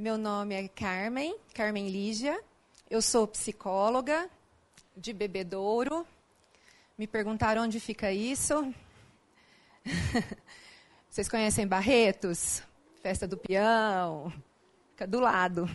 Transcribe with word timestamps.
Meu 0.00 0.16
nome 0.16 0.54
é 0.54 0.66
Carmen, 0.66 1.36
Carmen 1.52 1.90
Lígia. 1.90 2.42
Eu 2.88 3.02
sou 3.02 3.28
psicóloga 3.28 4.30
de 4.96 5.12
Bebedouro. 5.12 6.06
Me 6.96 7.06
perguntaram 7.06 7.64
onde 7.64 7.78
fica 7.78 8.10
isso. 8.10 8.74
Vocês 11.06 11.28
conhecem 11.28 11.66
Barretos? 11.66 12.62
Festa 13.02 13.28
do 13.28 13.36
Peão. 13.36 14.32
Fica 14.92 15.06
do 15.06 15.20
lado. 15.20 15.68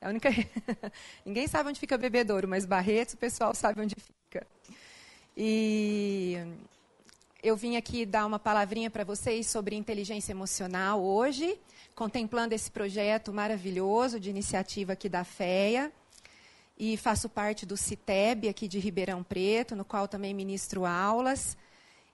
É 0.00 0.06
a 0.06 0.08
única. 0.08 0.30
Ninguém 1.22 1.46
sabe 1.46 1.68
onde 1.68 1.78
fica 1.78 1.98
Bebedouro, 1.98 2.48
mas 2.48 2.64
Barretos 2.64 3.12
o 3.12 3.18
pessoal 3.18 3.54
sabe 3.54 3.82
onde 3.82 3.94
fica. 3.94 4.46
E 5.36 6.38
eu 7.42 7.54
vim 7.54 7.76
aqui 7.76 8.06
dar 8.06 8.24
uma 8.24 8.38
palavrinha 8.38 8.88
para 8.88 9.04
vocês 9.04 9.46
sobre 9.48 9.76
inteligência 9.76 10.32
emocional 10.32 11.02
hoje, 11.02 11.60
contemplando 11.96 12.54
esse 12.54 12.70
projeto 12.70 13.32
maravilhoso 13.32 14.20
de 14.20 14.28
iniciativa 14.28 14.92
aqui 14.92 15.08
da 15.08 15.24
FEA. 15.24 15.90
E 16.78 16.98
faço 16.98 17.26
parte 17.26 17.64
do 17.64 17.74
CITEB 17.74 18.50
aqui 18.50 18.68
de 18.68 18.78
Ribeirão 18.78 19.22
Preto, 19.22 19.74
no 19.74 19.82
qual 19.82 20.06
também 20.06 20.34
ministro 20.34 20.84
aulas. 20.84 21.56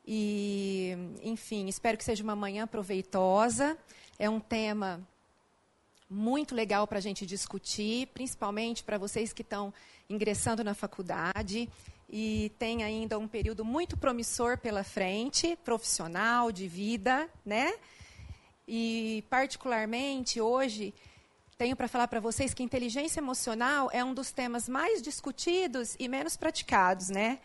E, 0.07 0.97
enfim, 1.21 1.67
espero 1.67 1.99
que 1.99 2.05
seja 2.05 2.23
uma 2.23 2.37
manhã 2.37 2.65
proveitosa. 2.65 3.77
É 4.21 4.31
um 4.31 4.39
tema 4.39 5.05
muito 6.09 6.55
legal 6.55 6.87
para 6.87 6.99
a 6.99 7.03
gente 7.03 7.27
discutir, 7.27 8.07
principalmente 8.15 8.85
para 8.85 8.99
vocês 8.99 9.33
que 9.33 9.43
estão 9.43 9.75
ingressando 10.09 10.63
na 10.63 10.75
faculdade 10.75 11.69
e 12.09 12.53
tem 12.57 12.85
ainda 12.85 13.19
um 13.19 13.27
período 13.27 13.65
muito 13.65 13.97
promissor 13.97 14.59
pela 14.59 14.85
frente, 14.85 15.57
profissional, 15.65 16.53
de 16.53 16.69
vida, 16.69 17.29
né? 17.45 17.73
E 18.67 19.25
particularmente 19.29 20.41
hoje 20.41 20.95
tenho 21.59 21.77
para 21.77 21.89
falar 21.89 22.09
para 22.09 22.21
vocês 22.21 22.53
que 22.53 22.63
inteligência 22.63 23.21
emocional 23.21 23.89
é 23.93 24.05
um 24.05 24.15
dos 24.15 24.33
temas 24.33 24.69
mais 24.69 25.01
discutidos 25.01 25.95
e 25.99 26.09
menos 26.09 26.37
praticados, 26.37 27.09
né? 27.09 27.39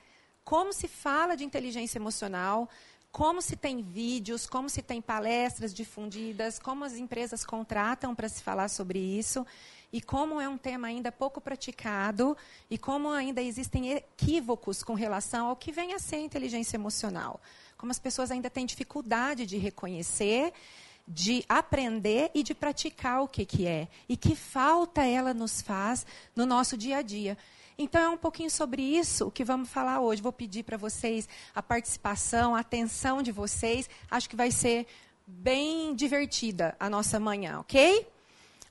Como 0.44 0.74
se 0.74 0.88
fala 0.88 1.36
de 1.36 1.44
inteligência 1.44 1.98
emocional, 2.00 2.70
como 3.12 3.42
se 3.42 3.56
tem 3.56 3.82
vídeos, 3.82 4.46
como 4.46 4.70
se 4.70 4.82
tem 4.82 5.02
palestras 5.02 5.74
difundidas, 5.74 6.60
como 6.60 6.84
as 6.84 6.94
empresas 6.94 7.46
contratam 7.46 8.14
para 8.14 8.30
se 8.30 8.42
falar 8.42 8.70
sobre 8.70 9.00
isso 9.00 9.46
e 9.92 10.02
como 10.02 10.42
é 10.42 10.48
um 10.48 10.58
tema 10.58 10.88
ainda 10.88 11.12
pouco 11.12 11.40
praticado 11.40 12.36
e 12.70 12.78
como 12.78 13.10
ainda 13.10 13.42
existem 13.42 13.94
equívocos 13.94 14.84
com 14.84 14.94
relação 14.94 15.48
ao 15.48 15.56
que 15.56 15.72
vem 15.72 15.94
a 15.94 16.00
ser 16.00 16.18
inteligência 16.18 16.76
emocional. 16.76 17.40
Como 17.78 17.92
as 17.92 18.00
pessoas 18.00 18.32
ainda 18.32 18.50
têm 18.50 18.66
dificuldade 18.66 19.46
de 19.46 19.58
reconhecer, 19.58 20.54
de 21.08 21.46
aprender 21.48 22.30
e 22.34 22.44
de 22.44 22.54
praticar 22.54 23.22
o 23.22 23.28
que, 23.28 23.46
que 23.46 23.66
é. 23.66 23.88
E 24.10 24.18
que 24.18 24.36
falta 24.36 25.06
ela 25.06 25.34
nos 25.34 25.62
faz 25.62 26.06
no 26.36 26.46
nosso 26.46 26.76
dia 26.76 26.98
a 26.98 27.02
dia. 27.02 27.38
Então, 27.78 28.02
é 28.02 28.10
um 28.10 28.18
pouquinho 28.18 28.50
sobre 28.50 28.82
isso 28.82 29.32
que 29.32 29.46
vamos 29.46 29.70
falar 29.70 30.02
hoje. 30.02 30.22
Vou 30.22 30.34
pedir 30.34 30.64
para 30.64 30.78
vocês 30.78 31.30
a 31.56 31.62
participação, 31.62 32.56
a 32.56 32.60
atenção 32.60 33.22
de 33.22 33.32
vocês. 33.32 33.90
Acho 34.10 34.28
que 34.28 34.36
vai 34.36 34.52
ser 34.52 34.88
bem 35.26 35.96
divertida 35.96 36.76
a 36.80 36.90
nossa 36.90 37.20
manhã, 37.20 37.60
ok? 37.60 38.08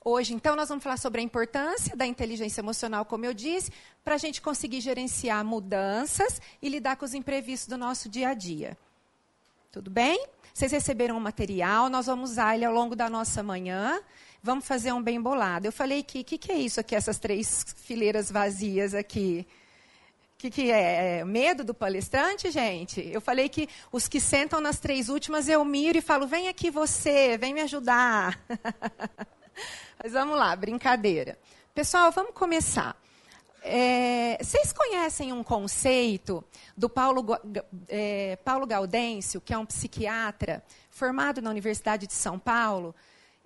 Hoje, 0.03 0.33
então, 0.33 0.55
nós 0.55 0.69
vamos 0.69 0.83
falar 0.83 0.97
sobre 0.97 1.21
a 1.21 1.23
importância 1.23 1.95
da 1.95 2.05
inteligência 2.05 2.61
emocional, 2.61 3.05
como 3.05 3.25
eu 3.25 3.33
disse, 3.33 3.71
para 4.03 4.15
a 4.15 4.17
gente 4.17 4.41
conseguir 4.41 4.81
gerenciar 4.81 5.43
mudanças 5.43 6.41
e 6.61 6.69
lidar 6.69 6.97
com 6.97 7.05
os 7.05 7.13
imprevistos 7.13 7.67
do 7.67 7.77
nosso 7.77 8.07
dia 8.09 8.29
a 8.29 8.33
dia. 8.33 8.77
Tudo 9.71 9.89
bem? 9.89 10.25
Vocês 10.57 10.71
receberam 10.71 11.15
o 11.15 11.21
material, 11.21 11.87
nós 11.87 12.07
vamos 12.07 12.31
usar 12.31 12.55
ele 12.55 12.65
ao 12.65 12.73
longo 12.73 12.95
da 12.95 13.07
nossa 13.07 13.43
manhã. 13.43 14.01
Vamos 14.41 14.65
fazer 14.65 14.91
um 14.91 15.03
bem 15.03 15.21
bolado. 15.21 15.67
Eu 15.67 15.71
falei 15.71 16.01
que, 16.01 16.21
o 16.21 16.23
que, 16.23 16.35
que 16.35 16.51
é 16.51 16.55
isso 16.55 16.79
aqui, 16.79 16.95
essas 16.95 17.19
três 17.19 17.63
fileiras 17.77 18.31
vazias 18.31 18.95
aqui? 18.95 19.45
O 20.33 20.37
que, 20.39 20.49
que 20.49 20.71
é? 20.71 21.19
é? 21.19 21.23
Medo 21.23 21.63
do 21.63 21.75
palestrante, 21.75 22.49
gente? 22.49 23.07
Eu 23.13 23.21
falei 23.21 23.49
que 23.49 23.69
os 23.91 24.07
que 24.07 24.19
sentam 24.19 24.59
nas 24.59 24.79
três 24.79 25.09
últimas 25.09 25.47
eu 25.47 25.63
miro 25.63 25.99
e 25.99 26.01
falo: 26.01 26.25
vem 26.25 26.47
aqui 26.47 26.71
você, 26.71 27.37
vem 27.37 27.53
me 27.53 27.61
ajudar. 27.61 28.43
Mas 30.03 30.11
vamos 30.11 30.35
lá, 30.35 30.55
brincadeira. 30.55 31.37
Pessoal, 31.71 32.11
vamos 32.11 32.31
começar. 32.33 32.99
É, 33.69 34.37
vocês 34.41 34.71
conhecem 34.71 35.33
um 35.33 35.43
conceito 35.43 36.41
do 36.75 36.87
Paulo, 36.87 37.25
é, 37.89 38.37
Paulo 38.37 38.65
Gaudêncio, 38.65 39.41
que 39.41 39.53
é 39.53 39.57
um 39.57 39.65
psiquiatra 39.65 40.63
formado 40.89 41.41
na 41.41 41.49
Universidade 41.49 42.07
de 42.07 42.13
São 42.13 42.39
Paulo, 42.39 42.95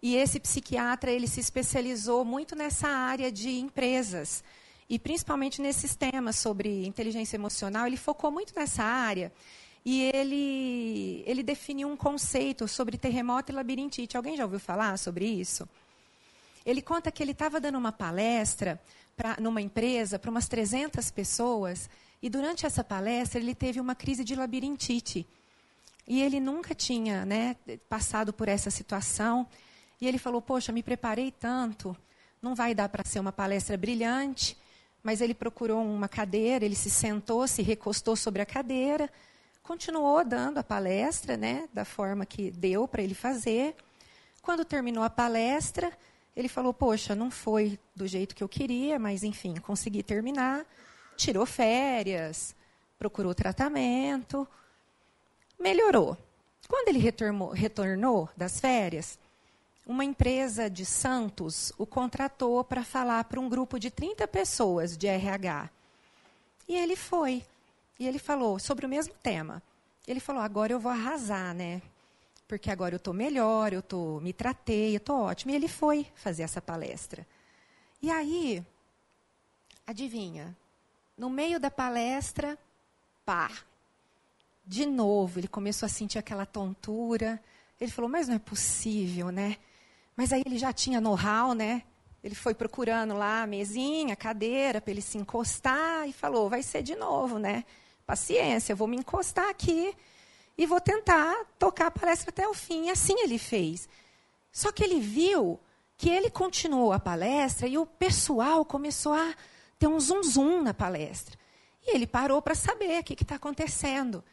e 0.02 0.16
esse 0.16 0.40
psiquiatra 0.40 1.12
ele 1.12 1.28
se 1.28 1.40
especializou 1.40 2.24
muito 2.24 2.56
nessa 2.56 2.88
área 2.88 3.32
de 3.32 3.50
empresas 3.50 4.44
e 4.88 5.00
principalmente 5.00 5.60
nesses 5.60 5.96
temas 5.96 6.36
sobre 6.36 6.86
inteligência 6.86 7.36
emocional. 7.36 7.88
Ele 7.88 7.98
focou 7.98 8.32
muito 8.32 8.54
nessa 8.56 8.84
área 8.84 9.32
e 9.84 10.04
ele 10.14 11.24
ele 11.26 11.42
definiu 11.42 11.88
um 11.88 11.98
conceito 11.98 12.68
sobre 12.68 12.98
terremoto 12.98 13.52
e 13.52 13.56
labirintite. 13.56 14.18
Alguém 14.18 14.38
já 14.38 14.44
ouviu 14.44 14.60
falar 14.60 14.98
sobre 14.98 15.26
isso? 15.26 15.68
Ele 16.66 16.82
conta 16.82 17.12
que 17.12 17.24
ele 17.24 17.32
estava 17.32 17.60
dando 17.60 17.78
uma 17.78 17.92
palestra 17.92 18.80
pra, 19.16 19.38
numa 19.40 19.62
empresa 19.62 20.20
para 20.20 20.32
umas 20.32 20.48
300 20.48 21.10
pessoas 21.12 21.90
e 22.22 22.30
durante 22.30 22.66
essa 22.66 22.84
palestra 22.84 23.40
ele 23.40 23.56
teve 23.56 23.80
uma 23.80 23.96
crise 23.96 24.24
de 24.24 24.36
labirintite. 24.36 25.28
E 26.08 26.22
ele 26.22 26.40
nunca 26.40 26.76
tinha 26.76 27.26
né, 27.26 27.56
passado 27.90 28.32
por 28.32 28.48
essa 28.48 28.70
situação. 28.70 29.48
E 30.00 30.08
ele 30.08 30.18
falou: 30.18 30.42
Poxa, 30.42 30.72
me 30.72 30.84
preparei 30.84 31.32
tanto, 31.32 31.96
não 32.42 32.54
vai 32.54 32.76
dar 32.76 32.90
para 32.90 33.04
ser 33.04 33.20
uma 33.20 33.32
palestra 33.32 33.78
brilhante. 33.78 34.58
Mas 35.04 35.20
ele 35.20 35.34
procurou 35.34 35.84
uma 35.84 36.08
cadeira, 36.08 36.64
ele 36.64 36.76
se 36.76 36.90
sentou, 36.90 37.48
se 37.48 37.64
recostou 37.64 38.16
sobre 38.16 38.40
a 38.40 38.46
cadeira, 38.46 39.10
continuou 39.64 40.24
dando 40.24 40.60
a 40.60 40.64
palestra 40.64 41.36
né, 41.36 41.68
da 41.74 41.84
forma 41.84 42.24
que 42.24 42.52
deu 42.52 42.88
para 42.88 43.02
ele 43.02 43.16
fazer. 43.16 43.76
Quando 44.44 44.64
terminou 44.64 45.04
a 45.04 45.10
palestra, 45.10 45.92
ele 46.36 46.48
falou: 46.48 46.74
Poxa, 46.74 47.16
não 47.16 47.30
foi 47.30 47.80
do 47.96 48.08
jeito 48.08 48.36
que 48.36 48.44
eu 48.44 48.50
queria, 48.50 48.98
mas 48.98 49.24
enfim, 49.24 49.56
consegui 49.56 50.02
terminar. 50.04 50.66
Tirou 51.18 51.46
férias, 51.46 52.56
procurou 52.98 53.36
tratamento, 53.36 54.48
melhorou. 55.60 56.18
Quando 56.68 56.88
ele 56.88 57.00
retornou, 57.00 57.50
retornou 57.50 58.30
das 58.36 58.60
férias, 58.60 59.20
uma 59.86 60.06
empresa 60.06 60.70
de 60.70 60.86
Santos 60.86 61.74
o 61.78 61.86
contratou 61.86 62.64
para 62.64 62.84
falar 62.84 63.26
para 63.26 63.40
um 63.40 63.50
grupo 63.50 63.78
de 63.78 63.92
30 63.92 64.28
pessoas 64.28 64.96
de 64.96 65.08
RH. 65.08 65.70
E 66.68 66.76
ele 66.76 66.96
foi. 66.96 67.44
E 68.00 68.08
ele 68.08 68.20
falou 68.20 68.58
sobre 68.58 68.86
o 68.86 68.90
mesmo 68.90 69.14
tema. 69.22 69.62
Ele 70.08 70.20
falou: 70.20 70.42
agora 70.42 70.72
eu 70.72 70.80
vou 70.80 70.92
arrasar, 70.92 71.54
né? 71.54 71.82
Porque 72.52 72.70
agora 72.70 72.94
eu 72.94 72.98
estou 72.98 73.14
melhor, 73.14 73.72
eu 73.72 73.82
tô, 73.82 74.20
me 74.20 74.34
tratei, 74.34 74.94
eu 74.94 74.98
estou 74.98 75.22
ótimo. 75.22 75.54
E 75.54 75.56
ele 75.56 75.70
foi 75.70 76.06
fazer 76.16 76.44
essa 76.44 76.62
palestra. 76.62 77.26
E 78.02 78.12
aí, 78.12 78.62
adivinha? 79.88 80.54
No 81.18 81.30
meio 81.30 81.62
da 81.62 81.72
palestra, 81.72 82.60
pá, 83.24 83.50
de 84.66 84.86
novo, 84.86 85.40
ele 85.40 85.48
começou 85.48 85.86
a 85.86 85.90
sentir 85.90 86.20
aquela 86.20 86.46
tontura. 86.46 87.42
Ele 87.80 87.90
falou, 87.90 88.12
mas 88.12 88.28
não 88.28 88.36
é 88.36 88.40
possível, 88.40 89.30
né? 89.30 89.56
Mas 90.14 90.34
aí 90.34 90.44
ele 90.46 90.58
já 90.58 90.74
tinha 90.74 91.00
know-how, 91.00 91.54
né? 91.54 91.84
Ele 92.22 92.36
foi 92.36 92.54
procurando 92.54 93.14
lá 93.14 93.44
a 93.44 93.48
mesinha, 93.48 94.12
a 94.12 94.18
cadeira, 94.18 94.82
para 94.82 94.92
ele 94.92 95.02
se 95.02 95.18
encostar 95.18 96.06
e 96.06 96.12
falou, 96.12 96.50
vai 96.50 96.62
ser 96.62 96.84
de 96.84 96.98
novo, 96.98 97.40
né? 97.40 97.64
Paciência, 98.06 98.74
eu 98.74 98.78
vou 98.78 98.90
me 98.90 98.98
encostar 98.98 99.48
aqui 99.48 99.96
e 100.58 100.66
vou 100.66 100.80
tentar 100.80 101.46
tocar 101.58 101.88
a 101.88 101.92
palestra 101.92 102.30
até 102.30 102.48
o 102.48 102.54
fim. 102.54 102.88
E 102.88 102.90
assim 102.92 103.20
ele 103.20 103.38
fez. 103.38 103.88
Só 104.52 104.72
que 104.72 104.84
ele 104.84 105.00
viu 105.00 105.60
que 105.98 106.10
ele 106.10 106.30
continuou 106.30 106.92
a 106.92 107.00
palestra 107.00 107.68
e 107.68 107.78
o 107.78 107.86
pessoal 107.86 108.66
começou 108.66 109.14
a 109.14 109.34
ter 109.78 109.88
um 109.88 110.00
zum 110.00 110.24
zum 110.24 110.62
na 110.62 110.74
palestra. 110.74 111.38
E 111.86 111.96
ele 111.96 112.06
parou 112.06 112.42
para 112.42 112.56
saber 112.56 113.00
o 113.00 113.04
que 113.04 113.14
está 113.14 113.36
acontecendo. 113.36 114.24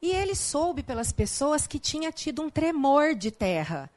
E 0.00 0.10
ele 0.10 0.34
soube 0.34 0.82
pelas 0.82 1.12
pessoas 1.12 1.66
que 1.66 1.78
tinha 1.78 2.10
tido 2.10 2.42
um 2.42 2.50
tremor 2.50 3.14
de 3.14 3.30
terra. 3.30 3.90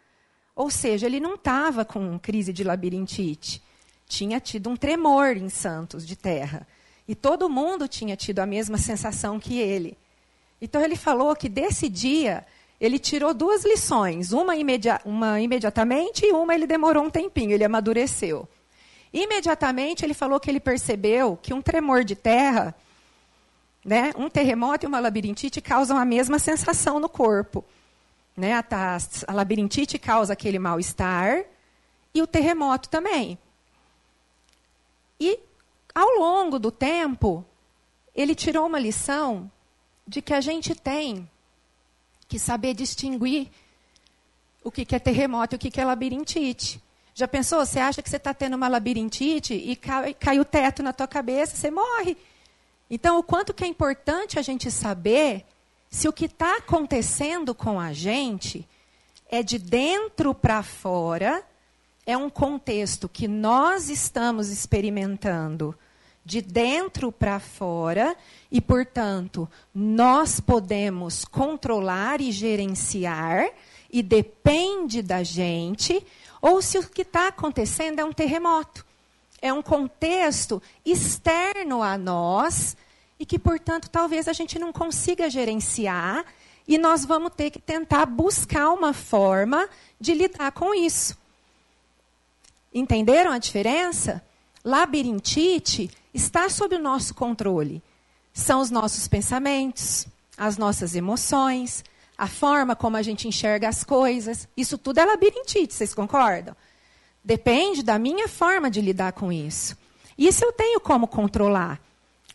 Ou 0.55 0.69
seja, 0.69 1.05
ele 1.05 1.19
não 1.19 1.35
estava 1.35 1.83
com 1.83 2.19
crise 2.19 2.53
de 2.53 2.63
labirintite. 2.63 3.61
Tinha 4.07 4.39
tido 4.39 4.69
um 4.69 4.75
tremor 4.77 5.35
em 5.35 5.49
Santos 5.49 6.05
de 6.05 6.15
terra. 6.15 6.67
E 7.07 7.15
todo 7.15 7.49
mundo 7.49 7.87
tinha 7.87 8.15
tido 8.15 8.39
a 8.39 8.45
mesma 8.45 8.77
sensação 8.77 9.39
que 9.39 9.59
ele. 9.59 9.97
Então 10.65 10.81
ele 10.81 10.95
falou 10.95 11.35
que 11.35 11.47
desse 11.47 11.87
dia 11.87 12.43
ele 12.81 12.97
tirou 12.97 13.35
duas 13.35 13.63
lições, 13.63 14.31
uma, 14.31 14.55
imedi 14.55 14.89
uma 15.05 15.39
imediatamente 15.39 16.25
e 16.25 16.31
uma 16.31 16.55
ele 16.55 16.65
demorou 16.65 17.03
um 17.03 17.09
tempinho, 17.09 17.51
ele 17.51 17.63
amadureceu. 17.63 18.49
Imediatamente 19.13 20.03
ele 20.03 20.15
falou 20.15 20.39
que 20.39 20.49
ele 20.49 20.59
percebeu 20.59 21.37
que 21.39 21.53
um 21.53 21.61
tremor 21.61 22.03
de 22.03 22.15
terra, 22.15 22.73
né, 23.85 24.11
um 24.17 24.27
terremoto 24.27 24.87
e 24.87 24.87
uma 24.87 24.99
labirintite 24.99 25.61
causam 25.61 25.99
a 25.99 26.03
mesma 26.03 26.39
sensação 26.39 26.99
no 26.99 27.07
corpo. 27.07 27.63
Né? 28.35 28.53
A, 28.53 28.65
a 29.27 29.33
labirintite 29.33 29.99
causa 29.99 30.33
aquele 30.33 30.57
mal-estar 30.57 31.45
e 32.11 32.23
o 32.23 32.27
terremoto 32.27 32.89
também. 32.89 33.37
E, 35.19 35.39
ao 35.93 36.17
longo 36.17 36.57
do 36.57 36.71
tempo, 36.71 37.45
ele 38.15 38.33
tirou 38.33 38.65
uma 38.65 38.79
lição 38.79 39.51
de 40.07 40.21
que 40.21 40.33
a 40.33 40.41
gente 40.41 40.75
tem 40.75 41.29
que 42.27 42.39
saber 42.39 42.73
distinguir 42.73 43.49
o 44.63 44.71
que 44.71 44.95
é 44.95 44.99
terremoto 44.99 45.55
e 45.55 45.57
o 45.57 45.59
que 45.59 45.79
é 45.79 45.85
labirintite. 45.85 46.81
Já 47.13 47.27
pensou? 47.27 47.65
Você 47.65 47.79
acha 47.79 48.01
que 48.01 48.09
você 48.09 48.17
está 48.17 48.33
tendo 48.33 48.55
uma 48.55 48.67
labirintite 48.67 49.53
e 49.53 49.75
cai, 49.75 50.13
cai, 50.13 50.39
o 50.39 50.45
teto 50.45 50.83
na 50.83 50.91
tua 50.91 51.07
cabeça, 51.07 51.55
você 51.55 51.71
morre. 51.71 52.17
Então, 52.89 53.17
o 53.17 53.23
quanto 53.23 53.53
que 53.53 53.63
é 53.63 53.67
importante 53.67 54.37
a 54.37 54.41
gente 54.41 54.69
saber 54.69 55.45
se 55.89 56.07
o 56.07 56.13
que 56.13 56.25
está 56.25 56.57
acontecendo 56.57 57.55
com 57.55 57.79
a 57.79 57.93
gente 57.93 58.67
é 59.29 59.41
de 59.41 59.57
dentro 59.57 60.33
para 60.35 60.61
fora, 60.61 61.43
é 62.05 62.17
um 62.17 62.29
contexto 62.29 63.07
que 63.07 63.27
nós 63.27 63.89
estamos 63.89 64.49
experimentando 64.49 65.73
de 66.25 66.41
dentro 66.41 67.11
para 67.11 67.39
fora 67.39 68.17
e, 68.51 68.59
portanto, 68.59 69.47
nós 69.73 70.39
podemos 70.39 71.23
controlar 71.23 72.19
e 72.19 72.31
gerenciar 72.31 73.47
e 73.91 74.01
depende 74.01 75.03
da 75.03 75.21
gente, 75.21 76.03
ou 76.41 76.61
se 76.61 76.79
o 76.79 76.89
que 76.89 77.03
está 77.03 77.27
acontecendo 77.27 77.99
é 77.99 78.03
um 78.03 78.11
terremoto. 78.11 78.83
É 79.41 79.53
um 79.53 79.61
contexto 79.61 80.61
externo 80.83 81.83
a 81.83 81.97
nós 81.97 82.75
e 83.19 83.25
que, 83.25 83.37
portanto, 83.37 83.89
talvez 83.89 84.27
a 84.27 84.33
gente 84.33 84.57
não 84.57 84.73
consiga 84.73 85.29
gerenciar 85.29 86.25
e 86.67 86.79
nós 86.79 87.05
vamos 87.05 87.31
ter 87.35 87.51
que 87.51 87.59
tentar 87.59 88.07
buscar 88.07 88.71
uma 88.71 88.91
forma 88.91 89.69
de 90.01 90.15
lidar 90.15 90.51
com 90.51 90.73
isso. 90.73 91.15
Entenderam 92.73 93.31
a 93.31 93.37
diferença? 93.37 94.23
Labirintite 94.63 95.91
está 96.15 96.49
sob 96.49 96.75
o 96.75 96.81
nosso 96.81 97.13
controle. 97.13 97.83
São 98.33 98.61
os 98.61 98.71
nossos 98.71 99.05
pensamentos, 99.05 100.07
as 100.37 100.57
nossas 100.57 100.95
emoções, 100.95 101.83
a 102.17 102.25
forma 102.25 102.75
como 102.75 102.95
a 102.95 103.01
gente 103.01 103.27
enxerga 103.27 103.67
as 103.67 103.83
coisas. 103.83 104.47
Isso 104.55 104.77
tudo 104.77 104.99
é 104.99 105.05
labirintite, 105.05 105.73
vocês 105.73 105.93
concordam? 105.93 106.55
Depende 107.21 107.83
da 107.83 107.99
minha 107.99 108.29
forma 108.29 108.71
de 108.71 108.79
lidar 108.79 109.11
com 109.11 109.31
isso. 109.31 109.77
Isso 110.17 110.45
eu 110.45 110.53
tenho 110.53 110.79
como 110.79 111.05
controlar. 111.05 111.81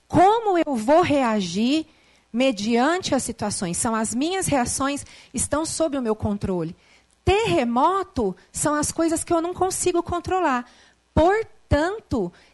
Como 0.06 0.59
eu 0.59 0.77
vou 0.77 1.00
reagir 1.00 1.87
mediante 2.31 3.15
as 3.15 3.23
situações? 3.23 3.79
São 3.79 3.94
as 3.94 4.15
minhas 4.15 4.47
reações, 4.47 5.06
estão 5.32 5.65
sob 5.65 5.97
o 5.97 6.03
meu 6.03 6.15
controle. 6.15 6.77
Terremoto 7.25 8.37
são 8.53 8.75
as 8.75 8.93
coisas 8.93 9.25
que 9.25 9.32
eu 9.32 9.41
não 9.41 9.55
consigo 9.55 10.03
controlar. 10.03 10.71
Portanto, 11.15 11.60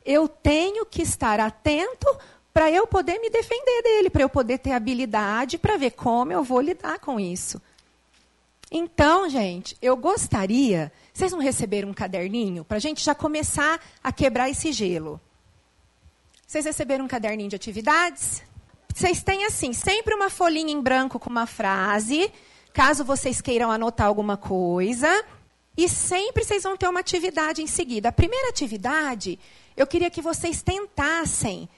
eu 0.05 0.29
tenho 0.29 0.85
que 0.85 1.03
estar 1.03 1.41
atento 1.41 2.07
para 2.53 2.71
eu 2.71 2.87
poder 2.87 3.19
me 3.19 3.29
defender 3.29 3.83
dele, 3.83 4.09
para 4.09 4.23
eu 4.23 4.29
poder 4.29 4.59
ter 4.59 4.73
habilidade 4.73 5.59
para 5.59 5.77
ver 5.77 5.91
como 5.91 6.33
eu 6.33 6.43
vou 6.43 6.61
lidar 6.61 6.99
com 6.99 7.21
isso. 7.21 7.61
Então, 8.71 9.29
gente, 9.29 9.77
eu 9.81 9.97
gostaria. 9.97 10.93
Vocês 11.13 11.33
não 11.33 11.39
receberam 11.39 11.91
um 11.91 11.95
caderninho 11.95 12.65
para 12.65 12.79
a 12.79 12.81
gente 12.81 13.05
já 13.05 13.15
começar 13.15 13.81
a 14.03 14.11
quebrar 14.11 14.51
esse 14.51 14.73
gelo? 14.73 15.21
Vocês 16.47 16.65
receberam 16.65 17.05
um 17.05 17.09
caderninho 17.09 17.51
de 17.51 17.57
atividades? 17.57 18.43
Vocês 18.95 19.23
têm, 19.23 19.45
assim, 19.45 19.73
sempre 19.73 20.15
uma 20.15 20.31
folhinha 20.31 20.73
em 20.73 20.81
branco 20.81 21.19
com 21.19 21.29
uma 21.29 21.47
frase, 21.47 22.33
caso 22.73 23.05
vocês 23.05 23.41
queiram 23.41 23.71
anotar 23.71 24.07
alguma 24.07 24.37
coisa. 24.37 25.09
E 25.77 25.89
sempre 25.89 26.43
vocês 26.43 26.63
vão 26.63 26.77
ter 26.77 26.89
uma 26.89 27.01
atividade 27.01 27.63
em 27.63 27.67
seguida. 27.67 28.09
A 28.09 28.13
primeira 28.13 28.49
atividade, 28.49 29.39
eu 29.77 29.87
queria 29.87 30.11
que 30.11 30.23
vocês 30.23 30.63
tentassem 30.63 31.69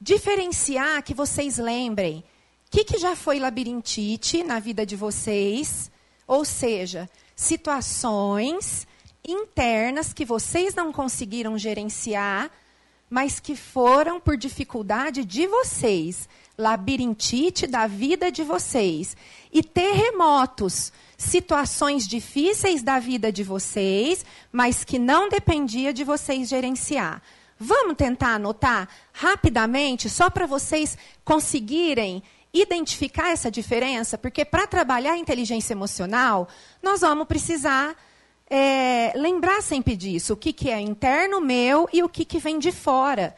diferenciar, 0.00 1.02
que 1.02 1.14
vocês 1.14 1.56
lembrem. 1.56 2.22
O 2.66 2.70
que, 2.70 2.84
que 2.84 2.98
já 2.98 3.16
foi 3.16 3.38
labirintite 3.38 4.42
na 4.42 4.58
vida 4.58 4.84
de 4.84 4.94
vocês? 4.94 5.90
Ou 6.26 6.44
seja, 6.44 7.08
situações 7.34 8.86
internas 9.26 10.12
que 10.12 10.24
vocês 10.24 10.74
não 10.74 10.92
conseguiram 10.92 11.56
gerenciar, 11.56 12.50
mas 13.08 13.40
que 13.40 13.56
foram 13.56 14.20
por 14.20 14.36
dificuldade 14.36 15.24
de 15.24 15.46
vocês. 15.46 16.28
Labirintite 16.58 17.66
da 17.66 17.86
vida 17.86 18.30
de 18.30 18.42
vocês. 18.42 19.16
E 19.52 19.62
terremotos 19.62 20.92
situações 21.24 22.06
difíceis 22.06 22.82
da 22.82 22.98
vida 22.98 23.32
de 23.32 23.42
vocês, 23.42 24.24
mas 24.52 24.84
que 24.84 24.98
não 24.98 25.28
dependia 25.28 25.92
de 25.92 26.04
vocês 26.04 26.48
gerenciar. 26.48 27.22
Vamos 27.58 27.96
tentar 27.96 28.34
anotar 28.34 28.88
rapidamente, 29.12 30.10
só 30.10 30.28
para 30.28 30.46
vocês 30.46 30.98
conseguirem 31.24 32.22
identificar 32.52 33.30
essa 33.30 33.50
diferença, 33.50 34.16
porque 34.16 34.44
para 34.44 34.66
trabalhar 34.66 35.12
a 35.12 35.18
inteligência 35.18 35.72
emocional, 35.72 36.48
nós 36.82 37.00
vamos 37.00 37.26
precisar 37.26 37.96
é, 38.48 39.12
lembrar 39.16 39.62
sempre 39.62 39.96
disso: 39.96 40.34
o 40.34 40.36
que, 40.36 40.52
que 40.52 40.70
é 40.70 40.80
interno 40.80 41.40
meu 41.40 41.88
e 41.92 42.02
o 42.02 42.08
que, 42.08 42.24
que 42.24 42.38
vem 42.38 42.58
de 42.58 42.70
fora. 42.70 43.34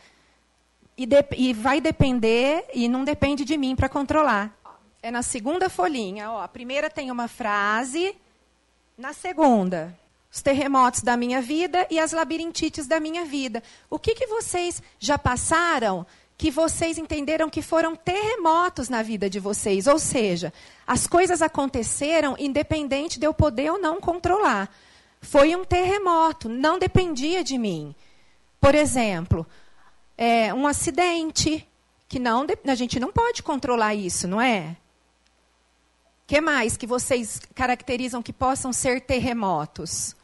E, 0.98 1.04
de, 1.04 1.24
e 1.36 1.52
vai 1.52 1.78
depender, 1.80 2.64
e 2.72 2.88
não 2.88 3.04
depende 3.04 3.44
de 3.44 3.56
mim 3.56 3.76
para 3.76 3.88
controlar. 3.88 4.56
É 5.06 5.10
na 5.12 5.22
segunda 5.22 5.70
folhinha. 5.70 6.32
Ó, 6.32 6.42
a 6.42 6.48
primeira 6.48 6.90
tem 6.90 7.12
uma 7.12 7.28
frase. 7.28 8.12
Na 8.98 9.12
segunda, 9.12 9.96
os 10.32 10.42
terremotos 10.42 11.00
da 11.00 11.16
minha 11.16 11.40
vida 11.40 11.86
e 11.88 12.00
as 12.00 12.10
labirintites 12.10 12.88
da 12.88 12.98
minha 12.98 13.24
vida. 13.24 13.62
O 13.88 14.00
que, 14.00 14.16
que 14.16 14.26
vocês 14.26 14.82
já 14.98 15.16
passaram 15.16 16.04
que 16.36 16.50
vocês 16.50 16.98
entenderam 16.98 17.48
que 17.48 17.62
foram 17.62 17.94
terremotos 17.94 18.88
na 18.88 19.00
vida 19.00 19.30
de 19.30 19.38
vocês? 19.38 19.86
Ou 19.86 19.96
seja, 19.96 20.52
as 20.84 21.06
coisas 21.06 21.40
aconteceram 21.40 22.34
independente 22.36 23.20
de 23.20 23.26
eu 23.28 23.32
poder 23.32 23.70
ou 23.70 23.78
não 23.78 24.00
controlar. 24.00 24.68
Foi 25.20 25.54
um 25.54 25.64
terremoto, 25.64 26.48
não 26.48 26.80
dependia 26.80 27.44
de 27.44 27.56
mim. 27.56 27.94
Por 28.60 28.74
exemplo, 28.74 29.46
é, 30.18 30.52
um 30.52 30.66
acidente, 30.66 31.64
que 32.08 32.18
não, 32.18 32.44
a 32.66 32.74
gente 32.74 32.98
não 32.98 33.12
pode 33.12 33.40
controlar 33.40 33.94
isso, 33.94 34.26
não 34.26 34.40
é? 34.40 34.76
Que 36.26 36.40
mais 36.40 36.76
que 36.76 36.86
vocês 36.86 37.40
caracterizam 37.54 38.22
que 38.22 38.32
possam 38.32 38.72
ser 38.72 39.00
terremotos? 39.00 40.16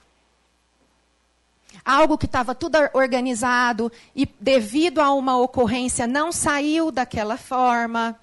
Algo 1.84 2.18
que 2.18 2.26
estava 2.26 2.54
tudo 2.54 2.76
organizado 2.92 3.90
e, 4.14 4.26
devido 4.40 5.00
a 5.00 5.12
uma 5.12 5.38
ocorrência, 5.38 6.06
não 6.06 6.32
saiu 6.32 6.90
daquela 6.90 7.36
forma. 7.36 8.18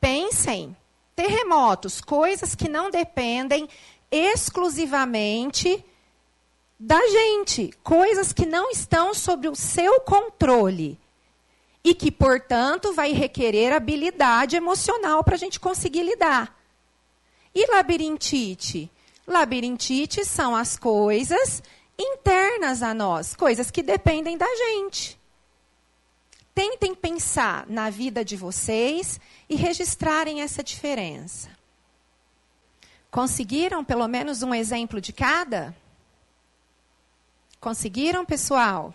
Pensem. 0.00 0.76
Terremotos, 1.14 2.00
coisas 2.00 2.54
que 2.54 2.68
não 2.68 2.90
dependem 2.90 3.68
exclusivamente 4.10 5.84
da 6.78 7.00
gente, 7.08 7.74
coisas 7.82 8.32
que 8.32 8.46
não 8.46 8.70
estão 8.70 9.12
sob 9.12 9.48
o 9.48 9.56
seu 9.56 10.00
controle 10.00 10.98
e 11.88 11.94
que, 11.94 12.10
portanto, 12.12 12.92
vai 12.92 13.12
requerer 13.12 13.72
habilidade 13.72 14.54
emocional 14.54 15.24
para 15.24 15.36
a 15.36 15.38
gente 15.38 15.58
conseguir 15.58 16.02
lidar. 16.02 16.54
E 17.54 17.66
labirintite? 17.66 18.90
Labirintite 19.26 20.22
são 20.22 20.54
as 20.54 20.76
coisas 20.76 21.62
internas 21.98 22.82
a 22.82 22.92
nós, 22.92 23.34
coisas 23.34 23.70
que 23.70 23.82
dependem 23.82 24.36
da 24.36 24.44
gente. 24.44 25.18
Tentem 26.54 26.94
pensar 26.94 27.66
na 27.66 27.88
vida 27.88 28.22
de 28.22 28.36
vocês 28.36 29.18
e 29.48 29.56
registrarem 29.56 30.42
essa 30.42 30.62
diferença. 30.62 31.48
Conseguiram 33.10 33.82
pelo 33.82 34.06
menos 34.06 34.42
um 34.42 34.54
exemplo 34.54 35.00
de 35.00 35.14
cada? 35.14 35.74
Conseguiram, 37.58 38.26
pessoal? 38.26 38.92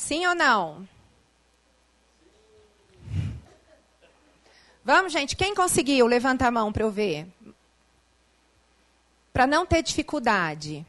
Sim 0.00 0.26
ou 0.26 0.34
não? 0.34 0.88
Vamos, 4.82 5.12
gente. 5.12 5.36
Quem 5.36 5.54
conseguiu? 5.54 6.06
Levanta 6.06 6.48
a 6.48 6.50
mão 6.50 6.72
para 6.72 6.82
eu 6.82 6.90
ver. 6.90 7.28
Para 9.30 9.46
não 9.46 9.66
ter 9.66 9.82
dificuldade. 9.82 10.86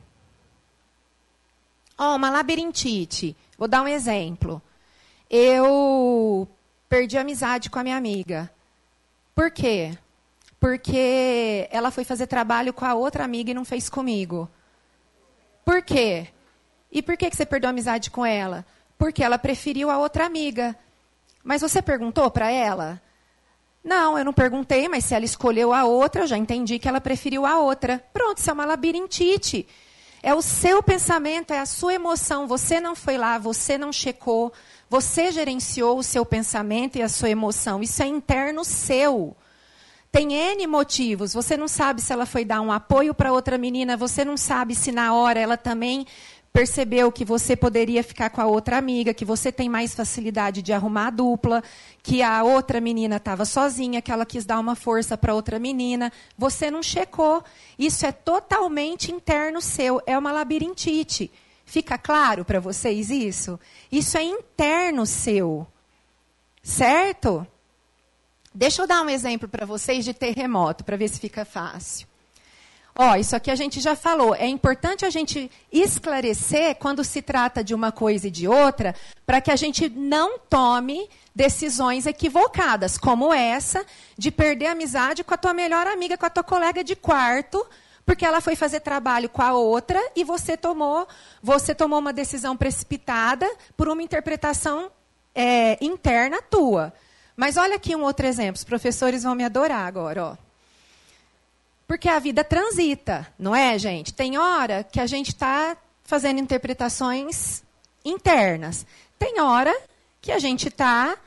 Ó, 1.98 2.14
oh, 2.14 2.16
uma 2.16 2.30
labirintite. 2.30 3.36
Vou 3.58 3.68
dar 3.68 3.84
um 3.84 3.88
exemplo. 3.88 4.62
Eu 5.30 6.48
perdi 6.88 7.18
amizade 7.18 7.70
com 7.70 7.80
a 7.80 7.84
minha 7.84 7.98
amiga. 7.98 8.50
Por 9.36 9.52
quê? 9.52 9.96
Porque 10.58 11.68
ela 11.70 11.92
foi 11.92 12.06
fazer 12.06 12.28
trabalho 12.28 12.74
com 12.74 12.86
a 12.86 12.96
outra 12.96 13.26
amiga 13.26 13.52
e 13.52 13.54
não 13.54 13.66
fez 13.66 13.90
comigo. 13.90 14.50
Por 15.66 15.84
quê? 15.84 16.30
E 16.90 17.02
por 17.02 17.18
que 17.18 17.30
você 17.30 17.46
perdeu 17.46 17.70
amizade 17.70 18.10
com 18.10 18.26
ela? 18.26 18.66
Porque 19.02 19.24
ela 19.24 19.40
preferiu 19.40 19.90
a 19.90 19.98
outra 19.98 20.28
amiga. 20.28 20.78
Mas 21.44 21.64
você 21.64 21.82
perguntou 21.82 22.30
para 22.30 22.52
ela? 22.52 23.02
Não, 23.84 24.16
eu 24.16 24.24
não 24.24 24.32
perguntei, 24.32 24.88
mas 24.88 25.06
se 25.06 25.16
ela 25.16 25.26
escolheu 25.26 25.74
a 25.74 25.86
outra, 25.86 26.22
eu 26.22 26.28
já 26.28 26.38
entendi 26.38 26.78
que 26.78 26.88
ela 26.88 27.02
preferiu 27.02 27.44
a 27.44 27.58
outra. 27.58 27.98
Pronto, 28.14 28.38
isso 28.38 28.52
é 28.52 28.54
uma 28.54 28.64
labirintite. 28.64 29.68
É 30.22 30.36
o 30.36 30.42
seu 30.44 30.84
pensamento, 30.84 31.52
é 31.52 31.58
a 31.58 31.66
sua 31.66 31.96
emoção. 31.96 32.46
Você 32.46 32.80
não 32.80 32.96
foi 32.96 33.18
lá, 33.18 33.40
você 33.40 33.76
não 33.76 33.92
checou, 33.92 34.54
você 34.88 35.32
gerenciou 35.32 35.98
o 35.98 36.04
seu 36.04 36.24
pensamento 36.24 37.00
e 37.00 37.02
a 37.02 37.10
sua 37.10 37.32
emoção. 37.32 37.82
Isso 37.82 38.04
é 38.04 38.06
interno 38.06 38.64
seu. 38.64 39.36
Tem 40.12 40.32
N 40.32 40.68
motivos. 40.68 41.34
Você 41.34 41.58
não 41.58 41.68
sabe 41.68 42.04
se 42.04 42.14
ela 42.14 42.28
foi 42.28 42.46
dar 42.46 42.62
um 42.62 42.72
apoio 42.72 43.16
para 43.16 43.34
outra 43.34 43.58
menina, 43.58 43.98
você 43.98 44.24
não 44.24 44.38
sabe 44.38 44.76
se 44.76 44.92
na 44.92 45.12
hora 45.16 45.40
ela 45.40 45.58
também 45.58 46.06
percebeu 46.54 47.12
que 47.12 47.24
você 47.24 47.56
poderia 47.56 48.04
ficar 48.04 48.30
com 48.30 48.42
a 48.42 48.46
outra 48.46 48.78
amiga, 48.78 49.14
que 49.14 49.24
você 49.24 49.52
tem 49.52 49.70
mais 49.70 49.96
facilidade 49.96 50.62
de 50.62 50.74
arrumar 50.74 51.08
a 51.08 51.12
dupla, 51.12 51.64
que 52.04 52.22
a 52.22 52.44
outra 52.44 52.82
menina 52.82 53.18
estava 53.18 53.46
sozinha, 53.46 54.02
que 54.02 54.12
ela 54.12 54.26
quis 54.26 54.46
dar 54.46 54.60
uma 54.60 54.76
força 54.76 55.18
para 55.18 55.34
outra 55.34 55.58
menina. 55.60 56.12
Você 56.38 56.70
não 56.70 56.84
checou. 56.84 57.44
Isso 57.80 58.06
é 58.06 58.12
totalmente 58.12 59.12
interno 59.12 59.62
seu, 59.62 60.02
é 60.06 60.18
uma 60.18 60.32
labirintite. 60.32 61.32
Fica 61.66 61.98
claro 61.98 62.44
para 62.44 62.60
vocês 62.60 63.10
isso? 63.10 63.58
Isso 63.90 64.18
é 64.18 64.24
interno 64.24 65.06
seu. 65.06 65.66
Certo? 66.62 67.48
Deixa 68.54 68.82
eu 68.82 68.88
dar 68.88 69.02
um 69.02 69.10
exemplo 69.10 69.48
para 69.48 69.66
vocês 69.66 70.04
de 70.04 70.14
terremoto, 70.14 70.84
para 70.84 70.98
ver 70.98 71.08
se 71.08 71.18
fica 71.18 71.46
fácil. 71.46 72.11
Ó, 72.96 73.16
isso 73.16 73.36
aqui 73.36 73.50
a 73.50 73.56
gente 73.56 73.80
já 73.80 73.96
falou. 73.96 74.36
É 74.36 74.48
importante 74.48 75.06
a 75.06 75.10
gente 75.10 75.50
esclarecer 75.72 76.76
quando 76.76 77.04
se 77.04 77.22
trata 77.22 77.64
de 77.64 77.74
uma 77.74 77.92
coisa 77.92 78.28
e 78.28 78.32
de 78.32 78.48
outra, 78.48 78.94
para 79.26 79.40
que 79.40 79.52
a 79.52 79.56
gente 79.56 79.90
não 79.90 80.38
tome 80.38 81.10
decisões 81.34 82.06
equivocadas, 82.06 82.98
como 82.98 83.34
essa 83.34 83.86
de 84.18 84.30
perder 84.30 84.68
a 84.68 84.72
amizade 84.74 85.24
com 85.24 85.34
a 85.34 85.38
tua 85.38 85.54
melhor 85.54 85.88
amiga, 85.88 86.18
com 86.18 86.26
a 86.26 86.30
tua 86.30 86.44
colega 86.44 86.84
de 86.84 86.96
quarto, 86.96 87.66
porque 88.06 88.26
ela 88.26 88.42
foi 88.42 88.56
fazer 88.56 88.82
trabalho 88.82 89.30
com 89.30 89.42
a 89.42 89.54
outra 89.54 90.00
e 90.16 90.24
você 90.24 90.58
tomou, 90.58 91.08
você 91.42 91.74
tomou 91.74 92.00
uma 92.00 92.12
decisão 92.12 92.58
precipitada 92.58 93.50
por 93.78 93.88
uma 93.88 94.04
interpretação 94.04 94.92
é, 95.34 95.78
interna 95.84 96.42
tua. 96.42 96.94
Mas 97.36 97.56
olha 97.56 97.78
aqui 97.78 97.96
um 97.96 98.04
outro 98.04 98.28
exemplo. 98.28 98.58
Os 98.58 98.66
professores 98.66 99.24
vão 99.24 99.34
me 99.34 99.46
adorar 99.46 99.88
agora, 99.88 100.26
ó. 100.26 100.51
Porque 101.92 102.08
a 102.08 102.20
vida 102.20 102.42
transita, 102.42 103.28
não 103.38 103.54
é, 103.54 103.78
gente? 103.78 104.14
Tem 104.14 104.38
hora 104.38 104.82
que 104.82 104.98
a 104.98 105.06
gente 105.06 105.28
está 105.28 105.76
fazendo 106.06 106.40
interpretações 106.40 107.64
internas. 108.06 108.86
Tem 109.20 109.42
hora 109.42 109.78
que 110.22 110.32
a 110.32 110.40
gente 110.40 110.70
está 110.70 111.18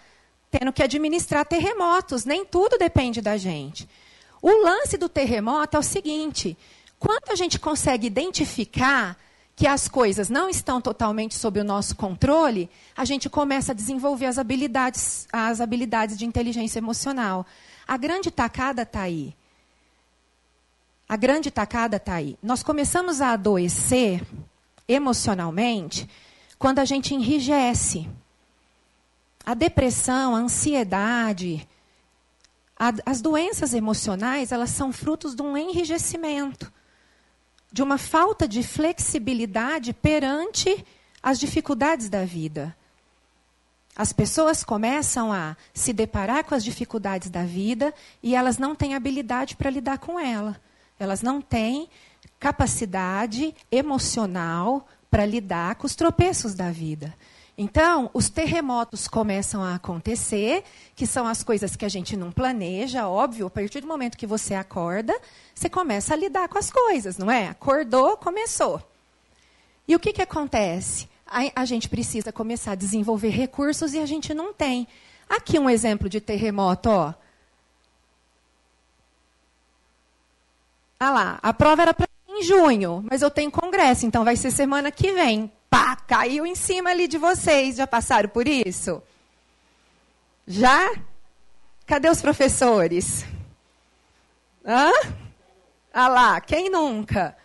tendo 0.51 0.73
que 0.73 0.83
administrar 0.83 1.45
terremotos. 1.45 2.25
Nem 2.25 2.47
tudo 2.47 2.79
depende 2.79 3.21
da 3.21 3.37
gente. 3.37 3.87
O 4.41 4.65
lance 4.65 4.97
do 4.97 5.07
terremoto 5.07 5.77
é 5.77 5.81
o 5.81 5.83
seguinte: 5.83 6.57
quando 6.99 7.29
a 7.29 7.35
gente 7.35 7.59
consegue 7.59 8.07
identificar 8.07 9.19
que 9.55 9.67
as 9.67 9.87
coisas 9.87 10.31
não 10.31 10.49
estão 10.49 10.81
totalmente 10.81 11.35
sob 11.35 11.61
o 11.61 11.65
nosso 11.65 11.95
controle, 11.95 12.71
a 12.97 13.05
gente 13.05 13.29
começa 13.29 13.73
a 13.73 13.75
desenvolver 13.75 14.25
as 14.25 14.39
habilidades, 14.39 15.29
as 15.31 15.61
habilidades 15.61 16.17
de 16.17 16.25
inteligência 16.25 16.79
emocional. 16.79 17.45
A 17.87 17.99
grande 17.99 18.31
tacada 18.31 18.81
está 18.81 19.03
aí. 19.03 19.35
A 21.09 21.17
grande 21.17 21.51
tacada 21.51 21.97
está 21.97 22.15
aí. 22.15 22.39
Nós 22.43 22.63
começamos 22.63 23.21
a 23.21 23.33
adoecer 23.33 24.23
emocionalmente 24.89 26.09
quando 26.59 26.79
a 26.79 26.85
gente 26.85 27.15
enrijece. 27.15 28.09
A 29.45 29.53
depressão, 29.53 30.35
a 30.35 30.39
ansiedade, 30.39 31.69
a, 32.79 32.93
as 33.05 33.21
doenças 33.21 33.75
emocionais, 33.75 34.51
elas 34.53 34.71
são 34.71 34.93
frutos 34.93 35.35
de 35.35 35.43
um 35.43 35.57
enrijecimento, 35.57 36.73
de 37.71 37.83
uma 37.83 37.99
falta 37.99 38.49
de 38.49 38.63
flexibilidade 38.63 39.93
perante 39.93 40.85
as 41.23 41.39
dificuldades 41.39 42.09
da 42.09 42.25
vida. 42.25 42.75
As 43.97 44.13
pessoas 44.13 44.65
começam 44.65 45.33
a 45.33 45.57
se 45.73 45.93
deparar 45.93 46.45
com 46.45 46.55
as 46.55 46.65
dificuldades 46.65 47.31
da 47.31 47.45
vida 47.45 47.95
e 48.23 48.35
elas 48.35 48.59
não 48.59 48.75
têm 48.75 48.95
habilidade 48.95 49.55
para 49.55 49.71
lidar 49.71 49.99
com 49.99 50.19
ela. 50.19 50.61
Elas 50.99 51.23
não 51.23 51.41
têm 51.41 51.89
capacidade 52.39 53.55
emocional 53.71 54.87
para 55.11 55.25
lidar 55.25 55.77
com 55.77 55.87
os 55.87 55.95
tropeços 55.95 56.55
da 56.55 56.71
vida. 56.71 57.15
Então, 57.57 58.11
os 58.13 58.29
terremotos 58.29 59.07
começam 59.07 59.63
a 59.63 59.77
acontecer, 59.77 60.65
que 60.97 61.07
são 61.07 61.25
as 61.25 61.45
coisas 61.45 61.77
que 61.77 61.85
a 61.85 61.89
gente 61.89 62.17
não 62.17 62.33
planeja, 62.33 63.09
óbvio, 63.09 63.47
a 63.47 63.51
partir 63.51 63.81
do 63.81 63.87
momento 63.87 64.19
que 64.19 64.27
você 64.27 64.55
acorda, 64.55 65.15
você 65.55 65.71
começa 65.71 66.13
a 66.13 66.17
lidar 66.17 66.49
com 66.49 66.59
as 66.59 66.69
coisas, 66.69 67.17
não 67.17 67.31
é? 67.31 67.49
Acordou, 67.49 68.17
começou. 68.17 68.83
E 69.87 69.95
o 69.95 70.01
que, 70.01 70.13
que 70.13 70.23
acontece? 70.23 71.09
A, 71.27 71.63
a 71.63 71.65
gente 71.65 71.89
precisa 71.89 72.33
começar 72.33 72.73
a 72.73 72.77
desenvolver 72.77 73.31
recursos 73.31 73.95
e 73.95 74.01
a 74.01 74.07
gente 74.07 74.35
não 74.35 74.53
tem. 74.53 74.89
Aqui 75.29 75.57
um 75.57 75.71
exemplo 75.71 76.09
de 76.09 76.21
terremoto, 76.21 76.91
ó. 76.91 77.15
Ah 80.99 81.11
lá, 81.11 81.39
a 81.43 81.53
prova 81.53 81.83
era 81.83 81.95
para 81.95 82.09
em 82.29 82.43
junho, 82.43 83.05
mas 83.09 83.23
eu 83.23 83.31
tenho 83.31 83.51
congresso, 83.51 84.07
então 84.07 84.25
vai 84.25 84.37
ser 84.37 84.51
semana 84.51 84.91
que 84.91 85.13
vem. 85.13 85.51
Pá, 85.71 85.97
caiu 85.97 86.45
em 86.45 86.55
cima 86.55 86.91
ali 86.91 87.07
de 87.07 87.19
vocês. 87.19 87.77
Já 87.77 87.87
passaram 87.87 88.29
por 88.29 88.49
isso? 88.49 89.03
Já? 90.47 90.95
Cadê 91.87 92.09
os 92.09 92.21
professores? 92.21 93.25
Hã? 94.65 94.91
Ah 95.93 96.09
lá, 96.09 96.41
quem 96.41 96.71
nunca? 96.71 97.37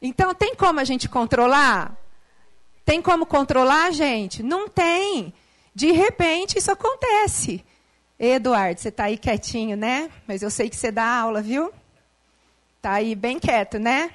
Então, 0.00 0.34
tem 0.34 0.54
como 0.54 0.80
a 0.80 0.84
gente 0.84 1.08
controlar? 1.08 1.96
Tem 2.84 3.02
como 3.02 3.26
controlar, 3.26 3.90
gente? 3.90 4.42
Não 4.42 4.68
tem. 4.68 5.34
De 5.74 5.90
repente, 5.92 6.58
isso 6.58 6.70
acontece. 6.70 7.64
Eduardo, 8.18 8.80
você 8.80 8.88
está 8.88 9.04
aí 9.04 9.18
quietinho, 9.18 9.76
né? 9.76 10.10
Mas 10.26 10.42
eu 10.42 10.50
sei 10.50 10.70
que 10.70 10.76
você 10.76 10.90
dá 10.90 11.04
aula, 11.04 11.42
viu? 11.42 11.72
Está 12.86 12.94
aí 12.94 13.16
bem 13.16 13.36
quieto, 13.40 13.80
né? 13.80 14.12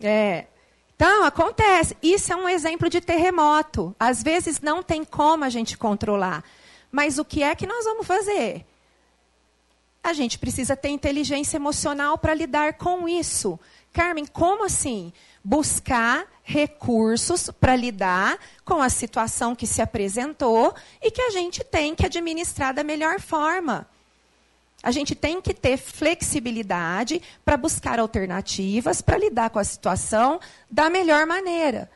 É. 0.00 0.46
Então, 0.94 1.24
acontece. 1.24 1.96
Isso 2.00 2.32
é 2.32 2.36
um 2.36 2.48
exemplo 2.48 2.88
de 2.88 3.00
terremoto. 3.00 3.92
Às 3.98 4.22
vezes 4.22 4.60
não 4.60 4.80
tem 4.80 5.04
como 5.04 5.42
a 5.42 5.48
gente 5.48 5.76
controlar. 5.76 6.44
Mas 6.88 7.18
o 7.18 7.24
que 7.24 7.42
é 7.42 7.52
que 7.56 7.66
nós 7.66 7.84
vamos 7.84 8.06
fazer? 8.06 8.64
A 10.04 10.12
gente 10.12 10.38
precisa 10.38 10.76
ter 10.76 10.90
inteligência 10.90 11.56
emocional 11.56 12.16
para 12.16 12.32
lidar 12.32 12.74
com 12.74 13.08
isso. 13.08 13.58
Carmen, 13.92 14.24
como 14.24 14.64
assim? 14.64 15.12
Buscar 15.42 16.24
recursos 16.44 17.50
para 17.60 17.74
lidar 17.74 18.38
com 18.64 18.80
a 18.80 18.88
situação 18.88 19.56
que 19.56 19.66
se 19.66 19.82
apresentou 19.82 20.72
e 21.02 21.10
que 21.10 21.22
a 21.22 21.30
gente 21.30 21.64
tem 21.64 21.92
que 21.96 22.06
administrar 22.06 22.72
da 22.72 22.84
melhor 22.84 23.18
forma. 23.18 23.88
A 24.82 24.90
gente 24.90 25.14
tem 25.14 25.40
que 25.40 25.54
ter 25.54 25.76
flexibilidade 25.76 27.22
para 27.44 27.56
buscar 27.56 28.00
alternativas, 28.00 29.00
para 29.00 29.16
lidar 29.16 29.50
com 29.50 29.58
a 29.58 29.64
situação 29.64 30.40
da 30.70 30.90
melhor 30.90 31.26
maneira. 31.26 31.88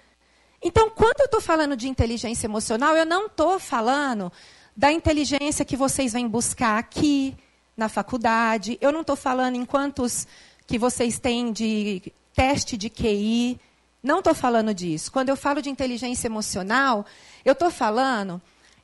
Então, 0.62 0.88
quando 0.90 1.20
eu 1.20 1.26
estou 1.26 1.40
falando 1.40 1.76
de 1.76 1.88
inteligência 1.88 2.46
emocional, 2.46 2.96
eu 2.96 3.04
não 3.04 3.26
estou 3.26 3.58
falando 3.58 4.32
da 4.76 4.92
inteligência 4.92 5.64
que 5.64 5.76
vocês 5.76 6.12
vêm 6.12 6.28
buscar 6.28 6.78
aqui 6.78 7.36
na 7.76 7.88
faculdade. 7.88 8.78
Eu 8.80 8.92
não 8.92 9.00
estou 9.00 9.16
falando 9.16 9.56
em 9.56 9.64
quantos 9.64 10.26
que 10.66 10.78
vocês 10.78 11.18
têm 11.18 11.52
de 11.52 12.12
teste 12.34 12.76
de 12.76 12.88
QI. 12.88 13.60
Não 14.02 14.18
estou 14.18 14.34
falando 14.34 14.72
disso. 14.74 15.10
Quando 15.10 15.28
eu 15.28 15.36
falo 15.36 15.60
de 15.60 15.70
inteligência 15.70 16.28
emocional, 16.28 17.04
eu 17.44 17.52
estou 17.52 17.70
falando 17.70 18.40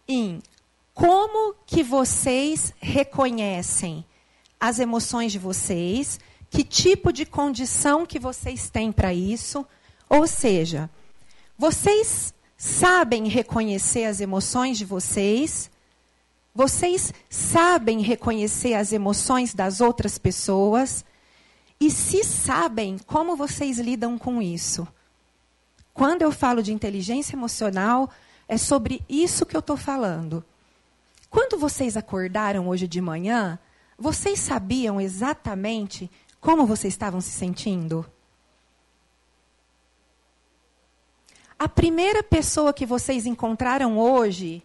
em 0.09 0.42
como 0.95 1.55
que 1.67 1.83
vocês 1.83 2.73
reconhecem 2.81 4.05
as 4.61 4.79
emoções 4.79 5.33
de 5.33 5.39
vocês? 5.39 6.21
Que 6.51 6.63
tipo 6.63 7.13
de 7.13 7.25
condição 7.25 8.05
que 8.05 8.19
vocês 8.19 8.69
têm 8.69 8.93
para 8.93 9.15
isso? 9.15 9.67
Ou 10.09 10.27
seja, 10.27 10.91
vocês 11.57 12.35
sabem 12.57 13.27
reconhecer 13.27 14.05
as 14.05 14.21
emoções 14.21 14.77
de 14.77 14.85
vocês? 14.85 15.71
Vocês 16.55 17.15
sabem 17.31 18.03
reconhecer 18.03 18.75
as 18.75 18.93
emoções 18.93 19.55
das 19.55 19.81
outras 19.81 20.19
pessoas? 20.19 21.05
E 21.81 21.91
se 21.91 22.23
sabem, 22.23 22.99
como 23.07 23.35
vocês 23.35 23.79
lidam 23.79 24.19
com 24.19 24.43
isso? 24.43 24.87
Quando 25.95 26.23
eu 26.23 26.31
falo 26.31 26.63
de 26.63 26.73
inteligência 26.73 27.35
emocional, 27.35 28.11
é 28.47 28.59
sobre 28.59 29.03
isso 29.09 29.47
que 29.47 29.57
eu 29.57 29.61
estou 29.61 29.77
falando. 29.77 30.45
Quando 31.33 31.57
vocês 31.57 31.97
acordaram 31.97 32.69
hoje 32.69 32.87
de 32.87 33.01
manhã, 33.01 33.59
vocês 33.99 34.39
sabiam 34.39 35.01
exatamente 35.01 36.11
como 36.39 36.67
vocês 36.67 36.93
estavam 36.93 37.23
se 37.23 37.31
sentindo? 37.31 38.05
A 41.59 41.67
primeira 41.67 42.23
pessoa 42.23 42.75
que 42.75 42.85
vocês 42.85 43.25
encontraram 43.25 43.99
hoje, 43.99 44.62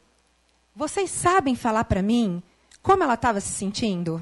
vocês 0.76 1.10
sabem 1.10 1.56
falar 1.56 1.86
para 1.86 2.02
mim 2.02 2.44
como 2.84 3.02
ela 3.02 3.14
estava 3.14 3.40
se 3.40 3.54
sentindo? 3.54 4.22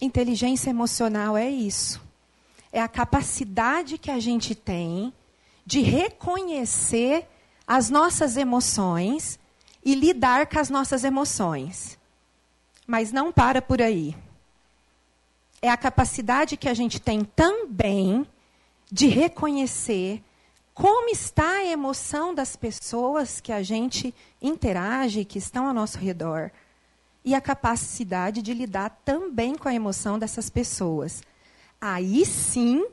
Inteligência 0.00 0.70
emocional 0.70 1.36
é 1.36 1.48
isso. 1.48 2.02
É 2.72 2.80
a 2.80 2.88
capacidade 2.88 3.96
que 3.96 4.10
a 4.10 4.18
gente 4.18 4.56
tem 4.56 5.14
de 5.64 5.82
reconhecer 5.82 7.28
as 7.64 7.88
nossas 7.90 8.36
emoções 8.36 9.38
e 9.84 9.94
lidar 9.94 10.46
com 10.46 10.58
as 10.58 10.70
nossas 10.70 11.04
emoções. 11.04 11.98
Mas 12.86 13.12
não 13.12 13.32
para 13.32 13.60
por 13.60 13.82
aí. 13.82 14.16
É 15.60 15.68
a 15.68 15.76
capacidade 15.76 16.56
que 16.56 16.68
a 16.68 16.74
gente 16.74 17.00
tem 17.00 17.24
também 17.24 18.26
de 18.90 19.06
reconhecer 19.06 20.22
como 20.74 21.08
está 21.08 21.58
a 21.58 21.64
emoção 21.64 22.34
das 22.34 22.56
pessoas 22.56 23.40
que 23.40 23.52
a 23.52 23.62
gente 23.62 24.12
interage, 24.42 25.24
que 25.24 25.38
estão 25.38 25.68
ao 25.68 25.74
nosso 25.74 25.98
redor, 25.98 26.50
e 27.24 27.34
a 27.34 27.40
capacidade 27.40 28.42
de 28.42 28.52
lidar 28.52 29.00
também 29.04 29.56
com 29.56 29.68
a 29.68 29.74
emoção 29.74 30.18
dessas 30.18 30.50
pessoas. 30.50 31.22
Aí 31.80 32.26
sim, 32.26 32.84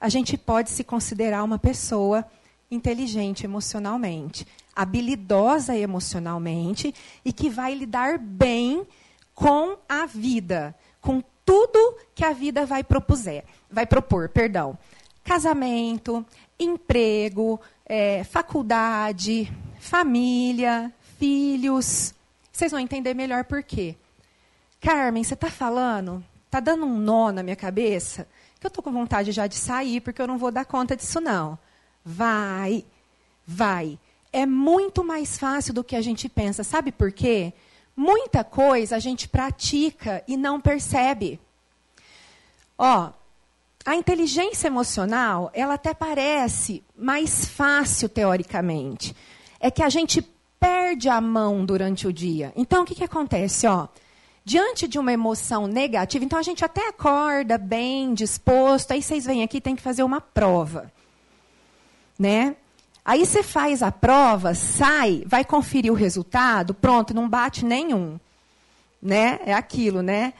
a 0.00 0.08
gente 0.08 0.36
pode 0.36 0.70
se 0.70 0.82
considerar 0.82 1.44
uma 1.44 1.58
pessoa 1.58 2.24
inteligente 2.70 3.44
emocionalmente, 3.44 4.46
habilidosa 4.74 5.76
emocionalmente 5.76 6.94
e 7.24 7.32
que 7.32 7.48
vai 7.48 7.74
lidar 7.74 8.18
bem 8.18 8.86
com 9.34 9.76
a 9.88 10.06
vida, 10.06 10.74
com 11.00 11.22
tudo 11.44 11.96
que 12.14 12.24
a 12.24 12.32
vida 12.32 12.66
vai 12.66 12.82
propuser, 12.82 13.44
vai 13.70 13.86
propor, 13.86 14.28
perdão. 14.28 14.76
Casamento, 15.22 16.24
emprego, 16.58 17.60
é, 17.84 18.24
faculdade, 18.24 19.52
família, 19.78 20.92
filhos. 21.18 22.14
Vocês 22.52 22.72
vão 22.72 22.80
entender 22.80 23.14
melhor 23.14 23.44
por 23.44 23.62
quê. 23.62 23.96
Carmen, 24.80 25.22
você 25.22 25.34
está 25.34 25.50
falando, 25.50 26.24
está 26.46 26.60
dando 26.60 26.86
um 26.86 26.98
nó 26.98 27.30
na 27.30 27.42
minha 27.42 27.56
cabeça, 27.56 28.26
que 28.58 28.66
eu 28.66 28.68
estou 28.68 28.82
com 28.82 28.92
vontade 28.92 29.32
já 29.32 29.46
de 29.46 29.56
sair, 29.56 30.00
porque 30.00 30.20
eu 30.20 30.26
não 30.26 30.38
vou 30.38 30.50
dar 30.50 30.64
conta 30.64 30.96
disso, 30.96 31.20
não. 31.20 31.58
Vai, 32.08 32.84
vai. 33.44 33.98
É 34.32 34.46
muito 34.46 35.02
mais 35.02 35.36
fácil 35.36 35.74
do 35.74 35.82
que 35.82 35.96
a 35.96 36.00
gente 36.00 36.28
pensa. 36.28 36.62
Sabe 36.62 36.92
por 36.92 37.10
quê? 37.10 37.52
Muita 37.96 38.44
coisa 38.44 38.94
a 38.94 39.00
gente 39.00 39.26
pratica 39.26 40.22
e 40.28 40.36
não 40.36 40.60
percebe. 40.60 41.40
Ó, 42.78 43.10
a 43.84 43.96
inteligência 43.96 44.68
emocional, 44.68 45.50
ela 45.52 45.74
até 45.74 45.92
parece 45.92 46.84
mais 46.96 47.46
fácil 47.46 48.08
teoricamente. 48.08 49.16
É 49.58 49.68
que 49.68 49.82
a 49.82 49.88
gente 49.88 50.22
perde 50.60 51.08
a 51.08 51.20
mão 51.20 51.64
durante 51.64 52.06
o 52.06 52.12
dia. 52.12 52.52
Então, 52.54 52.84
o 52.84 52.86
que, 52.86 52.94
que 52.94 53.04
acontece? 53.04 53.66
Ó, 53.66 53.88
diante 54.44 54.86
de 54.86 54.96
uma 54.96 55.12
emoção 55.12 55.66
negativa, 55.66 56.24
então 56.24 56.38
a 56.38 56.42
gente 56.42 56.64
até 56.64 56.88
acorda 56.88 57.58
bem, 57.58 58.14
disposto, 58.14 58.92
aí 58.92 59.02
vocês 59.02 59.24
vêm 59.24 59.42
aqui 59.42 59.60
tem 59.60 59.74
que 59.74 59.82
fazer 59.82 60.04
uma 60.04 60.20
prova. 60.20 60.92
Né? 62.18 62.56
Aí 63.04 63.24
você 63.24 63.42
faz 63.42 63.82
a 63.82 63.92
prova, 63.92 64.54
sai, 64.54 65.22
vai 65.26 65.44
conferir 65.44 65.92
o 65.92 65.96
resultado, 65.96 66.74
pronto, 66.74 67.14
não 67.14 67.28
bate 67.28 67.64
nenhum. 67.64 68.18
Né? 69.00 69.38
É 69.44 69.54
aquilo, 69.54 70.02
né? 70.02 70.32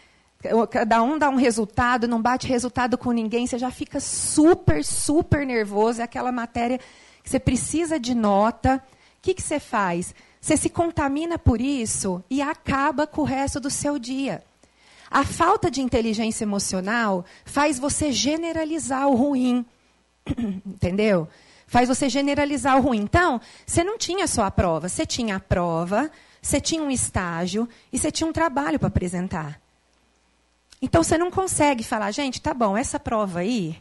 cada 0.71 1.03
um 1.03 1.19
dá 1.19 1.29
um 1.29 1.37
resultado, 1.37 2.07
não 2.07 2.21
bate 2.21 2.47
resultado 2.47 2.97
com 2.97 3.11
ninguém, 3.11 3.47
você 3.47 3.59
já 3.59 3.71
fica 3.71 4.01
super, 4.01 4.85
super 4.85 5.47
nervoso. 5.47 6.01
É 6.01 6.05
aquela 6.05 6.31
matéria 6.31 6.79
que 7.23 7.31
você 7.31 7.39
precisa 7.39 7.99
de 7.99 8.15
nota. 8.15 8.83
O 9.19 9.23
que, 9.23 9.35
que 9.35 9.43
você 9.43 9.59
faz? 9.59 10.15
Você 10.41 10.57
se 10.57 10.69
contamina 10.69 11.39
por 11.39 11.61
isso 11.61 12.23
e 12.31 12.41
acaba 12.41 13.07
com 13.07 13.23
o 13.23 13.25
resto 13.25 13.59
do 13.59 13.71
seu 13.71 13.99
dia. 13.99 14.43
A 15.11 15.25
falta 15.25 15.71
de 15.71 15.81
inteligência 15.81 16.45
emocional 16.45 17.25
faz 17.45 17.79
você 17.79 18.13
generalizar 18.13 19.09
o 19.09 19.15
ruim. 19.15 19.65
Entendeu? 20.67 21.29
Faz 21.67 21.89
você 21.89 22.09
generalizar 22.09 22.77
o 22.79 22.81
ruim. 22.81 23.01
Então, 23.01 23.41
você 23.67 23.83
não 23.83 23.99
tinha 23.99 24.27
só 24.27 24.45
a 24.45 24.51
prova, 24.51 24.89
você 24.89 25.05
tinha 25.05 25.37
a 25.37 25.41
prova, 25.41 26.11
você 26.41 26.61
tinha 26.61 26.83
um 26.83 26.91
estágio 26.91 27.69
e 27.93 27.99
você 27.99 28.11
tinha 28.11 28.29
um 28.29 28.33
trabalho 28.33 28.79
para 28.79 28.89
apresentar. 28.89 29.61
Então 30.81 31.03
você 31.03 31.19
não 31.19 31.31
consegue 31.31 31.83
falar, 31.83 32.11
gente, 32.13 32.41
tá 32.41 32.55
bom, 32.55 32.77
essa 32.77 33.01
prova 33.01 33.41
aí, 33.41 33.77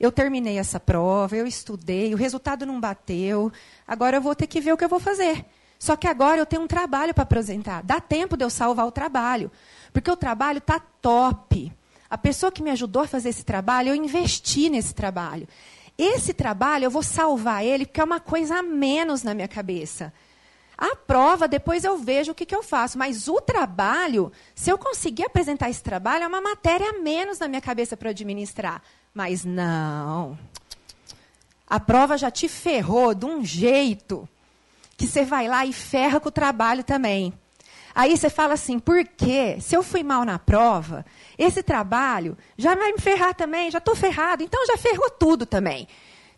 eu 0.00 0.10
terminei 0.10 0.58
essa 0.58 0.80
prova, 0.80 1.36
eu 1.36 1.46
estudei, 1.46 2.12
o 2.12 2.16
resultado 2.16 2.66
não 2.66 2.80
bateu, 2.80 3.52
agora 3.86 4.16
eu 4.16 4.20
vou 4.20 4.34
ter 4.34 4.48
que 4.48 4.60
ver 4.60 4.72
o 4.72 4.76
que 4.76 4.84
eu 4.84 4.88
vou 4.88 4.98
fazer. 4.98 5.44
Só 5.78 5.96
que 5.96 6.06
agora 6.06 6.38
eu 6.40 6.46
tenho 6.46 6.62
um 6.62 6.66
trabalho 6.66 7.12
para 7.12 7.24
apresentar. 7.24 7.82
Dá 7.82 8.00
tempo 8.00 8.36
de 8.36 8.44
eu 8.44 8.50
salvar 8.50 8.86
o 8.86 8.92
trabalho. 8.92 9.50
Porque 9.92 10.08
o 10.08 10.16
trabalho 10.16 10.58
está 10.58 10.78
top. 10.78 11.72
A 12.08 12.16
pessoa 12.16 12.52
que 12.52 12.62
me 12.62 12.70
ajudou 12.70 13.02
a 13.02 13.08
fazer 13.08 13.30
esse 13.30 13.44
trabalho, 13.44 13.88
eu 13.88 13.94
investi 13.96 14.70
nesse 14.70 14.94
trabalho. 14.94 15.48
Esse 15.96 16.32
trabalho 16.32 16.84
eu 16.84 16.90
vou 16.90 17.02
salvar 17.02 17.64
ele 17.64 17.86
porque 17.86 18.00
é 18.00 18.04
uma 18.04 18.20
coisa 18.20 18.58
a 18.58 18.62
menos 18.62 19.22
na 19.22 19.34
minha 19.34 19.48
cabeça. 19.48 20.12
A 20.76 20.96
prova, 20.96 21.46
depois 21.46 21.84
eu 21.84 21.96
vejo 21.96 22.32
o 22.32 22.34
que, 22.34 22.46
que 22.46 22.54
eu 22.54 22.62
faço. 22.62 22.98
Mas 22.98 23.28
o 23.28 23.40
trabalho, 23.40 24.32
se 24.54 24.70
eu 24.70 24.78
conseguir 24.78 25.24
apresentar 25.24 25.70
esse 25.70 25.82
trabalho, 25.82 26.24
é 26.24 26.26
uma 26.26 26.40
matéria 26.40 26.90
a 26.90 26.98
menos 26.98 27.38
na 27.38 27.46
minha 27.46 27.60
cabeça 27.60 27.96
para 27.96 28.10
administrar. 28.10 28.82
Mas 29.14 29.44
não. 29.44 30.38
A 31.68 31.78
prova 31.78 32.18
já 32.18 32.30
te 32.30 32.48
ferrou 32.48 33.14
de 33.14 33.24
um 33.24 33.44
jeito 33.44 34.28
que 34.96 35.06
você 35.06 35.24
vai 35.24 35.46
lá 35.46 35.64
e 35.64 35.72
ferra 35.72 36.18
com 36.18 36.28
o 36.28 36.32
trabalho 36.32 36.82
também. 36.82 37.32
Aí 37.94 38.16
você 38.16 38.30
fala 38.30 38.54
assim, 38.54 38.78
por 38.78 39.04
quê? 39.04 39.58
Se 39.60 39.76
eu 39.76 39.82
fui 39.82 40.02
mal 40.02 40.24
na 40.24 40.38
prova, 40.38 41.04
esse 41.38 41.62
trabalho 41.62 42.36
já 42.56 42.74
vai 42.74 42.92
me 42.92 42.98
ferrar 42.98 43.34
também, 43.34 43.70
já 43.70 43.78
estou 43.78 43.94
ferrado, 43.94 44.42
então 44.42 44.66
já 44.66 44.76
ferrou 44.76 45.10
tudo 45.10 45.44
também. 45.44 45.86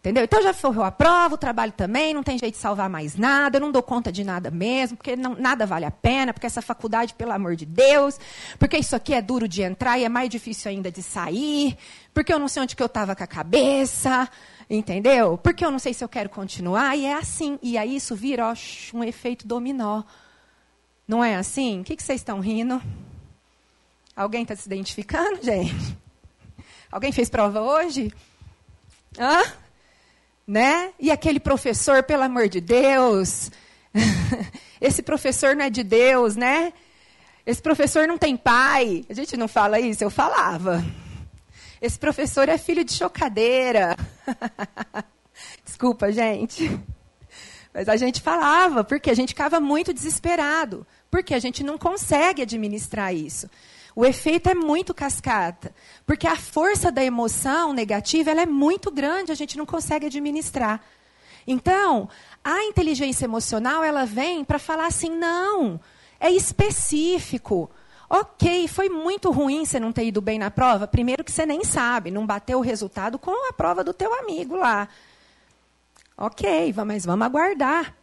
Entendeu? 0.05 0.25
Então 0.25 0.43
já 0.43 0.53
ferrou 0.53 0.85
a 0.85 0.91
prova, 0.91 1.35
o 1.35 1.39
trabalho 1.39 1.73
também, 1.73 2.13
não 2.13 2.23
tem 2.23 2.37
jeito 2.37 2.57
de 2.57 2.61
salvar 2.61 2.91
mais 2.91 3.17
nada, 3.17 3.57
eu 3.57 3.61
não 3.63 3.73
dou 3.73 3.83
conta 3.83 4.13
de 4.13 4.23
nada 4.23 4.51
mesmo, 4.51 4.99
porque 4.99 5.17
não, 5.17 5.35
nada 5.35 5.65
vale 5.65 5.87
a 5.87 5.91
pena, 5.91 6.35
porque 6.35 6.47
essa 6.47 6.61
faculdade, 6.61 7.15
pelo 7.15 7.33
amor 7.33 7.57
de 7.57 7.65
Deus, 7.65 8.21
porque 8.59 8.77
isso 8.77 8.95
aqui 8.95 9.15
é 9.15 9.23
duro 9.23 9.49
de 9.49 9.63
entrar 9.63 9.99
e 9.99 10.05
é 10.05 10.09
mais 10.11 10.29
difícil 10.29 10.71
ainda 10.71 10.93
de 10.93 11.03
sair, 11.03 11.79
porque 12.13 12.35
eu 12.35 12.39
não 12.39 12.49
sei 12.49 12.63
onde 12.63 12.77
que 12.77 12.83
eu 12.83 12.87
estava 12.87 13.17
com 13.17 13.25
a 13.25 13.27
cabeça, 13.27 14.29
entendeu? 14.69 15.39
Porque 15.39 15.65
eu 15.65 15.71
não 15.71 15.79
sei 15.79 15.95
se 15.95 16.05
eu 16.05 16.09
quero 16.09 16.29
continuar, 16.29 16.95
e 16.99 17.07
é 17.07 17.15
assim. 17.15 17.59
E 17.63 17.79
aí 17.79 17.97
isso 17.97 18.15
vira 18.15 18.51
ó, 18.51 18.55
um 18.93 19.03
efeito 19.03 19.47
dominó. 19.47 20.03
Não 21.07 21.23
é 21.23 21.37
assim? 21.37 21.81
O 21.81 21.85
que, 21.85 22.03
vocês 22.03 22.21
estão 22.21 22.41
rindo? 22.41 22.83
Alguém 24.17 24.43
está 24.43 24.57
se 24.57 24.67
identificando, 24.67 25.41
gente? 25.45 25.99
Alguém 26.91 27.13
fez 27.13 27.29
prova 27.29 27.61
hoje? 27.61 28.13
Hã? 29.19 29.43
né? 30.47 30.93
E 30.99 31.11
aquele 31.11 31.41
professor, 31.41 32.03
pelo 32.03 32.23
amor 32.23 32.49
de 32.49 32.61
Deus, 32.61 33.51
esse 34.81 35.03
professor 35.03 35.57
não 35.57 35.65
é 35.65 35.71
de 35.71 35.83
Deus, 35.83 36.37
né? 36.37 36.73
Esse 37.47 37.61
professor 37.61 38.07
não 38.07 38.19
tem 38.19 38.37
pai. 38.37 39.05
A 39.09 39.15
gente 39.15 39.37
não 39.37 39.49
fala 39.49 39.81
isso, 39.81 40.03
eu 40.03 40.11
falava. 40.11 40.85
Esse 41.81 41.99
professor 41.99 42.49
é 42.49 42.57
filho 42.57 42.85
de 42.85 42.93
chocadeira. 42.93 43.97
Desculpa, 45.65 46.11
gente. 46.11 46.81
Mas 47.73 47.89
a 47.89 47.97
gente 47.97 48.23
falava, 48.23 48.85
porque 48.85 49.11
a 49.11 49.15
gente 49.15 49.31
ficava 49.31 49.61
muito 49.61 49.93
desesperado, 49.93 50.87
porque 51.15 51.33
a 51.33 51.39
gente 51.39 51.63
não 51.63 51.79
consegue 51.79 52.43
administrar 52.43 53.15
isso. 53.15 53.49
O 53.95 54.05
efeito 54.05 54.51
é 54.51 54.55
muito 54.55 54.93
cascata, 54.93 55.73
porque 56.05 56.27
a 56.27 56.35
força 56.35 56.91
da 56.91 57.05
emoção 57.05 57.73
negativa 57.73 58.33
ela 58.33 58.41
é 58.41 58.47
muito 58.47 58.91
grande, 58.91 59.31
a 59.31 59.35
gente 59.37 59.57
não 59.57 59.65
consegue 59.65 60.07
administrar. 60.07 60.83
Então, 61.47 62.09
a 62.43 62.65
inteligência 62.65 63.27
emocional 63.27 63.85
ela 63.85 64.05
vem 64.05 64.45
para 64.45 64.59
falar 64.59 64.87
assim, 64.87 65.09
não, 65.09 65.81
é 66.19 66.33
específico. 66.33 67.71
Ok, 68.11 68.67
foi 68.67 68.89
muito 68.89 69.31
ruim 69.31 69.65
você 69.65 69.79
não 69.79 69.93
ter 69.93 70.07
ido 70.07 70.21
bem 70.21 70.37
na 70.37 70.51
prova. 70.51 70.89
Primeiro 70.89 71.23
que 71.23 71.31
você 71.31 71.47
nem 71.47 71.63
sabe, 71.63 72.11
não 72.11 72.27
bateu 72.27 72.59
o 72.59 72.61
resultado 72.61 73.21
com 73.21 73.51
a 73.51 73.53
prova 73.53 73.85
do 73.85 73.95
teu 73.95 74.13
amigo 74.19 74.57
lá. 74.57 74.89
Ok, 76.17 76.75
mas 76.85 77.07
vamos 77.07 77.25
aguardar. 77.25 77.95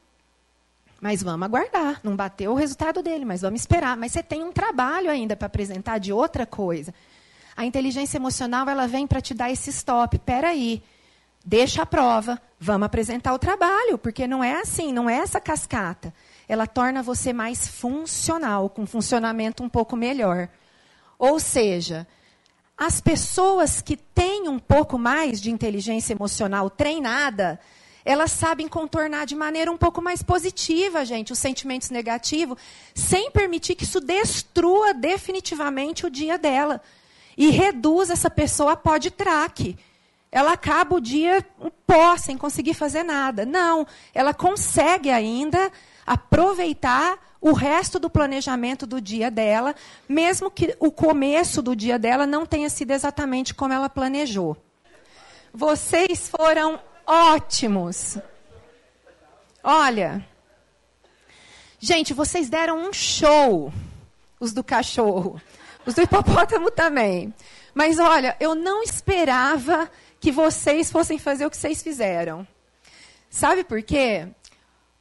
Mas 1.02 1.24
vamos 1.24 1.46
aguardar. 1.46 2.00
Não 2.04 2.16
bateu 2.16 2.52
o 2.52 2.56
resultado 2.56 3.02
dele, 3.02 3.26
mas 3.26 3.42
vamos 3.42 3.62
esperar. 3.62 3.98
Mas 3.98 4.12
você 4.12 4.22
tem 4.22 4.44
um 4.44 4.52
trabalho 4.52 5.10
ainda 5.10 5.36
para 5.36 5.48
apresentar 5.48 5.98
de 5.98 6.14
outra 6.14 6.46
coisa. 6.46 6.94
A 7.58 7.66
inteligência 7.66 8.18
emocional 8.18 8.70
ela 8.70 8.88
vem 8.88 9.08
para 9.08 9.20
te 9.20 9.34
dar 9.34 9.52
esse 9.52 9.72
stop. 9.72 10.16
Espera 10.16 10.50
aí. 10.50 10.84
Deixa 11.44 11.82
a 11.82 11.86
prova, 11.88 12.40
vamos 12.60 12.86
apresentar 12.86 13.34
o 13.34 13.40
trabalho, 13.40 13.98
porque 13.98 14.28
não 14.28 14.44
é 14.44 14.62
assim, 14.62 14.94
não 14.94 15.10
é 15.10 15.16
essa 15.16 15.42
cascata. 15.42 16.14
Ela 16.48 16.68
torna 16.68 17.02
você 17.02 17.34
mais 17.34 17.68
funcional, 17.68 18.70
com 18.70 18.84
um 18.84 18.86
funcionamento 18.86 19.64
um 19.64 19.70
pouco 19.70 19.96
melhor. 19.96 20.48
Ou 21.18 21.40
seja, 21.40 22.08
as 22.78 23.02
pessoas 23.02 23.82
que 23.82 23.98
têm 23.98 24.48
um 24.48 24.60
pouco 24.60 25.00
mais 25.00 25.42
de 25.42 25.50
inteligência 25.50 26.14
emocional 26.14 26.70
treinada, 26.70 27.60
elas 28.04 28.32
sabem 28.32 28.68
contornar 28.68 29.26
de 29.26 29.36
maneira 29.36 29.72
um 29.72 29.78
pouco 29.78 30.02
mais 30.02 30.24
positiva, 30.24 31.06
gente, 31.06 31.32
os 31.32 31.40
sentimentos 31.40 31.90
negativos, 31.90 32.58
sem 32.94 33.32
permitir 33.32 33.76
que 33.76 33.84
isso 33.84 34.00
destrua 34.00 34.94
definitivamente 34.94 36.06
o 36.06 36.10
dia 36.10 36.38
dela. 36.38 36.82
E 37.38 37.50
reduz 37.50 38.10
essa 38.10 38.30
pessoa 38.30 38.74
a 38.74 38.78
pó 38.78 38.98
de 38.98 39.12
traque. 39.12 39.78
Ela 40.32 40.54
acaba 40.54 40.96
o 40.96 41.02
dia 41.02 41.46
um 41.60 41.70
pó, 41.70 42.18
sem 42.18 42.38
conseguir 42.38 42.74
fazer 42.74 43.04
nada. 43.04 43.46
Não, 43.46 43.86
ela 44.14 44.34
consegue 44.34 45.10
ainda 45.10 45.72
aproveitar 46.06 47.20
o 47.40 47.54
resto 47.54 47.98
do 47.98 48.10
planejamento 48.10 48.86
do 48.86 49.02
dia 49.02 49.32
dela, 49.32 49.76
mesmo 50.08 50.52
que 50.52 50.76
o 50.80 50.92
começo 50.92 51.62
do 51.62 51.76
dia 51.76 51.98
dela 51.98 52.28
não 52.28 52.46
tenha 52.46 52.70
sido 52.70 52.92
exatamente 52.92 53.54
como 53.54 53.74
ela 53.74 53.90
planejou. 53.90 54.56
Vocês 55.54 56.30
foram 56.30 56.80
ótimos. 57.06 58.18
Olha, 59.64 60.26
gente, 61.80 62.14
vocês 62.14 62.50
deram 62.50 62.78
um 62.78 62.94
show, 62.94 63.72
os 64.40 64.54
do 64.54 64.64
cachorro, 64.64 65.42
os 65.86 65.94
do 65.94 66.02
hipopótamo 66.02 66.72
também. 66.72 67.34
Mas 67.74 68.00
olha, 68.00 68.36
eu 68.40 68.56
não 68.56 68.84
esperava 68.84 69.90
que 70.20 70.32
vocês 70.32 70.92
fossem 70.92 71.18
fazer 71.18 71.46
o 71.46 71.50
que 71.50 71.58
vocês 71.58 71.82
fizeram. 71.82 72.48
Sabe 73.30 73.64
por 73.64 73.82
quê? 73.82 74.28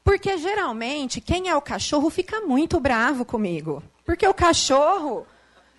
Porque 0.04 0.38
geralmente 0.38 1.20
quem 1.20 1.48
é 1.48 1.56
o 1.56 1.62
cachorro 1.62 2.08
fica 2.10 2.40
muito 2.40 2.80
bravo 2.80 3.24
comigo. 3.24 3.82
Porque 4.04 4.26
o 4.26 4.34
cachorro, 4.34 5.26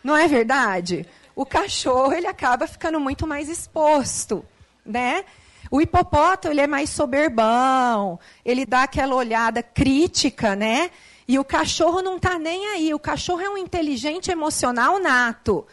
não 0.03 0.15
é 0.15 0.27
verdade? 0.27 1.05
O 1.36 1.45
cachorro 1.45 2.13
ele 2.13 2.27
acaba 2.27 2.67
ficando 2.67 2.99
muito 2.99 3.25
mais 3.25 3.49
exposto, 3.49 4.45
né? 4.86 5.25
O 5.69 5.82
hipopótamo 5.82 6.54
ele 6.54 6.62
é 6.62 6.67
mais 6.67 6.89
soberbão, 6.89 8.19
ele 8.43 8.65
dá 8.65 8.84
aquela 8.84 9.15
olhada 9.15 9.62
crítica, 9.62 10.56
né? 10.56 10.89
E 11.28 11.38
o 11.39 11.45
cachorro 11.45 12.02
não 12.02 12.17
está 12.17 12.38
nem 12.38 12.67
aí. 12.67 12.93
O 12.93 13.00
cachorro 13.00 13.41
é 13.41 13.50
um 13.50 13.58
inteligente 13.58 14.32
emocional 14.32 15.00
nato, 15.00 15.65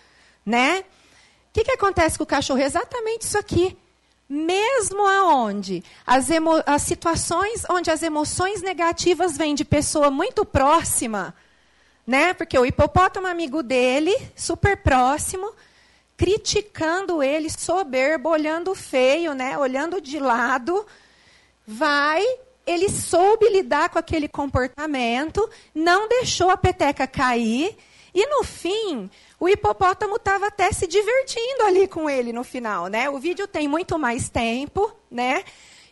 né? 0.44 0.80
O 0.80 1.52
que, 1.52 1.64
que 1.64 1.72
acontece 1.72 2.16
com 2.16 2.24
o 2.24 2.26
cachorro? 2.26 2.60
Exatamente 2.60 3.22
isso 3.22 3.38
aqui. 3.38 3.76
Mesmo 4.28 5.06
aonde 5.06 5.82
as, 6.06 6.28
as 6.66 6.82
situações 6.82 7.64
onde 7.70 7.90
as 7.90 8.02
emoções 8.02 8.60
negativas 8.60 9.36
vêm 9.38 9.54
de 9.54 9.64
pessoa 9.64 10.10
muito 10.10 10.44
próxima, 10.44 11.34
né? 12.06 12.34
Porque 12.34 12.58
o 12.58 12.66
hipopótamo 12.66 13.26
é 13.26 13.30
amigo 13.30 13.62
dele, 13.62 14.14
super 14.36 14.76
próximo, 14.76 15.50
criticando 16.18 17.22
ele, 17.22 17.48
soberbo, 17.48 18.28
olhando 18.28 18.74
feio, 18.74 19.34
né? 19.34 19.56
olhando 19.56 20.00
de 20.00 20.18
lado, 20.18 20.84
vai, 21.64 22.24
ele 22.66 22.90
soube 22.90 23.48
lidar 23.48 23.88
com 23.88 24.00
aquele 24.00 24.26
comportamento, 24.26 25.48
não 25.72 26.08
deixou 26.08 26.50
a 26.50 26.56
peteca 26.56 27.06
cair, 27.06 27.76
e 28.12 28.26
no 28.26 28.42
fim, 28.42 29.08
o 29.38 29.48
hipopótamo 29.48 30.16
estava 30.16 30.48
até 30.48 30.72
se 30.72 30.88
divertindo 30.88 31.62
ali 31.62 31.86
com 31.86 32.10
ele 32.10 32.32
no 32.32 32.42
final. 32.42 32.88
Né? 32.88 33.08
O 33.08 33.20
vídeo 33.20 33.46
tem 33.46 33.68
muito 33.68 33.96
mais 33.96 34.28
tempo, 34.28 34.90
né? 35.08 35.44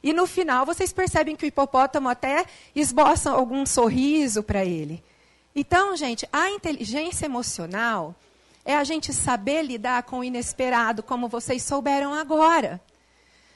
E 0.02 0.12
no 0.12 0.26
final 0.26 0.66
vocês 0.66 0.92
percebem 0.92 1.36
que 1.36 1.44
o 1.44 1.46
hipopótamo 1.46 2.08
até 2.08 2.46
esboça 2.74 3.30
algum 3.30 3.64
sorriso 3.64 4.42
para 4.42 4.64
ele. 4.64 5.04
Então, 5.54 5.96
gente, 5.96 6.28
a 6.32 6.50
inteligência 6.50 7.26
emocional 7.26 8.14
é 8.66 8.76
a 8.76 8.82
gente 8.82 9.12
saber 9.12 9.62
lidar 9.62 10.02
com 10.02 10.18
o 10.18 10.24
inesperado, 10.24 11.00
como 11.00 11.28
vocês 11.28 11.62
souberam 11.62 12.12
agora. 12.12 12.80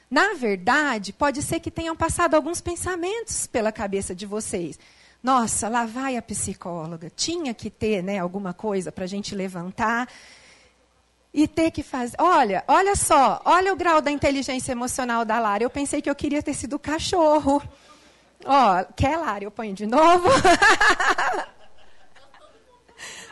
Na 0.09 0.33
verdade, 0.35 1.11
pode 1.11 1.43
ser 1.43 1.59
que 1.59 1.69
tenham 1.69 1.95
passado 1.97 2.33
alguns 2.33 2.61
pensamentos 2.61 3.45
pela 3.45 3.73
cabeça 3.73 4.15
de 4.15 4.25
vocês. 4.25 4.79
Nossa, 5.21 5.67
lá 5.67 5.85
vai 5.85 6.15
a 6.15 6.21
psicóloga. 6.21 7.11
Tinha 7.13 7.53
que 7.53 7.69
ter 7.69 8.01
né, 8.01 8.19
alguma 8.19 8.53
coisa 8.53 8.89
para 8.89 9.03
a 9.03 9.07
gente 9.07 9.35
levantar 9.35 10.07
e 11.33 11.45
ter 11.45 11.71
que 11.71 11.83
fazer. 11.83 12.15
Olha, 12.17 12.63
olha 12.65 12.95
só, 12.95 13.41
olha 13.43 13.73
o 13.73 13.75
grau 13.75 14.01
da 14.01 14.11
inteligência 14.11 14.71
emocional 14.71 15.25
da 15.25 15.39
Lara. 15.39 15.63
Eu 15.63 15.69
pensei 15.69 16.01
que 16.01 16.09
eu 16.09 16.15
queria 16.15 16.41
ter 16.41 16.53
sido 16.53 16.79
cachorro. 16.79 17.61
Ó, 18.45 18.83
quer, 18.95 19.17
Lara? 19.17 19.43
Eu 19.43 19.51
ponho 19.51 19.73
de 19.73 19.85
novo. 19.85 20.29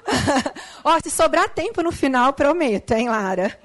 Ó, 0.83 0.99
se 1.03 1.09
sobrar 1.09 1.49
tempo 1.49 1.81
no 1.81 1.91
final, 1.91 2.33
prometo, 2.33 2.93
hein, 2.93 3.09
Lara? 3.09 3.59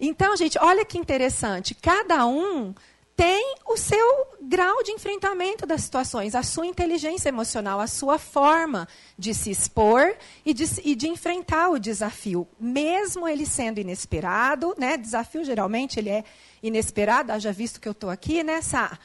Então, 0.00 0.36
gente, 0.36 0.58
olha 0.58 0.84
que 0.84 0.98
interessante. 0.98 1.74
Cada 1.74 2.26
um 2.26 2.74
tem 3.18 3.56
o 3.66 3.76
seu 3.76 4.28
grau 4.40 4.80
de 4.84 4.92
enfrentamento 4.92 5.66
das 5.66 5.82
situações, 5.82 6.36
a 6.36 6.44
sua 6.44 6.66
inteligência 6.66 7.28
emocional, 7.28 7.80
a 7.80 7.88
sua 7.88 8.16
forma 8.16 8.86
de 9.18 9.34
se 9.34 9.50
expor 9.50 10.14
e 10.46 10.54
de, 10.54 10.64
e 10.84 10.94
de 10.94 11.08
enfrentar 11.08 11.70
o 11.70 11.80
desafio, 11.80 12.46
mesmo 12.60 13.26
ele 13.26 13.44
sendo 13.44 13.80
inesperado, 13.80 14.72
né? 14.78 14.96
Desafio 14.96 15.44
geralmente 15.44 15.98
ele 15.98 16.10
é 16.10 16.22
inesperado, 16.62 17.32
haja 17.32 17.52
visto 17.52 17.80
que 17.80 17.88
eu 17.88 17.92
estou 17.92 18.08
aqui, 18.08 18.44
né, 18.44 18.62
Sá? 18.62 18.96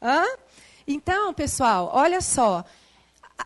Hã? 0.00 0.24
Então, 0.86 1.34
pessoal, 1.34 1.90
olha 1.92 2.20
só, 2.20 2.64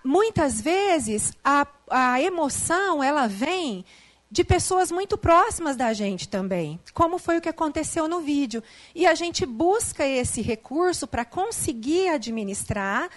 muitas 0.04 0.60
vezes 0.60 1.32
a, 1.44 1.66
a 1.90 2.20
emoção 2.20 3.02
ela 3.02 3.26
vem 3.26 3.84
de 4.30 4.42
pessoas 4.42 4.90
muito 4.90 5.18
próximas 5.18 5.76
da 5.76 5.92
gente 5.92 6.26
também, 6.26 6.80
como 6.94 7.18
foi 7.18 7.36
o 7.36 7.40
que 7.40 7.50
aconteceu 7.50 8.08
no 8.08 8.20
vídeo. 8.20 8.62
E 8.94 9.06
a 9.06 9.14
gente 9.14 9.44
busca 9.44 10.06
esse 10.06 10.40
recurso 10.40 11.06
para 11.06 11.22
conseguir 11.22 12.08
administrar, 12.08 13.10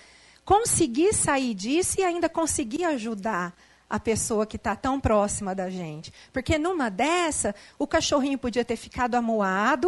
conseguir 0.43 1.13
sair 1.13 1.53
disso 1.53 2.01
e 2.01 2.03
ainda 2.03 2.27
conseguir 2.27 2.83
ajudar 2.83 3.55
a 3.89 3.97
pessoa 3.97 4.45
que 4.45 4.57
está 4.57 4.75
tão 4.75 4.99
próxima 4.99 5.55
da 5.55 5.69
gente. 5.69 6.11
Porque 6.33 6.57
numa 6.57 6.89
dessa, 6.89 7.55
o 7.79 7.87
cachorrinho 7.87 8.37
podia 8.37 8.65
ter 8.65 8.75
ficado 8.75 9.15
amuado, 9.15 9.87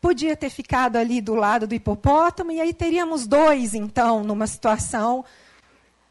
podia 0.00 0.34
ter 0.34 0.48
ficado 0.48 0.96
ali 0.96 1.20
do 1.20 1.34
lado 1.34 1.66
do 1.66 1.74
hipopótamo, 1.74 2.50
e 2.50 2.62
aí 2.62 2.72
teríamos 2.72 3.26
dois, 3.26 3.74
então, 3.74 4.24
numa 4.24 4.46
situação 4.46 5.22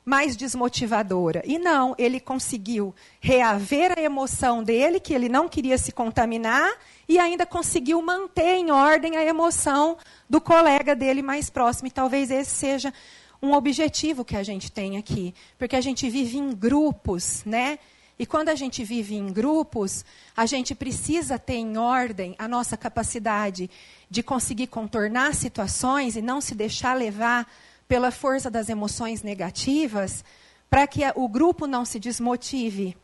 mais 0.04 0.36
desmotivadora. 0.36 1.44
E 1.46 1.60
não, 1.60 1.96
ele 1.98 2.20
conseguiu 2.20 2.94
reaver 3.20 3.98
a 3.98 4.02
emoção 4.02 4.64
dele, 4.64 5.00
que 5.00 5.14
ele 5.14 5.30
não 5.30 5.48
queria 5.48 5.78
se 5.78 5.92
contaminar, 5.92 6.72
e 7.08 7.20
ainda 7.20 7.46
conseguiu 7.46 8.02
manter 8.02 8.56
em 8.56 8.72
ordem 8.72 9.18
a 9.18 9.24
emoção 9.24 9.98
do 10.30 10.42
colega 10.42 10.96
dele 10.96 11.22
mais 11.22 11.50
próximo. 11.50 11.88
E 11.88 11.92
talvez 11.92 12.32
esse 12.32 12.52
seja 12.52 12.94
um 13.42 13.54
objetivo 13.54 14.24
que 14.24 14.36
a 14.36 14.44
gente 14.44 14.72
tem 14.72 14.98
aqui, 14.98 15.34
porque 15.58 15.76
a 15.76 15.82
gente 15.82 16.10
vive 16.10 16.38
em 16.38 16.52
grupos, 16.52 17.44
né? 17.46 17.80
E 18.20 18.26
quando 18.26 18.50
a 18.50 18.56
gente 18.56 18.84
vive 18.84 19.16
em 19.16 19.34
grupos, 19.34 20.06
a 20.38 20.46
gente 20.46 20.76
precisa 20.76 21.40
ter 21.40 21.56
em 21.56 21.76
ordem 21.76 22.36
a 22.38 22.48
nossa 22.48 22.78
capacidade 22.78 23.68
de 24.10 24.22
conseguir 24.22 24.68
contornar 24.68 25.34
situações 25.34 26.16
e 26.16 26.22
não 26.22 26.40
se 26.40 26.54
deixar 26.54 26.94
levar 26.94 27.52
pela 27.92 28.10
força 28.10 28.50
das 28.50 28.70
emoções 28.70 29.22
negativas, 29.22 30.24
para 30.70 30.88
que 30.88 31.02
o 31.14 31.28
grupo 31.28 31.68
não 31.68 31.84
se 31.84 32.00
desmotive. 32.00 32.96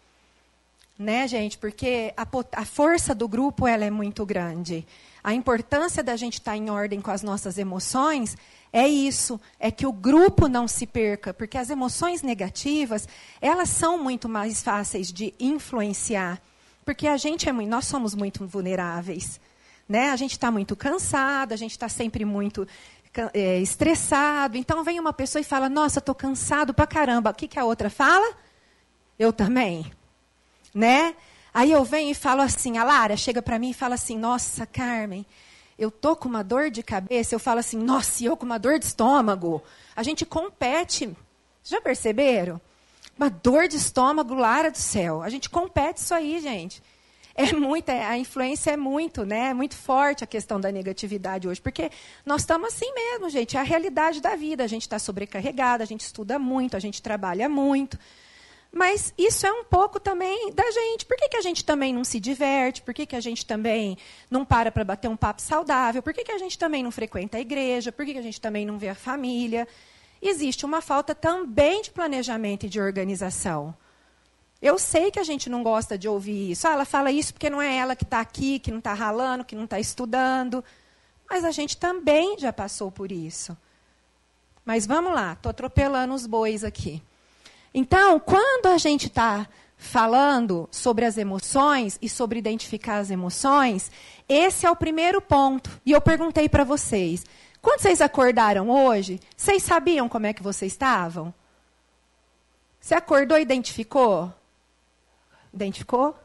Né, 0.98 1.28
gente? 1.28 1.58
Porque 1.58 2.14
a, 2.16 2.26
a 2.54 2.64
força 2.64 3.14
do 3.14 3.28
grupo 3.28 3.68
ela 3.68 3.84
é 3.84 3.92
muito 3.92 4.26
grande. 4.26 4.88
A 5.22 5.34
importância 5.34 6.02
da 6.02 6.16
gente 6.16 6.36
estar 6.36 6.52
tá 6.52 6.58
em 6.58 6.70
ordem 6.70 7.02
com 7.02 7.12
as 7.12 7.22
nossas 7.22 7.58
emoções 7.58 8.38
é 8.72 8.88
isso, 8.88 9.38
é 9.60 9.70
que 9.70 9.86
o 9.86 9.92
grupo 9.92 10.48
não 10.48 10.70
se 10.70 10.88
perca, 10.88 11.34
porque 11.34 11.58
as 11.58 11.70
emoções 11.70 12.22
negativas, 12.22 13.10
elas 13.42 13.68
são 13.68 14.02
muito 14.02 14.30
mais 14.30 14.64
fáceis 14.64 15.12
de 15.12 15.34
influenciar, 15.38 16.42
porque 16.86 17.10
a 17.10 17.18
gente 17.18 17.50
é 17.50 17.52
muito, 17.52 17.70
nós 17.70 17.88
somos 17.88 18.16
muito 18.16 18.48
vulneráveis, 18.48 19.38
né? 19.88 20.12
A 20.12 20.16
gente 20.16 20.32
está 20.32 20.50
muito 20.50 20.78
cansado, 20.78 21.52
a 21.52 21.58
gente 21.58 21.72
está 21.72 21.90
sempre 21.90 22.24
muito 22.24 22.66
é, 23.34 23.60
estressado. 23.60 24.58
Então 24.58 24.84
vem 24.84 25.00
uma 25.00 25.14
pessoa 25.14 25.42
e 25.42 25.46
fala: 25.46 25.70
Nossa, 25.70 26.00
estou 26.00 26.16
cansado 26.16 26.74
pra 26.74 26.88
caramba. 26.88 27.32
O 27.32 27.34
que, 27.34 27.48
que 27.48 27.60
a 27.60 27.66
outra 27.66 27.90
fala? 27.90 28.36
Eu 29.18 29.34
também. 29.34 29.92
Né? 30.74 31.16
Aí 31.54 31.72
eu 31.72 31.84
venho 31.84 32.12
e 32.12 32.16
falo 32.16 32.42
assim: 32.42 32.78
A 32.78 32.84
Lara 32.84 33.18
chega 33.18 33.42
para 33.42 33.60
mim 33.60 33.72
e 33.72 33.74
fala 33.74 33.96
assim: 33.96 34.18
Nossa, 34.18 34.66
Carmen, 34.66 35.26
eu 35.78 35.90
tô 35.90 36.16
com 36.16 36.30
uma 36.30 36.44
dor 36.44 36.70
de 36.70 36.84
cabeça. 36.84 37.34
Eu 37.34 37.40
falo 37.40 37.60
assim: 37.60 37.78
Nossa, 37.78 38.24
eu 38.24 38.38
com 38.38 38.46
uma 38.46 38.60
dor 38.60 38.80
de 38.80 38.86
estômago. 38.86 39.62
A 39.96 40.04
gente 40.04 40.26
compete. 40.26 41.16
Já 41.64 41.82
perceberam? 41.82 42.62
Uma 43.18 43.30
dor 43.30 43.68
de 43.68 43.78
estômago, 43.78 44.34
Lara 44.34 44.72
do 44.72 44.78
céu. 44.78 45.22
A 45.22 45.30
gente 45.30 45.50
compete 45.50 45.98
isso 45.98 46.14
aí, 46.14 46.40
gente 46.40 46.82
é 47.38 47.54
muita, 47.54 47.94
a 47.94 48.18
influência 48.18 48.72
é 48.72 48.78
muito, 48.78 49.24
né? 49.24 49.50
É 49.50 49.54
muito 49.54 49.76
forte 49.76 50.24
a 50.24 50.28
questão 50.28 50.60
da 50.60 50.72
negatividade 50.72 51.48
hoje, 51.48 51.62
porque 51.62 51.92
nós 52.26 52.42
estamos 52.42 52.74
assim 52.74 52.92
mesmo, 52.92 53.30
gente. 53.30 53.56
É 53.56 53.60
a 53.60 53.64
realidade 53.64 54.20
da 54.20 54.36
vida. 54.36 54.64
A 54.64 54.68
gente 54.68 54.82
está 54.82 54.98
sobrecarregada, 54.98 55.84
a 55.84 55.88
gente 55.88 56.02
estuda 56.02 56.40
muito, 56.40 56.76
a 56.76 56.80
gente 56.80 57.00
trabalha 57.00 57.48
muito. 57.48 57.98
Mas 58.72 59.14
isso 59.16 59.46
é 59.46 59.52
um 59.52 59.64
pouco 59.64 60.00
também 60.00 60.52
da 60.52 60.70
gente. 60.72 61.06
Por 61.06 61.16
que, 61.16 61.30
que 61.30 61.38
a 61.38 61.42
gente 61.42 61.64
também 61.64 61.94
não 61.94 62.04
se 62.04 62.20
diverte? 62.20 62.82
Por 62.82 62.94
que, 62.94 63.06
que 63.06 63.16
a 63.16 63.22
gente 63.22 63.46
também 63.46 64.00
não 64.32 64.44
para 64.44 64.72
para 64.72 64.84
bater 64.84 65.08
um 65.08 65.16
papo 65.16 65.42
saudável? 65.42 66.02
Por 66.02 66.14
que, 66.14 66.24
que 66.24 66.32
a 66.32 66.40
gente 66.40 66.58
também 66.58 66.82
não 66.82 66.92
frequenta 66.92 67.38
a 67.38 67.40
igreja? 67.40 67.92
Por 67.92 68.04
que, 68.04 68.14
que 68.14 68.20
a 68.20 68.24
gente 68.24 68.42
também 68.42 68.66
não 68.66 68.80
vê 68.80 68.90
a 68.90 68.96
família? 68.96 69.68
Existe 70.20 70.66
uma 70.66 70.82
falta 70.82 71.14
também 71.14 71.84
de 71.84 71.92
planejamento 71.92 72.66
e 72.66 72.70
de 72.70 72.82
organização. 72.82 73.76
Eu 74.62 74.80
sei 74.80 75.12
que 75.12 75.20
a 75.20 75.24
gente 75.24 75.50
não 75.50 75.62
gosta 75.62 75.98
de 75.98 76.08
ouvir 76.08 76.52
isso. 76.52 76.68
Ah, 76.68 76.72
ela 76.72 76.86
fala 76.86 77.12
isso 77.12 77.34
porque 77.34 77.50
não 77.50 77.62
é 77.62 77.78
ela 77.78 77.96
que 77.96 78.04
está 78.04 78.20
aqui, 78.20 78.60
que 78.60 78.72
não 78.72 78.80
está 78.80 78.94
ralando, 78.94 79.46
que 79.46 79.56
não 79.56 79.66
está 79.66 79.80
estudando. 79.80 80.64
Mas 81.30 81.44
a 81.46 81.52
gente 81.52 81.78
também 81.78 82.38
já 82.40 82.52
passou 82.52 82.92
por 82.92 83.12
isso. 83.12 83.56
Mas 84.66 84.86
vamos 84.86 85.14
lá, 85.14 85.34
estou 85.34 85.50
atropelando 85.50 86.14
os 86.14 86.26
bois 86.26 86.64
aqui. 86.64 87.02
Então, 87.74 88.20
quando 88.20 88.66
a 88.68 88.78
gente 88.78 89.08
está 89.08 89.48
falando 89.78 90.68
sobre 90.72 91.06
as 91.06 91.18
emoções 91.18 92.00
e 92.02 92.10
sobre 92.10 92.40
identificar 92.40 92.98
as 92.98 93.12
emoções, 93.12 93.92
esse 94.28 94.66
é 94.66 94.72
o 94.72 94.76
primeiro 94.76 95.22
ponto. 95.22 95.70
E 95.86 95.92
eu 95.92 96.02
perguntei 96.02 96.50
para 96.50 96.64
vocês: 96.64 97.24
quando 97.62 97.82
vocês 97.82 98.02
acordaram 98.02 98.70
hoje, 98.70 99.20
vocês 99.36 99.62
sabiam 99.62 100.10
como 100.10 100.26
é 100.26 100.34
que 100.34 100.42
vocês 100.42 100.72
estavam? 100.72 101.34
Você 102.80 102.96
acordou 102.96 103.38
e 103.38 103.42
identificou? 103.42 104.34
Identificou? 105.54 106.16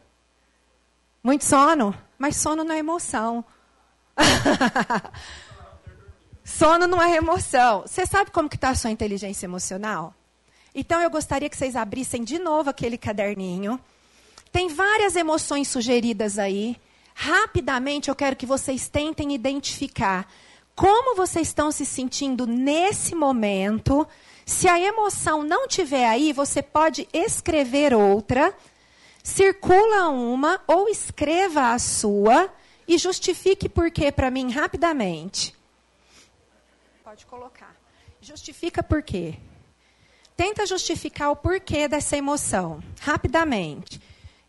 Muito 1.23 1.45
sono? 1.45 1.95
Mas 2.19 2.37
sono 2.37 2.65
não 2.65 2.75
é 2.75 2.79
emoção. 2.79 3.45
sono 6.45 6.87
não 6.87 7.03
é 7.03 7.17
emoção. 7.17 7.83
Você 7.83 8.05
sabe 8.07 8.31
como 8.31 8.49
está 8.53 8.71
a 8.71 8.75
sua 8.75 8.91
inteligência 8.91 9.47
emocional? 9.47 10.15
Então 10.75 11.01
eu 11.01 11.11
gostaria 11.11 11.49
que 11.49 11.57
vocês 11.57 11.77
abrissem 11.77 12.25
de 12.25 12.39
novo 12.39 12.71
aquele 12.71 12.97
caderninho. 12.97 13.79
Tem 14.51 14.69
várias 14.69 15.17
emoções 15.17 15.69
sugeridas 15.69 16.39
aí. 16.39 16.77
Rapidamente 17.15 18.09
eu 18.09 18.15
quero 18.15 18.37
que 18.37 18.47
vocês 18.47 18.89
tentem 18.89 19.35
identificar 19.35 20.27
como 20.75 21.15
vocês 21.15 21.49
estão 21.49 21.71
se 21.71 21.85
sentindo 21.85 22.47
nesse 22.47 23.15
momento. 23.15 24.07
Se 24.45 24.69
a 24.69 24.81
emoção 24.81 25.43
não 25.43 25.69
tiver 25.69 26.07
aí, 26.07 26.33
você 26.33 26.63
pode 26.63 27.07
escrever 27.13 27.95
outra, 27.95 28.55
circula 29.23 30.09
uma 30.09 30.61
ou 30.67 30.89
escreva 30.89 31.73
a 31.73 31.79
sua 31.79 32.53
e 32.87 32.99
justifique 32.99 33.69
por 33.69 33.91
quê 33.91 34.11
para 34.11 34.31
mim 34.31 34.51
rapidamente. 34.51 35.55
Pode 37.05 37.25
colocar. 37.27 37.77
Justifica 38.21 38.83
por 38.83 39.03
quê. 39.03 39.39
Tenta 40.37 40.67
justificar 40.67 41.31
o 41.31 41.37
porquê 41.37 41.87
dessa 41.87 42.17
emoção, 42.17 42.83
rapidamente. 43.01 44.01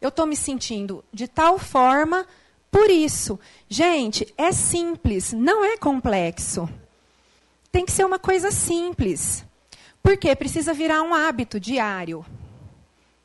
Eu 0.02 0.10
estou 0.10 0.26
me 0.26 0.36
sentindo 0.36 1.04
de 1.14 1.28
tal 1.28 1.60
forma 1.60 2.26
por 2.72 2.90
isso. 2.90 3.40
Gente, 3.70 4.34
é 4.38 4.52
simples, 4.52 5.34
não 5.34 5.64
é 5.64 5.78
complexo. 5.78 6.68
Tem 7.72 7.86
que 7.86 7.92
ser 7.92 8.06
uma 8.06 8.20
coisa 8.20 8.52
simples. 8.52 9.46
Por 10.02 10.18
quê? 10.18 10.36
Precisa 10.36 10.74
virar 10.74 11.02
um 11.02 11.14
hábito 11.14 11.60
diário. 11.60 12.26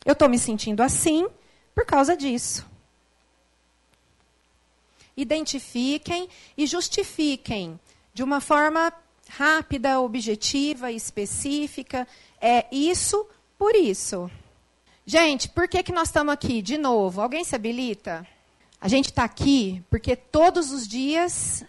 Eu 0.05 0.13
estou 0.13 0.29
me 0.29 0.39
sentindo 0.39 0.83
assim 0.83 1.27
por 1.79 1.87
causa 1.87 2.17
disso. 2.17 2.67
Identifiquem 5.17 6.29
e 6.57 6.67
justifiquem 6.67 7.79
de 8.13 8.25
uma 8.25 8.41
forma 8.41 8.93
rápida, 9.29 10.01
objetiva, 10.01 10.91
específica, 10.91 12.05
é 12.41 12.67
isso 12.73 13.25
por 13.57 13.77
isso. 13.77 14.29
Gente, 15.07 15.49
por 15.49 15.69
que, 15.69 15.85
que 15.85 15.93
nós 15.93 16.09
estamos 16.09 16.35
aqui? 16.35 16.61
De 16.61 16.77
novo, 16.77 17.21
alguém 17.21 17.45
se 17.45 17.55
habilita? 17.55 18.27
A 18.81 18.89
gente 18.89 19.11
está 19.11 19.23
aqui 19.23 19.81
porque 19.89 20.17
todos 20.17 20.73
os 20.73 20.89
dias 20.89 21.65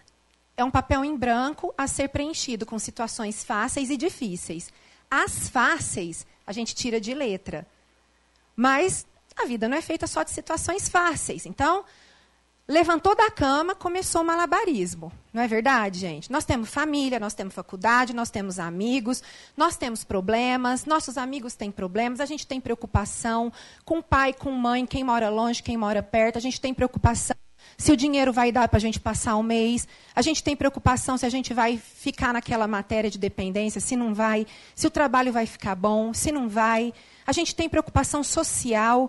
é 0.56 0.64
um 0.64 0.72
papel 0.72 1.04
em 1.04 1.16
branco 1.16 1.72
a 1.78 1.86
ser 1.86 2.08
preenchido 2.08 2.66
com 2.66 2.80
situações 2.80 3.44
fáceis 3.44 3.90
e 3.90 3.96
difíceis. 3.96 4.72
As 5.08 5.48
fáceis 5.48 6.26
a 6.44 6.50
gente 6.50 6.74
tira 6.74 7.00
de 7.00 7.14
letra. 7.14 7.64
Mas 8.56 9.06
a 9.36 9.46
vida 9.46 9.68
não 9.68 9.76
é 9.76 9.80
feita 9.82 10.06
só 10.06 10.22
de 10.22 10.30
situações 10.30 10.88
fáceis. 10.88 11.46
Então, 11.46 11.84
levantou 12.68 13.16
da 13.16 13.30
cama, 13.30 13.74
começou 13.74 14.22
o 14.22 14.24
malabarismo. 14.24 15.12
Não 15.32 15.42
é 15.42 15.48
verdade, 15.48 15.98
gente? 15.98 16.30
Nós 16.30 16.44
temos 16.44 16.70
família, 16.70 17.18
nós 17.18 17.34
temos 17.34 17.54
faculdade, 17.54 18.14
nós 18.14 18.30
temos 18.30 18.58
amigos, 18.58 19.22
nós 19.56 19.76
temos 19.76 20.04
problemas, 20.04 20.84
nossos 20.84 21.18
amigos 21.18 21.54
têm 21.54 21.70
problemas, 21.70 22.20
a 22.20 22.26
gente 22.26 22.46
tem 22.46 22.60
preocupação 22.60 23.52
com 23.84 24.00
pai, 24.00 24.32
com 24.32 24.50
mãe, 24.52 24.86
quem 24.86 25.02
mora 25.02 25.28
longe, 25.28 25.62
quem 25.62 25.76
mora 25.76 26.02
perto, 26.02 26.38
a 26.38 26.40
gente 26.40 26.60
tem 26.60 26.72
preocupação 26.72 27.36
se 27.80 27.92
o 27.92 27.96
dinheiro 27.96 28.32
vai 28.32 28.52
dar 28.52 28.68
para 28.68 28.76
a 28.76 28.80
gente 28.80 29.00
passar 29.00 29.36
um 29.36 29.42
mês, 29.42 29.88
a 30.14 30.20
gente 30.20 30.42
tem 30.42 30.54
preocupação 30.54 31.16
se 31.16 31.24
a 31.24 31.30
gente 31.30 31.54
vai 31.54 31.78
ficar 31.78 32.32
naquela 32.32 32.66
matéria 32.66 33.10
de 33.10 33.18
dependência, 33.18 33.80
se 33.80 33.96
não 33.96 34.12
vai, 34.12 34.46
se 34.74 34.86
o 34.86 34.90
trabalho 34.90 35.32
vai 35.32 35.46
ficar 35.46 35.74
bom, 35.74 36.12
se 36.12 36.30
não 36.30 36.48
vai. 36.48 36.92
A 37.30 37.32
gente 37.32 37.54
tem 37.54 37.68
preocupação 37.68 38.24
social, 38.24 39.08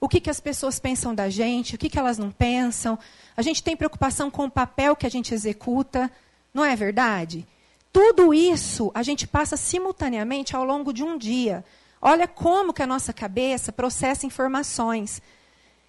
o 0.00 0.08
que, 0.08 0.18
que 0.18 0.28
as 0.28 0.40
pessoas 0.40 0.80
pensam 0.80 1.14
da 1.14 1.30
gente, 1.30 1.76
o 1.76 1.78
que, 1.78 1.88
que 1.88 2.00
elas 2.00 2.18
não 2.18 2.28
pensam. 2.28 2.98
A 3.36 3.42
gente 3.42 3.62
tem 3.62 3.76
preocupação 3.76 4.28
com 4.28 4.46
o 4.46 4.50
papel 4.50 4.96
que 4.96 5.06
a 5.06 5.08
gente 5.08 5.32
executa, 5.32 6.10
não 6.52 6.64
é 6.64 6.74
verdade? 6.74 7.46
Tudo 7.92 8.34
isso 8.34 8.90
a 8.92 9.04
gente 9.04 9.24
passa 9.24 9.56
simultaneamente 9.56 10.56
ao 10.56 10.64
longo 10.64 10.92
de 10.92 11.04
um 11.04 11.16
dia. 11.16 11.64
Olha 12.02 12.26
como 12.26 12.72
que 12.72 12.82
a 12.82 12.88
nossa 12.88 13.12
cabeça 13.12 13.70
processa 13.70 14.26
informações. 14.26 15.22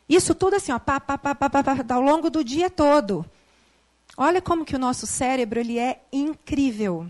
Isso 0.08 0.36
tudo 0.36 0.58
assim, 0.58 0.72
ó, 0.72 0.78
pá, 0.78 1.00
pá, 1.00 1.18
pá, 1.18 1.34
pá, 1.34 1.50
pá, 1.50 1.64
pá, 1.64 1.96
ao 1.96 2.02
longo 2.02 2.30
do 2.30 2.44
dia 2.44 2.70
todo. 2.70 3.26
Olha 4.16 4.40
como 4.40 4.66
que 4.66 4.76
o 4.76 4.80
nosso 4.80 5.08
cérebro 5.08 5.60
ele 5.60 5.80
é 5.80 6.00
incrível. 6.14 7.10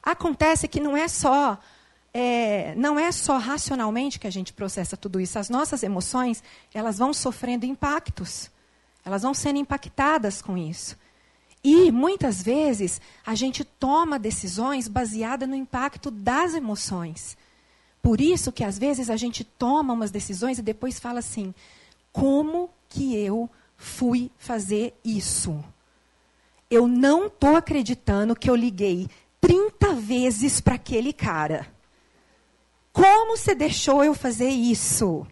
Acontece 0.00 0.68
que 0.68 0.78
não 0.78 0.96
é 0.96 1.08
só 1.08 1.58
é, 2.16 2.76
não 2.76 2.96
é 2.96 3.10
só 3.10 3.38
racionalmente 3.38 4.20
que 4.20 4.26
a 4.28 4.30
gente 4.30 4.52
processa 4.52 4.96
tudo 4.96 5.20
isso. 5.20 5.36
As 5.36 5.50
nossas 5.50 5.82
emoções, 5.82 6.44
elas 6.72 6.96
vão 6.96 7.12
sofrendo 7.12 7.66
impactos. 7.66 8.48
Elas 9.04 9.22
vão 9.22 9.34
sendo 9.34 9.58
impactadas 9.58 10.40
com 10.40 10.56
isso. 10.56 10.96
E, 11.62 11.90
muitas 11.90 12.40
vezes, 12.40 13.00
a 13.26 13.34
gente 13.34 13.64
toma 13.64 14.18
decisões 14.18 14.86
baseadas 14.86 15.48
no 15.48 15.56
impacto 15.56 16.08
das 16.08 16.54
emoções. 16.54 17.36
Por 18.00 18.20
isso 18.20 18.52
que, 18.52 18.62
às 18.62 18.78
vezes, 18.78 19.10
a 19.10 19.16
gente 19.16 19.42
toma 19.42 19.92
umas 19.92 20.12
decisões 20.12 20.58
e 20.58 20.62
depois 20.62 21.00
fala 21.00 21.18
assim: 21.18 21.52
como 22.12 22.70
que 22.88 23.16
eu 23.16 23.50
fui 23.76 24.30
fazer 24.38 24.94
isso? 25.04 25.64
Eu 26.70 26.86
não 26.86 27.26
estou 27.26 27.56
acreditando 27.56 28.36
que 28.36 28.48
eu 28.48 28.54
liguei 28.54 29.08
30 29.40 29.94
vezes 29.94 30.60
para 30.60 30.76
aquele 30.76 31.12
cara. 31.12 31.73
Como 32.94 33.36
você 33.36 33.56
deixou 33.56 34.04
eu 34.04 34.14
fazer 34.14 34.48
isso? 34.48 35.26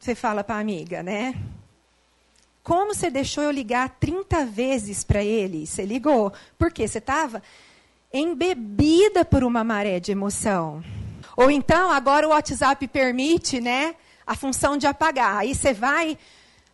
Você 0.00 0.14
fala 0.14 0.42
para 0.42 0.56
a 0.56 0.60
amiga, 0.60 1.02
né? 1.02 1.34
Como 2.62 2.94
você 2.94 3.10
deixou 3.10 3.44
eu 3.44 3.50
ligar 3.50 3.90
30 4.00 4.46
vezes 4.46 5.04
para 5.04 5.22
ele? 5.22 5.66
Você 5.66 5.84
ligou. 5.84 6.32
Por 6.58 6.72
quê? 6.72 6.88
Você 6.88 6.96
estava 6.96 7.42
embebida 8.10 9.22
por 9.22 9.44
uma 9.44 9.62
maré 9.62 10.00
de 10.00 10.12
emoção. 10.12 10.82
Ou 11.36 11.50
então, 11.50 11.90
agora 11.90 12.26
o 12.26 12.30
WhatsApp 12.30 12.88
permite, 12.88 13.60
né? 13.60 13.94
A 14.26 14.34
função 14.34 14.78
de 14.78 14.86
apagar. 14.86 15.36
Aí 15.36 15.54
você 15.54 15.74
vai, 15.74 16.16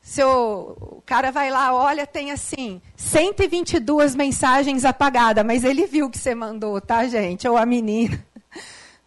seu, 0.00 0.76
o 0.80 1.02
cara 1.04 1.32
vai 1.32 1.50
lá, 1.50 1.74
olha, 1.74 2.06
tem 2.06 2.30
assim, 2.30 2.80
122 2.96 4.14
mensagens 4.14 4.84
apagadas, 4.84 5.44
mas 5.44 5.64
ele 5.64 5.88
viu 5.88 6.08
que 6.08 6.18
você 6.18 6.36
mandou, 6.36 6.80
tá, 6.80 7.04
gente? 7.08 7.48
Ou 7.48 7.56
a 7.56 7.66
menina. 7.66 8.24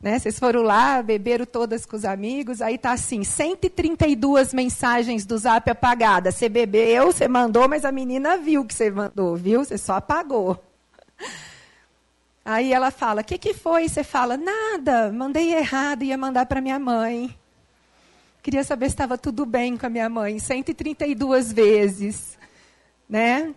Né? 0.05 0.19
Vocês 0.19 0.37
foram 0.37 0.61
lá, 0.61 1.01
beberam 1.01 1.47
todas 1.47 1.83
com 1.83 1.95
os 1.95 2.05
amigos, 2.05 2.61
aí 2.61 2.77
tá 2.77 2.91
assim, 2.91 3.23
132 3.23 4.53
mensagens 4.53 5.25
do 5.25 5.35
zap 5.35 5.67
apagadas. 5.67 6.35
Você 6.35 6.47
bebeu, 6.47 7.07
você 7.07 7.27
mandou, 7.27 7.67
mas 7.67 7.83
a 7.83 7.91
menina 7.91 8.37
viu 8.37 8.63
que 8.63 8.75
você 8.75 8.91
mandou, 8.91 9.35
viu? 9.35 9.65
Você 9.65 9.79
só 9.79 9.93
apagou. 9.93 10.63
Aí 12.45 12.71
ela 12.71 12.91
fala: 12.91 13.21
O 13.21 13.23
que, 13.23 13.39
que 13.39 13.55
foi? 13.55 13.89
Você 13.89 14.03
fala: 14.03 14.37
Nada, 14.37 15.11
mandei 15.11 15.55
errado, 15.55 16.03
ia 16.03 16.15
mandar 16.15 16.45
para 16.45 16.61
minha 16.61 16.77
mãe. 16.77 17.35
Queria 18.43 18.63
saber 18.63 18.85
se 18.89 18.93
estava 18.93 19.17
tudo 19.17 19.43
bem 19.43 19.75
com 19.75 19.87
a 19.87 19.89
minha 19.89 20.07
mãe. 20.07 20.37
132 20.37 21.51
vezes. 21.51 22.37
Né? 23.09 23.55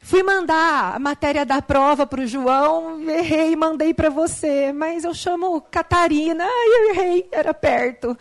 Fui 0.00 0.22
mandar 0.22 0.94
a 0.94 0.98
matéria 0.98 1.44
da 1.44 1.60
prova 1.60 2.06
para 2.06 2.22
o 2.22 2.26
João, 2.26 3.00
errei 3.10 3.52
e 3.52 3.56
mandei 3.56 3.92
para 3.92 4.08
você, 4.08 4.72
mas 4.72 5.04
eu 5.04 5.12
chamo 5.12 5.60
Catarina, 5.60 6.44
ai, 6.44 6.68
eu 6.68 6.90
errei, 6.90 7.28
era 7.32 7.52
perto. 7.52 8.16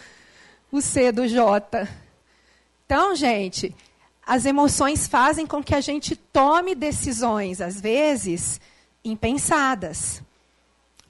O 0.71 0.81
C 0.81 1.11
do 1.11 1.27
J. 1.27 1.87
Então, 2.85 3.15
gente, 3.15 3.73
as 4.25 4.45
emoções 4.45 5.07
fazem 5.07 5.45
com 5.45 5.63
que 5.63 5.73
a 5.73 5.79
gente 5.79 6.15
tome 6.15 6.75
decisões, 6.75 7.61
às 7.61 7.79
vezes, 7.79 8.59
impensadas. 9.03 10.21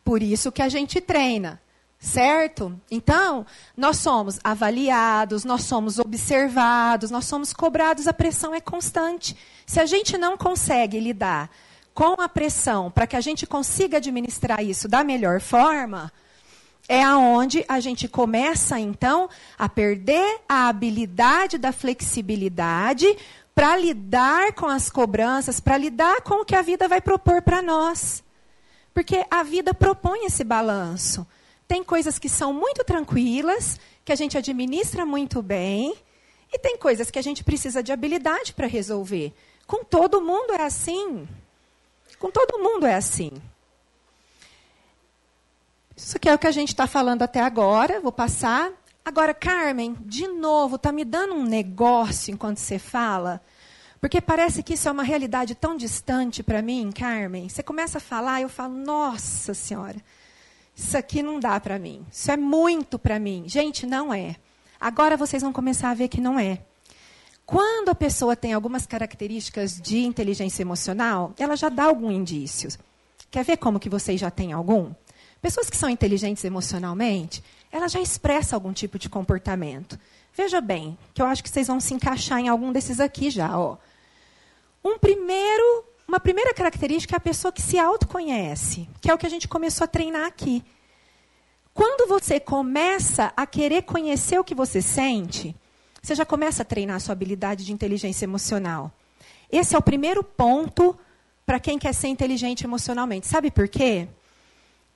Por 0.03 0.21
isso 0.21 0.51
que 0.51 0.62
a 0.62 0.69
gente 0.69 1.01
treina. 1.01 1.60
Certo? 1.99 2.80
Então, 2.91 3.43
nós 3.75 3.97
somos 3.97 4.39
avaliados, 4.43 5.43
nós 5.43 5.63
somos 5.63 5.97
observados, 5.97 7.10
nós 7.10 7.25
somos 7.25 7.51
cobrados, 7.51 8.08
a 8.08 8.13
pressão 8.13 8.53
é 8.53 8.62
constante. 8.62 9.36
Se 9.67 9.82
a 9.82 9.86
gente 9.86 10.17
não 10.17 10.38
consegue 10.38 10.97
lidar 10.97 11.51
com 11.93 12.21
a 12.21 12.30
pressão 12.30 12.89
para 12.89 13.06
que 13.06 13.17
a 13.17 13.21
gente 13.21 13.45
consiga 13.45 13.97
administrar 13.97 14.63
isso 14.63 14.88
da 14.88 15.03
melhor 15.03 15.41
forma, 15.41 16.12
é 16.88 17.03
aonde 17.03 17.65
a 17.67 17.82
gente 17.82 18.08
começa 18.08 18.80
então 18.80 19.30
a 19.60 19.67
perder 19.67 20.39
a 20.47 20.69
habilidade 20.69 21.58
da 21.58 21.73
flexibilidade 21.73 23.17
para 23.53 23.75
lidar 23.75 24.53
com 24.53 24.67
as 24.67 24.89
cobranças, 24.89 25.60
para 25.60 25.77
lidar 25.77 26.21
com 26.21 26.41
o 26.41 26.45
que 26.45 26.56
a 26.56 26.62
vida 26.62 26.88
vai 26.88 27.01
propor 27.01 27.41
para 27.41 27.62
nós. 27.62 28.23
Porque 28.93 29.25
a 29.30 29.43
vida 29.43 29.73
propõe 29.73 30.25
esse 30.27 30.45
balanço. 30.45 31.27
Tem 31.67 31.84
coisas 31.84 32.17
que 32.17 32.30
são 32.30 32.53
muito 32.53 32.86
tranquilas, 32.86 33.77
que 34.06 34.13
a 34.13 34.15
gente 34.15 34.38
administra 34.38 35.06
muito 35.06 35.41
bem, 35.41 35.93
e 36.53 36.58
tem 36.58 36.77
coisas 36.77 37.12
que 37.12 37.19
a 37.19 37.21
gente 37.21 37.43
precisa 37.43 37.84
de 37.84 37.91
habilidade 37.91 38.53
para 38.53 38.65
resolver. 38.65 39.34
Com 39.67 39.84
todo 39.84 40.21
mundo 40.21 40.53
é 40.53 40.63
assim. 40.63 41.27
Com 42.17 42.32
todo 42.32 42.58
mundo 42.58 42.88
é 42.88 42.95
assim. 42.95 43.32
Isso 45.95 46.15
aqui 46.15 46.30
é 46.30 46.34
o 46.34 46.39
que 46.39 46.47
a 46.47 46.51
gente 46.51 46.69
está 46.69 46.88
falando 46.88 47.21
até 47.23 47.41
agora. 47.41 47.99
Vou 47.99 48.12
passar. 48.12 48.71
Agora, 49.03 49.34
Carmen, 49.34 49.95
de 50.01 50.27
novo, 50.27 50.77
está 50.77 50.91
me 50.91 51.03
dando 51.03 51.34
um 51.34 51.43
negócio 51.43 52.32
enquanto 52.34 52.58
você 52.58 52.80
fala. 52.80 53.41
Porque 53.99 54.21
parece 54.21 54.62
que 54.62 54.75
isso 54.75 54.88
é 54.88 54.91
uma 54.91 55.03
realidade 55.03 55.56
tão 55.56 55.75
distante 55.75 56.43
para 56.43 56.62
mim, 56.62 56.91
Carmen. 56.91 57.49
Você 57.49 57.63
começa 57.63 57.97
a 57.97 58.01
falar, 58.01 58.41
eu 58.41 58.49
falo, 58.49 58.73
nossa 58.73 59.53
senhora, 59.53 59.97
isso 60.75 60.95
aqui 60.95 61.23
não 61.23 61.39
dá 61.39 61.60
para 61.60 61.80
mim. 61.80 62.06
Isso 62.12 62.32
é 62.32 62.38
muito 62.38 62.99
para 62.99 63.19
mim. 63.19 63.45
Gente, 63.47 63.86
não 63.86 64.13
é. 64.13 64.36
Agora 64.80 65.17
vocês 65.17 65.41
vão 65.41 65.51
começar 65.51 65.89
a 65.89 65.95
ver 65.95 66.08
que 66.08 66.21
não 66.21 66.39
é. 66.39 66.60
Quando 67.47 67.88
a 67.88 67.95
pessoa 67.95 68.36
tem 68.36 68.51
algumas 68.51 68.86
características 68.86 69.79
de 69.79 69.99
inteligência 69.99 70.62
emocional, 70.62 71.33
ela 71.39 71.55
já 71.55 71.69
dá 71.69 71.86
algum 71.86 72.12
indício. 72.12 72.69
Quer 73.31 73.45
ver 73.45 73.55
como 73.55 73.79
que 73.79 73.88
vocês 73.88 74.19
já 74.19 74.29
têm 74.29 74.51
algum? 74.51 74.91
Pessoas 75.41 75.69
que 75.69 75.77
são 75.77 75.89
inteligentes 75.89 76.43
emocionalmente, 76.43 77.41
elas 77.71 77.93
já 77.93 78.01
expressam 78.01 78.57
algum 78.57 78.73
tipo 78.73 78.99
de 78.99 79.07
comportamento. 79.07 79.97
Veja 80.36 80.60
bem, 80.60 80.97
que 81.13 81.21
eu 81.21 81.25
acho 81.25 81.41
que 81.41 81.49
vocês 81.49 81.67
vão 81.67 81.79
se 81.79 81.93
encaixar 81.93 82.39
em 82.39 82.49
algum 82.49 82.73
desses 82.73 82.99
aqui 82.99 83.29
já. 83.29 83.57
Ó. 83.57 83.77
Um 84.83 84.99
primeiro, 84.99 85.86
uma 86.05 86.19
primeira 86.19 86.53
característica 86.53 87.15
é 87.15 87.17
a 87.17 87.21
pessoa 87.21 87.53
que 87.53 87.62
se 87.62 87.79
autoconhece, 87.79 88.89
que 88.99 89.10
é 89.10 89.13
o 89.13 89.17
que 89.17 89.25
a 89.25 89.29
gente 89.29 89.47
começou 89.47 89.86
a 89.86 89.88
treinar 89.88 90.25
aqui. 90.25 90.65
Quando 91.73 92.10
você 92.10 92.41
começa 92.41 93.31
a 93.38 93.45
querer 93.45 93.83
conhecer 93.83 94.38
o 94.38 94.43
que 94.43 94.53
você 94.53 94.81
sente, 94.81 95.55
você 96.07 96.15
já 96.15 96.25
começa 96.25 96.61
a 96.61 96.65
treinar 96.65 96.95
a 96.95 96.99
sua 97.01 97.11
habilidade 97.11 97.65
de 97.65 97.73
inteligência 97.73 98.23
emocional. 98.23 98.93
Esse 99.51 99.75
é 99.75 99.77
o 99.77 99.81
primeiro 99.81 100.23
ponto 100.23 100.97
para 101.45 101.59
quem 101.59 101.77
quer 101.77 101.93
ser 101.93 102.07
inteligente 102.07 102.63
emocionalmente. 102.63 103.27
Sabe 103.27 103.51
por 103.51 103.67
quê? 103.67 104.07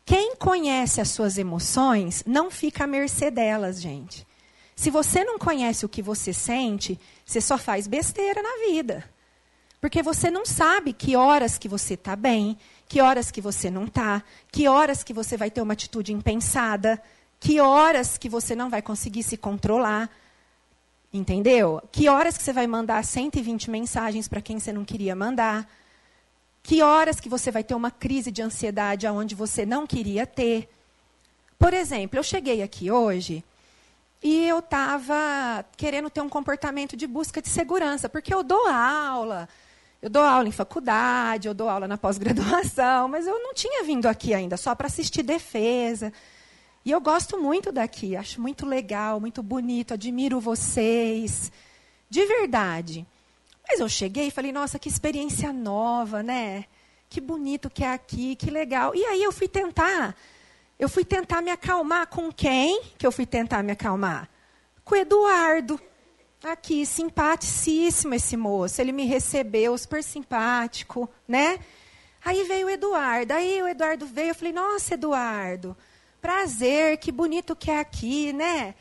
Quem 0.06 0.38
conhece 0.38 1.02
as 1.02 1.10
suas 1.10 1.38
emoções 1.38 2.24
não 2.26 2.50
fica 2.50 2.86
à 2.86 2.88
mercê 2.88 3.30
delas, 3.30 3.82
gente. 3.82 4.26
Se 4.74 4.90
você 4.90 5.26
não 5.26 5.38
conhece 5.38 5.86
o 5.86 5.90
que 5.90 6.02
você 6.02 6.32
sente, 6.32 6.98
você 7.26 7.42
só 7.42 7.58
faz 7.58 7.88
besteira 7.88 8.42
na 8.42 8.68
vida. 8.70 9.04
Porque 9.82 10.02
você 10.02 10.32
não 10.32 10.46
sabe 10.46 10.94
que 10.94 11.18
horas 11.18 11.58
que 11.58 11.68
você 11.68 11.96
está 11.96 12.16
bem, 12.16 12.58
que 12.88 13.02
horas 13.02 13.30
que 13.30 13.42
você 13.42 13.70
não 13.70 13.84
está, 13.84 14.24
que 14.50 14.66
horas 14.66 15.04
que 15.04 15.14
você 15.14 15.36
vai 15.36 15.52
ter 15.52 15.62
uma 15.62 15.74
atitude 15.74 16.14
impensada, 16.14 17.04
que 17.38 17.60
horas 17.60 18.18
que 18.18 18.30
você 18.30 18.56
não 18.56 18.70
vai 18.70 18.82
conseguir 18.82 19.24
se 19.24 19.36
controlar. 19.36 20.10
Entendeu? 21.14 21.82
Que 21.92 22.08
horas 22.08 22.38
que 22.38 22.44
você 22.44 22.54
vai 22.54 22.68
mandar 22.68 23.04
120 23.04 23.70
mensagens 23.70 24.28
para 24.28 24.42
quem 24.42 24.60
você 24.60 24.72
não 24.72 24.86
queria 24.86 25.16
mandar. 25.16 25.68
Que 26.64 26.82
horas 26.82 27.20
que 27.20 27.28
você 27.28 27.52
vai 27.52 27.64
ter 27.64 27.76
uma 27.76 27.92
crise 27.92 28.32
de 28.32 28.42
ansiedade 28.42 29.06
aonde 29.06 29.36
você 29.36 29.66
não 29.66 29.86
queria 29.86 30.26
ter? 30.26 30.70
Por 31.60 31.74
exemplo, 31.74 32.18
eu 32.18 32.24
cheguei 32.24 32.62
aqui 32.62 32.90
hoje 32.90 33.44
e 34.24 34.48
eu 34.48 34.60
estava 34.60 35.66
querendo 35.76 36.10
ter 36.10 36.22
um 36.22 36.30
comportamento 36.30 36.96
de 36.96 37.08
busca 37.08 37.42
de 37.42 37.50
segurança, 37.50 38.08
porque 38.08 38.34
eu 38.34 38.44
dou 38.44 38.68
aula, 38.68 39.50
eu 40.02 40.10
dou 40.10 40.24
aula 40.24 40.48
em 40.48 40.52
faculdade, 40.52 41.48
eu 41.48 41.54
dou 41.54 41.68
aula 41.68 41.88
na 41.88 41.98
pós-graduação, 41.98 43.08
mas 43.10 43.28
eu 43.28 43.40
não 43.40 43.54
tinha 43.54 43.84
vindo 43.84 44.08
aqui 44.08 44.34
ainda 44.34 44.58
só 44.58 44.74
para 44.76 44.88
assistir 44.88 45.24
defesa. 45.24 46.14
E 46.84 46.92
eu 46.92 47.00
gosto 47.00 47.40
muito 47.40 47.72
daqui, 47.72 48.16
acho 48.16 48.42
muito 48.42 48.66
legal, 48.66 49.20
muito 49.20 49.44
bonito, 49.44 49.94
admiro 49.94 50.40
vocês, 50.40 51.52
de 52.10 52.26
verdade. 52.26 53.06
Mas 53.68 53.80
eu 53.80 53.88
cheguei 53.88 54.28
e 54.28 54.32
falei, 54.32 54.52
nossa, 54.52 54.80
que 54.80 54.90
experiência 54.90 55.54
nova, 55.54 56.24
né? 56.24 56.66
Que 57.08 57.22
bonito 57.22 57.70
que 57.70 57.84
é 57.84 57.92
aqui, 57.92 58.36
que 58.36 58.50
legal. 58.50 58.96
E 58.96 59.06
aí 59.06 59.22
eu 59.22 59.32
fui 59.32 59.48
tentar, 59.48 60.16
eu 60.80 60.90
fui 60.90 61.06
tentar 61.06 61.42
me 61.42 61.52
acalmar 61.52 62.08
com 62.08 62.32
quem 62.32 62.82
que 62.98 63.06
eu 63.06 63.12
fui 63.12 63.26
tentar 63.26 63.62
me 63.62 63.72
acalmar? 63.72 64.30
Com 64.84 64.96
o 64.96 64.98
Eduardo. 64.98 65.80
Aqui, 66.44 66.88
simpaticíssimo 66.88 68.16
esse 68.16 68.36
moço. 68.36 68.82
Ele 68.82 68.92
me 68.92 69.06
recebeu, 69.06 69.78
super 69.78 70.04
simpático, 70.04 71.08
né? 71.28 71.60
Aí 72.26 72.44
veio 72.46 72.66
o 72.66 72.70
Eduardo. 72.70 73.34
Aí 73.34 73.62
o 73.62 73.68
Eduardo 73.68 74.08
veio, 74.08 74.30
eu 74.30 74.36
falei, 74.36 74.52
nossa, 74.52 74.96
Eduardo, 74.96 75.78
prazer, 76.22 76.98
que 76.98 77.12
bonito 77.12 77.56
que 77.56 77.72
é 77.72 77.80
aqui, 77.80 78.32
né? 78.32 78.76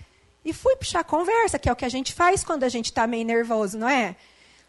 E 0.44 0.52
fui 0.52 0.76
puxar 0.76 1.04
conversa, 1.04 1.58
que 1.58 1.68
é 1.68 1.72
o 1.72 1.76
que 1.76 1.84
a 1.84 1.88
gente 1.88 2.12
faz 2.12 2.44
quando 2.44 2.64
a 2.64 2.68
gente 2.68 2.86
está 2.86 3.06
meio 3.06 3.24
nervoso, 3.24 3.78
não 3.78 3.88
é? 3.88 4.16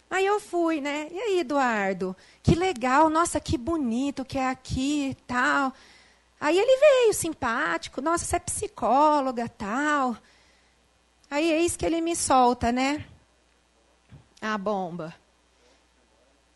Aí 0.10 0.26
eu 0.26 0.40
fui, 0.40 0.82
né? 0.82 1.08
E 1.12 1.20
aí, 1.20 1.40
Eduardo? 1.40 2.16
Que 2.44 2.54
legal, 2.56 3.10
nossa, 3.10 3.40
que 3.40 3.58
bonito 3.58 4.26
que 4.26 4.38
é 4.38 4.50
aqui 4.50 5.12
e 5.12 5.16
tal. 5.26 5.74
Aí 6.40 6.58
ele 6.58 6.78
veio, 6.80 7.14
simpático, 7.14 8.02
nossa, 8.02 8.26
você 8.26 8.36
é 8.36 8.40
psicóloga 8.40 9.48
tal. 9.48 10.18
Aí 11.30 11.50
eis 11.50 11.78
que 11.78 11.86
ele 11.86 12.02
me 12.02 12.16
solta, 12.16 12.72
né? 12.72 13.06
A 14.42 14.58
bomba. 14.58 15.16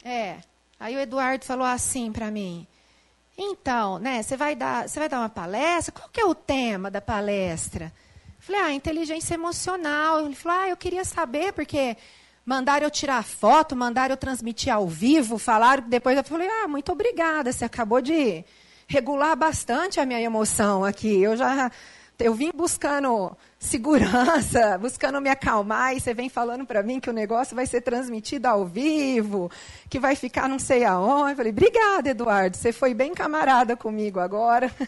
É. 0.03 0.39
Aí 0.77 0.95
o 0.95 0.99
Eduardo 0.99 1.45
falou 1.45 1.65
assim 1.65 2.11
para 2.11 2.29
mim: 2.29 2.67
Então, 3.37 3.99
né, 3.99 4.23
você 4.23 4.37
vai 4.37 4.55
dar, 4.55 4.87
você 4.87 4.99
vai 4.99 5.09
dar 5.09 5.19
uma 5.19 5.29
palestra? 5.29 5.91
Qual 5.91 6.09
que 6.09 6.21
é 6.21 6.25
o 6.25 6.35
tema 6.35 6.89
da 6.89 7.01
palestra? 7.01 7.91
falei: 8.39 8.61
"Ah, 8.61 8.73
inteligência 8.73 9.33
emocional". 9.33 10.25
Ele 10.25 10.35
falou: 10.35 10.59
"Ah, 10.59 10.69
eu 10.69 10.77
queria 10.77 11.03
saber 11.03 11.51
porque 11.53 11.97
Mandaram 12.45 12.85
eu 12.85 12.91
tirar 12.91 13.23
foto, 13.23 13.75
mandaram 13.75 14.13
eu 14.13 14.17
transmitir 14.17 14.71
ao 14.71 14.87
vivo, 14.87 15.39
falaram 15.39 15.83
depois 15.89 16.15
eu 16.15 16.23
falei, 16.23 16.47
ah, 16.47 16.67
muito 16.67 16.91
obrigada, 16.91 17.51
você 17.51 17.65
acabou 17.65 17.99
de 17.99 18.45
regular 18.87 19.35
bastante 19.35 19.99
a 19.99 20.05
minha 20.05 20.21
emoção 20.21 20.85
aqui. 20.85 21.23
Eu 21.23 21.35
já 21.35 21.71
eu 22.19 22.33
vim 22.33 22.51
buscando 22.53 23.35
segurança, 23.59 24.77
buscando 24.81 25.19
me 25.19 25.29
acalmar, 25.29 25.95
e 25.95 25.99
você 25.99 26.13
vem 26.13 26.29
falando 26.29 26.65
para 26.65 26.81
mim 26.81 26.99
que 26.99 27.09
o 27.09 27.13
negócio 27.13 27.55
vai 27.55 27.65
ser 27.65 27.81
transmitido 27.81 28.47
ao 28.47 28.65
vivo, 28.65 29.51
que 29.89 29.99
vai 29.99 30.15
ficar 30.15 30.47
não 30.47 30.59
sei 30.59 30.83
aonde. 30.83 31.31
Eu 31.31 31.37
falei, 31.37 31.51
obrigada, 31.51 32.09
Eduardo, 32.09 32.57
você 32.57 32.71
foi 32.71 32.93
bem 32.93 33.13
camarada 33.13 33.75
comigo 33.75 34.19
agora. 34.19 34.71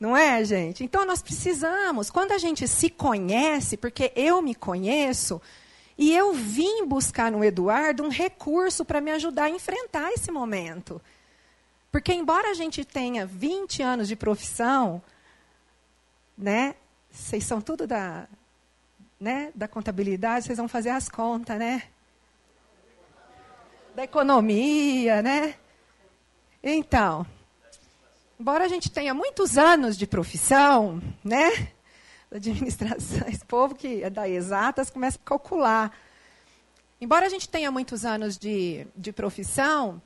Não 0.00 0.16
é, 0.16 0.44
gente? 0.44 0.84
Então 0.84 1.04
nós 1.04 1.20
precisamos, 1.20 2.08
quando 2.08 2.30
a 2.30 2.38
gente 2.38 2.68
se 2.68 2.88
conhece, 2.88 3.76
porque 3.76 4.12
eu 4.14 4.40
me 4.40 4.54
conheço, 4.54 5.42
e 5.98 6.14
eu 6.14 6.32
vim 6.32 6.86
buscar 6.86 7.32
no 7.32 7.42
Eduardo 7.42 8.04
um 8.04 8.08
recurso 8.08 8.84
para 8.84 9.00
me 9.00 9.10
ajudar 9.10 9.46
a 9.46 9.50
enfrentar 9.50 10.12
esse 10.12 10.30
momento. 10.30 11.00
Porque, 11.90 12.12
embora 12.12 12.50
a 12.50 12.54
gente 12.54 12.84
tenha 12.84 13.26
20 13.26 13.82
anos 13.82 14.06
de 14.06 14.14
profissão, 14.14 15.02
né? 16.38 16.76
Vocês 17.10 17.44
são 17.44 17.60
tudo 17.60 17.86
da, 17.86 18.28
né, 19.18 19.50
da 19.54 19.66
contabilidade, 19.66 20.46
vocês 20.46 20.58
vão 20.58 20.68
fazer 20.68 20.90
as 20.90 21.08
contas, 21.08 21.58
né? 21.58 21.82
Da 23.94 24.04
economia, 24.04 25.20
né? 25.20 25.56
Então, 26.62 27.26
embora 28.38 28.64
a 28.64 28.68
gente 28.68 28.90
tenha 28.90 29.12
muitos 29.12 29.58
anos 29.58 29.96
de 29.96 30.06
profissão, 30.06 31.02
né? 31.24 31.72
da 32.30 32.36
administração, 32.36 33.26
esse 33.28 33.44
povo 33.46 33.74
que 33.74 34.02
é 34.02 34.10
da 34.10 34.28
exatas 34.28 34.90
começa 34.90 35.18
a 35.22 35.26
calcular. 35.26 35.96
Embora 37.00 37.26
a 37.26 37.28
gente 37.28 37.48
tenha 37.48 37.70
muitos 37.70 38.04
anos 38.04 38.36
de, 38.36 38.86
de 38.94 39.12
profissão, 39.12 40.00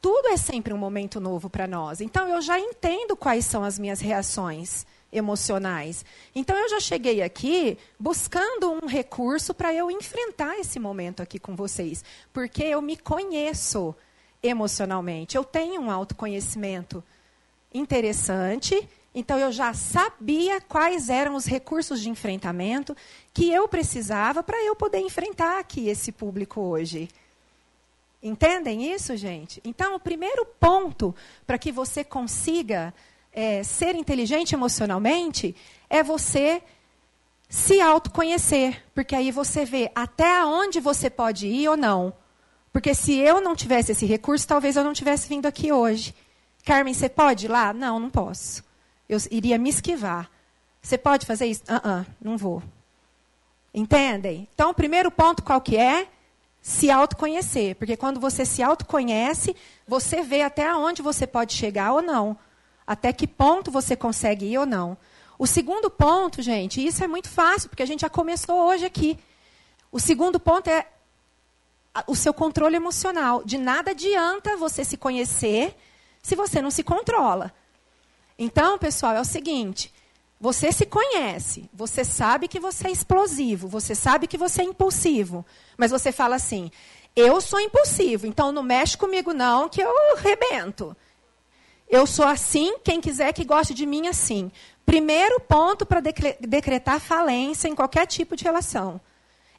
tudo 0.00 0.28
é 0.28 0.36
sempre 0.36 0.74
um 0.74 0.78
momento 0.78 1.20
novo 1.20 1.48
para 1.48 1.66
nós. 1.66 2.00
Então, 2.00 2.28
eu 2.28 2.40
já 2.40 2.58
entendo 2.58 3.16
quais 3.16 3.44
são 3.44 3.64
as 3.64 3.78
minhas 3.78 4.00
reações 4.00 4.86
emocionais. 5.12 6.04
Então, 6.34 6.56
eu 6.56 6.68
já 6.68 6.80
cheguei 6.80 7.22
aqui 7.22 7.78
buscando 7.98 8.72
um 8.72 8.86
recurso 8.86 9.54
para 9.54 9.72
eu 9.72 9.90
enfrentar 9.90 10.58
esse 10.58 10.78
momento 10.78 11.22
aqui 11.22 11.38
com 11.38 11.56
vocês. 11.56 12.04
Porque 12.32 12.62
eu 12.62 12.82
me 12.82 12.96
conheço 12.96 13.94
emocionalmente. 14.42 15.36
Eu 15.36 15.44
tenho 15.44 15.80
um 15.80 15.90
autoconhecimento 15.90 17.02
interessante 17.72 18.88
Então 19.14 19.38
eu 19.38 19.50
já 19.50 19.72
sabia 19.74 20.60
quais 20.60 21.08
eram 21.08 21.34
os 21.34 21.46
recursos 21.46 22.00
de 22.00 22.08
enfrentamento 22.08 22.96
que 23.32 23.50
eu 23.50 23.66
precisava 23.66 24.42
para 24.42 24.62
eu 24.62 24.76
poder 24.76 24.98
enfrentar 25.00 25.58
aqui 25.58 25.88
esse 25.88 26.12
público 26.12 26.60
hoje. 26.60 27.08
Entendem 28.22 28.92
isso, 28.92 29.16
gente? 29.16 29.60
Então, 29.64 29.94
o 29.94 30.00
primeiro 30.00 30.44
ponto 30.44 31.14
para 31.46 31.58
que 31.58 31.70
você 31.70 32.04
consiga 32.04 32.92
é, 33.32 33.62
ser 33.62 33.94
inteligente 33.94 34.54
emocionalmente 34.54 35.54
é 35.88 36.02
você 36.02 36.62
se 37.48 37.80
autoconhecer. 37.80 38.82
Porque 38.94 39.14
aí 39.14 39.30
você 39.30 39.64
vê 39.64 39.90
até 39.94 40.44
onde 40.44 40.80
você 40.80 41.08
pode 41.08 41.46
ir 41.46 41.68
ou 41.68 41.76
não. 41.76 42.12
Porque 42.72 42.94
se 42.94 43.16
eu 43.16 43.40
não 43.40 43.56
tivesse 43.56 43.92
esse 43.92 44.06
recurso, 44.06 44.46
talvez 44.46 44.76
eu 44.76 44.84
não 44.84 44.92
tivesse 44.92 45.28
vindo 45.28 45.46
aqui 45.46 45.72
hoje. 45.72 46.14
Carmen, 46.64 46.92
você 46.92 47.08
pode 47.08 47.46
ir 47.46 47.48
lá? 47.48 47.72
Não, 47.72 47.98
não 47.98 48.10
posso. 48.10 48.62
Eu 49.08 49.18
iria 49.30 49.58
me 49.58 49.70
esquivar. 49.70 50.30
Você 50.82 50.98
pode 50.98 51.26
fazer 51.26 51.46
isso? 51.46 51.62
Uh 51.64 52.02
-uh, 52.02 52.06
não 52.20 52.36
vou. 52.36 52.62
Entendem? 53.72 54.48
Então, 54.54 54.70
o 54.70 54.74
primeiro 54.74 55.10
ponto 55.10 55.42
qual 55.42 55.60
que 55.60 55.76
é? 55.76 56.06
Se 56.60 56.90
autoconhecer. 56.90 57.74
Porque 57.76 57.96
quando 57.96 58.20
você 58.20 58.44
se 58.44 58.62
autoconhece, 58.62 59.56
você 59.86 60.22
vê 60.22 60.42
até 60.42 60.74
onde 60.74 61.00
você 61.00 61.26
pode 61.26 61.54
chegar 61.54 61.92
ou 61.92 62.02
não. 62.02 62.36
Até 62.88 63.12
que 63.12 63.26
ponto 63.26 63.70
você 63.70 63.94
consegue 63.94 64.46
ir 64.46 64.56
ou 64.56 64.64
não. 64.64 64.96
O 65.38 65.46
segundo 65.46 65.90
ponto, 65.90 66.40
gente, 66.40 66.84
isso 66.84 67.04
é 67.04 67.06
muito 67.06 67.28
fácil, 67.28 67.68
porque 67.68 67.82
a 67.82 67.86
gente 67.86 68.00
já 68.00 68.08
começou 68.08 68.66
hoje 68.66 68.86
aqui. 68.86 69.18
O 69.92 70.00
segundo 70.00 70.40
ponto 70.40 70.70
é 70.70 70.86
o 72.06 72.16
seu 72.16 72.32
controle 72.32 72.76
emocional. 72.76 73.44
De 73.44 73.58
nada 73.58 73.90
adianta 73.90 74.56
você 74.56 74.86
se 74.86 74.96
conhecer 74.96 75.76
se 76.22 76.34
você 76.34 76.62
não 76.62 76.70
se 76.70 76.82
controla. 76.82 77.52
Então, 78.38 78.78
pessoal, 78.78 79.14
é 79.16 79.20
o 79.20 79.24
seguinte: 79.24 79.92
você 80.40 80.72
se 80.72 80.86
conhece, 80.86 81.68
você 81.74 82.02
sabe 82.06 82.48
que 82.48 82.58
você 82.58 82.88
é 82.88 82.90
explosivo, 82.90 83.68
você 83.68 83.94
sabe 83.94 84.26
que 84.26 84.38
você 84.38 84.62
é 84.62 84.64
impulsivo, 84.64 85.44
mas 85.76 85.90
você 85.90 86.10
fala 86.10 86.36
assim: 86.36 86.70
eu 87.14 87.38
sou 87.42 87.60
impulsivo, 87.60 88.26
então 88.26 88.50
não 88.50 88.62
mexe 88.62 88.96
comigo 88.96 89.34
não, 89.34 89.68
que 89.68 89.82
eu 89.82 89.92
rebento. 90.16 90.96
Eu 91.88 92.06
sou 92.06 92.26
assim, 92.26 92.76
quem 92.84 93.00
quiser 93.00 93.32
que 93.32 93.44
goste 93.44 93.72
de 93.72 93.86
mim 93.86 94.08
assim. 94.08 94.50
Primeiro 94.84 95.40
ponto 95.40 95.86
para 95.86 96.00
decretar 96.00 97.00
falência 97.00 97.68
em 97.68 97.74
qualquer 97.74 98.06
tipo 98.06 98.36
de 98.36 98.44
relação. 98.44 99.00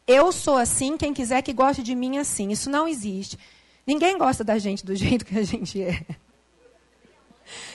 Eu 0.07 0.31
sou 0.31 0.57
assim, 0.57 0.97
quem 0.97 1.13
quiser 1.13 1.41
que 1.41 1.53
goste 1.53 1.83
de 1.83 1.95
mim 1.95 2.17
assim. 2.17 2.51
Isso 2.51 2.69
não 2.69 2.87
existe. 2.87 3.37
Ninguém 3.85 4.17
gosta 4.17 4.43
da 4.43 4.57
gente 4.57 4.85
do 4.85 4.93
jeito 4.97 5.25
que 5.25 5.37
a 5.37 5.43
gente 5.43 5.81
é. 5.81 6.01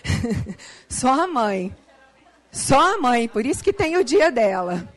Só 0.89 1.13
a 1.13 1.27
mãe. 1.27 1.75
Só 2.51 2.95
a 2.95 2.99
mãe, 2.99 3.29
por 3.29 3.45
isso 3.45 3.65
que 3.65 3.73
tem 3.73 3.97
o 3.97 4.05
dia 4.05 4.31
dela. 4.31 4.89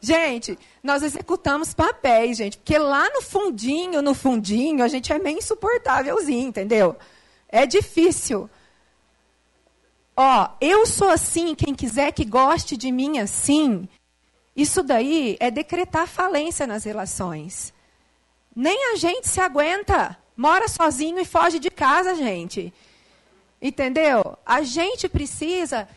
Gente, 0.00 0.58
nós 0.82 1.02
executamos 1.02 1.74
papéis, 1.74 2.38
gente, 2.38 2.56
porque 2.56 2.78
lá 2.78 3.08
no 3.10 3.20
fundinho, 3.20 4.00
no 4.00 4.14
fundinho, 4.14 4.82
a 4.82 4.88
gente 4.88 5.12
é 5.12 5.18
meio 5.18 5.38
insuportávelzinho, 5.38 6.48
entendeu? 6.48 6.96
É 7.48 7.66
difícil. 7.66 8.48
Ó, 10.22 10.50
eu 10.60 10.84
sou 10.84 11.08
assim, 11.08 11.54
quem 11.54 11.74
quiser 11.74 12.12
que 12.12 12.26
goste 12.26 12.76
de 12.76 12.92
mim 12.92 13.18
assim, 13.18 13.88
isso 14.54 14.82
daí 14.82 15.38
é 15.40 15.50
decretar 15.50 16.06
falência 16.06 16.66
nas 16.66 16.84
relações. 16.84 17.72
Nem 18.54 18.92
a 18.92 18.96
gente 18.96 19.26
se 19.26 19.40
aguenta. 19.40 20.18
Mora 20.36 20.68
sozinho 20.68 21.18
e 21.18 21.24
foge 21.24 21.58
de 21.58 21.70
casa, 21.70 22.14
gente. 22.14 22.70
Entendeu? 23.62 24.36
A 24.44 24.60
gente 24.60 25.08
precisa 25.08 25.88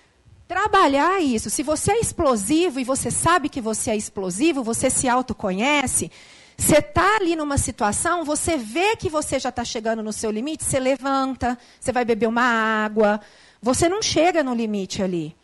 trabalhar 0.48 1.22
isso. 1.22 1.50
Se 1.50 1.62
você 1.62 1.92
é 1.92 2.00
explosivo 2.00 2.80
e 2.80 2.86
você 2.86 3.12
sabe 3.12 3.50
que 3.50 3.60
você 3.60 3.92
é 3.92 3.98
explosivo, 3.98 4.64
você 4.64 4.90
se 4.90 5.10
autoconhece, 5.10 6.10
você 6.58 6.78
está 6.78 7.18
ali 7.18 7.36
numa 7.36 7.58
situação, 7.58 8.24
você 8.24 8.58
vê 8.58 8.96
que 8.96 9.10
você 9.10 9.40
já 9.40 9.50
está 9.50 9.66
chegando 9.66 10.04
no 10.04 10.14
seu 10.14 10.32
limite, 10.32 10.64
você 10.64 10.80
levanta, 10.80 11.58
você 11.80 11.92
vai 11.92 12.06
beber 12.06 12.28
uma 12.28 12.44
água. 12.44 13.20
Você 13.62 13.90
não 13.90 14.02
chega 14.02 14.44
no 14.44 14.54
limite 14.54 15.02
ali. 15.02 15.36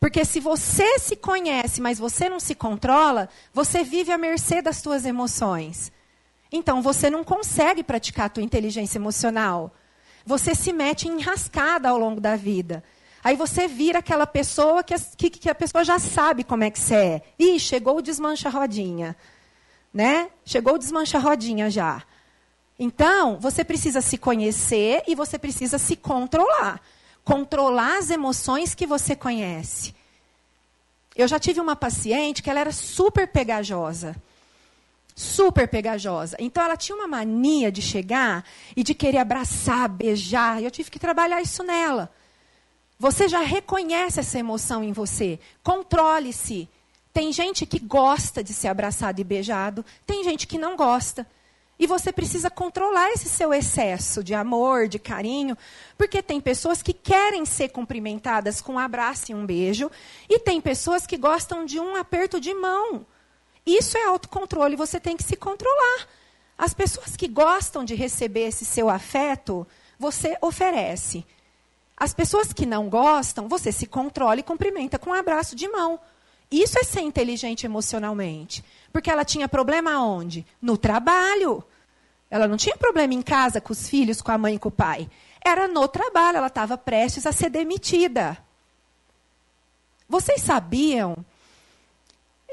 Porque 0.00 0.24
se 0.24 0.40
você 0.40 0.98
se 0.98 1.14
conhece, 1.14 1.80
mas 1.80 1.98
você 1.98 2.28
não 2.28 2.40
se 2.40 2.54
controla, 2.54 3.28
você 3.52 3.84
vive 3.84 4.10
à 4.10 4.18
mercê 4.18 4.60
das 4.60 4.78
suas 4.78 5.04
emoções. 5.04 5.92
Então 6.50 6.82
você 6.82 7.08
não 7.08 7.22
consegue 7.22 7.82
praticar 7.84 8.26
a 8.26 8.28
tua 8.28 8.42
inteligência 8.42 8.98
emocional. 8.98 9.72
Você 10.26 10.54
se 10.54 10.72
mete 10.72 11.08
em 11.08 11.20
enrascada 11.20 11.88
ao 11.88 11.98
longo 11.98 12.20
da 12.20 12.36
vida. 12.36 12.82
Aí 13.24 13.36
você 13.36 13.68
vira 13.68 14.00
aquela 14.00 14.26
pessoa 14.26 14.82
que 14.82 14.92
a, 14.92 14.98
que, 14.98 15.30
que 15.30 15.48
a 15.48 15.54
pessoa 15.54 15.84
já 15.84 15.98
sabe 15.98 16.42
como 16.42 16.64
é 16.64 16.70
que 16.70 16.78
você 16.78 16.94
é. 16.94 17.22
Ih, 17.38 17.60
chegou 17.60 17.98
o 17.98 18.02
desmancha-rodinha. 18.02 19.16
Né? 19.92 20.30
Chegou 20.44 20.74
o 20.74 20.78
desmancha-rodinha 20.78 21.70
já. 21.70 22.02
Então, 22.78 23.38
você 23.38 23.64
precisa 23.64 24.00
se 24.00 24.16
conhecer 24.16 25.02
e 25.06 25.14
você 25.14 25.38
precisa 25.38 25.78
se 25.78 25.96
controlar. 25.96 26.80
Controlar 27.24 27.98
as 27.98 28.10
emoções 28.10 28.74
que 28.74 28.86
você 28.86 29.14
conhece. 29.14 29.94
Eu 31.14 31.28
já 31.28 31.38
tive 31.38 31.60
uma 31.60 31.76
paciente 31.76 32.42
que 32.42 32.50
ela 32.50 32.60
era 32.60 32.72
super 32.72 33.28
pegajosa 33.28 34.16
super 35.14 35.68
pegajosa. 35.68 36.36
Então 36.38 36.64
ela 36.64 36.76
tinha 36.76 36.96
uma 36.96 37.06
mania 37.06 37.70
de 37.70 37.82
chegar 37.82 38.44
e 38.76 38.82
de 38.82 38.94
querer 38.94 39.18
abraçar, 39.18 39.88
beijar. 39.88 40.60
E 40.60 40.64
eu 40.64 40.70
tive 40.70 40.90
que 40.90 40.98
trabalhar 40.98 41.40
isso 41.40 41.62
nela. 41.62 42.10
Você 42.98 43.28
já 43.28 43.40
reconhece 43.40 44.20
essa 44.20 44.38
emoção 44.38 44.82
em 44.82 44.92
você. 44.92 45.38
Controle-se. 45.62 46.68
Tem 47.12 47.32
gente 47.32 47.66
que 47.66 47.78
gosta 47.78 48.42
de 48.42 48.54
ser 48.54 48.68
abraçado 48.68 49.20
e 49.20 49.24
beijado, 49.24 49.84
tem 50.06 50.24
gente 50.24 50.46
que 50.46 50.56
não 50.56 50.76
gosta. 50.76 51.26
E 51.78 51.86
você 51.86 52.12
precisa 52.12 52.48
controlar 52.48 53.10
esse 53.10 53.28
seu 53.28 53.52
excesso 53.52 54.22
de 54.22 54.34
amor, 54.34 54.86
de 54.86 54.98
carinho, 54.98 55.56
porque 55.98 56.22
tem 56.22 56.40
pessoas 56.40 56.80
que 56.80 56.92
querem 56.92 57.44
ser 57.44 57.70
cumprimentadas 57.70 58.60
com 58.60 58.74
um 58.74 58.78
abraço 58.78 59.32
e 59.32 59.34
um 59.34 59.44
beijo, 59.44 59.90
e 60.28 60.38
tem 60.38 60.60
pessoas 60.60 61.06
que 61.06 61.16
gostam 61.16 61.64
de 61.64 61.80
um 61.80 61.96
aperto 61.96 62.40
de 62.40 62.54
mão. 62.54 63.04
Isso 63.66 63.98
é 63.98 64.04
autocontrole, 64.04 64.76
você 64.76 65.00
tem 65.00 65.16
que 65.16 65.22
se 65.22 65.36
controlar. 65.36 66.06
As 66.56 66.72
pessoas 66.72 67.16
que 67.16 67.26
gostam 67.26 67.84
de 67.84 67.94
receber 67.94 68.46
esse 68.46 68.64
seu 68.64 68.88
afeto, 68.88 69.66
você 69.98 70.36
oferece. 70.40 71.26
As 71.96 72.14
pessoas 72.14 72.52
que 72.52 72.66
não 72.66 72.88
gostam, 72.88 73.48
você 73.48 73.72
se 73.72 73.86
controla 73.86 74.40
e 74.40 74.44
cumprimenta 74.44 74.98
com 74.98 75.10
um 75.10 75.14
abraço 75.14 75.56
de 75.56 75.68
mão. 75.68 75.98
Isso 76.52 76.78
é 76.78 76.84
ser 76.84 77.00
inteligente 77.00 77.64
emocionalmente. 77.64 78.62
Porque 78.92 79.10
ela 79.10 79.24
tinha 79.24 79.48
problema 79.48 80.04
onde? 80.04 80.46
No 80.60 80.76
trabalho. 80.76 81.64
Ela 82.30 82.46
não 82.46 82.58
tinha 82.58 82.76
problema 82.76 83.14
em 83.14 83.22
casa 83.22 83.60
com 83.60 83.72
os 83.72 83.88
filhos, 83.88 84.20
com 84.20 84.30
a 84.30 84.38
mãe 84.38 84.56
e 84.56 84.58
com 84.58 84.68
o 84.68 84.72
pai. 84.72 85.08
Era 85.44 85.66
no 85.66 85.88
trabalho, 85.88 86.36
ela 86.36 86.46
estava 86.46 86.76
prestes 86.76 87.26
a 87.26 87.32
ser 87.32 87.50
demitida. 87.50 88.38
Vocês 90.08 90.42
sabiam 90.42 91.16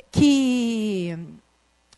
que 0.10 1.18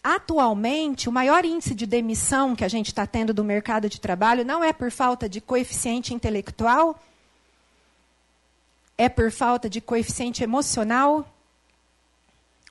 atualmente 0.04 1.08
o 1.08 1.12
maior 1.12 1.45
índice 1.45 1.76
de 1.76 1.86
demissão 1.86 2.56
que 2.56 2.66
a 2.66 2.68
gente 2.68 2.88
está 2.88 3.06
tendo 3.06 3.34
do 3.34 3.43
mercado 3.43 3.88
de 3.88 4.02
trabalho 4.02 4.43
não 4.43 4.64
é 4.64 4.74
por 4.74 4.89
falta 4.91 5.30
de 5.30 5.39
coeficiente 5.39 6.14
intelectual, 6.14 6.99
é 8.97 9.08
por 9.08 9.32
falta 9.32 9.70
de 9.70 9.80
coeficiente 9.80 10.43
emocional. 10.43 11.28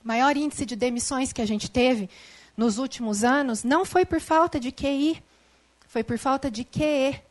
O 0.03 0.07
maior 0.07 0.35
índice 0.35 0.65
de 0.65 0.75
demissões 0.75 1.31
que 1.31 1.41
a 1.41 1.45
gente 1.45 1.69
teve 1.69 2.09
nos 2.57 2.77
últimos 2.77 3.23
anos 3.23 3.63
não 3.63 3.85
foi 3.85 4.05
por 4.05 4.19
falta 4.19 4.59
de 4.59 4.71
QI, 4.71 5.21
foi 5.87 6.03
por 6.03 6.17
falta 6.17 6.49
de 6.49 6.63
QE. 6.63 7.21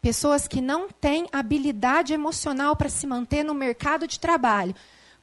Pessoas 0.00 0.46
que 0.46 0.60
não 0.60 0.88
têm 0.88 1.26
habilidade 1.32 2.14
emocional 2.14 2.76
para 2.76 2.88
se 2.88 3.06
manter 3.06 3.44
no 3.44 3.52
mercado 3.54 4.06
de 4.06 4.20
trabalho. 4.20 4.74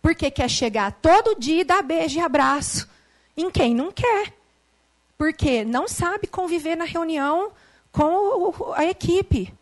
Porque 0.02 0.30
quer 0.30 0.50
chegar 0.50 0.92
todo 0.92 1.40
dia 1.40 1.62
e 1.62 1.64
dar 1.64 1.82
beijo 1.82 2.20
e 2.20 2.22
abraço 2.22 2.88
em 3.38 3.50
quem 3.50 3.74
não 3.74 3.92
quer. 3.92 4.34
Porque 5.18 5.64
não 5.64 5.88
sabe 5.88 6.28
conviver 6.28 6.76
na 6.76 6.84
reunião 6.84 7.52
com 7.92 8.74
a 8.76 8.86
equipe. 8.86 9.54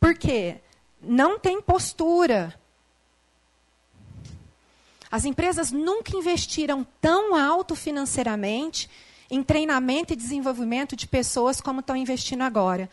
Porque 0.00 0.56
não 1.00 1.38
tem 1.38 1.62
postura. 1.62 2.58
As 5.10 5.24
empresas 5.24 5.72
nunca 5.72 6.16
investiram 6.16 6.86
tão 7.00 7.34
alto 7.34 7.74
financeiramente 7.74 8.88
em 9.30 9.42
treinamento 9.42 10.12
e 10.12 10.16
desenvolvimento 10.16 10.96
de 10.96 11.06
pessoas 11.06 11.60
como 11.60 11.80
estão 11.80 11.96
investindo 11.96 12.42
agora. 12.42 12.88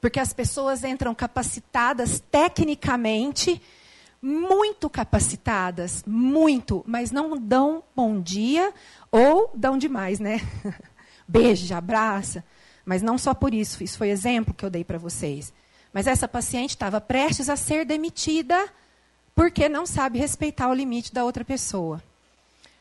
Porque 0.00 0.18
as 0.18 0.32
pessoas 0.32 0.84
entram 0.84 1.14
capacitadas 1.14 2.22
tecnicamente 2.30 3.60
muito 4.22 4.90
capacitadas, 4.90 6.04
muito, 6.06 6.84
mas 6.86 7.10
não 7.10 7.38
dão 7.38 7.82
bom 7.96 8.20
dia 8.20 8.72
ou 9.10 9.50
dão 9.54 9.78
demais, 9.78 10.20
né? 10.20 10.40
Beija, 11.26 11.78
abraça. 11.78 12.44
Mas 12.84 13.02
não 13.02 13.16
só 13.16 13.32
por 13.32 13.54
isso, 13.54 13.82
isso 13.82 13.96
foi 13.96 14.10
exemplo 14.10 14.52
que 14.52 14.64
eu 14.64 14.70
dei 14.70 14.84
para 14.84 14.98
vocês. 14.98 15.52
Mas 15.92 16.06
essa 16.06 16.28
paciente 16.28 16.70
estava 16.70 17.00
prestes 17.00 17.48
a 17.48 17.56
ser 17.56 17.84
demitida 17.84 18.68
porque 19.40 19.70
não 19.70 19.86
sabe 19.86 20.18
respeitar 20.18 20.68
o 20.68 20.74
limite 20.74 21.14
da 21.14 21.24
outra 21.24 21.42
pessoa. 21.42 22.02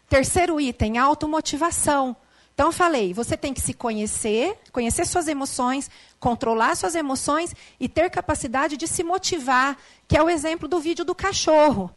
Terceiro 0.09 0.59
item, 0.59 0.97
automotivação. 0.97 2.13
Então, 2.53 2.67
eu 2.67 2.71
falei, 2.73 3.13
você 3.13 3.37
tem 3.37 3.53
que 3.53 3.61
se 3.61 3.73
conhecer, 3.73 4.57
conhecer 4.69 5.05
suas 5.05 5.29
emoções, 5.29 5.89
controlar 6.19 6.75
suas 6.75 6.95
emoções 6.95 7.55
e 7.79 7.87
ter 7.87 8.09
capacidade 8.09 8.75
de 8.75 8.89
se 8.89 9.05
motivar, 9.05 9.77
que 10.05 10.17
é 10.17 10.21
o 10.21 10.29
exemplo 10.29 10.67
do 10.67 10.81
vídeo 10.81 11.05
do 11.05 11.15
cachorro. 11.15 11.89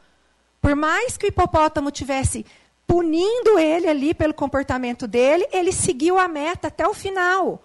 Por 0.60 0.76
mais 0.76 1.16
que 1.16 1.26
o 1.26 1.28
hipopótamo 1.28 1.90
tivesse 1.90 2.46
punindo 2.86 3.58
ele 3.58 3.88
ali 3.88 4.14
pelo 4.14 4.32
comportamento 4.32 5.08
dele, 5.08 5.44
ele 5.50 5.72
seguiu 5.72 6.20
a 6.20 6.28
meta 6.28 6.68
até 6.68 6.86
o 6.86 6.94
final. 6.94 7.64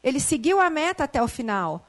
Ele 0.00 0.20
seguiu 0.20 0.60
a 0.60 0.70
meta 0.70 1.02
até 1.02 1.20
o 1.20 1.26
final. 1.26 1.84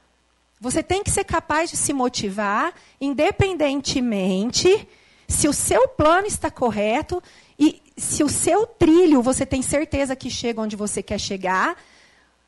Você 0.62 0.80
tem 0.80 1.02
que 1.02 1.10
ser 1.10 1.24
capaz 1.24 1.70
de 1.70 1.76
se 1.76 1.92
motivar, 1.92 2.72
independentemente 3.00 4.88
se 5.26 5.48
o 5.48 5.52
seu 5.52 5.88
plano 5.88 6.28
está 6.28 6.52
correto 6.52 7.20
e 7.58 7.82
se 7.96 8.22
o 8.22 8.28
seu 8.28 8.64
trilho 8.64 9.20
você 9.20 9.44
tem 9.44 9.60
certeza 9.60 10.14
que 10.14 10.30
chega 10.30 10.60
onde 10.60 10.76
você 10.76 11.02
quer 11.02 11.18
chegar, 11.18 11.76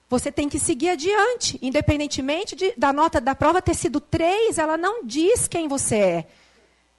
você 0.08 0.30
tem 0.30 0.48
que 0.48 0.60
seguir 0.60 0.90
adiante, 0.90 1.58
independentemente 1.60 2.54
de, 2.54 2.72
da 2.76 2.92
nota 2.92 3.20
da 3.20 3.34
prova 3.34 3.60
ter 3.60 3.74
sido 3.74 3.98
três, 3.98 4.58
ela 4.58 4.76
não 4.76 5.04
diz 5.04 5.48
quem 5.48 5.66
você 5.66 5.96
é. 5.96 6.26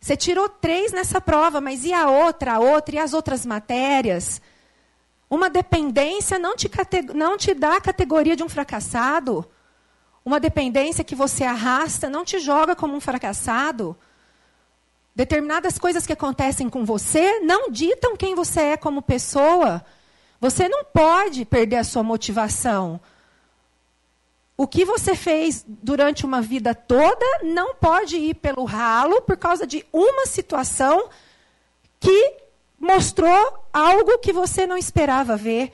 Você 0.01 0.17
tirou 0.17 0.49
três 0.49 0.91
nessa 0.91 1.21
prova, 1.21 1.61
mas 1.61 1.85
e 1.85 1.93
a 1.93 2.09
outra, 2.09 2.55
a 2.55 2.59
outra, 2.59 2.95
e 2.95 2.99
as 2.99 3.13
outras 3.13 3.45
matérias? 3.45 4.41
Uma 5.29 5.49
dependência 5.49 6.37
não 6.37 6.57
te, 6.57 6.69
não 7.13 7.37
te 7.37 7.53
dá 7.53 7.77
a 7.77 7.81
categoria 7.81 8.35
de 8.35 8.43
um 8.43 8.49
fracassado. 8.49 9.49
Uma 10.25 10.39
dependência 10.39 11.03
que 11.03 11.13
você 11.13 11.43
arrasta 11.43 12.09
não 12.09 12.25
te 12.25 12.39
joga 12.39 12.75
como 12.75 12.95
um 12.95 12.99
fracassado. 12.99 13.95
Determinadas 15.15 15.77
coisas 15.77 16.07
que 16.07 16.13
acontecem 16.13 16.67
com 16.67 16.83
você 16.83 17.41
não 17.41 17.69
ditam 17.69 18.17
quem 18.17 18.33
você 18.33 18.61
é 18.61 18.77
como 18.77 19.03
pessoa. 19.03 19.85
Você 20.41 20.67
não 20.67 20.83
pode 20.83 21.45
perder 21.45 21.75
a 21.75 21.83
sua 21.83 22.01
motivação. 22.01 22.99
O 24.57 24.65
que 24.65 24.83
você 24.83 25.15
fez 25.15 25.63
durante 25.67 26.25
uma 26.25 26.41
vida 26.41 26.73
toda 26.73 27.25
não 27.43 27.75
pode 27.75 28.17
ir 28.17 28.33
pelo 28.33 28.63
ralo 28.63 29.21
por 29.21 29.37
causa 29.37 29.67
de 29.67 29.85
uma 29.93 30.25
situação 30.25 31.07
que 31.99 32.33
mostrou 32.79 33.59
algo 33.71 34.17
que 34.17 34.33
você 34.33 34.65
não 34.65 34.77
esperava 34.77 35.37
ver. 35.37 35.71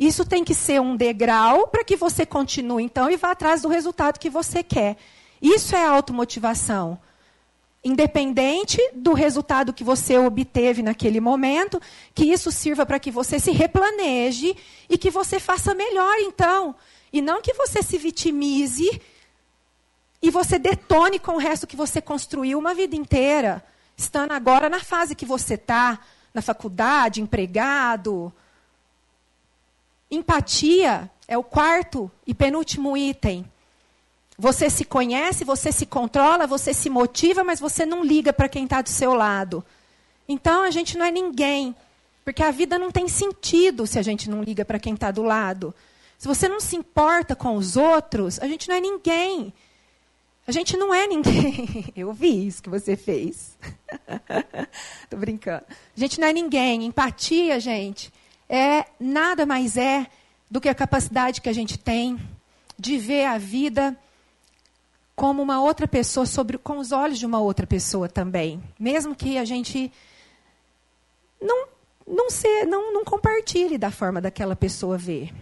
Isso 0.00 0.24
tem 0.24 0.42
que 0.42 0.54
ser 0.54 0.80
um 0.80 0.96
degrau 0.96 1.68
para 1.68 1.84
que 1.84 1.94
você 1.94 2.24
continue, 2.24 2.82
então, 2.82 3.10
e 3.10 3.18
vá 3.18 3.32
atrás 3.32 3.60
do 3.60 3.68
resultado 3.68 4.18
que 4.18 4.30
você 4.30 4.62
quer. 4.62 4.96
Isso 5.42 5.76
é 5.76 5.84
automotivação. 5.84 6.98
Independente 7.84 8.78
do 8.94 9.12
resultado 9.12 9.74
que 9.74 9.84
você 9.84 10.16
obteve 10.16 10.82
naquele 10.82 11.20
momento, 11.20 11.78
que 12.14 12.24
isso 12.24 12.50
sirva 12.50 12.86
para 12.86 12.98
que 12.98 13.10
você 13.10 13.38
se 13.38 13.50
replaneje 13.50 14.56
e 14.88 14.96
que 14.96 15.10
você 15.10 15.38
faça 15.38 15.74
melhor, 15.74 16.16
então. 16.20 16.74
E 17.12 17.20
não 17.20 17.42
que 17.42 17.52
você 17.52 17.82
se 17.82 17.98
vitimize 17.98 19.02
e 20.22 20.30
você 20.30 20.58
detone 20.58 21.18
com 21.18 21.32
o 21.32 21.38
resto 21.38 21.66
que 21.66 21.76
você 21.76 22.00
construiu 22.00 22.58
uma 22.58 22.72
vida 22.72 22.96
inteira, 22.96 23.62
estando 23.94 24.32
agora 24.32 24.70
na 24.70 24.80
fase 24.80 25.14
que 25.14 25.26
você 25.26 25.54
está, 25.54 25.98
na 26.32 26.40
faculdade, 26.40 27.20
empregado. 27.20 28.32
Empatia 30.10 31.10
é 31.28 31.38
o 31.38 31.44
quarto 31.44 32.10
e 32.26 32.34
penúltimo 32.34 32.96
item. 32.96 33.44
Você 34.36 34.70
se 34.70 34.84
conhece, 34.84 35.44
você 35.44 35.70
se 35.70 35.86
controla, 35.86 36.46
você 36.46 36.72
se 36.72 36.88
motiva, 36.88 37.44
mas 37.44 37.60
você 37.60 37.84
não 37.84 38.02
liga 38.02 38.32
para 38.32 38.48
quem 38.48 38.64
está 38.64 38.80
do 38.80 38.88
seu 38.88 39.14
lado. 39.14 39.64
Então 40.26 40.62
a 40.62 40.70
gente 40.70 40.96
não 40.96 41.04
é 41.04 41.10
ninguém, 41.10 41.74
porque 42.24 42.42
a 42.42 42.50
vida 42.50 42.78
não 42.78 42.90
tem 42.90 43.06
sentido 43.06 43.86
se 43.86 43.98
a 43.98 44.02
gente 44.02 44.30
não 44.30 44.42
liga 44.42 44.64
para 44.64 44.78
quem 44.78 44.94
está 44.94 45.10
do 45.10 45.22
lado. 45.22 45.74
Se 46.18 46.26
você 46.26 46.48
não 46.48 46.58
se 46.58 46.74
importa 46.74 47.36
com 47.36 47.56
os 47.56 47.76
outros, 47.76 48.38
a 48.40 48.46
gente 48.46 48.68
não 48.68 48.76
é 48.76 48.80
ninguém. 48.80 49.52
A 50.46 50.52
gente 50.52 50.76
não 50.76 50.92
é 50.92 51.06
ninguém. 51.06 51.92
Eu 51.94 52.12
vi 52.12 52.46
isso 52.46 52.62
que 52.62 52.68
você 52.68 52.96
fez. 52.96 53.56
Estou 55.04 55.18
brincando. 55.18 55.64
A 55.68 56.00
gente 56.00 56.20
não 56.20 56.26
é 56.26 56.32
ninguém. 56.32 56.84
Empatia, 56.84 57.60
gente, 57.60 58.12
é 58.50 58.84
nada 58.98 59.46
mais 59.46 59.76
é 59.76 60.08
do 60.50 60.60
que 60.60 60.68
a 60.68 60.74
capacidade 60.74 61.40
que 61.40 61.48
a 61.48 61.52
gente 61.52 61.78
tem 61.78 62.20
de 62.76 62.98
ver 62.98 63.26
a 63.26 63.38
vida 63.38 63.96
como 65.14 65.40
uma 65.40 65.62
outra 65.62 65.86
pessoa, 65.86 66.26
sobre, 66.26 66.58
com 66.58 66.78
os 66.78 66.90
olhos 66.90 67.18
de 67.18 67.26
uma 67.26 67.38
outra 67.38 67.66
pessoa 67.66 68.08
também. 68.08 68.60
Mesmo 68.78 69.14
que 69.14 69.38
a 69.38 69.44
gente 69.44 69.92
não, 71.40 71.68
não, 72.06 72.28
se, 72.28 72.64
não, 72.64 72.92
não 72.92 73.04
compartilhe 73.04 73.78
da 73.78 73.90
forma 73.92 74.20
daquela 74.20 74.56
pessoa 74.56 74.98
ver. 74.98 75.32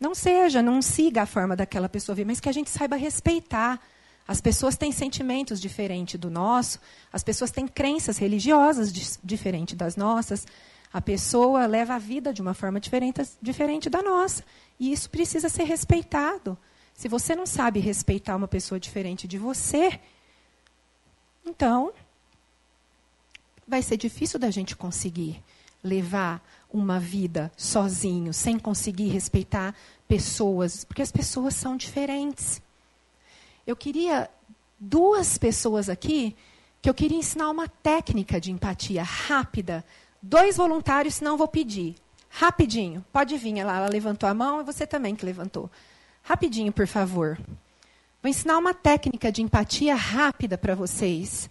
Não 0.00 0.14
seja, 0.14 0.60
não 0.60 0.82
siga 0.82 1.22
a 1.22 1.26
forma 1.26 1.54
daquela 1.54 1.88
pessoa 1.88 2.16
ver, 2.16 2.24
mas 2.24 2.40
que 2.40 2.48
a 2.48 2.52
gente 2.52 2.68
saiba 2.68 2.96
respeitar. 2.96 3.80
As 4.26 4.40
pessoas 4.40 4.76
têm 4.76 4.90
sentimentos 4.90 5.60
diferentes 5.60 6.18
do 6.18 6.30
nosso, 6.30 6.80
as 7.12 7.22
pessoas 7.22 7.50
têm 7.50 7.68
crenças 7.68 8.16
religiosas 8.16 8.90
diferentes 9.22 9.76
das 9.76 9.96
nossas. 9.96 10.46
A 10.94 11.00
pessoa 11.00 11.66
leva 11.66 11.96
a 11.96 11.98
vida 11.98 12.32
de 12.32 12.40
uma 12.40 12.54
forma 12.54 12.78
diferente, 12.78 13.20
diferente 13.42 13.90
da 13.90 14.00
nossa. 14.00 14.44
E 14.78 14.92
isso 14.92 15.10
precisa 15.10 15.48
ser 15.48 15.64
respeitado. 15.64 16.56
Se 16.94 17.08
você 17.08 17.34
não 17.34 17.46
sabe 17.46 17.80
respeitar 17.80 18.36
uma 18.36 18.46
pessoa 18.46 18.78
diferente 18.78 19.26
de 19.26 19.36
você, 19.36 19.98
então 21.44 21.92
vai 23.66 23.82
ser 23.82 23.96
difícil 23.96 24.38
da 24.38 24.52
gente 24.52 24.76
conseguir 24.76 25.42
levar 25.82 26.40
uma 26.72 27.00
vida 27.00 27.50
sozinho, 27.56 28.32
sem 28.32 28.56
conseguir 28.56 29.08
respeitar 29.08 29.74
pessoas, 30.06 30.84
porque 30.84 31.02
as 31.02 31.10
pessoas 31.10 31.56
são 31.56 31.76
diferentes. 31.76 32.62
Eu 33.66 33.74
queria 33.74 34.30
duas 34.78 35.38
pessoas 35.38 35.88
aqui 35.88 36.36
que 36.80 36.90
eu 36.90 36.94
queria 36.94 37.16
ensinar 37.16 37.50
uma 37.50 37.66
técnica 37.66 38.38
de 38.38 38.52
empatia 38.52 39.02
rápida. 39.02 39.84
Dois 40.26 40.56
voluntários, 40.56 41.16
senão 41.16 41.36
vou 41.36 41.46
pedir. 41.46 41.96
Rapidinho. 42.30 43.04
Pode 43.12 43.36
vir. 43.36 43.58
Ela, 43.58 43.76
ela 43.76 43.88
levantou 43.88 44.26
a 44.26 44.32
mão 44.32 44.58
e 44.58 44.64
você 44.64 44.86
também 44.86 45.14
que 45.14 45.22
levantou. 45.24 45.70
Rapidinho, 46.22 46.72
por 46.72 46.86
favor. 46.86 47.38
Vou 48.22 48.30
ensinar 48.30 48.56
uma 48.56 48.72
técnica 48.72 49.30
de 49.30 49.42
empatia 49.42 49.94
rápida 49.94 50.56
para 50.56 50.74
vocês. 50.74 51.50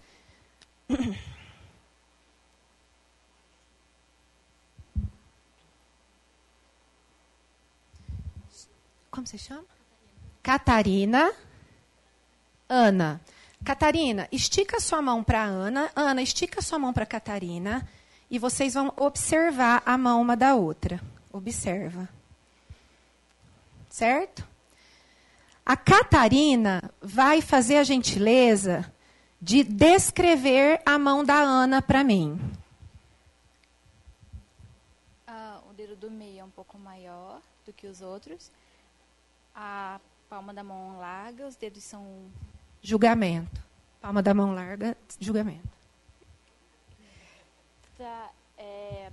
Como 9.12 9.28
se 9.28 9.38
chama? 9.38 9.66
Catarina. 10.42 11.32
Ana. 12.68 13.22
Catarina, 13.64 14.28
estica 14.32 14.80
sua 14.80 15.00
mão 15.00 15.24
para 15.24 15.44
Ana. 15.44 15.92
Ana, 15.96 16.24
estica 16.24 16.60
sua 16.60 16.80
mão 16.80 16.92
para 16.92 17.06
Catarina. 17.06 17.88
E 18.34 18.40
vocês 18.40 18.74
vão 18.74 18.92
observar 18.98 19.84
a 19.86 19.96
mão 19.96 20.20
uma 20.20 20.36
da 20.36 20.56
outra. 20.56 21.00
Observa. 21.32 22.10
Certo? 23.88 24.44
A 25.64 25.78
Catarina 25.78 26.92
vai 27.00 27.44
fazer 27.44 27.78
a 27.78 27.84
gentileza 27.84 28.92
de 29.40 29.64
descrever 29.64 30.82
a 30.84 30.98
mão 30.98 31.24
da 31.24 31.36
Ana 31.36 31.80
para 31.80 32.04
mim. 32.04 32.40
Ah, 35.28 35.62
o 35.70 35.74
dedo 35.76 35.96
do 35.96 36.10
meio 36.10 36.40
é 36.40 36.44
um 36.44 36.50
pouco 36.50 36.76
maior 36.80 37.40
do 37.64 37.72
que 37.72 37.86
os 37.86 38.02
outros 38.02 38.50
a 39.54 40.00
palma 40.28 40.56
da 40.56 40.64
mão 40.64 40.98
larga, 40.98 41.46
os 41.46 41.56
dedos 41.56 41.84
são. 41.84 42.32
Julgamento. 42.82 43.62
Palma 44.02 44.24
da 44.24 44.34
mão 44.34 44.56
larga, 44.56 44.98
julgamento. 45.20 45.73
É, 48.58 49.12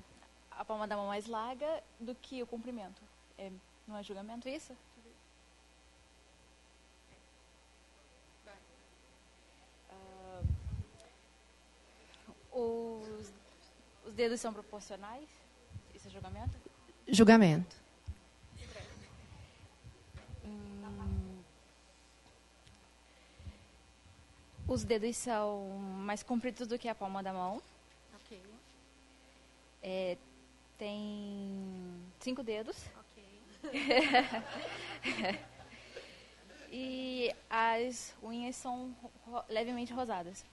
a 0.51 0.65
palma 0.65 0.87
da 0.87 0.97
mão 0.97 1.07
mais 1.07 1.27
larga 1.27 1.83
do 1.99 2.15
que 2.15 2.43
o 2.43 2.47
comprimento. 2.47 3.03
É, 3.39 3.51
não 3.87 3.97
é 3.97 4.03
julgamento 4.03 4.49
isso? 4.49 4.77
Uh, 12.53 12.59
os, 12.59 13.33
os 14.07 14.15
dedos 14.15 14.41
são 14.41 14.53
proporcionais? 14.53 15.29
Isso 15.95 16.09
é 16.09 16.11
julgamento? 16.11 16.55
Julgamento. 17.09 17.81
Os 24.71 24.85
dedos 24.85 25.17
são 25.17 25.67
mais 25.99 26.23
compridos 26.23 26.69
do 26.69 26.79
que 26.79 26.87
a 26.87 26.95
palma 26.95 27.25
da 27.25 27.33
mão. 27.33 27.61
É, 29.83 30.17
tem 30.77 32.03
cinco 32.19 32.43
dedos. 32.43 32.77
Ok. 32.99 33.23
e 36.71 37.35
as 37.49 38.15
unhas 38.23 38.57
são 38.57 38.95
ro 39.27 39.43
levemente 39.49 39.93
rosadas. 39.93 40.45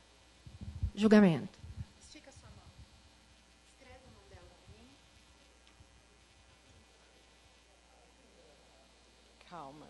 Julgamento. 0.96 1.60
Estica 2.00 2.32
sua 2.32 2.50
mão. 2.50 2.66
Escreve 3.72 4.04
o 4.06 4.14
nome 4.16 4.30
dela 4.30 4.50
mim. 4.76 4.90
Calma. 9.50 9.88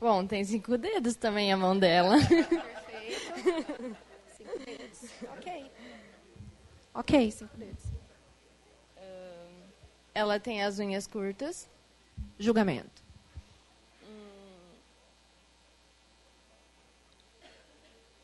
Bom, 0.00 0.26
tem 0.26 0.44
cinco 0.44 0.78
dedos 0.78 1.16
também 1.16 1.52
a 1.52 1.56
mão 1.56 1.76
dela. 1.76 2.16
Perfeito. 2.18 3.96
Cinco 4.36 4.58
dedos. 4.60 5.10
Ok. 5.36 5.70
Ok, 6.98 7.30
cinco 7.30 7.56
dedos. 7.56 7.84
Ela 10.12 10.40
tem 10.40 10.64
as 10.64 10.80
unhas 10.80 11.06
curtas. 11.06 11.70
Julgamento. 12.36 13.04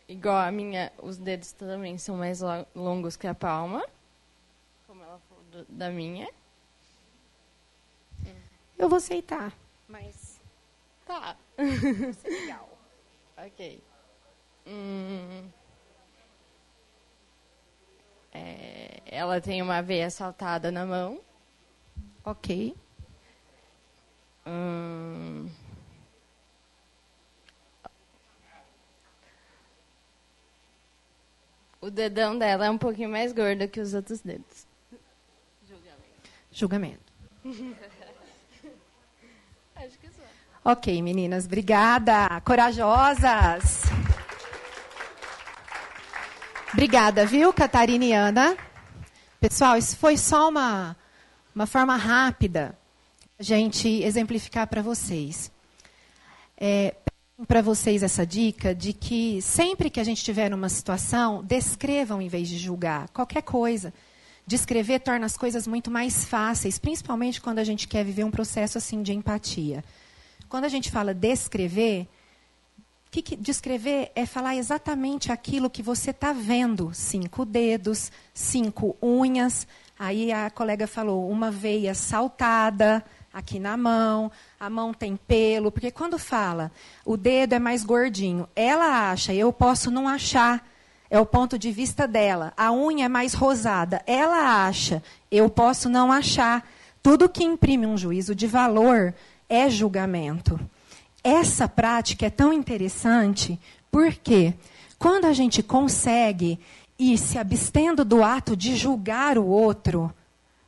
Igual 0.08 0.34
a 0.34 0.50
minha, 0.50 0.92
os 1.00 1.16
dedos 1.16 1.52
também 1.52 1.96
são 1.98 2.16
mais 2.16 2.40
longos 2.74 3.16
que 3.16 3.28
a 3.28 3.34
palma. 3.34 3.86
Como 4.88 5.04
ela 5.04 5.20
falou 5.28 5.64
da 5.68 5.90
minha. 5.90 6.28
Eu 8.76 8.88
vou 8.88 8.96
aceitar, 8.96 9.56
mas. 9.88 10.40
Tá. 11.06 11.36
Legal. 12.24 12.68
ok. 13.36 13.80
Hum, 14.66 15.48
é, 18.34 19.00
ela 19.06 19.40
tem 19.40 19.62
uma 19.62 19.80
veia 19.80 20.10
saltada 20.10 20.70
na 20.72 20.84
mão. 20.84 21.20
Ok. 22.24 22.74
Hum, 24.46 25.48
o 31.80 31.90
dedão 31.90 32.36
dela 32.36 32.66
é 32.66 32.70
um 32.70 32.76
pouquinho 32.76 33.08
mais 33.08 33.32
gordo 33.32 33.68
que 33.68 33.80
os 33.80 33.94
outros 33.94 34.20
dedos. 34.20 34.66
Julgamento. 35.66 36.30
Julgamento. 36.50 37.12
Acho 39.76 39.98
que 39.98 40.08
só. 40.08 40.22
Ok, 40.64 41.00
meninas, 41.02 41.44
obrigada. 41.46 42.40
Corajosas. 42.42 43.93
Obrigada, 46.74 47.24
viu, 47.24 47.52
Catarina 47.52 48.04
e 48.04 48.12
Ana? 48.12 48.56
Pessoal, 49.40 49.76
isso 49.78 49.96
foi 49.96 50.16
só 50.16 50.48
uma, 50.48 50.96
uma 51.54 51.68
forma 51.68 51.94
rápida 51.94 52.76
a 53.38 53.42
gente 53.44 53.88
exemplificar 54.02 54.66
para 54.66 54.82
vocês. 54.82 55.52
É, 56.58 56.96
para 57.46 57.62
vocês 57.62 58.02
essa 58.02 58.26
dica 58.26 58.74
de 58.74 58.92
que 58.92 59.40
sempre 59.40 59.88
que 59.88 60.00
a 60.00 60.04
gente 60.04 60.16
estiver 60.16 60.50
numa 60.50 60.68
situação, 60.68 61.44
descrevam 61.44 62.20
em 62.20 62.26
vez 62.26 62.48
de 62.48 62.58
julgar 62.58 63.08
qualquer 63.10 63.42
coisa. 63.42 63.94
Descrever 64.44 64.98
torna 64.98 65.26
as 65.26 65.36
coisas 65.36 65.68
muito 65.68 65.92
mais 65.92 66.24
fáceis, 66.24 66.76
principalmente 66.76 67.40
quando 67.40 67.60
a 67.60 67.64
gente 67.64 67.86
quer 67.86 68.04
viver 68.04 68.24
um 68.24 68.32
processo 68.32 68.78
assim 68.78 69.00
de 69.00 69.12
empatia. 69.12 69.84
Quando 70.48 70.64
a 70.64 70.68
gente 70.68 70.90
fala 70.90 71.14
descrever, 71.14 72.08
que, 73.14 73.22
que 73.22 73.36
descrever 73.36 74.10
é 74.16 74.26
falar 74.26 74.56
exatamente 74.56 75.30
aquilo 75.30 75.70
que 75.70 75.82
você 75.82 76.10
está 76.10 76.32
vendo. 76.32 76.90
Cinco 76.92 77.44
dedos, 77.44 78.10
cinco 78.32 78.96
unhas. 79.00 79.68
Aí 79.96 80.32
a 80.32 80.50
colega 80.50 80.88
falou 80.88 81.30
uma 81.30 81.48
veia 81.48 81.94
saltada, 81.94 83.04
aqui 83.32 83.60
na 83.60 83.76
mão, 83.76 84.32
a 84.58 84.68
mão 84.68 84.92
tem 84.92 85.16
pelo, 85.16 85.70
porque 85.70 85.92
quando 85.92 86.18
fala 86.18 86.72
o 87.04 87.16
dedo 87.16 87.52
é 87.52 87.60
mais 87.60 87.84
gordinho, 87.84 88.48
ela 88.56 89.12
acha, 89.12 89.32
eu 89.32 89.52
posso 89.52 89.92
não 89.92 90.08
achar, 90.08 90.66
é 91.08 91.20
o 91.20 91.26
ponto 91.26 91.56
de 91.56 91.70
vista 91.70 92.08
dela. 92.08 92.52
A 92.56 92.72
unha 92.72 93.04
é 93.04 93.08
mais 93.08 93.32
rosada, 93.32 94.02
ela 94.08 94.66
acha, 94.66 95.00
eu 95.30 95.48
posso 95.48 95.88
não 95.88 96.10
achar. 96.10 96.68
Tudo 97.00 97.28
que 97.28 97.44
imprime 97.44 97.86
um 97.86 97.96
juízo 97.96 98.34
de 98.34 98.48
valor 98.48 99.14
é 99.48 99.70
julgamento. 99.70 100.58
Essa 101.24 101.66
prática 101.66 102.26
é 102.26 102.30
tão 102.30 102.52
interessante 102.52 103.58
porque 103.90 104.52
quando 104.98 105.24
a 105.24 105.32
gente 105.32 105.62
consegue 105.62 106.60
ir 106.98 107.16
se 107.16 107.38
abstendo 107.38 108.04
do 108.04 108.22
ato 108.22 108.54
de 108.54 108.76
julgar 108.76 109.38
o 109.38 109.46
outro, 109.46 110.12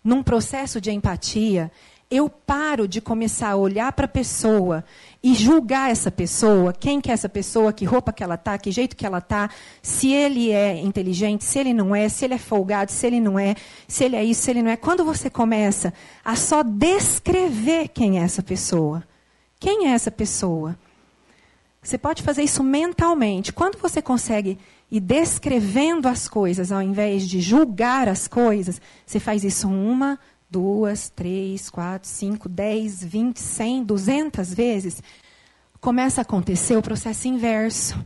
num 0.03 0.23
processo 0.23 0.81
de 0.81 0.91
empatia, 0.91 1.71
eu 2.11 2.31
paro 2.31 2.87
de 2.89 3.01
começar 3.01 3.51
a 3.51 3.57
olhar 3.57 3.93
para 3.93 4.07
a 4.07 4.09
pessoa 4.09 4.85
e 5.23 5.35
julgar 5.35 5.91
essa 5.91 6.11
pessoa, 6.11 6.73
quem 6.73 7.01
que 7.01 7.11
é 7.11 7.15
essa 7.15 7.29
pessoa, 7.29 7.73
que 7.73 7.85
roupa 7.85 8.13
que 8.13 8.23
ela 8.23 8.37
tá, 8.37 8.57
que 8.57 8.71
jeito 8.71 8.97
que 8.97 9.05
ela 9.05 9.21
tá, 9.21 9.51
se 9.83 10.13
ele 10.13 10.53
é 10.53 10.81
inteligente, 10.81 11.45
se 11.45 11.59
ele 11.59 11.75
não 11.75 11.95
é, 11.95 12.09
se 12.09 12.25
ele 12.25 12.35
é 12.35 12.39
folgado, 12.39 12.93
se 12.93 13.07
ele 13.07 13.21
não 13.21 13.39
é, 13.39 13.57
se 13.87 14.05
ele 14.05 14.17
é 14.17 14.25
isso, 14.25 14.43
se 14.43 14.51
ele 14.53 14.63
não 14.63 14.71
é. 14.71 14.77
Quando 14.77 15.05
você 15.05 15.29
começa 15.29 15.93
a 16.25 16.35
só 16.35 16.63
descrever 16.63 17.89
quem 17.89 18.21
é 18.21 18.23
essa 18.23 18.43
pessoa, 18.43 19.03
quem 19.59 19.89
é 19.89 19.93
essa 19.93 20.11
pessoa? 20.11 20.77
Você 21.83 21.97
pode 21.97 22.23
fazer 22.23 22.43
isso 22.43 22.63
mentalmente. 22.65 23.53
Quando 23.53 23.79
você 23.79 24.03
consegue 24.03 24.59
ir 24.91 25.01
descrevendo 25.01 26.09
as 26.09 26.29
coisas, 26.29 26.73
ao 26.73 26.83
invés 26.83 27.29
de 27.29 27.41
julgar 27.41 28.09
as 28.09 28.27
coisas, 28.27 28.81
você 29.07 29.21
faz 29.21 29.45
isso 29.45 29.69
uma, 29.69 30.19
duas, 30.51 31.09
três, 31.09 31.71
quatro, 31.71 32.09
cinco, 32.09 32.49
dez, 32.49 33.03
vinte, 33.05 33.41
cem, 33.41 33.85
duzentas 33.85 34.53
vezes, 34.53 35.03
começa 35.81 36.21
a 36.21 36.23
acontecer 36.23 36.77
o 36.77 36.83
processo 36.83 37.29
inverso. 37.29 38.05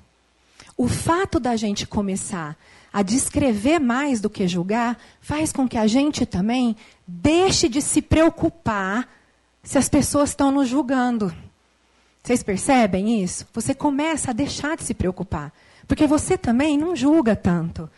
O 0.77 0.89
fato 0.89 1.41
da 1.41 1.57
gente 1.57 1.87
começar 1.87 2.57
a 2.93 3.03
descrever 3.03 3.79
mais 3.79 4.21
do 4.21 4.29
que 4.29 4.49
julgar 4.49 4.99
faz 5.21 5.53
com 5.53 5.69
que 5.69 5.79
a 5.79 5.87
gente 5.87 6.27
também 6.27 6.77
deixe 7.07 7.69
de 7.69 7.81
se 7.81 8.03
preocupar 8.03 9.09
se 9.63 9.79
as 9.79 9.89
pessoas 9.89 10.31
estão 10.31 10.51
nos 10.51 10.69
julgando. 10.69 11.35
Vocês 12.23 12.43
percebem 12.43 13.23
isso? 13.23 13.47
Você 13.53 13.75
começa 13.75 14.31
a 14.31 14.35
deixar 14.35 14.77
de 14.77 14.85
se 14.85 14.95
preocupar. 14.95 15.53
Porque 15.87 16.07
você 16.07 16.39
também 16.39 16.79
não 16.79 16.95
julga 16.95 17.35
tanto. 17.35 17.91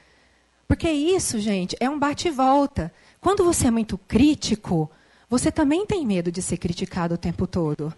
Porque 0.67 0.91
isso, 0.91 1.39
gente, 1.39 1.77
é 1.79 1.91
um 1.91 1.99
bate-volta. 1.99 2.93
Quando 3.21 3.45
você 3.45 3.67
é 3.67 3.71
muito 3.71 3.99
crítico, 3.99 4.91
você 5.29 5.53
também 5.53 5.85
tem 5.85 6.07
medo 6.07 6.33
de 6.33 6.41
ser 6.41 6.57
criticado 6.57 7.15
o 7.15 7.19
tempo 7.19 7.47
todo. 7.47 7.93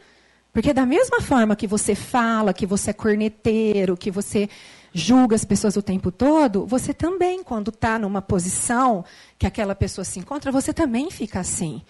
Porque 0.52 0.72
da 0.72 0.86
mesma 0.86 1.20
forma 1.20 1.56
que 1.56 1.66
você 1.66 1.94
fala, 1.94 2.54
que 2.54 2.66
você 2.66 2.90
é 2.90 2.92
corneteiro, 2.92 3.96
que 3.96 4.10
você 4.10 4.48
julga 4.92 5.34
as 5.34 5.44
pessoas 5.44 5.76
o 5.76 5.82
tempo 5.82 6.12
todo, 6.12 6.64
você 6.64 6.94
também, 6.94 7.42
quando 7.42 7.70
está 7.70 7.98
numa 7.98 8.22
posição 8.22 9.04
que 9.38 9.46
aquela 9.46 9.74
pessoa 9.74 10.04
se 10.04 10.20
encontra, 10.20 10.52
você 10.52 10.72
também 10.72 11.10
fica 11.10 11.40
assim. 11.40 11.82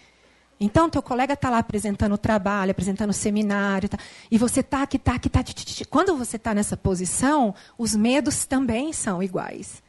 Então, 0.64 0.88
teu 0.88 1.02
colega 1.02 1.34
está 1.34 1.50
lá 1.50 1.58
apresentando 1.58 2.14
o 2.14 2.18
trabalho, 2.18 2.70
apresentando 2.70 3.10
o 3.10 3.12
seminário, 3.12 3.86
tá, 3.86 3.98
e 4.30 4.38
você 4.38 4.60
está 4.60 4.82
aqui, 4.82 4.96
está 4.96 5.14
aqui, 5.14 5.28
está. 5.28 5.44
Quando 5.90 6.16
você 6.16 6.36
está 6.36 6.54
nessa 6.54 6.74
posição, 6.74 7.54
os 7.76 7.94
medos 7.94 8.46
também 8.46 8.90
são 8.90 9.22
iguais. 9.22 9.82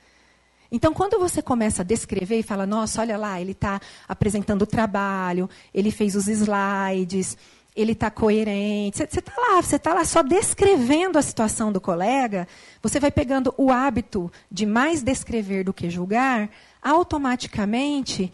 Então, 0.70 0.94
quando 0.94 1.18
você 1.18 1.42
começa 1.42 1.82
a 1.82 1.86
descrever 1.86 2.40
e 2.40 2.44
fala, 2.44 2.66
nossa, 2.66 3.00
olha 3.00 3.18
lá, 3.18 3.40
ele 3.40 3.54
está 3.54 3.80
apresentando 4.06 4.64
o 4.64 4.68
trabalho, 4.68 5.50
ele 5.74 5.92
fez 5.92 6.14
os 6.14 6.28
slides, 6.28 7.38
ele 7.74 7.94
está 7.94 8.12
coerente. 8.12 8.98
Você 8.98 9.20
está 9.20 9.34
lá, 9.38 9.62
você 9.62 9.78
está 9.78 9.94
lá 9.94 10.04
só 10.04 10.22
descrevendo 10.22 11.18
a 11.18 11.22
situação 11.22 11.72
do 11.72 11.80
colega, 11.80 12.50
você 12.82 13.00
vai 13.00 13.12
pegando 13.12 13.54
o 13.58 13.72
hábito 13.72 14.30
de 14.52 14.66
mais 14.66 15.02
descrever 15.02 15.64
do 15.64 15.74
que 15.74 15.90
julgar, 15.90 16.50
automaticamente 16.82 18.30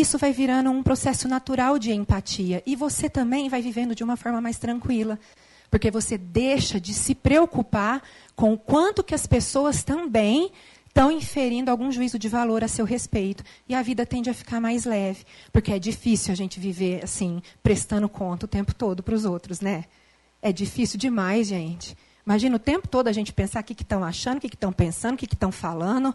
isso 0.00 0.16
vai 0.16 0.32
virando 0.32 0.70
um 0.70 0.82
processo 0.82 1.28
natural 1.28 1.78
de 1.78 1.92
empatia. 1.92 2.62
E 2.64 2.74
você 2.74 3.10
também 3.10 3.48
vai 3.48 3.60
vivendo 3.60 3.94
de 3.94 4.02
uma 4.02 4.16
forma 4.16 4.40
mais 4.40 4.58
tranquila. 4.58 5.18
Porque 5.70 5.90
você 5.90 6.16
deixa 6.16 6.80
de 6.80 6.94
se 6.94 7.14
preocupar 7.14 8.02
com 8.34 8.52
o 8.52 8.58
quanto 8.58 9.02
que 9.02 9.14
as 9.14 9.26
pessoas 9.26 9.82
também 9.82 10.50
estão 10.86 11.10
inferindo 11.10 11.70
algum 11.70 11.90
juízo 11.90 12.18
de 12.18 12.28
valor 12.28 12.62
a 12.62 12.68
seu 12.68 12.84
respeito. 12.84 13.42
E 13.68 13.74
a 13.74 13.82
vida 13.82 14.04
tende 14.04 14.28
a 14.28 14.34
ficar 14.34 14.60
mais 14.60 14.84
leve, 14.84 15.24
porque 15.50 15.72
é 15.72 15.78
difícil 15.78 16.32
a 16.32 16.36
gente 16.36 16.60
viver 16.60 17.02
assim, 17.02 17.42
prestando 17.62 18.08
conta 18.08 18.44
o 18.44 18.48
tempo 18.48 18.74
todo 18.74 19.02
para 19.02 19.14
os 19.14 19.24
outros, 19.24 19.60
né? 19.60 19.84
É 20.42 20.52
difícil 20.52 20.98
demais, 20.98 21.48
gente. 21.48 21.96
Imagina 22.26 22.56
o 22.56 22.58
tempo 22.58 22.86
todo 22.86 23.08
a 23.08 23.12
gente 23.12 23.32
pensar 23.32 23.60
o 23.60 23.64
que 23.64 23.72
estão 23.72 24.04
achando, 24.04 24.38
o 24.38 24.40
que 24.40 24.48
estão 24.48 24.72
pensando, 24.72 25.14
o 25.14 25.16
que 25.16 25.24
estão 25.24 25.50
falando. 25.50 26.14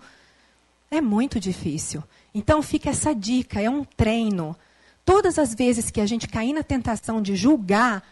É 0.89 1.01
muito 1.01 1.39
difícil. 1.39 2.03
Então 2.37 2.61
fica 2.61 2.89
essa 2.89 3.13
dica, 3.13 3.61
é 3.61 3.69
um 3.69 3.83
treino. 3.83 4.55
Todas 5.03 5.39
as 5.39 5.53
vezes 5.55 5.89
que 5.89 6.01
a 6.01 6.05
gente 6.05 6.27
cair 6.27 6.53
na 6.53 6.63
tentação 6.63 7.21
de 7.21 7.35
julgar, 7.35 8.03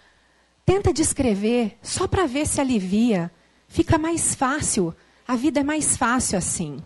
tenta 0.65 0.93
descrever, 0.93 1.77
só 1.81 2.07
para 2.07 2.25
ver 2.25 2.47
se 2.47 2.59
alivia. 2.59 3.31
Fica 3.67 3.97
mais 3.97 4.33
fácil 4.33 4.95
a 5.27 5.35
vida 5.35 5.61
é 5.61 5.63
mais 5.63 5.97
fácil 5.97 6.37
assim. 6.37 6.77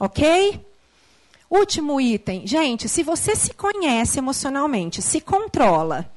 Ok? 0.00 0.64
Último 1.50 2.00
item. 2.00 2.46
Gente, 2.46 2.88
se 2.88 3.02
você 3.02 3.36
se 3.36 3.52
conhece 3.52 4.18
emocionalmente, 4.18 5.02
se 5.02 5.20
controla, 5.20 6.10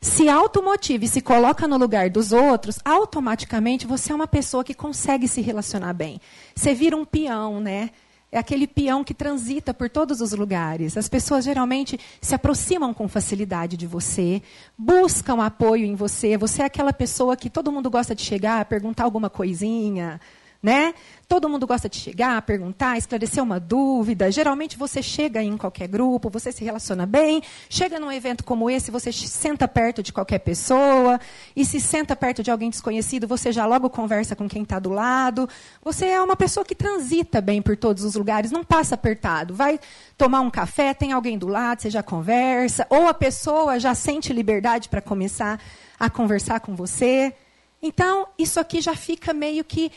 se 0.00 0.28
automotiva 0.28 1.04
e 1.04 1.08
se 1.08 1.20
coloca 1.20 1.68
no 1.68 1.76
lugar 1.76 2.10
dos 2.10 2.32
outros, 2.32 2.80
automaticamente 2.84 3.86
você 3.86 4.10
é 4.10 4.14
uma 4.14 4.26
pessoa 4.26 4.64
que 4.64 4.74
consegue 4.74 5.28
se 5.28 5.40
relacionar 5.40 5.92
bem. 5.92 6.20
Você 6.54 6.74
vira 6.74 6.96
um 6.96 7.04
peão, 7.04 7.60
né? 7.60 7.90
É 8.30 8.38
aquele 8.38 8.66
peão 8.66 9.02
que 9.02 9.14
transita 9.14 9.72
por 9.72 9.88
todos 9.88 10.20
os 10.20 10.32
lugares. 10.32 10.96
As 10.98 11.08
pessoas 11.08 11.44
geralmente 11.44 11.98
se 12.20 12.34
aproximam 12.34 12.92
com 12.92 13.08
facilidade 13.08 13.76
de 13.76 13.86
você, 13.86 14.42
buscam 14.76 15.42
apoio 15.42 15.86
em 15.86 15.94
você. 15.94 16.36
Você 16.36 16.62
é 16.62 16.66
aquela 16.66 16.92
pessoa 16.92 17.36
que 17.36 17.48
todo 17.48 17.72
mundo 17.72 17.88
gosta 17.88 18.14
de 18.14 18.22
chegar, 18.22 18.64
perguntar 18.66 19.04
alguma 19.04 19.30
coisinha, 19.30 20.20
né? 20.62 20.92
Todo 21.28 21.48
mundo 21.48 21.66
gosta 21.66 21.88
de 21.88 21.96
chegar, 21.96 22.40
perguntar, 22.42 22.96
esclarecer 22.96 23.42
uma 23.42 23.60
dúvida. 23.60 24.30
Geralmente 24.32 24.78
você 24.78 25.02
chega 25.02 25.42
em 25.42 25.56
qualquer 25.58 25.86
grupo, 25.86 26.30
você 26.30 26.50
se 26.50 26.64
relaciona 26.64 27.04
bem. 27.04 27.42
Chega 27.68 28.00
num 28.00 28.10
evento 28.10 28.42
como 28.42 28.70
esse, 28.70 28.90
você 28.90 29.12
senta 29.12 29.68
perto 29.68 30.02
de 30.02 30.10
qualquer 30.10 30.38
pessoa. 30.38 31.20
E 31.54 31.66
se 31.66 31.78
senta 31.78 32.16
perto 32.16 32.42
de 32.42 32.50
alguém 32.50 32.70
desconhecido, 32.70 33.28
você 33.28 33.52
já 33.52 33.66
logo 33.66 33.90
conversa 33.90 34.34
com 34.34 34.48
quem 34.48 34.62
está 34.62 34.78
do 34.78 34.90
lado. 34.90 35.48
Você 35.84 36.06
é 36.06 36.20
uma 36.20 36.34
pessoa 36.34 36.64
que 36.64 36.74
transita 36.74 37.40
bem 37.42 37.60
por 37.60 37.76
todos 37.76 38.02
os 38.04 38.14
lugares, 38.14 38.50
não 38.50 38.64
passa 38.64 38.94
apertado. 38.94 39.54
Vai 39.54 39.78
tomar 40.16 40.40
um 40.40 40.50
café, 40.50 40.94
tem 40.94 41.12
alguém 41.12 41.38
do 41.38 41.46
lado, 41.46 41.82
você 41.82 41.90
já 41.90 42.02
conversa. 42.02 42.86
Ou 42.88 43.06
a 43.06 43.14
pessoa 43.14 43.78
já 43.78 43.94
sente 43.94 44.32
liberdade 44.32 44.88
para 44.88 45.02
começar 45.02 45.60
a 46.00 46.08
conversar 46.08 46.60
com 46.60 46.74
você. 46.74 47.34
Então, 47.80 48.26
isso 48.36 48.58
aqui 48.58 48.80
já 48.80 48.96
fica 48.96 49.32
meio 49.32 49.62
que 49.62 49.92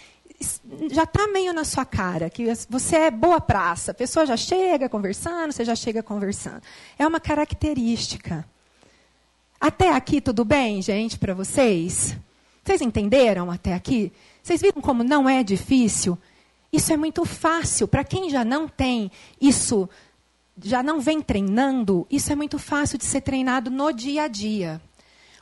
já 0.91 1.03
está 1.03 1.27
meio 1.27 1.53
na 1.53 1.63
sua 1.63 1.85
cara, 1.85 2.29
que 2.29 2.45
você 2.69 2.95
é 2.95 3.11
boa 3.11 3.39
praça. 3.39 3.91
A 3.91 3.93
pessoa 3.93 4.25
já 4.25 4.37
chega 4.37 4.89
conversando, 4.89 5.51
você 5.51 5.63
já 5.63 5.75
chega 5.75 6.01
conversando. 6.01 6.61
É 6.97 7.05
uma 7.05 7.19
característica. 7.19 8.45
Até 9.59 9.91
aqui 9.91 10.19
tudo 10.19 10.43
bem, 10.43 10.81
gente, 10.81 11.19
para 11.19 11.33
vocês? 11.33 12.17
Vocês 12.63 12.81
entenderam 12.81 13.51
até 13.51 13.73
aqui? 13.73 14.11
Vocês 14.41 14.61
viram 14.61 14.81
como 14.81 15.03
não 15.03 15.29
é 15.29 15.43
difícil? 15.43 16.17
Isso 16.71 16.91
é 16.93 16.97
muito 16.97 17.25
fácil. 17.25 17.87
Para 17.87 18.03
quem 18.03 18.29
já 18.29 18.43
não 18.43 18.67
tem 18.67 19.11
isso, 19.39 19.89
já 20.63 20.81
não 20.81 20.99
vem 20.99 21.21
treinando, 21.21 22.07
isso 22.09 22.31
é 22.31 22.35
muito 22.35 22.57
fácil 22.57 22.97
de 22.97 23.05
ser 23.05 23.21
treinado 23.21 23.69
no 23.69 23.91
dia 23.91 24.23
a 24.23 24.27
dia. 24.27 24.81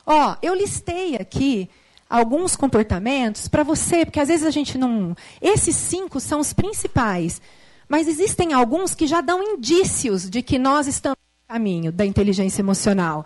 Ó, 0.04 0.36
eu 0.42 0.54
listei 0.54 1.16
aqui 1.16 1.68
alguns 2.10 2.56
comportamentos 2.56 3.46
para 3.46 3.62
você, 3.62 4.04
porque 4.04 4.18
às 4.18 4.26
vezes 4.26 4.44
a 4.44 4.50
gente 4.50 4.76
não. 4.76 5.16
Esses 5.40 5.76
cinco 5.76 6.18
são 6.18 6.40
os 6.40 6.52
principais. 6.52 7.40
Mas 7.88 8.08
existem 8.08 8.52
alguns 8.52 8.94
que 8.94 9.06
já 9.06 9.20
dão 9.20 9.42
indícios 9.42 10.28
de 10.28 10.42
que 10.42 10.58
nós 10.58 10.86
estamos 10.88 11.16
no 11.16 11.54
caminho 11.54 11.92
da 11.92 12.04
inteligência 12.04 12.62
emocional. 12.62 13.24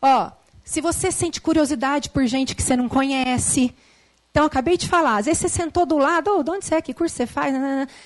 Ó, 0.00 0.30
se 0.64 0.80
você 0.80 1.10
sente 1.10 1.40
curiosidade 1.40 2.10
por 2.10 2.26
gente 2.26 2.54
que 2.54 2.62
você 2.62 2.76
não 2.76 2.88
conhece. 2.88 3.74
Então, 4.30 4.44
acabei 4.44 4.76
de 4.76 4.86
falar, 4.86 5.16
às 5.16 5.26
vezes 5.26 5.40
você 5.40 5.48
sentou 5.48 5.84
do 5.84 5.96
lado, 5.96 6.30
oh, 6.30 6.42
de 6.42 6.50
onde 6.50 6.64
você 6.64 6.76
é, 6.76 6.82
que 6.82 6.94
curso 6.94 7.16
você 7.16 7.26
faz? 7.26 7.54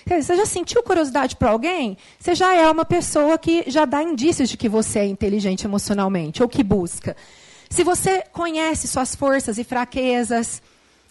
Você 0.07 0.37
já 0.37 0.47
sentiu 0.47 0.83
curiosidade 0.83 1.37
por 1.37 1.49
alguém? 1.49 1.99
Você 2.19 2.35
já 2.35 2.55
é 2.55 2.71
uma 2.71 2.85
pessoa 2.85 3.37
que 3.37 3.65
já 3.67 3.85
dá 3.85 4.03
indícios 4.03 4.49
de 4.49 4.57
que 4.57 4.69
você 4.69 5.01
é 5.01 5.07
inteligente 5.07 5.67
emocionalmente, 5.67 6.43
ou 6.43 6.49
que 6.49 6.63
busca. 6.63 7.17
Se 7.73 7.83
você 7.83 8.23
conhece 8.31 8.87
suas 8.87 9.15
forças 9.15 9.57
e 9.57 9.65
fraquezas, 9.65 10.61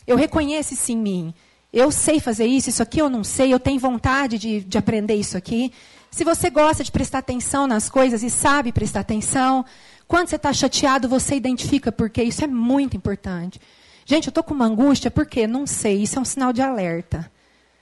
eu 0.05 0.15
reconheço 0.15 0.75
isso 0.75 0.91
em 0.91 0.95
mim. 0.95 1.33
Eu 1.73 1.89
sei 1.91 2.19
fazer 2.19 2.45
isso, 2.45 2.69
isso 2.69 2.83
aqui 2.83 3.01
eu 3.01 3.09
não 3.09 3.23
sei, 3.23 3.51
eu 3.51 3.59
tenho 3.59 3.79
vontade 3.79 4.37
de, 4.37 4.61
de 4.61 4.77
aprender 4.77 5.15
isso 5.15 5.35
aqui. 5.35 5.73
Se 6.11 6.23
você 6.23 6.51
gosta 6.51 6.83
de 6.83 6.91
prestar 6.91 7.17
atenção 7.17 7.65
nas 7.65 7.89
coisas 7.89 8.21
e 8.21 8.29
sabe 8.29 8.71
prestar 8.71 8.99
atenção, 8.99 9.65
quando 10.07 10.27
você 10.27 10.35
está 10.35 10.53
chateado, 10.53 11.09
você 11.09 11.33
identifica 11.33 11.91
por 11.91 12.11
quê. 12.11 12.21
Isso 12.21 12.43
é 12.43 12.47
muito 12.47 12.95
importante. 12.95 13.59
Gente, 14.05 14.27
eu 14.27 14.31
estou 14.31 14.43
com 14.43 14.53
uma 14.53 14.65
angústia, 14.65 15.09
por 15.09 15.25
quê? 15.25 15.47
Não 15.47 15.65
sei. 15.65 16.03
Isso 16.03 16.19
é 16.19 16.21
um 16.21 16.25
sinal 16.25 16.53
de 16.53 16.61
alerta. 16.61 17.31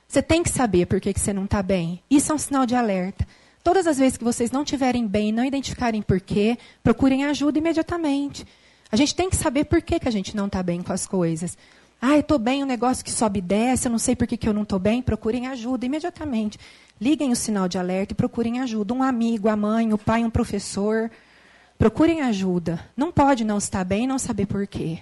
Você 0.07 0.21
tem 0.21 0.41
que 0.41 0.49
saber 0.49 0.85
por 0.85 1.01
que, 1.01 1.13
que 1.13 1.19
você 1.19 1.33
não 1.33 1.43
está 1.43 1.61
bem. 1.61 2.01
Isso 2.09 2.31
é 2.31 2.35
um 2.35 2.39
sinal 2.39 2.65
de 2.65 2.75
alerta. 2.75 3.27
Todas 3.61 3.85
as 3.85 3.97
vezes 3.97 4.17
que 4.17 4.23
vocês 4.23 4.51
não 4.51 4.63
estiverem 4.63 5.05
bem, 5.05 5.33
não 5.33 5.43
identificarem 5.43 6.01
por 6.01 6.21
quê, 6.21 6.57
procurem 6.81 7.25
ajuda 7.25 7.57
imediatamente. 7.59 8.47
A 8.91 8.95
gente 8.95 9.15
tem 9.15 9.29
que 9.29 9.35
saber 9.35 9.65
por 9.65 9.81
que, 9.81 9.99
que 9.99 10.07
a 10.07 10.11
gente 10.11 10.35
não 10.35 10.47
está 10.47 10.63
bem 10.63 10.81
com 10.81 10.91
as 10.91 11.05
coisas. 11.05 11.57
Ah, 12.01 12.13
eu 12.13 12.21
estou 12.21 12.39
bem, 12.39 12.63
um 12.63 12.67
negócio 12.67 13.03
que 13.03 13.11
sobe 13.11 13.39
e 13.39 13.41
desce, 13.41 13.87
eu 13.87 13.91
não 13.91 13.99
sei 13.99 14.15
por 14.15 14.25
que, 14.25 14.37
que 14.37 14.47
eu 14.47 14.53
não 14.53 14.63
estou 14.63 14.79
bem. 14.79 15.01
Procurem 15.01 15.47
ajuda 15.47 15.85
imediatamente. 15.85 16.57
Liguem 16.99 17.31
o 17.31 17.35
sinal 17.35 17.67
de 17.67 17.77
alerta 17.77 18.13
e 18.13 18.15
procurem 18.15 18.61
ajuda. 18.61 18.93
Um 18.93 19.03
amigo, 19.03 19.49
a 19.49 19.55
mãe, 19.55 19.93
o 19.93 19.97
pai, 19.97 20.23
um 20.23 20.29
professor. 20.29 21.11
Procurem 21.77 22.21
ajuda. 22.21 22.79
Não 22.95 23.11
pode 23.11 23.43
não 23.43 23.57
estar 23.57 23.83
bem 23.83 24.05
e 24.05 24.07
não 24.07 24.17
saber 24.17 24.47
por 24.47 24.65
quê. 24.65 24.99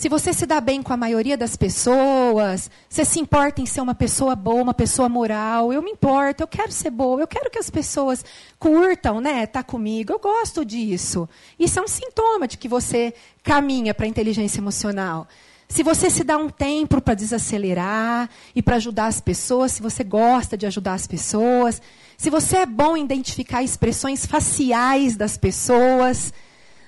Se 0.00 0.08
você 0.08 0.32
se 0.32 0.46
dá 0.46 0.62
bem 0.62 0.82
com 0.82 0.94
a 0.94 0.96
maioria 0.96 1.36
das 1.36 1.56
pessoas, 1.56 2.70
você 2.88 3.04
se 3.04 3.20
importa 3.20 3.60
em 3.60 3.66
ser 3.66 3.82
uma 3.82 3.94
pessoa 3.94 4.34
boa, 4.34 4.62
uma 4.62 4.72
pessoa 4.72 5.10
moral, 5.10 5.74
eu 5.74 5.82
me 5.82 5.90
importo, 5.90 6.42
eu 6.42 6.48
quero 6.48 6.72
ser 6.72 6.88
boa, 6.88 7.20
eu 7.20 7.26
quero 7.26 7.50
que 7.50 7.58
as 7.58 7.68
pessoas 7.68 8.24
curtam, 8.58 9.20
né, 9.20 9.44
tá 9.44 9.62
comigo, 9.62 10.10
eu 10.10 10.18
gosto 10.18 10.64
disso. 10.64 11.28
Isso 11.58 11.78
é 11.78 11.82
um 11.82 11.86
sintoma 11.86 12.48
de 12.48 12.56
que 12.56 12.66
você 12.66 13.12
caminha 13.42 13.92
para 13.92 14.06
a 14.06 14.08
inteligência 14.08 14.58
emocional. 14.58 15.28
Se 15.68 15.82
você 15.82 16.08
se 16.08 16.24
dá 16.24 16.38
um 16.38 16.48
tempo 16.48 16.98
para 17.02 17.12
desacelerar 17.12 18.30
e 18.56 18.62
para 18.62 18.76
ajudar 18.76 19.06
as 19.06 19.20
pessoas, 19.20 19.72
se 19.72 19.82
você 19.82 20.02
gosta 20.02 20.56
de 20.56 20.64
ajudar 20.64 20.94
as 20.94 21.06
pessoas, 21.06 21.82
se 22.16 22.30
você 22.30 22.56
é 22.56 22.66
bom 22.66 22.96
em 22.96 23.04
identificar 23.04 23.62
expressões 23.62 24.24
faciais 24.24 25.14
das 25.14 25.36
pessoas, 25.36 26.32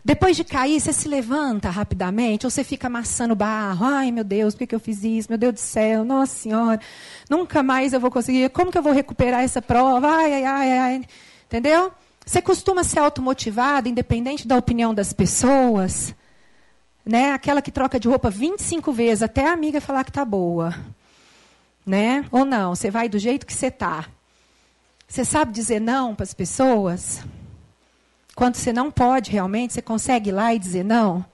depois 0.05 0.37
de 0.37 0.43
cair, 0.43 0.81
você 0.81 0.93
se 0.93 1.07
levanta 1.07 1.71
rapidamente, 1.71 2.45
ou 2.45 2.51
você 2.51 2.65
fica 2.65 2.89
amassando 2.89 3.37
barro. 3.37 3.87
Ai, 3.87 4.11
meu 4.11 4.25
Deus, 4.25 4.53
por 4.53 4.67
que, 4.67 4.75
eu 4.75 4.81
fiz 4.81 5.05
isso? 5.05 5.29
Meu 5.31 5.39
Deus 5.39 5.55
do 5.55 5.61
céu, 5.61 6.05
nossa 6.05 6.35
senhora, 6.35 6.81
nunca 7.31 7.63
mais 7.63 7.93
eu 7.93 8.01
vou 8.01 8.11
conseguir. 8.11 8.51
Como 8.51 8.73
que 8.73 8.79
eu 8.79 8.83
vou 8.83 8.93
recuperar 8.93 9.43
essa 9.43 9.63
prova? 9.63 10.09
Ai, 10.09 10.33
ai, 10.33 10.45
ai, 10.45 10.79
ai. 10.79 11.05
Entendeu? 11.47 11.93
Você 12.27 12.43
costuma 12.43 12.83
ser 12.83 12.99
automotivado, 12.99 13.89
independente 13.89 14.47
da 14.47 14.57
opinião 14.57 14.93
das 14.93 15.13
pessoas. 15.13 16.13
Né? 17.07 17.33
Aquela 17.33 17.63
que 17.63 17.71
troca 17.71 18.01
de 18.01 18.09
roupa 18.09 18.29
25 18.29 18.93
vezes 18.93 19.23
até 19.23 19.47
a 19.49 19.53
amiga 19.53 19.81
falar 19.81 20.03
que 20.03 20.11
está 20.11 20.25
boa. 20.25 20.75
Né? 21.87 22.25
Ou 22.33 22.45
não, 22.45 22.75
você 22.75 22.91
vai 22.91 23.09
do 23.09 23.21
jeito 23.21 23.47
que 23.47 23.55
você 23.55 23.67
está. 23.67 24.07
Você 25.07 25.25
sabe 25.25 25.53
dizer 25.53 25.81
não 25.81 26.13
para 26.13 26.25
as 26.25 26.35
pessoas? 26.35 27.23
Quando 28.43 28.57
você 28.57 28.73
não 28.73 28.91
pode 28.91 29.31
realmente, 29.31 29.73
você 29.73 29.81
consegue 29.81 30.31
ir 30.31 30.33
lá 30.33 30.53
e 30.53 30.59
dizer 30.59 30.85
não? 30.85 31.25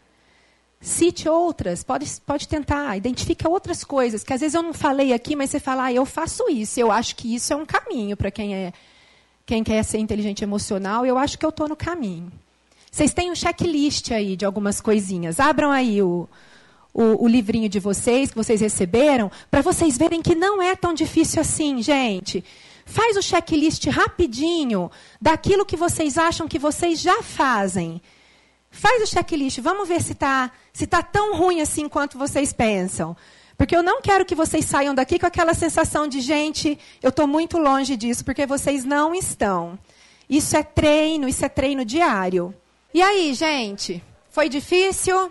Cite 0.78 1.26
outras, 1.26 1.82
pode, 1.82 2.06
pode 2.20 2.46
tentar, 2.46 2.98
identifica 2.98 3.48
outras 3.48 3.82
coisas, 3.82 4.22
que 4.22 4.30
às 4.30 4.42
vezes 4.42 4.54
eu 4.54 4.62
não 4.62 4.74
falei 4.74 5.14
aqui, 5.14 5.34
mas 5.34 5.48
você 5.48 5.58
fala, 5.58 5.84
ah, 5.84 5.92
eu 5.94 6.04
faço 6.04 6.50
isso, 6.50 6.78
eu 6.78 6.92
acho 6.92 7.16
que 7.16 7.34
isso 7.34 7.50
é 7.50 7.56
um 7.56 7.64
caminho 7.64 8.14
para 8.14 8.30
quem, 8.30 8.54
é, 8.54 8.74
quem 9.46 9.64
quer 9.64 9.82
ser 9.84 9.96
inteligente 9.96 10.44
emocional, 10.44 11.06
eu 11.06 11.16
acho 11.16 11.38
que 11.38 11.46
eu 11.46 11.48
estou 11.48 11.66
no 11.66 11.74
caminho. 11.74 12.30
Vocês 12.90 13.14
têm 13.14 13.30
um 13.30 13.34
checklist 13.34 14.10
aí 14.10 14.36
de 14.36 14.44
algumas 14.44 14.78
coisinhas. 14.78 15.40
Abram 15.40 15.70
aí 15.70 16.02
o, 16.02 16.28
o, 16.92 17.24
o 17.24 17.26
livrinho 17.26 17.70
de 17.70 17.80
vocês, 17.80 18.28
que 18.28 18.36
vocês 18.36 18.60
receberam, 18.60 19.32
para 19.50 19.62
vocês 19.62 19.96
verem 19.96 20.20
que 20.20 20.34
não 20.34 20.60
é 20.60 20.76
tão 20.76 20.92
difícil 20.92 21.40
assim, 21.40 21.80
gente. 21.80 22.44
Faz 22.88 23.18
o 23.18 23.22
checklist 23.22 23.86
rapidinho 23.88 24.90
daquilo 25.20 25.66
que 25.66 25.76
vocês 25.76 26.16
acham 26.16 26.48
que 26.48 26.58
vocês 26.58 26.98
já 26.98 27.22
fazem. 27.22 28.00
Faz 28.70 29.02
o 29.02 29.06
checklist, 29.06 29.60
vamos 29.60 29.86
ver 29.86 30.00
se 30.02 30.12
está 30.12 30.50
se 30.72 30.86
tá 30.86 31.02
tão 31.02 31.36
ruim 31.36 31.60
assim 31.60 31.86
quanto 31.86 32.16
vocês 32.16 32.50
pensam. 32.50 33.14
Porque 33.58 33.76
eu 33.76 33.82
não 33.82 34.00
quero 34.00 34.24
que 34.24 34.34
vocês 34.34 34.64
saiam 34.64 34.94
daqui 34.94 35.18
com 35.18 35.26
aquela 35.26 35.52
sensação 35.52 36.08
de, 36.08 36.22
gente, 36.22 36.78
eu 37.02 37.10
estou 37.10 37.26
muito 37.26 37.58
longe 37.58 37.94
disso, 37.94 38.24
porque 38.24 38.46
vocês 38.46 38.86
não 38.86 39.14
estão. 39.14 39.78
Isso 40.26 40.56
é 40.56 40.62
treino, 40.62 41.28
isso 41.28 41.44
é 41.44 41.48
treino 41.50 41.84
diário. 41.84 42.54
E 42.94 43.02
aí, 43.02 43.34
gente? 43.34 44.02
Foi 44.30 44.48
difícil? 44.48 45.30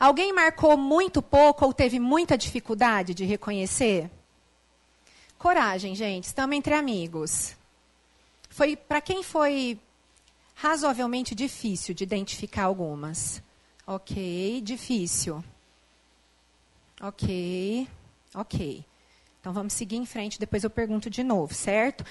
Alguém 0.00 0.32
marcou 0.32 0.78
muito 0.78 1.20
pouco 1.20 1.66
ou 1.66 1.74
teve 1.74 2.00
muita 2.00 2.38
dificuldade 2.38 3.12
de 3.12 3.26
reconhecer? 3.26 4.10
Coragem, 5.38 5.94
gente, 5.94 6.24
estamos 6.24 6.56
entre 6.56 6.74
amigos. 6.74 7.56
Foi 8.50 8.74
para 8.74 9.00
quem 9.00 9.22
foi 9.22 9.78
razoavelmente 10.52 11.32
difícil 11.32 11.94
de 11.94 12.02
identificar 12.02 12.64
algumas. 12.64 13.40
Ok, 13.86 14.60
difícil. 14.62 15.42
Ok, 17.00 17.86
ok. 18.34 18.84
Então 19.40 19.52
vamos 19.52 19.74
seguir 19.74 19.96
em 19.96 20.04
frente, 20.04 20.40
depois 20.40 20.64
eu 20.64 20.70
pergunto 20.70 21.08
de 21.08 21.22
novo, 21.22 21.54
certo? 21.54 22.04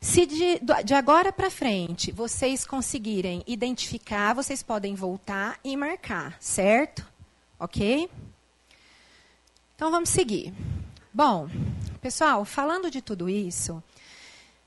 Se 0.00 0.24
de, 0.24 0.58
de 0.82 0.94
agora 0.94 1.30
para 1.30 1.50
frente 1.50 2.10
vocês 2.10 2.64
conseguirem 2.64 3.44
identificar, 3.46 4.32
vocês 4.32 4.62
podem 4.62 4.94
voltar 4.94 5.60
e 5.62 5.76
marcar, 5.76 6.34
certo? 6.40 7.06
Ok? 7.58 8.08
Então 9.76 9.90
vamos 9.90 10.08
seguir. 10.08 10.54
Bom, 11.12 11.46
Pessoal, 12.00 12.44
falando 12.44 12.90
de 12.90 13.02
tudo 13.02 13.28
isso, 13.28 13.82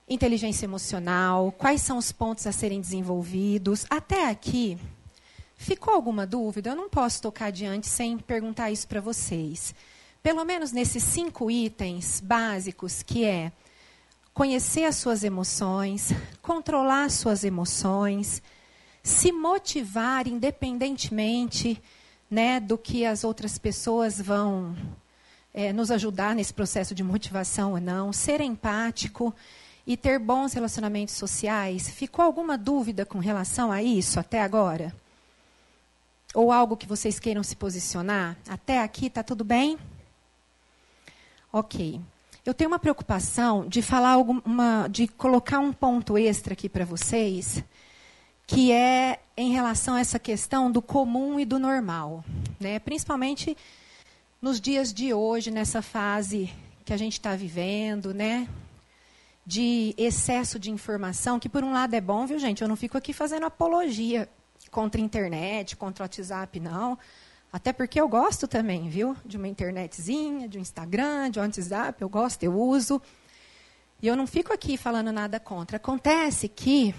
inteligência 0.08 0.66
emocional, 0.66 1.52
quais 1.52 1.82
são 1.82 1.98
os 1.98 2.12
pontos 2.12 2.46
a 2.46 2.52
serem 2.52 2.80
desenvolvidos, 2.80 3.86
até 3.90 4.30
aqui, 4.30 4.78
Ficou 5.64 5.94
alguma 5.94 6.28
dúvida? 6.28 6.72
Eu 6.72 6.76
não 6.76 6.90
posso 6.90 7.22
tocar 7.22 7.46
adiante 7.46 7.88
sem 7.88 8.18
perguntar 8.18 8.70
isso 8.70 8.86
para 8.86 9.00
vocês. 9.00 9.74
Pelo 10.22 10.44
menos 10.44 10.74
nesses 10.74 11.02
cinco 11.04 11.50
itens 11.50 12.20
básicos, 12.20 13.02
que 13.02 13.24
é 13.24 13.50
conhecer 14.34 14.84
as 14.84 14.98
suas 14.98 15.24
emoções, 15.24 16.12
controlar 16.42 17.06
as 17.06 17.14
suas 17.14 17.46
emoções, 17.46 18.44
se 19.02 19.32
motivar 19.32 20.28
independentemente 20.28 21.82
né, 22.30 22.60
do 22.60 22.78
que 22.78 23.06
as 23.06 23.24
outras 23.24 23.58
pessoas 23.58 24.20
vão 24.20 24.76
é, 25.54 25.72
nos 25.72 25.92
ajudar 25.92 26.34
nesse 26.34 26.54
processo 26.54 26.96
de 26.96 27.04
motivação 27.04 27.74
ou 27.74 27.80
não, 27.80 28.12
ser 28.12 28.42
empático 28.42 29.34
e 29.86 29.96
ter 29.96 30.18
bons 30.18 30.54
relacionamentos 30.54 31.14
sociais. 31.16 31.90
Ficou 31.90 32.24
alguma 32.26 32.58
dúvida 32.58 33.06
com 33.06 33.20
relação 33.20 33.72
a 33.72 33.84
isso 33.84 34.20
até 34.20 34.42
agora? 34.42 34.94
Ou 36.34 36.52
algo 36.52 36.76
que 36.76 36.88
vocês 36.88 37.20
queiram 37.20 37.44
se 37.44 37.56
posicionar? 37.56 38.36
Até 38.50 38.82
aqui 38.82 39.08
está 39.08 39.22
tudo 39.22 39.44
bem? 39.44 39.78
Ok. 41.52 42.02
Eu 42.46 42.54
tenho 42.54 42.70
uma 42.70 42.80
preocupação 42.80 43.68
de 43.68 43.82
falar 43.82 44.10
alguma, 44.10 44.88
de 44.90 45.08
colocar 45.08 45.60
um 45.60 45.72
ponto 45.72 46.18
extra 46.18 46.54
aqui 46.54 46.68
para 46.68 46.84
vocês, 46.84 47.64
que 48.48 48.72
é 48.72 49.20
em 49.38 49.52
relação 49.54 49.96
a 49.96 50.00
essa 50.00 50.20
questão 50.20 50.72
do 50.72 50.82
comum 50.82 51.40
e 51.40 51.46
do 51.46 51.60
normal, 51.60 52.26
né? 52.60 52.80
Principalmente 52.80 53.56
nos 54.44 54.60
dias 54.60 54.94
de 54.94 55.14
hoje, 55.14 55.50
nessa 55.50 55.82
fase 55.82 56.54
que 56.84 56.92
a 56.92 56.98
gente 56.98 57.14
está 57.14 57.34
vivendo, 57.34 58.14
né? 58.14 58.46
De 59.46 59.96
excesso 59.98 60.60
de 60.60 60.70
informação, 60.70 61.40
que 61.40 61.48
por 61.48 61.64
um 61.64 61.72
lado 61.72 61.94
é 61.94 62.02
bom, 62.02 62.26
viu, 62.26 62.38
gente? 62.38 62.62
Eu 62.62 62.68
não 62.68 62.76
fico 62.76 62.98
aqui 62.98 63.14
fazendo 63.14 63.46
apologia 63.46 64.28
contra 64.70 65.00
a 65.00 65.04
internet, 65.04 65.78
contra 65.78 66.04
o 66.04 66.06
WhatsApp, 66.06 66.60
não. 66.60 67.00
Até 67.54 67.72
porque 67.72 68.02
eu 68.02 68.06
gosto 68.10 68.46
também, 68.46 68.90
viu? 68.90 69.16
De 69.26 69.38
uma 69.38 69.48
internetzinha, 69.48 70.50
de 70.50 70.58
um 70.58 70.62
Instagram, 70.62 71.32
de 71.32 71.40
um 71.40 71.42
WhatsApp, 71.42 72.02
eu 72.02 72.10
gosto, 72.10 72.44
eu 72.44 72.54
uso. 72.54 73.02
E 74.02 74.08
eu 74.08 74.16
não 74.18 74.28
fico 74.28 74.52
aqui 74.52 74.76
falando 74.76 75.14
nada 75.14 75.40
contra. 75.40 75.78
Acontece 75.78 76.50
que 76.50 76.94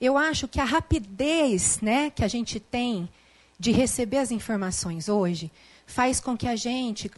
eu 0.00 0.18
acho 0.18 0.48
que 0.48 0.58
a 0.58 0.64
rapidez 0.64 1.80
né, 1.80 2.10
que 2.10 2.24
a 2.24 2.28
gente 2.28 2.58
tem 2.58 3.08
de 3.60 3.70
receber 3.70 4.18
as 4.18 4.32
informações 4.32 5.08
hoje 5.08 5.48
faz 5.86 6.20
com 6.20 6.36
que 6.36 6.48
a 6.48 6.56
gente 6.56 7.10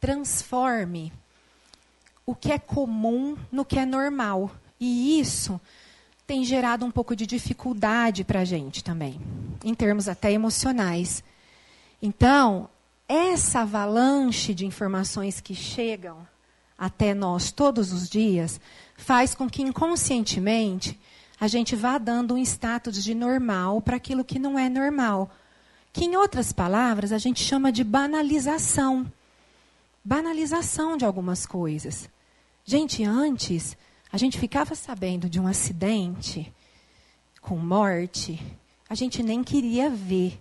transforme 0.00 1.12
o 2.24 2.34
que 2.34 2.50
é 2.50 2.58
comum 2.58 3.36
no 3.50 3.64
que 3.64 3.78
é 3.78 3.86
normal. 3.86 4.50
E 4.80 5.20
isso 5.20 5.60
tem 6.26 6.44
gerado 6.44 6.84
um 6.84 6.90
pouco 6.90 7.14
de 7.14 7.26
dificuldade 7.26 8.24
para 8.24 8.40
a 8.40 8.44
gente 8.44 8.82
também, 8.82 9.20
em 9.64 9.74
termos 9.74 10.08
até 10.08 10.32
emocionais. 10.32 11.22
Então, 12.02 12.68
essa 13.08 13.60
avalanche 13.60 14.52
de 14.52 14.66
informações 14.66 15.40
que 15.40 15.54
chegam 15.54 16.26
até 16.76 17.14
nós 17.14 17.52
todos 17.52 17.92
os 17.92 18.08
dias 18.08 18.60
faz 18.96 19.34
com 19.34 19.48
que 19.48 19.62
inconscientemente 19.62 20.98
a 21.38 21.46
gente 21.48 21.76
vá 21.76 21.98
dando 21.98 22.34
um 22.34 22.38
status 22.38 23.02
de 23.02 23.14
normal 23.14 23.80
para 23.80 23.96
aquilo 23.96 24.24
que 24.24 24.38
não 24.38 24.58
é 24.58 24.68
normal 24.68 25.30
que, 25.96 26.04
em 26.04 26.14
outras 26.14 26.52
palavras, 26.52 27.10
a 27.10 27.16
gente 27.16 27.42
chama 27.42 27.72
de 27.72 27.82
banalização. 27.82 29.10
Banalização 30.04 30.94
de 30.94 31.06
algumas 31.06 31.46
coisas. 31.46 32.06
Gente, 32.66 33.02
antes, 33.02 33.74
a 34.12 34.18
gente 34.18 34.38
ficava 34.38 34.74
sabendo 34.74 35.26
de 35.26 35.40
um 35.40 35.46
acidente 35.46 36.52
com 37.40 37.56
morte, 37.56 38.38
a 38.90 38.94
gente 38.94 39.22
nem 39.22 39.42
queria 39.42 39.88
ver. 39.88 40.38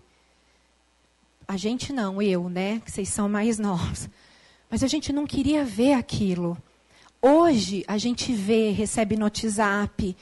A 1.47 1.55
gente 1.55 1.93
não, 1.93 2.21
eu, 2.21 2.49
né? 2.49 2.81
Que 2.83 2.91
vocês 2.91 3.07
são 3.07 3.29
mais 3.29 3.57
novos. 3.57 4.09
Mas 4.69 4.83
a 4.83 4.87
gente 4.87 5.13
não 5.13 5.25
queria 5.25 5.63
ver 5.63 5.93
aquilo. 5.93 6.57
Hoje 7.21 7.85
a 7.87 7.97
gente 7.97 8.33
vê, 8.33 8.71
recebe 8.71 9.15
no 9.15 9.23
WhatsApp, 9.23 10.17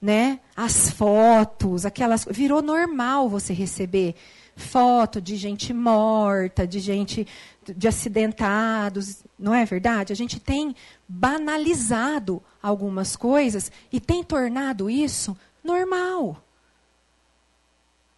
né? 0.00 0.38
As 0.56 0.90
fotos, 0.90 1.84
aquelas. 1.84 2.24
Virou 2.30 2.62
normal 2.62 3.28
você 3.28 3.52
receber 3.52 4.14
foto 4.56 5.20
de 5.20 5.36
gente 5.36 5.72
morta, 5.72 6.66
de 6.66 6.78
gente 6.80 7.26
de 7.64 7.88
acidentados, 7.88 9.24
não 9.38 9.54
é 9.54 9.64
verdade? 9.64 10.12
A 10.12 10.16
gente 10.16 10.38
tem 10.38 10.74
banalizado 11.08 12.42
algumas 12.62 13.16
coisas 13.16 13.72
e 13.90 14.00
tem 14.00 14.22
tornado 14.22 14.90
isso 14.90 15.36
normal. 15.62 16.42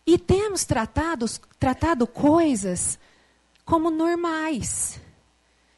E 0.07 0.19
temos 0.19 0.65
tratado, 0.65 1.27
coisas 2.07 2.99
como 3.65 3.91
normais. 3.91 5.01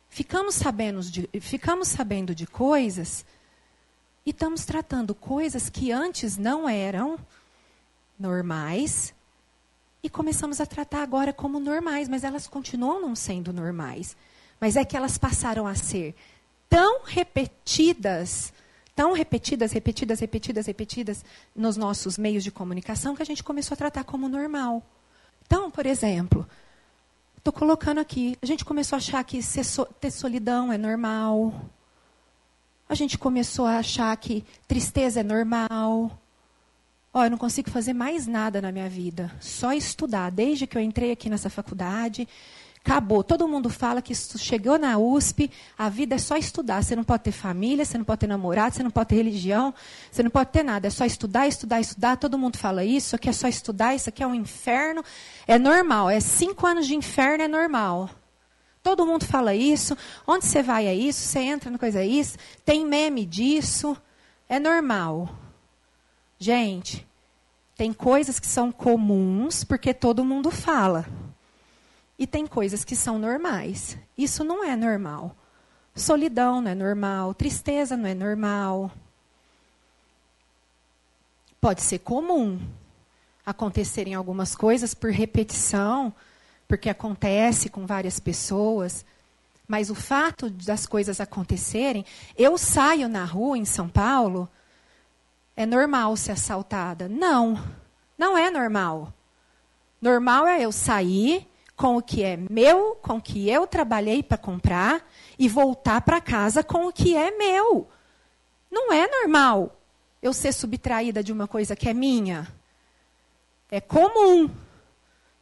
Ficamos 0.09 0.55
sabendo, 0.55 1.01
de, 1.03 1.29
ficamos 1.41 1.89
sabendo 1.89 2.35
de 2.35 2.47
coisas 2.47 3.25
e 4.27 4.31
estamos 4.31 4.65
tratando 4.65 5.15
coisas 5.15 5.71
que 5.71 5.93
antes 5.93 6.37
não 6.37 6.69
eram 6.69 7.19
normais 8.19 9.15
e 10.03 10.09
começamos 10.09 10.61
a 10.61 10.67
tratar 10.67 11.03
agora 11.03 11.33
como 11.33 11.59
normais, 11.59 12.09
mas 12.09 12.25
elas 12.25 12.47
continuam 12.47 13.01
não 13.01 13.15
sendo 13.15 13.53
normais. 13.53 14.17
Mas 14.61 14.77
é 14.77 14.85
que 14.85 14.97
elas 14.97 15.19
passaram 15.19 15.67
a 15.67 15.75
ser 15.75 16.15
tão 16.69 17.03
repetidas, 17.05 18.53
tão 18.95 19.13
repetidas, 19.13 19.73
repetidas, 19.73 20.21
repetidas, 20.21 20.67
repetidas 20.67 21.25
nos 21.55 21.77
nossos 21.77 22.19
meios 22.19 22.45
de 22.45 22.51
comunicação 22.51 23.15
que 23.15 23.23
a 23.23 23.27
gente 23.27 23.43
começou 23.43 23.75
a 23.75 23.79
tratar 23.79 24.05
como 24.05 24.29
normal. 24.29 24.83
Então, 25.47 25.71
por 25.71 25.87
exemplo, 25.87 26.47
estou 27.37 27.53
colocando 27.53 27.99
aqui, 27.99 28.37
a 28.43 28.47
gente 28.47 28.65
começou 28.65 28.97
a 28.97 28.99
achar 28.99 29.25
que 29.25 29.41
ter 30.01 30.11
solidão 30.11 30.73
é 30.73 30.79
normal. 30.79 31.55
A 32.89 32.95
gente 32.95 33.17
começou 33.19 33.67
a 33.67 33.79
achar 33.79 34.17
que 34.17 34.45
tristeza 34.67 35.21
é 35.21 35.23
normal. 35.23 36.19
Ó, 37.13 37.25
eu 37.25 37.31
não 37.31 37.39
consigo 37.39 37.71
fazer 37.71 37.95
mais 37.95 38.27
nada 38.27 38.61
na 38.61 38.71
minha 38.71 38.89
vida, 38.89 39.33
só 39.41 39.73
estudar. 39.73 40.31
Desde 40.31 40.67
que 40.67 40.77
eu 40.77 40.83
entrei 40.83 41.11
aqui 41.11 41.31
nessa 41.31 41.49
faculdade, 41.49 42.29
acabou. 42.85 43.25
Todo 43.25 43.49
mundo 43.49 43.71
fala 43.71 44.03
que 44.03 44.15
chegou 44.15 44.79
na 44.79 44.99
USP, 44.99 45.51
a 45.77 45.89
vida 45.89 46.15
é 46.17 46.19
só 46.19 46.37
estudar. 46.37 46.83
Você 46.83 46.95
não 46.95 47.05
pode 47.05 47.23
ter 47.23 47.33
família, 47.33 47.85
você 47.85 47.99
não 47.99 48.05
pode 48.05 48.21
ter 48.21 48.27
namorado, 48.27 48.75
você 48.75 48.83
não 48.83 48.91
pode 48.91 49.09
ter 49.09 49.17
religião, 49.17 49.75
você 50.11 50.23
não 50.23 50.31
pode 50.31 50.51
ter 50.51 50.63
nada. 50.63 50.87
É 50.87 50.91
só 50.91 51.05
estudar, 51.05 51.47
estudar, 51.49 51.81
estudar. 51.81 52.17
Todo 52.17 52.39
mundo 52.39 52.59
fala 52.59 52.85
isso, 52.85 53.17
aqui 53.17 53.29
é 53.29 53.33
só 53.33 53.49
estudar, 53.49 53.95
isso 53.95 54.09
aqui 54.09 54.23
é 54.23 54.27
um 54.27 54.35
inferno. 54.35 55.03
É 55.47 55.59
normal, 55.59 56.11
é 56.11 56.21
cinco 56.21 56.67
anos 56.67 56.87
de 56.87 56.95
inferno, 56.95 57.45
é 57.45 57.49
normal. 57.49 58.11
Todo 58.83 59.07
mundo 59.07 59.25
fala 59.25 59.55
isso. 59.55 59.97
Onde 60.27 60.47
você 60.47 60.63
vai 60.63 60.87
é 60.87 60.95
isso, 60.95 61.21
você 61.21 61.41
entra 61.41 61.71
na 61.71 61.79
coisa 61.79 62.01
é 62.01 62.07
isso. 62.07 62.37
Tem 62.65 62.85
meme 62.85 63.27
disso. 63.27 63.97
É 64.49 64.59
normal. 64.59 65.48
Gente, 66.39 67.07
tem 67.77 67.93
coisas 67.93 68.39
que 68.39 68.47
são 68.47 68.71
comuns 68.71 69.65
porque 69.65 69.93
todo 69.93 70.25
mundo 70.25 70.51
fala. 70.51 71.07
E 72.19 72.27
tem 72.27 72.47
coisas 72.47 72.85
que 72.85 72.97
são 72.97 73.19
normais. 73.19 73.97
Isso 74.17 74.43
não 74.45 74.65
é 74.65 74.75
normal. 74.75 75.35
Solidão 75.95 76.61
não 76.61 76.71
é 76.71 76.75
normal, 76.75 77.35
tristeza 77.35 77.97
não 77.97 78.07
é 78.07 78.15
normal. 78.15 78.91
Pode 81.61 81.83
ser 81.83 81.99
comum 81.99 82.61
acontecerem 83.45 84.15
algumas 84.15 84.55
coisas 84.55 84.95
por 84.95 85.11
repetição, 85.11 86.13
porque 86.69 86.89
acontece 86.89 87.69
com 87.69 87.87
várias 87.87 88.21
pessoas. 88.21 89.05
Mas 89.67 89.91
o 89.91 89.95
fato 89.95 90.51
das 90.51 90.87
coisas 90.87 91.21
acontecerem, 91.21 92.05
eu 92.37 92.57
saio 92.59 93.09
na 93.09 93.25
rua 93.25 93.59
em 93.59 93.65
São 93.65 93.89
Paulo 93.89 94.49
é 95.59 95.67
normal 95.67 96.17
ser 96.17 96.31
assaltada. 96.31 97.09
Não, 97.09 97.61
não 98.17 98.39
é 98.39 98.49
normal. 98.49 99.13
Normal 100.01 100.47
é 100.47 100.63
eu 100.63 100.71
sair 100.71 101.49
com 101.75 101.97
o 101.97 102.03
que 102.03 102.23
é 102.23 102.37
meu, 102.37 102.95
com 103.03 103.17
o 103.17 103.21
que 103.21 103.51
eu 103.51 103.67
trabalhei 103.67 104.23
para 104.23 104.39
comprar 104.39 105.05
e 105.37 105.49
voltar 105.49 106.01
para 106.03 106.21
casa 106.21 106.63
com 106.63 106.87
o 106.87 106.93
que 106.93 107.17
é 107.17 107.37
meu. 107.37 107.89
Não 108.71 108.93
é 108.93 109.09
normal 109.09 109.77
eu 110.23 110.33
ser 110.33 110.53
subtraída 110.53 111.25
de 111.25 111.33
uma 111.33 111.49
coisa 111.49 111.75
que 111.75 111.89
é 111.89 111.93
minha. 111.93 112.47
É 113.69 113.81
comum 113.81 114.49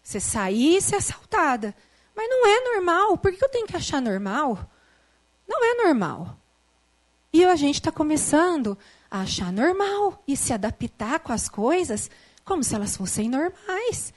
você 0.03 0.19
sair 0.19 0.79
e 0.79 0.81
ser 0.81 0.97
assaltada. 0.97 1.77
Mas 2.14 2.27
não 2.27 2.47
é 2.47 2.73
normal. 2.73 3.19
Por 3.19 3.31
que 3.35 3.45
eu 3.45 3.51
tenho 3.51 3.67
que 3.67 3.77
achar 3.77 4.01
normal? 4.01 4.59
Não 5.47 5.62
é 5.62 5.85
normal. 5.85 6.39
E 7.35 7.45
a 7.45 7.55
gente 7.55 7.75
está 7.75 7.93
começando 7.93 8.79
a 9.11 9.21
achar 9.21 9.53
normal 9.53 10.23
e 10.27 10.37
se 10.37 10.53
adaptar 10.53 11.21
com 11.21 11.33
as 11.33 11.49
coisas 11.49 12.11
como 12.45 12.63
se 12.63 12.75
elas 12.75 12.97
fossem 12.97 13.29
normais. 13.29 14.13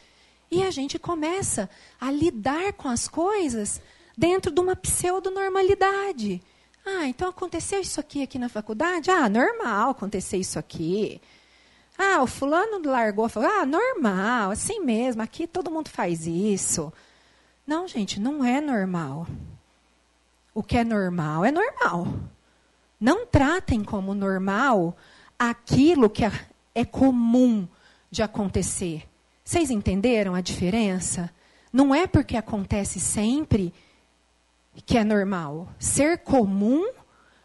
E 0.52 0.64
a 0.64 0.72
gente 0.72 0.98
começa 0.98 1.70
a 2.00 2.12
lidar 2.12 2.74
com 2.74 2.88
as 2.88 3.08
coisas 3.08 3.82
dentro 4.18 4.52
de 4.52 4.60
uma 4.60 4.76
pseudo-normalidade. 4.76 6.42
Ah, 6.86 7.06
então 7.06 7.30
aconteceu 7.30 7.82
isso 7.82 8.00
aqui 8.00 8.24
aqui 8.24 8.40
na 8.40 8.50
faculdade? 8.50 9.12
Ah, 9.12 9.30
normal 9.30 9.92
acontecer 9.92 10.38
isso 10.38 10.58
aqui. 10.58 11.22
Ah, 11.98 12.24
o 12.24 12.28
fulano 12.28 12.82
largou, 12.84 13.28
falou, 13.28 13.50
ah, 13.50 13.66
normal, 13.66 14.52
assim 14.52 14.80
mesmo, 14.80 15.22
aqui 15.22 15.46
todo 15.46 15.70
mundo 15.70 15.90
faz 15.90 16.26
isso. 16.26 16.92
Não, 17.68 17.88
gente, 17.88 18.20
não 18.20 18.44
é 18.44 18.60
normal. 18.62 19.28
O 20.54 20.64
que 20.64 20.78
é 20.78 20.84
normal 20.84 21.46
é 21.46 21.52
normal. 21.52 22.08
Não 23.00 23.26
tratem 23.26 23.84
como 23.84 24.14
normal 24.14 24.98
aquilo 25.38 26.10
que 26.10 26.24
é 26.76 26.84
comum 26.86 27.68
de 28.12 28.22
acontecer. 28.22 29.08
Vocês 29.44 29.70
entenderam 29.70 30.36
a 30.36 30.42
diferença? 30.42 31.32
Não 31.72 31.94
é 31.94 32.06
porque 32.06 32.36
acontece 32.36 33.00
sempre 33.00 33.74
que 34.86 34.98
é 34.98 35.04
normal. 35.04 35.70
Ser 35.80 36.20
comum 36.20 36.92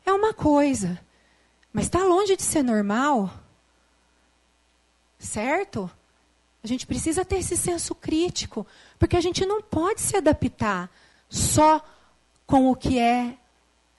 é 0.04 0.12
uma 0.12 0.34
coisa, 0.34 1.00
mas 1.72 1.86
está 1.86 2.02
longe 2.04 2.36
de 2.36 2.42
ser 2.42 2.62
normal. 2.62 3.32
Certo? 5.18 5.90
A 6.62 6.66
gente 6.66 6.86
precisa 6.86 7.24
ter 7.24 7.36
esse 7.36 7.56
senso 7.56 7.94
crítico, 7.94 8.66
porque 8.98 9.16
a 9.16 9.20
gente 9.20 9.44
não 9.44 9.60
pode 9.60 10.00
se 10.00 10.16
adaptar 10.16 10.90
só 11.28 11.84
com 12.46 12.70
o 12.70 12.74
que 12.74 12.98
é. 12.98 13.36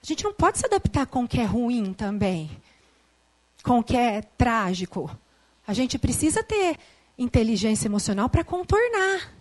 A 0.02 0.06
gente 0.06 0.24
não 0.24 0.32
pode 0.32 0.58
se 0.58 0.66
adaptar 0.66 1.06
com 1.06 1.24
o 1.24 1.28
que 1.28 1.40
é 1.40 1.44
ruim 1.44 1.92
também, 1.92 2.50
com 3.62 3.78
o 3.78 3.82
que 3.82 3.96
é 3.96 4.22
trágico. 4.22 5.10
A 5.66 5.72
gente 5.72 5.98
precisa 5.98 6.42
ter 6.42 6.78
inteligência 7.18 7.88
emocional 7.88 8.28
para 8.28 8.44
contornar. 8.44 9.32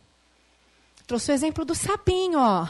Trouxe 1.06 1.32
o 1.32 1.34
exemplo 1.34 1.64
do 1.64 1.76
sapinho, 1.76 2.40
ó. 2.40 2.64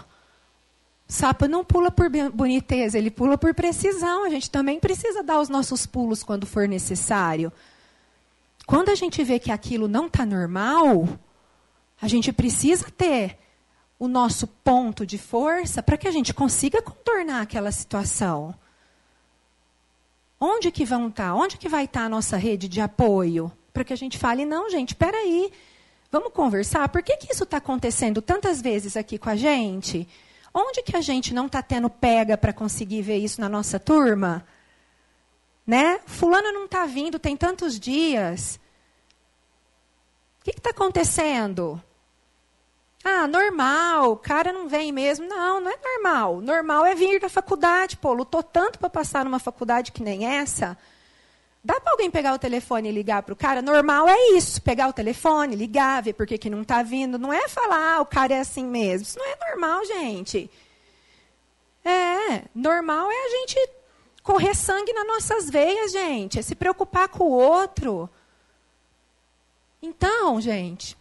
O 1.07 1.13
sapo 1.13 1.47
não 1.47 1.63
pula 1.63 1.91
por 1.91 2.09
boniteza, 2.33 2.97
ele 2.97 3.11
pula 3.11 3.37
por 3.37 3.53
precisão. 3.53 4.25
A 4.25 4.29
gente 4.29 4.49
também 4.49 4.79
precisa 4.79 5.23
dar 5.23 5.39
os 5.39 5.49
nossos 5.49 5.85
pulos 5.85 6.23
quando 6.23 6.45
for 6.45 6.67
necessário. 6.67 7.53
Quando 8.65 8.89
a 8.89 8.95
gente 8.95 9.23
vê 9.23 9.39
que 9.39 9.51
aquilo 9.51 9.87
não 9.87 10.07
está 10.07 10.25
normal, 10.25 11.07
a 12.01 12.07
gente 12.07 12.33
precisa 12.33 12.89
ter 12.89 13.37
o 13.97 14.07
nosso 14.07 14.47
ponto 14.47 15.05
de 15.05 15.17
força 15.17 15.81
para 15.81 15.97
que 15.97 16.07
a 16.07 16.11
gente 16.11 16.33
consiga 16.33 16.81
contornar 16.81 17.41
aquela 17.41 17.71
situação. 17.71 18.53
Onde 20.39 20.69
que 20.69 20.85
vão 20.85 21.07
estar? 21.07 21.29
Tá? 21.29 21.35
Onde 21.35 21.57
que 21.57 21.69
vai 21.69 21.85
estar 21.85 22.01
tá 22.01 22.05
a 22.05 22.09
nossa 22.09 22.37
rede 22.37 22.67
de 22.67 22.81
apoio? 22.81 23.51
Para 23.73 23.83
que 23.83 23.93
a 23.93 23.97
gente 23.97 24.17
fale, 24.17 24.45
não, 24.45 24.69
gente, 24.69 24.89
espera 24.89 25.17
aí, 25.17 25.51
vamos 26.11 26.33
conversar. 26.33 26.87
Por 26.89 27.01
que, 27.01 27.17
que 27.17 27.31
isso 27.31 27.43
está 27.43 27.57
acontecendo 27.57 28.21
tantas 28.21 28.61
vezes 28.61 28.97
aqui 28.97 29.17
com 29.17 29.29
a 29.29 29.35
gente? 29.35 30.07
Onde 30.53 30.81
que 30.83 30.95
a 30.95 31.01
gente 31.01 31.33
não 31.33 31.47
está 31.47 31.61
tendo 31.61 31.89
pega 31.89 32.37
para 32.37 32.53
conseguir 32.53 33.01
ver 33.01 33.17
isso 33.17 33.41
na 33.41 33.49
nossa 33.49 33.79
turma? 33.79 34.45
Né? 35.65 35.99
Fulano 36.05 36.51
não 36.51 36.65
está 36.65 36.85
vindo, 36.85 37.17
tem 37.17 37.35
tantos 37.35 37.79
dias. 37.79 38.59
O 40.41 40.43
que 40.43 40.51
está 40.51 40.69
acontecendo? 40.69 41.81
Ah, 43.07 43.27
normal, 43.27 44.13
o 44.13 44.17
cara 44.17 44.51
não 44.51 44.67
vem 44.67 44.91
mesmo. 44.91 45.27
Não, 45.27 45.61
não 45.61 45.69
é 45.69 45.77
normal. 45.77 46.41
Normal 46.41 46.87
é 46.87 46.95
vir 46.95 47.19
da 47.19 47.29
faculdade, 47.29 47.97
pô, 47.97 48.11
lutou 48.13 48.41
tanto 48.41 48.79
para 48.79 48.89
passar 48.89 49.23
numa 49.23 49.37
faculdade 49.37 49.91
que 49.91 50.01
nem 50.01 50.25
essa. 50.25 50.75
Dá 51.63 51.79
para 51.79 51.91
alguém 51.91 52.09
pegar 52.09 52.33
o 52.33 52.39
telefone 52.39 52.89
e 52.89 52.91
ligar 52.91 53.21
para 53.21 53.33
o 53.33 53.35
cara? 53.35 53.61
Normal 53.61 54.09
é 54.09 54.31
isso, 54.31 54.59
pegar 54.59 54.87
o 54.87 54.93
telefone, 54.93 55.55
ligar, 55.55 56.01
ver 56.01 56.13
por 56.13 56.25
que, 56.25 56.35
que 56.35 56.49
não 56.49 56.63
está 56.63 56.81
vindo. 56.81 57.19
Não 57.19 57.31
é 57.31 57.47
falar, 57.47 57.97
ah, 57.97 58.01
o 58.01 58.07
cara 58.07 58.33
é 58.33 58.39
assim 58.39 58.65
mesmo. 58.65 59.05
Isso 59.05 59.19
não 59.19 59.27
é 59.27 59.51
normal, 59.51 59.85
gente. 59.85 60.49
É, 61.83 62.41
normal 62.55 63.11
é 63.11 63.25
a 63.25 63.29
gente 63.29 63.69
correr 64.23 64.55
sangue 64.55 64.91
nas 64.93 65.05
nossas 65.05 65.47
veias, 65.47 65.91
gente. 65.91 66.39
É 66.39 66.41
se 66.41 66.55
preocupar 66.55 67.07
com 67.07 67.25
o 67.25 67.31
outro. 67.31 68.09
Então, 69.79 70.41
gente, 70.41 70.97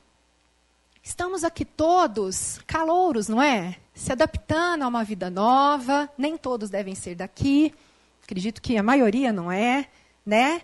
Estamos 1.06 1.44
aqui 1.44 1.66
todos 1.66 2.58
calouros, 2.66 3.28
não 3.28 3.40
é? 3.40 3.76
Se 3.92 4.10
adaptando 4.10 4.84
a 4.84 4.88
uma 4.88 5.04
vida 5.04 5.28
nova. 5.28 6.08
Nem 6.16 6.34
todos 6.38 6.70
devem 6.70 6.94
ser 6.94 7.14
daqui. 7.14 7.74
Acredito 8.22 8.62
que 8.62 8.78
a 8.78 8.82
maioria 8.82 9.30
não 9.30 9.52
é, 9.52 9.86
né? 10.24 10.62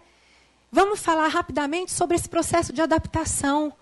Vamos 0.72 1.00
falar 1.00 1.28
rapidamente 1.28 1.92
sobre 1.92 2.16
esse 2.16 2.26
processo 2.26 2.72
de 2.72 2.80
adaptação. 2.80 3.68
O 3.68 3.74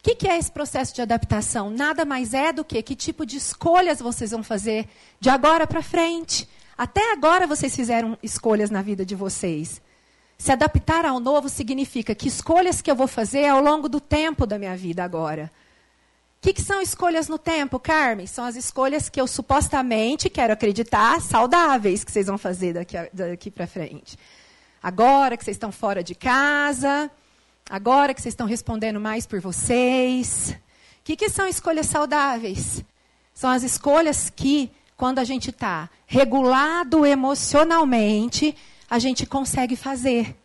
que, 0.00 0.14
que, 0.14 0.28
é 0.28 0.38
esse 0.38 0.52
processo 0.52 0.94
de 0.94 1.02
adaptação? 1.02 1.68
Nada 1.68 2.04
mais 2.04 2.32
é 2.32 2.52
do 2.52 2.64
que 2.64 2.80
que 2.80 2.94
tipo 2.94 3.26
de 3.26 3.36
escolhas 3.36 3.98
vocês 3.98 4.30
vão 4.30 4.44
fazer 4.44 4.88
de 5.18 5.28
agora 5.28 5.66
para 5.66 5.82
frente. 5.82 6.48
Até 6.76 7.12
agora 7.12 7.44
vocês 7.44 7.74
fizeram 7.74 8.16
escolhas 8.22 8.70
na 8.70 8.82
vida 8.82 9.04
de 9.04 9.16
vocês. 9.16 9.82
Se 10.38 10.52
adaptar 10.52 11.04
ao 11.04 11.18
novo 11.18 11.48
significa 11.48 12.14
que 12.14 12.28
escolhas 12.28 12.80
que 12.80 12.88
eu 12.88 12.94
vou 12.94 13.08
fazer 13.08 13.46
ao 13.46 13.60
longo 13.60 13.88
do 13.88 14.00
tempo 14.00 14.46
da 14.46 14.60
minha 14.60 14.76
vida 14.76 15.02
agora. 15.02 15.50
O 16.38 16.40
que, 16.40 16.52
que, 16.52 16.62
são 16.62 16.80
escolhas 16.80 17.26
no 17.26 17.36
tempo, 17.36 17.80
Carmen? 17.80 18.26
São 18.26 18.44
as 18.44 18.54
escolhas 18.54 19.08
que 19.08 19.20
eu 19.20 19.26
supostamente 19.26 20.30
quero 20.30 20.52
acreditar 20.52 21.20
saudáveis 21.20 22.04
que 22.04 22.12
vocês 22.12 22.28
vão 22.28 22.38
fazer 22.38 22.74
daqui, 22.74 22.96
daqui 23.12 23.50
para 23.50 23.66
frente. 23.66 24.16
Agora 24.80 25.36
que 25.36 25.44
vocês 25.44 25.56
estão 25.56 25.72
fora 25.72 26.00
de 26.00 26.14
casa, 26.14 27.10
agora 27.68 28.14
que 28.14 28.22
vocês 28.22 28.34
estão 28.34 28.46
respondendo 28.46 29.00
mais 29.00 29.26
por 29.26 29.40
vocês. 29.40 30.54
O 31.00 31.02
que, 31.02 31.16
que 31.16 31.28
são 31.28 31.44
escolhas 31.48 31.86
saudáveis? 31.86 32.84
São 33.34 33.50
as 33.50 33.64
escolhas 33.64 34.30
que, 34.30 34.70
quando 34.96 35.18
a 35.18 35.24
gente 35.24 35.50
está 35.50 35.90
regulado 36.06 37.04
emocionalmente, 37.04 38.56
a 38.88 39.00
gente 39.00 39.26
consegue 39.26 39.74
fazer. 39.74 40.36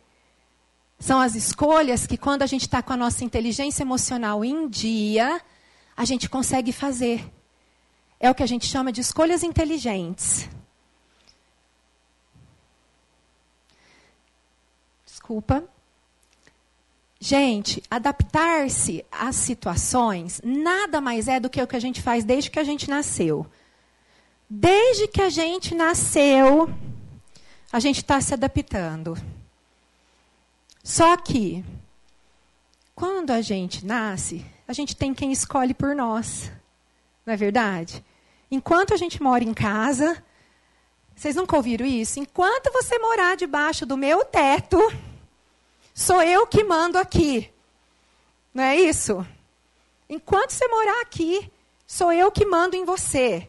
São 0.98 1.20
as 1.20 1.36
escolhas 1.36 2.04
que, 2.04 2.16
quando 2.16 2.42
a 2.42 2.46
gente 2.46 2.62
está 2.62 2.82
com 2.82 2.92
a 2.92 2.96
nossa 2.96 3.22
inteligência 3.22 3.84
emocional 3.84 4.44
em 4.44 4.68
dia, 4.68 5.40
a 5.96 6.04
gente 6.04 6.28
consegue 6.28 6.72
fazer. 6.72 7.30
É 8.18 8.30
o 8.30 8.34
que 8.34 8.42
a 8.42 8.46
gente 8.46 8.66
chama 8.66 8.92
de 8.92 9.00
escolhas 9.00 9.42
inteligentes. 9.42 10.48
Desculpa. 15.04 15.64
Gente, 17.20 17.82
adaptar-se 17.90 19.04
às 19.10 19.36
situações 19.36 20.40
nada 20.44 21.00
mais 21.00 21.28
é 21.28 21.40
do 21.40 21.48
que 21.48 21.62
o 21.62 21.66
que 21.66 21.76
a 21.76 21.80
gente 21.80 22.02
faz 22.02 22.24
desde 22.24 22.50
que 22.50 22.58
a 22.58 22.64
gente 22.64 22.90
nasceu. 22.90 23.46
Desde 24.48 25.08
que 25.08 25.22
a 25.22 25.30
gente 25.30 25.74
nasceu, 25.74 26.68
a 27.72 27.80
gente 27.80 27.98
está 27.98 28.20
se 28.20 28.34
adaptando. 28.34 29.16
Só 30.82 31.16
que, 31.16 31.64
quando 32.94 33.30
a 33.30 33.40
gente 33.40 33.86
nasce, 33.86 34.44
a 34.66 34.72
gente 34.72 34.96
tem 34.96 35.12
quem 35.12 35.32
escolhe 35.32 35.74
por 35.74 35.94
nós. 35.94 36.50
Não 37.24 37.34
é 37.34 37.36
verdade? 37.36 38.04
Enquanto 38.50 38.94
a 38.94 38.96
gente 38.96 39.22
mora 39.22 39.44
em 39.44 39.54
casa, 39.54 40.22
vocês 41.14 41.36
nunca 41.36 41.56
ouviram 41.56 41.86
isso? 41.86 42.18
Enquanto 42.18 42.72
você 42.72 42.98
morar 42.98 43.36
debaixo 43.36 43.86
do 43.86 43.96
meu 43.96 44.24
teto, 44.24 44.78
sou 45.92 46.22
eu 46.22 46.46
que 46.46 46.64
mando 46.64 46.98
aqui. 46.98 47.50
Não 48.52 48.62
é 48.62 48.76
isso? 48.76 49.26
Enquanto 50.08 50.50
você 50.50 50.66
morar 50.68 51.00
aqui, 51.02 51.50
sou 51.86 52.12
eu 52.12 52.30
que 52.30 52.44
mando 52.44 52.76
em 52.76 52.84
você. 52.84 53.48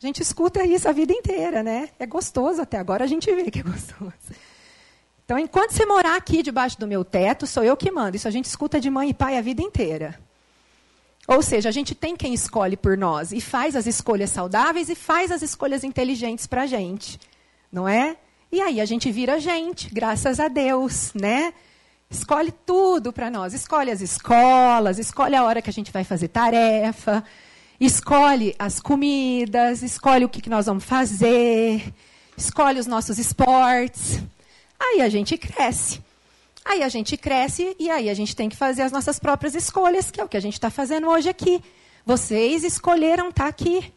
A 0.00 0.06
gente 0.06 0.22
escuta 0.22 0.64
isso 0.64 0.88
a 0.88 0.92
vida 0.92 1.12
inteira, 1.12 1.62
né? 1.62 1.90
É 1.98 2.06
gostoso 2.06 2.62
até 2.62 2.78
agora 2.78 3.04
a 3.04 3.06
gente 3.08 3.32
vê 3.34 3.50
que 3.50 3.60
é 3.60 3.62
gostoso. 3.62 4.12
Então, 5.24 5.38
enquanto 5.38 5.72
você 5.72 5.84
morar 5.84 6.16
aqui 6.16 6.42
debaixo 6.42 6.78
do 6.78 6.86
meu 6.86 7.04
teto, 7.04 7.46
sou 7.46 7.62
eu 7.62 7.76
que 7.76 7.90
mando. 7.90 8.16
Isso 8.16 8.28
a 8.28 8.30
gente 8.30 8.46
escuta 8.46 8.80
de 8.80 8.88
mãe 8.88 9.10
e 9.10 9.14
pai 9.14 9.36
a 9.36 9.42
vida 9.42 9.60
inteira. 9.60 10.18
Ou 11.28 11.42
seja, 11.42 11.68
a 11.68 11.72
gente 11.72 11.94
tem 11.94 12.16
quem 12.16 12.32
escolhe 12.32 12.74
por 12.74 12.96
nós 12.96 13.32
e 13.32 13.40
faz 13.40 13.76
as 13.76 13.86
escolhas 13.86 14.30
saudáveis 14.30 14.88
e 14.88 14.94
faz 14.94 15.30
as 15.30 15.42
escolhas 15.42 15.84
inteligentes 15.84 16.46
para 16.46 16.62
a 16.62 16.66
gente, 16.66 17.20
não 17.70 17.86
é? 17.86 18.16
E 18.50 18.62
aí 18.62 18.80
a 18.80 18.86
gente 18.86 19.12
vira 19.12 19.38
gente, 19.38 19.92
graças 19.92 20.40
a 20.40 20.48
Deus, 20.48 21.12
né? 21.14 21.52
Escolhe 22.10 22.50
tudo 22.64 23.12
para 23.12 23.30
nós. 23.30 23.52
Escolhe 23.52 23.90
as 23.90 24.00
escolas, 24.00 24.98
escolhe 24.98 25.36
a 25.36 25.44
hora 25.44 25.60
que 25.60 25.68
a 25.68 25.72
gente 25.72 25.92
vai 25.92 26.02
fazer 26.02 26.28
tarefa, 26.28 27.22
escolhe 27.78 28.56
as 28.58 28.80
comidas, 28.80 29.82
escolhe 29.82 30.24
o 30.24 30.30
que, 30.30 30.40
que 30.40 30.48
nós 30.48 30.64
vamos 30.64 30.84
fazer, 30.84 31.92
escolhe 32.38 32.80
os 32.80 32.86
nossos 32.86 33.18
esportes. 33.18 34.22
Aí 34.80 35.02
a 35.02 35.10
gente 35.10 35.36
cresce. 35.36 36.00
Aí 36.68 36.82
a 36.82 36.88
gente 36.90 37.16
cresce 37.16 37.74
e 37.78 37.88
aí 37.88 38.10
a 38.10 38.14
gente 38.14 38.36
tem 38.36 38.46
que 38.46 38.54
fazer 38.54 38.82
as 38.82 38.92
nossas 38.92 39.18
próprias 39.18 39.54
escolhas, 39.54 40.10
que 40.10 40.20
é 40.20 40.24
o 40.24 40.28
que 40.28 40.36
a 40.36 40.40
gente 40.40 40.52
está 40.52 40.68
fazendo 40.68 41.08
hoje 41.08 41.26
aqui. 41.26 41.64
Vocês 42.04 42.62
escolheram 42.62 43.30
estar 43.30 43.44
tá 43.44 43.48
aqui. 43.48 43.90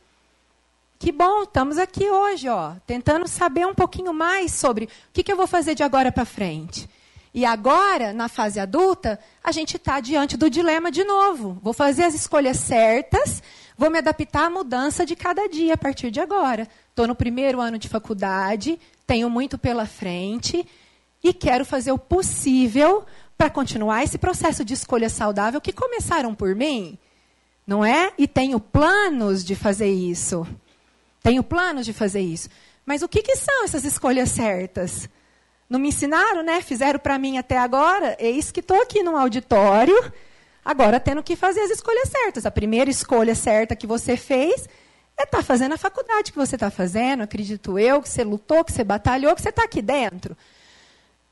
Que 0.98 1.12
bom, 1.12 1.44
estamos 1.44 1.78
aqui 1.78 2.10
hoje, 2.10 2.48
ó, 2.48 2.76
tentando 2.88 3.28
saber 3.28 3.68
um 3.68 3.76
pouquinho 3.76 4.14
mais 4.14 4.54
sobre 4.54 4.86
o 4.86 4.90
que, 5.12 5.22
que 5.22 5.34
eu 5.34 5.36
vou 5.36 5.48
fazer 5.48 5.76
de 5.76 5.84
agora 5.84 6.14
para 6.14 6.24
frente. 6.24 6.90
E 7.34 7.44
agora, 7.44 8.14
na 8.14 8.30
fase 8.30 8.58
adulta, 8.58 9.20
a 9.44 9.52
gente 9.52 9.76
está 9.76 10.00
diante 10.00 10.38
do 10.38 10.50
dilema 10.50 10.90
de 10.90 11.04
novo. 11.04 11.60
Vou 11.62 11.74
fazer 11.74 12.06
as 12.06 12.14
escolhas 12.14 12.56
certas, 12.56 13.44
vou 13.78 13.90
me 13.90 13.98
adaptar 13.98 14.46
à 14.46 14.50
mudança 14.50 15.06
de 15.06 15.14
cada 15.14 15.50
dia 15.50 15.74
a 15.74 15.78
partir 15.78 16.10
de 16.10 16.22
agora. 16.22 16.66
Estou 16.90 17.06
no 17.06 17.16
primeiro 17.16 17.60
ano 17.60 17.78
de 17.78 17.90
faculdade, 17.90 18.80
tenho 19.06 19.30
muito 19.30 19.58
pela 19.58 19.86
frente 19.86 20.66
e 21.24 21.34
quero 21.34 21.64
fazer 21.66 21.92
o 21.92 21.98
possível 21.98 23.06
para 23.38 23.50
continuar 23.50 24.04
esse 24.04 24.18
processo 24.18 24.64
de 24.64 24.74
escolha 24.74 25.10
saudável 25.10 25.60
que 25.60 25.74
começaram 25.74 26.34
por 26.34 26.56
mim, 26.56 26.98
não 27.66 27.84
é? 27.84 28.12
E 28.18 28.28
tenho 28.28 28.60
planos 28.60 29.44
de 29.44 29.56
fazer 29.56 29.92
isso. 29.92 30.48
Tenho 31.24 31.44
planos 31.44 31.86
de 31.86 31.94
fazer 31.94 32.22
isso. 32.22 32.50
Mas 32.86 33.02
o 33.02 33.08
que, 33.08 33.22
que 33.22 33.36
são 33.36 33.64
essas 33.64 33.86
escolhas 33.86 34.30
certas? 34.30 35.08
Não 35.70 35.80
me 35.80 35.88
ensinaram, 35.90 36.44
né? 36.44 36.62
Fizeram 36.62 37.00
para 37.00 37.18
mim 37.18 37.38
até 37.38 37.58
agora. 37.58 38.18
Eis 38.20 38.52
que 38.52 38.60
estou 38.60 38.82
aqui 38.82 39.02
num 39.02 39.16
auditório, 39.16 39.96
agora 40.66 41.00
tendo 41.00 41.24
que 41.24 41.36
fazer 41.36 41.62
as 41.62 41.72
escolhas 41.72 42.10
certas. 42.10 42.46
A 42.46 42.52
primeira 42.52 42.90
escolha 42.90 43.34
certa 43.36 43.76
que 43.76 43.88
você 43.88 44.18
fez 44.18 44.68
é 45.18 45.24
estar 45.24 45.38
tá 45.38 45.44
fazendo 45.44 45.74
a 45.74 45.78
faculdade 45.78 46.32
que 46.32 46.38
você 46.38 46.56
está 46.56 46.70
fazendo. 46.70 47.24
Acredito 47.24 47.80
eu 47.80 48.02
que 48.02 48.10
você 48.10 48.24
lutou, 48.24 48.64
que 48.64 48.72
você 48.72 48.84
batalhou, 48.84 49.36
que 49.36 49.42
você 49.42 49.50
está 49.50 49.64
aqui 49.64 49.82
dentro. 49.82 50.36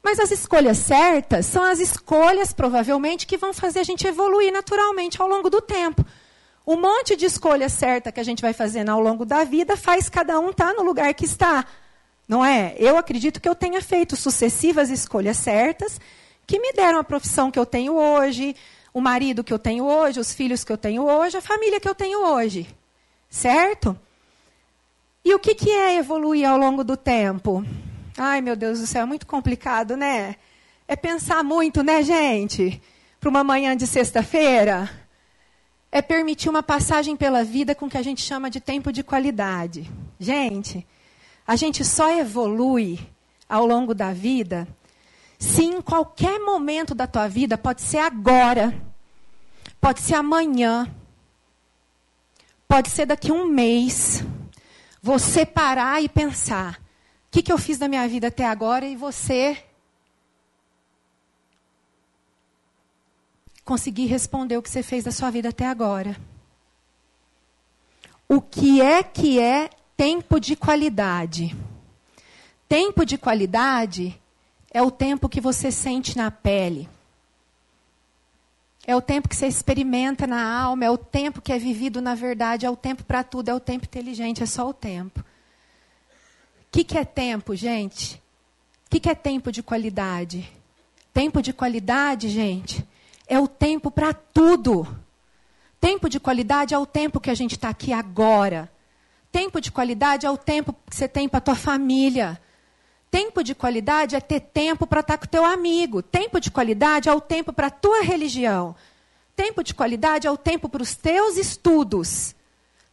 Mas 0.04 0.20
as 0.20 0.32
escolhas 0.32 0.78
certas 0.78 1.45
são 1.45 1.64
as 1.64 1.80
escolhas, 1.80 2.54
provavelmente, 2.54 3.28
que 3.28 3.38
vão 3.38 3.54
fazer 3.54 3.80
a 3.80 3.84
gente 3.84 4.08
evoluir 4.08 4.52
naturalmente 4.52 5.22
ao 5.22 5.28
longo 5.28 5.50
do 5.50 5.62
tempo. 5.62 6.06
Um 6.66 6.80
monte 6.80 7.16
de 7.16 7.26
escolha 7.26 7.68
certa 7.68 8.12
que 8.12 8.20
a 8.20 8.24
gente 8.24 8.41
vai 8.41 8.54
fazendo 8.54 8.89
ao 8.89 9.00
longo 9.00 9.26
da 9.26 9.43
vida 9.43 9.76
faz 9.76 10.08
cada 10.08 10.39
um 10.39 10.52
estar 10.52 10.68
tá 10.68 10.74
no 10.74 10.84
lugar 10.84 11.14
que 11.14 11.26
está. 11.26 11.66
Não 12.28 12.45
é? 12.45 12.76
Eu 12.78 12.95
acredito 12.95 13.41
que 13.41 13.50
eu 13.50 13.56
tenha 13.56 13.82
feito 13.82 14.16
sucessivas 14.16 14.89
escolhas 14.89 15.38
certas 15.38 16.00
que 16.45 16.60
me 16.60 16.72
deram 16.74 17.00
a 17.00 17.04
profissão 17.04 17.52
que 17.52 17.60
eu 17.60 17.66
tenho 17.66 17.95
hoje, 17.95 18.56
o 18.93 19.02
marido 19.02 19.43
que 19.43 19.54
eu 19.54 19.60
tenho 19.60 19.86
hoje, 19.86 20.20
os 20.20 20.34
filhos 20.34 20.64
que 20.64 20.72
eu 20.72 20.78
tenho 20.78 21.04
hoje, 21.04 21.38
a 21.38 21.41
família 21.41 21.80
que 21.80 21.89
eu 21.89 21.95
tenho 21.95 22.26
hoje. 22.26 22.68
Certo? 23.30 24.00
E 25.24 25.34
o 25.34 25.39
que, 25.39 25.54
que 25.54 25.72
é 25.72 25.97
evoluir 25.97 26.47
ao 26.47 26.58
longo 26.58 26.84
do 26.84 26.95
tempo? 26.95 27.66
Ai, 28.22 28.42
meu 28.42 28.56
Deus 28.56 28.80
do 28.80 28.86
céu, 28.86 29.04
é 29.04 29.06
muito 29.06 29.26
complicado, 29.26 29.96
né? 29.96 30.36
É 30.88 30.96
pensar 30.96 31.42
muito, 31.42 31.82
né, 31.82 32.04
gente? 32.04 32.82
Para 33.18 33.30
uma 33.30 33.46
manhã 33.46 33.78
de 33.78 33.88
sexta-feira 33.88 34.90
é 35.90 36.02
permitir 36.02 36.50
uma 36.50 36.62
passagem 36.62 37.16
pela 37.16 37.46
vida 37.46 37.74
com 37.74 37.86
o 37.86 37.90
que 37.90 37.98
a 37.98 38.04
gente 38.04 38.22
chama 38.22 38.50
de 38.50 38.60
tempo 38.60 38.92
de 38.92 39.04
qualidade. 39.04 39.90
Gente, 40.20 40.86
a 41.48 41.56
gente 41.56 41.86
só 41.86 42.12
evolui 42.12 43.00
ao 43.48 43.66
longo 43.66 43.96
da 43.96 44.12
vida 44.12 44.68
se 45.40 45.64
em 45.64 45.82
qualquer 45.82 46.38
momento 46.40 46.94
da 46.94 47.08
tua 47.08 47.30
vida, 47.30 47.58
pode 47.58 47.82
ser 47.82 48.00
agora, 48.00 48.76
pode 49.80 50.02
ser 50.02 50.16
amanhã, 50.16 50.94
pode 52.68 52.90
ser 52.90 53.06
daqui 53.06 53.32
a 53.32 53.34
um 53.34 53.48
mês, 53.48 54.22
você 55.02 55.46
parar 55.46 56.04
e 56.04 56.10
pensar: 56.10 56.78
o 57.30 57.32
que, 57.32 57.44
que 57.44 57.54
eu 57.54 57.60
fiz 57.60 57.78
da 57.78 57.88
minha 57.88 58.08
vida 58.08 58.28
até 58.30 58.44
agora? 58.44 58.88
E 58.88 58.96
você 58.96 59.64
conseguir 63.64 64.08
responder 64.08 64.58
o 64.58 64.64
que 64.64 64.70
você 64.70 64.82
fez 64.82 65.04
da 65.04 65.12
sua 65.12 65.30
vida 65.30 65.50
até 65.50 65.68
agora. 65.68 66.20
O 68.28 68.42
que 68.42 68.82
é 68.82 69.04
que 69.04 69.40
é 69.40 69.70
tempo 69.96 70.40
de 70.40 70.56
qualidade? 70.56 71.56
Tempo 72.68 73.06
de 73.06 73.16
qualidade 73.16 74.20
é 74.72 74.82
o 74.82 74.90
tempo 74.90 75.30
que 75.30 75.40
você 75.40 75.72
sente 75.72 76.18
na 76.18 76.32
pele. 76.32 76.90
É 78.88 78.96
o 78.96 79.02
tempo 79.02 79.30
que 79.30 79.36
você 79.36 79.46
experimenta 79.46 80.26
na 80.26 80.62
alma, 80.62 80.84
é 80.84 80.90
o 80.90 80.98
tempo 80.98 81.44
que 81.44 81.54
é 81.54 81.60
vivido 81.60 82.02
na 82.02 82.16
verdade, 82.16 82.66
é 82.66 82.70
o 82.72 82.76
tempo 82.76 83.04
para 83.04 83.24
tudo, 83.24 83.50
é 83.50 83.54
o 83.54 83.60
tempo 83.60 83.86
inteligente, 83.86 84.42
é 84.42 84.48
só 84.48 84.68
o 84.68 84.74
tempo. 84.74 85.24
O 86.70 86.72
que, 86.72 86.84
que 86.84 86.98
é 86.98 87.04
tempo, 87.04 87.56
gente? 87.56 88.22
O 88.86 88.90
que, 88.92 89.00
que 89.00 89.10
é 89.10 89.16
tempo 89.16 89.52
de 89.52 89.64
qualidade? 89.64 90.48
Tempo 91.12 91.42
de 91.42 91.52
qualidade, 91.52 92.30
gente, 92.30 92.88
é 93.28 93.40
o 93.40 93.48
tempo 93.48 93.90
para 93.90 94.14
tudo. 94.14 94.88
Tempo 95.82 96.08
de 96.08 96.20
qualidade 96.20 96.76
é 96.76 96.78
o 96.78 96.86
tempo 96.86 97.20
que 97.20 97.32
a 97.32 97.34
gente 97.34 97.54
está 97.54 97.70
aqui 97.70 97.92
agora. 97.92 98.72
Tempo 99.32 99.60
de 99.60 99.72
qualidade 99.72 100.28
é 100.28 100.30
o 100.30 100.38
tempo 100.38 100.76
que 100.88 100.96
você 100.96 101.08
tem 101.08 101.28
para 101.28 101.40
a 101.40 101.42
tua 101.42 101.56
família. 101.56 102.40
Tempo 103.10 103.44
de 103.44 103.56
qualidade 103.56 104.16
é 104.16 104.20
ter 104.20 104.40
tempo 104.40 104.86
para 104.86 105.00
estar 105.00 105.14
tá 105.14 105.18
com 105.18 105.26
o 105.26 105.30
teu 105.30 105.44
amigo. 105.44 106.04
Tempo 106.04 106.40
de 106.40 106.52
qualidade 106.52 107.10
é 107.10 107.14
o 107.14 107.20
tempo 107.20 107.52
para 107.52 107.68
a 107.68 107.72
tua 107.72 108.04
religião. 108.04 108.76
Tempo 109.36 109.64
de 109.64 109.74
qualidade 109.74 110.28
é 110.28 110.32
o 110.32 110.38
tempo 110.38 110.70
para 110.70 110.84
os 110.84 110.96
teus 110.96 111.36
estudos. 111.36 112.36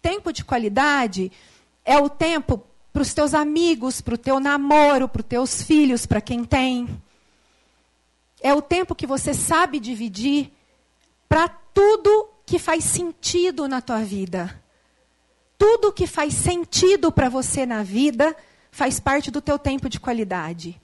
Tempo 0.01 0.33
de 0.33 0.45
qualidade 0.45 1.31
é 1.85 1.99
o 1.99 2.09
tempo 2.09 2.63
para 2.97 3.03
os 3.03 3.13
teus 3.13 3.35
amigos, 3.35 4.01
para 4.01 4.15
o 4.15 4.19
teu 4.19 4.41
namoro, 4.41 5.07
para 5.07 5.21
os 5.21 5.27
teus 5.27 5.63
filhos, 5.63 6.07
para 6.07 6.19
quem 6.19 6.47
tem. 6.47 6.89
É 8.41 8.55
o 8.55 8.63
tempo 8.63 8.95
que 8.95 9.07
você 9.07 9.35
sabe 9.35 9.79
dividir 9.79 10.51
para 11.29 11.47
tudo 11.47 12.31
que 12.47 12.59
faz 12.59 12.85
sentido 12.85 13.69
na 13.69 13.83
tua 13.83 13.99
vida. 13.99 14.63
Tudo 15.59 15.93
que 15.93 16.07
faz 16.07 16.33
sentido 16.33 17.13
para 17.13 17.29
você 17.29 17.67
na 17.67 17.83
vida 17.83 18.35
faz 18.71 18.99
parte 18.99 19.31
do 19.31 19.43
teu 19.43 19.59
tempo 19.59 19.91
de 19.91 20.01
qualidade. 20.01 20.81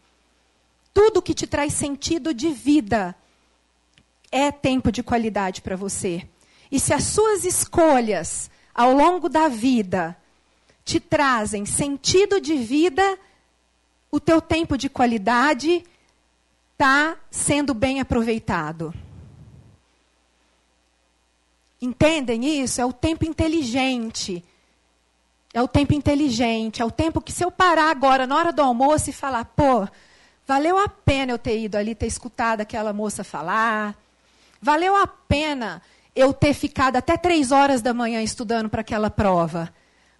Tudo 0.93 1.23
que 1.23 1.33
te 1.33 1.47
traz 1.47 1.73
sentido 1.73 2.35
de 2.35 2.51
vida 2.51 3.17
é 4.31 4.53
tempo 4.53 4.93
de 4.93 5.03
qualidade 5.03 5.63
para 5.63 5.77
você. 5.77 6.29
E 6.71 6.79
se 6.79 6.93
as 6.93 7.05
suas 7.05 7.47
escolhas 7.47 8.51
ao 8.75 8.93
longo 8.93 9.31
da 9.31 9.49
vida 9.49 10.15
te 10.85 10.99
trazem 11.01 11.65
sentido 11.65 12.41
de 12.41 12.57
vida, 12.57 13.19
o 14.11 14.21
teu 14.21 14.41
tempo 14.41 14.77
de 14.77 14.89
qualidade 14.89 15.85
está 16.73 17.17
sendo 17.31 17.73
bem 17.73 18.01
aproveitado. 18.01 18.93
Entendem 21.81 22.63
isso? 22.63 22.81
É 22.81 22.85
o 22.85 22.93
tempo 22.93 23.25
inteligente. 23.25 24.45
É 25.53 25.61
o 25.61 25.69
tempo 25.69 25.95
inteligente. 25.95 26.83
É 26.83 26.85
o 26.85 26.91
tempo 26.91 27.21
que, 27.21 27.33
se 27.33 27.45
eu 27.45 27.51
parar 27.51 27.91
agora, 27.91 28.27
na 28.27 28.37
hora 28.37 28.53
do 28.53 28.63
almoço, 28.63 29.11
e 29.11 29.13
falar, 29.13 29.45
pô, 29.47 29.89
valeu 30.47 30.79
a 30.79 30.89
pena 30.89 31.33
eu 31.33 31.39
ter 31.39 31.59
ido 31.59 31.77
ali, 31.77 31.95
ter 31.95 32.07
escutado 32.07 32.61
aquela 32.61 32.93
moça 32.93 33.25
falar. 33.25 33.97
Valeu 34.61 34.95
a 34.95 35.07
pena 35.07 35.83
eu 36.15 36.33
ter 36.33 36.55
ficado 36.55 36.97
até 36.97 37.17
três 37.17 37.51
horas 37.51 37.83
da 37.83 37.95
manhã 37.95 38.23
estudando 38.23 38.69
para 38.69 38.83
aquela 38.83 39.11
prova. 39.11 39.73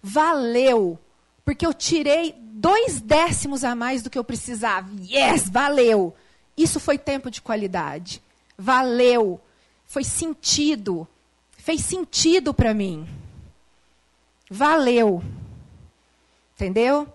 Valeu. 0.03 0.99
Porque 1.45 1.65
eu 1.65 1.73
tirei 1.73 2.35
dois 2.37 2.99
décimos 3.01 3.63
a 3.63 3.73
mais 3.73 4.03
do 4.03 4.09
que 4.09 4.17
eu 4.17 4.23
precisava. 4.23 4.89
Yes, 5.01 5.49
valeu. 5.49 6.13
Isso 6.57 6.79
foi 6.79 6.97
tempo 6.97 7.31
de 7.31 7.41
qualidade. 7.41 8.21
Valeu. 8.57 9.39
Foi 9.85 10.03
sentido. 10.03 11.07
Fez 11.57 11.81
sentido 11.81 12.53
para 12.53 12.73
mim. 12.73 13.07
Valeu. 14.49 15.23
Entendeu? 16.55 17.07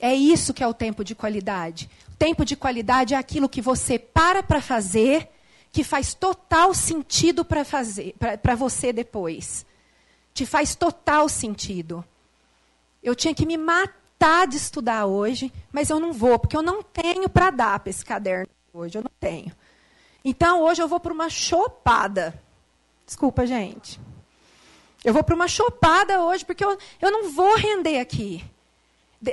É 0.00 0.14
isso 0.14 0.52
que 0.52 0.62
é 0.62 0.66
o 0.66 0.74
tempo 0.74 1.04
de 1.04 1.14
qualidade. 1.14 1.88
O 2.12 2.16
tempo 2.16 2.44
de 2.44 2.56
qualidade 2.56 3.14
é 3.14 3.16
aquilo 3.16 3.48
que 3.48 3.62
você 3.62 3.98
para 3.98 4.42
para 4.42 4.60
fazer, 4.60 5.28
que 5.72 5.82
faz 5.82 6.14
total 6.14 6.74
sentido 6.74 7.44
para 7.44 7.64
fazer, 7.64 8.14
para 8.42 8.54
você 8.54 8.92
depois. 8.92 9.64
Te 10.38 10.46
faz 10.46 10.76
total 10.76 11.28
sentido. 11.28 12.04
Eu 13.02 13.16
tinha 13.16 13.34
que 13.34 13.44
me 13.44 13.56
matar 13.56 14.46
de 14.46 14.56
estudar 14.56 15.04
hoje, 15.04 15.52
mas 15.72 15.90
eu 15.90 15.98
não 15.98 16.12
vou, 16.12 16.38
porque 16.38 16.56
eu 16.56 16.62
não 16.62 16.80
tenho 16.80 17.28
para 17.28 17.50
dar 17.50 17.80
para 17.80 17.90
esse 17.90 18.04
caderno 18.04 18.48
hoje, 18.72 18.96
eu 18.96 19.02
não 19.02 19.10
tenho. 19.18 19.50
Então, 20.24 20.62
hoje 20.62 20.80
eu 20.80 20.86
vou 20.86 21.00
para 21.00 21.12
uma 21.12 21.28
chopada. 21.28 22.40
Desculpa, 23.04 23.44
gente. 23.48 23.98
Eu 25.04 25.12
vou 25.12 25.24
para 25.24 25.34
uma 25.34 25.48
chopada 25.48 26.22
hoje, 26.22 26.44
porque 26.44 26.64
eu, 26.64 26.78
eu 27.02 27.10
não 27.10 27.32
vou 27.32 27.56
render 27.56 27.98
aqui. 27.98 28.44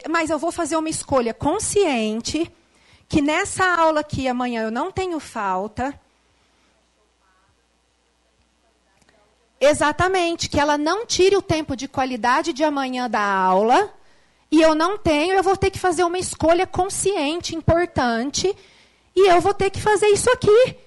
Mas 0.10 0.32
eu 0.32 0.40
vou 0.40 0.52
fazer 0.52 0.76
uma 0.76 0.90
escolha 0.90 1.36
consciente, 1.36 2.52
que 3.08 3.22
nessa 3.22 3.64
aula 3.76 4.00
aqui 4.00 4.28
amanhã 4.28 4.64
eu 4.64 4.72
não 4.72 4.92
tenho 4.92 5.20
falta. 5.20 5.94
Exatamente, 9.60 10.50
que 10.50 10.60
ela 10.60 10.78
não 10.78 11.06
tire 11.06 11.36
o 11.36 11.42
tempo 11.42 11.76
de 11.76 11.88
qualidade 11.88 12.54
de 12.54 12.64
amanhã 12.64 13.10
da 13.10 13.22
aula 13.22 13.94
e 14.52 14.62
eu 14.62 14.76
não 14.76 14.98
tenho, 14.98 15.34
eu 15.34 15.44
vou 15.44 15.58
ter 15.58 15.70
que 15.70 15.80
fazer 15.80 16.04
uma 16.04 16.18
escolha 16.18 16.66
consciente, 16.68 17.56
importante, 17.56 18.56
e 19.16 19.28
eu 19.30 19.42
vou 19.42 19.54
ter 19.54 19.70
que 19.70 19.82
fazer 19.82 20.08
isso 20.08 20.30
aqui. 20.30 20.78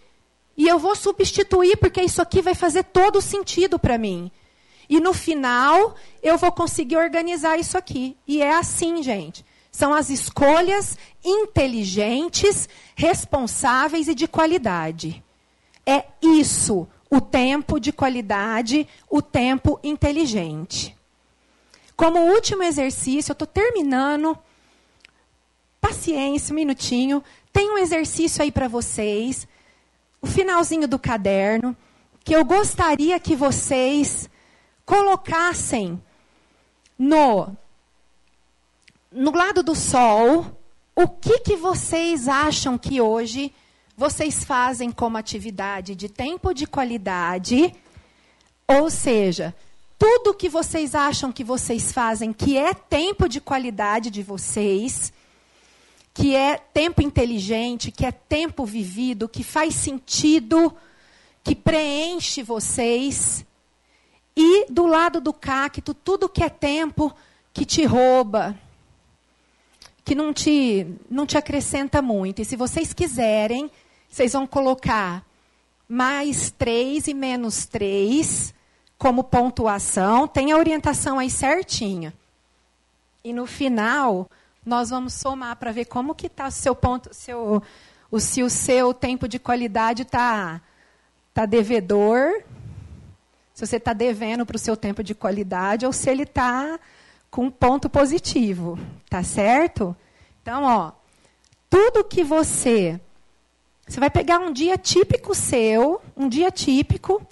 E 0.56 0.66
eu 0.66 0.78
vou 0.78 0.96
substituir, 0.96 1.76
porque 1.76 2.00
isso 2.02 2.20
aqui 2.20 2.42
vai 2.42 2.54
fazer 2.54 2.84
todo 2.84 3.20
sentido 3.20 3.78
para 3.78 3.98
mim. 3.98 4.30
E 4.88 5.00
no 5.00 5.12
final, 5.12 5.94
eu 6.22 6.38
vou 6.38 6.50
conseguir 6.50 6.96
organizar 6.96 7.58
isso 7.58 7.76
aqui. 7.76 8.16
E 8.26 8.42
é 8.42 8.54
assim, 8.54 9.02
gente. 9.02 9.44
São 9.70 9.92
as 9.92 10.08
escolhas 10.08 10.96
inteligentes, 11.22 12.68
responsáveis 12.96 14.08
e 14.08 14.14
de 14.14 14.26
qualidade. 14.26 15.22
É 15.86 16.04
isso, 16.22 16.88
o 17.10 17.20
tempo 17.20 17.80
de 17.80 17.92
qualidade, 17.92 18.86
o 19.08 19.22
tempo 19.22 19.80
inteligente. 19.82 20.96
Como 21.96 22.32
último 22.32 22.62
exercício, 22.62 23.30
eu 23.30 23.34
estou 23.34 23.46
terminando. 23.46 24.38
Paciência, 25.80 26.52
um 26.52 26.56
minutinho. 26.56 27.24
Tem 27.52 27.70
um 27.70 27.78
exercício 27.78 28.42
aí 28.42 28.52
para 28.52 28.68
vocês. 28.68 29.48
o 30.20 30.26
finalzinho 30.26 30.88
do 30.88 30.98
caderno, 30.98 31.76
que 32.24 32.34
eu 32.34 32.44
gostaria 32.44 33.18
que 33.20 33.36
vocês 33.36 34.28
colocassem 34.84 36.02
no 36.98 37.56
no 39.10 39.30
lado 39.30 39.62
do 39.62 39.74
sol, 39.74 40.46
o 40.94 41.08
que 41.08 41.38
que 41.40 41.56
vocês 41.56 42.28
acham 42.28 42.76
que 42.76 43.00
hoje 43.00 43.52
vocês 43.98 44.44
fazem 44.44 44.92
como 44.92 45.16
atividade 45.16 45.96
de 45.96 46.08
tempo 46.08 46.54
de 46.54 46.68
qualidade? 46.68 47.74
Ou 48.68 48.88
seja, 48.88 49.52
tudo 49.98 50.34
que 50.34 50.48
vocês 50.48 50.94
acham 50.94 51.32
que 51.32 51.42
vocês 51.42 51.92
fazem 51.92 52.32
que 52.32 52.56
é 52.56 52.72
tempo 52.72 53.28
de 53.28 53.40
qualidade 53.40 54.08
de 54.08 54.22
vocês, 54.22 55.12
que 56.14 56.36
é 56.36 56.56
tempo 56.56 57.02
inteligente, 57.02 57.90
que 57.90 58.06
é 58.06 58.12
tempo 58.12 58.64
vivido, 58.64 59.28
que 59.28 59.42
faz 59.42 59.74
sentido, 59.74 60.72
que 61.42 61.56
preenche 61.56 62.40
vocês. 62.40 63.44
E 64.36 64.66
do 64.70 64.86
lado 64.86 65.20
do 65.20 65.32
cacto, 65.32 65.92
tudo 65.92 66.28
que 66.28 66.44
é 66.44 66.48
tempo 66.48 67.12
que 67.52 67.64
te 67.64 67.84
rouba, 67.84 68.56
que 70.04 70.14
não 70.14 70.32
te, 70.32 70.86
não 71.10 71.26
te 71.26 71.36
acrescenta 71.36 72.00
muito. 72.00 72.40
E 72.40 72.44
se 72.44 72.54
vocês 72.54 72.92
quiserem, 72.92 73.68
vocês 74.08 74.32
vão 74.32 74.46
colocar 74.46 75.24
mais 75.88 76.50
três 76.50 77.06
e 77.08 77.14
menos 77.14 77.66
três 77.66 78.54
como 78.96 79.24
pontuação. 79.24 80.26
Tem 80.26 80.52
a 80.52 80.56
orientação 80.56 81.18
aí 81.18 81.30
certinha. 81.30 82.12
E 83.24 83.32
no 83.32 83.46
final, 83.46 84.28
nós 84.64 84.90
vamos 84.90 85.14
somar 85.14 85.56
para 85.56 85.72
ver 85.72 85.86
como 85.86 86.14
que 86.14 86.26
está 86.26 86.48
o 86.48 86.50
seu 86.50 86.74
ponto, 86.74 87.12
seu, 87.12 87.62
o, 88.10 88.20
se 88.20 88.42
o 88.42 88.50
seu 88.50 88.92
tempo 88.92 89.26
de 89.28 89.38
qualidade 89.38 90.02
está 90.02 90.60
tá 91.32 91.46
devedor, 91.46 92.42
se 93.54 93.66
você 93.66 93.76
está 93.76 93.92
devendo 93.92 94.46
para 94.46 94.56
o 94.56 94.58
seu 94.58 94.76
tempo 94.76 95.02
de 95.02 95.14
qualidade, 95.14 95.86
ou 95.86 95.92
se 95.92 96.08
ele 96.10 96.22
está 96.22 96.78
com 97.30 97.46
um 97.46 97.50
ponto 97.50 97.88
positivo, 97.88 98.78
tá 99.08 99.22
certo? 99.22 99.96
Então, 100.42 100.64
ó, 100.64 100.92
tudo 101.68 102.04
que 102.04 102.24
você 102.24 103.00
você 103.88 103.98
vai 103.98 104.10
pegar 104.10 104.38
um 104.38 104.52
dia 104.52 104.76
típico 104.76 105.34
seu, 105.34 106.00
um 106.16 106.28
dia 106.28 106.50
típico, 106.50 107.26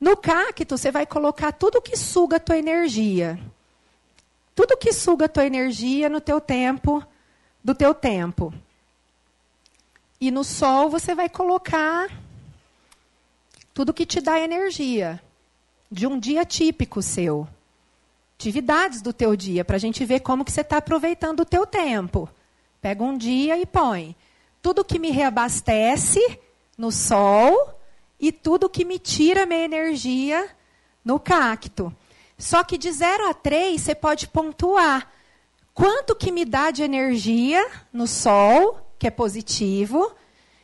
no 0.00 0.16
cacto 0.16 0.76
você 0.78 0.90
vai 0.90 1.04
colocar 1.06 1.52
tudo 1.52 1.82
que 1.82 1.96
suga 1.96 2.36
a 2.36 2.40
tua 2.40 2.56
energia. 2.56 3.38
Tudo 4.54 4.76
que 4.76 4.92
suga 4.92 5.26
a 5.26 5.28
tua 5.28 5.44
energia 5.44 6.08
no 6.08 6.20
teu 6.20 6.40
tempo, 6.40 7.04
do 7.62 7.74
teu 7.74 7.92
tempo. 7.92 8.52
E 10.20 10.30
no 10.30 10.42
sol 10.42 10.88
você 10.88 11.14
vai 11.14 11.28
colocar 11.28 12.08
tudo 13.74 13.92
que 13.92 14.06
te 14.06 14.20
dá 14.20 14.38
energia 14.40 15.20
de 15.90 16.06
um 16.06 16.18
dia 16.18 16.44
típico 16.44 17.02
seu 17.02 17.46
atividades 18.44 19.00
do 19.00 19.12
teu 19.12 19.34
dia, 19.34 19.64
para 19.64 19.76
a 19.76 19.80
gente 19.80 20.04
ver 20.04 20.20
como 20.20 20.44
que 20.44 20.52
você 20.52 20.60
está 20.60 20.76
aproveitando 20.76 21.40
o 21.40 21.44
teu 21.46 21.66
tempo. 21.66 22.28
Pega 22.82 23.02
um 23.02 23.16
dia 23.16 23.56
e 23.56 23.64
põe 23.64 24.14
tudo 24.64 24.82
que 24.82 24.98
me 24.98 25.10
reabastece 25.10 26.40
no 26.78 26.90
sol 26.90 27.78
e 28.18 28.32
tudo 28.32 28.66
que 28.66 28.82
me 28.82 28.98
tira 28.98 29.44
minha 29.44 29.62
energia 29.62 30.48
no 31.04 31.20
cacto. 31.20 31.94
Só 32.38 32.64
que 32.64 32.78
de 32.78 32.90
0 32.90 33.28
a 33.28 33.34
3 33.34 33.78
você 33.78 33.94
pode 33.94 34.26
pontuar 34.26 35.12
quanto 35.74 36.16
que 36.16 36.32
me 36.32 36.46
dá 36.46 36.70
de 36.70 36.82
energia 36.82 37.62
no 37.92 38.06
sol, 38.06 38.80
que 38.98 39.06
é 39.06 39.10
positivo, 39.10 40.10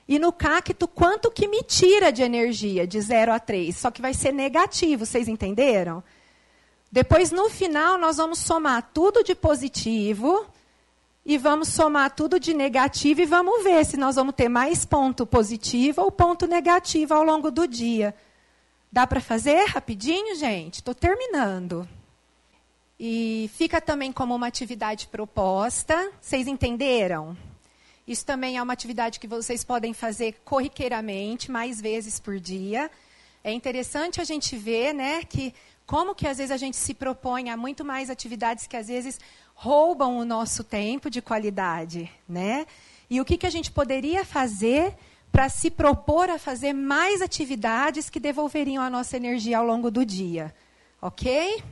e 0.08 0.18
no 0.18 0.32
cacto 0.32 0.88
quanto 0.88 1.30
que 1.30 1.46
me 1.46 1.62
tira 1.62 2.10
de 2.10 2.22
energia 2.22 2.86
de 2.86 2.98
0 2.98 3.34
a 3.34 3.38
3. 3.38 3.76
Só 3.76 3.90
que 3.90 4.00
vai 4.00 4.14
ser 4.14 4.32
negativo, 4.32 5.04
vocês 5.04 5.28
entenderam? 5.28 6.02
Depois, 6.90 7.30
no 7.30 7.50
final, 7.50 7.98
nós 7.98 8.16
vamos 8.16 8.38
somar 8.38 8.90
tudo 8.94 9.22
de 9.22 9.34
positivo 9.34 10.46
e 11.24 11.36
vamos 11.36 11.68
somar 11.68 12.14
tudo 12.14 12.40
de 12.40 12.54
negativo 12.54 13.20
e 13.20 13.26
vamos 13.26 13.62
ver 13.62 13.84
se 13.84 13.96
nós 13.96 14.16
vamos 14.16 14.34
ter 14.34 14.48
mais 14.48 14.84
ponto 14.84 15.26
positivo 15.26 16.02
ou 16.02 16.10
ponto 16.10 16.46
negativo 16.46 17.14
ao 17.14 17.22
longo 17.22 17.50
do 17.50 17.66
dia. 17.66 18.14
Dá 18.90 19.06
para 19.06 19.20
fazer 19.20 19.64
rapidinho, 19.66 20.34
gente? 20.34 20.76
Estou 20.76 20.94
terminando. 20.94 21.88
E 22.98 23.50
fica 23.54 23.80
também 23.80 24.12
como 24.12 24.34
uma 24.34 24.46
atividade 24.46 25.06
proposta. 25.06 26.10
Vocês 26.20 26.46
entenderam? 26.46 27.36
Isso 28.06 28.26
também 28.26 28.58
é 28.58 28.62
uma 28.62 28.72
atividade 28.72 29.20
que 29.20 29.28
vocês 29.28 29.62
podem 29.62 29.94
fazer 29.94 30.40
corriqueiramente, 30.44 31.50
mais 31.50 31.80
vezes 31.80 32.18
por 32.18 32.40
dia. 32.40 32.90
É 33.44 33.52
interessante 33.52 34.20
a 34.20 34.24
gente 34.24 34.56
ver, 34.56 34.92
né, 34.92 35.22
que 35.22 35.54
como 35.86 36.14
que 36.14 36.26
às 36.26 36.38
vezes 36.38 36.50
a 36.50 36.56
gente 36.56 36.76
se 36.76 36.92
propõe 36.92 37.50
a 37.50 37.56
muito 37.56 37.84
mais 37.84 38.10
atividades 38.10 38.66
que 38.66 38.76
às 38.76 38.88
vezes 38.88 39.18
roubam 39.62 40.16
o 40.16 40.24
nosso 40.24 40.64
tempo 40.64 41.10
de 41.10 41.20
qualidade, 41.20 42.10
né? 42.26 42.66
E 43.10 43.20
o 43.20 43.26
que, 43.26 43.36
que 43.36 43.46
a 43.46 43.50
gente 43.50 43.70
poderia 43.70 44.24
fazer 44.24 44.96
para 45.30 45.50
se 45.50 45.70
propor 45.70 46.30
a 46.30 46.38
fazer 46.38 46.72
mais 46.72 47.20
atividades 47.20 48.08
que 48.08 48.18
devolveriam 48.18 48.82
a 48.82 48.88
nossa 48.88 49.18
energia 49.18 49.58
ao 49.58 49.66
longo 49.66 49.90
do 49.90 50.02
dia, 50.02 50.54
ok? 51.02 51.62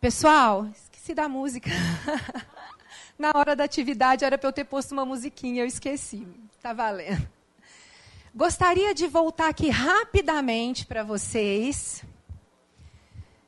Pessoal, 0.00 0.66
esqueci 0.74 1.12
da 1.12 1.28
música. 1.28 1.68
Na 3.18 3.32
hora 3.34 3.54
da 3.54 3.64
atividade 3.64 4.24
era 4.24 4.38
para 4.38 4.48
eu 4.48 4.52
ter 4.54 4.64
posto 4.64 4.92
uma 4.92 5.04
musiquinha, 5.04 5.62
eu 5.62 5.66
esqueci. 5.66 6.26
Tá 6.62 6.72
valendo. 6.72 7.28
Gostaria 8.34 8.94
de 8.94 9.06
voltar 9.06 9.48
aqui 9.48 9.68
rapidamente 9.68 10.86
para 10.86 11.02
vocês. 11.02 12.02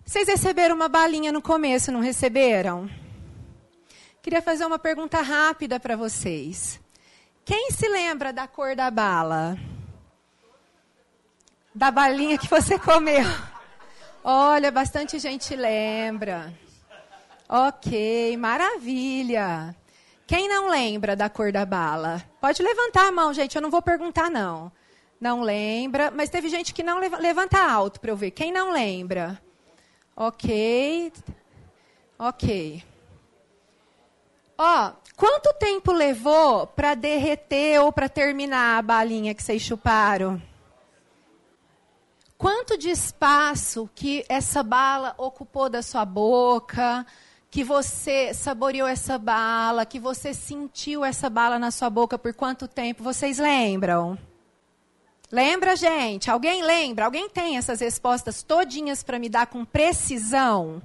Vocês 0.09 0.27
receberam 0.27 0.75
uma 0.75 0.89
balinha 0.89 1.31
no 1.31 1.43
começo, 1.43 1.93
não 1.93 2.01
receberam? 2.01 2.89
Queria 4.23 4.41
fazer 4.41 4.65
uma 4.65 4.79
pergunta 4.79 5.21
rápida 5.21 5.79
para 5.79 5.97
vocês. 5.97 6.81
Quem 7.45 7.71
se 7.73 7.87
lembra 7.87 8.33
da 8.33 8.49
cor 8.49 8.75
da 8.75 8.91
bala? 8.91 9.59
Da 11.75 11.91
balinha 11.91 12.39
que 12.39 12.49
você 12.49 12.79
comeu? 12.81 13.27
Olha, 14.25 14.71
bastante 14.73 15.19
gente 15.19 15.55
lembra. 15.55 16.55
Ok, 17.47 18.35
maravilha. 18.39 19.77
Quem 20.27 20.49
não 20.49 20.71
lembra 20.71 21.15
da 21.15 21.29
cor 21.29 21.53
da 21.53 21.67
bala? 21.67 22.25
Pode 22.41 22.63
levantar 22.63 23.09
a 23.09 23.13
mão, 23.13 23.35
gente, 23.35 23.57
eu 23.57 23.61
não 23.61 23.71
vou 23.71 23.83
perguntar, 23.83 24.31
não. 24.31 24.73
Não 25.21 25.43
lembra, 25.43 26.11
mas 26.11 26.31
teve 26.31 26.49
gente 26.49 26.73
que 26.73 26.83
não 26.83 26.99
levanta 26.99 27.59
alto 27.59 28.01
para 28.01 28.11
eu 28.11 28.17
ver. 28.17 28.31
Quem 28.31 28.51
não 28.51 28.73
lembra? 28.73 29.39
Ok. 30.21 31.13
Ok. 32.19 32.83
Ó, 34.59 34.93
quanto 35.17 35.55
tempo 35.55 35.93
levou 35.93 36.67
para 36.67 36.97
derreter 36.97 37.81
ou 37.81 37.93
para 37.93 38.09
terminar 38.09 38.79
a 38.79 38.83
balinha 38.83 39.33
que 39.33 39.41
vocês 39.41 39.63
chuparam? 39.63 40.43
Quanto 42.37 42.77
de 42.77 42.91
espaço 42.91 43.89
que 43.95 44.25
essa 44.29 44.65
bala 44.65 45.15
ocupou 45.17 45.69
da 45.69 45.83
sua 45.83 46.05
boca? 46.05 47.07
Que 47.49 47.63
você 47.63 48.35
saboreou 48.35 48.89
essa 48.89 49.19
bala? 49.19 49.87
Que 49.87 50.01
você 50.01 50.35
sentiu 50.35 51.05
essa 51.05 51.31
bala 51.31 51.61
na 51.61 51.71
sua 51.71 51.89
boca 51.89 52.19
por 52.19 52.35
quanto 52.35 52.67
tempo? 52.67 53.05
Vocês 53.05 53.39
lembram? 53.39 54.19
Lembra, 55.31 55.77
gente? 55.77 56.31
Alguém 56.31 56.63
lembra? 56.63 57.05
Alguém 57.05 57.29
tem 57.29 57.59
essas 57.59 57.81
respostas 57.81 58.43
todinhas 58.43 59.03
para 59.03 59.19
me 59.19 59.29
dar 59.29 59.47
com 59.47 59.65
precisão? 59.65 60.81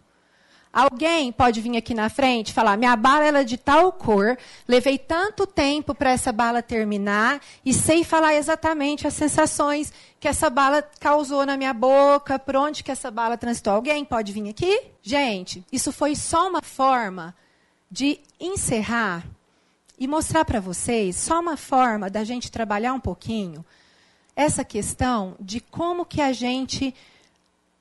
Alguém 0.74 1.32
pode 1.32 1.62
vir 1.62 1.78
aqui 1.78 1.94
na 1.94 2.10
frente 2.10 2.50
e 2.50 2.54
falar: 2.54 2.76
minha 2.76 2.96
bala 2.96 3.40
é 3.40 3.44
de 3.44 3.58
tal 3.58 3.92
cor, 3.92 4.38
levei 4.68 4.98
tanto 4.98 5.46
tempo 5.46 5.94
para 5.96 6.12
essa 6.12 6.32
bala 6.32 6.62
terminar 6.64 7.40
e 7.64 7.72
sei 7.72 8.04
falar 8.04 8.34
exatamente 8.34 9.08
as 9.08 9.14
sensações 9.14 9.94
que 10.20 10.28
essa 10.28 10.50
bala 10.50 10.82
causou 11.00 11.46
na 11.46 11.56
minha 11.56 11.74
boca, 11.74 12.40
por 12.40 12.56
onde 12.56 12.84
que 12.84 12.92
essa 12.92 13.12
bala 13.12 13.38
transitou. 13.38 13.74
Alguém 13.74 14.04
pode 14.04 14.34
vir 14.34 14.50
aqui? 14.50 14.82
Gente, 15.02 15.64
isso 15.72 15.92
foi 15.92 16.16
só 16.16 16.50
uma 16.50 16.62
forma 16.62 17.36
de 17.90 18.20
encerrar 18.40 19.24
e 19.98 20.08
mostrar 20.08 20.44
para 20.44 20.60
vocês, 20.60 21.16
só 21.16 21.40
uma 21.40 21.56
forma 21.56 22.10
da 22.10 22.24
gente 22.24 22.52
trabalhar 22.52 22.94
um 22.94 23.00
pouquinho 23.00 23.64
essa 24.36 24.64
questão 24.64 25.36
de 25.40 25.60
como 25.60 26.06
que 26.06 26.22
a 26.22 26.34
gente 26.34 26.94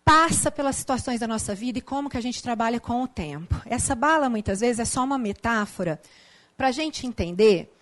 passa 0.04 0.50
pelas 0.50 0.76
situações 0.76 1.20
da 1.20 1.26
nossa 1.26 1.54
vida 1.54 1.78
e 1.78 1.82
como 1.82 2.10
que 2.10 2.16
a 2.16 2.20
gente 2.20 2.42
trabalha 2.42 2.80
com 2.80 3.02
o 3.02 3.08
tempo. 3.08 3.54
Essa 3.64 3.94
bala, 3.94 4.28
muitas 4.28 4.60
vezes, 4.60 4.80
é 4.80 4.84
só 4.84 5.04
uma 5.04 5.18
metáfora 5.18 6.00
para 6.56 6.68
a 6.68 6.72
gente 6.72 7.06
entender 7.06 7.72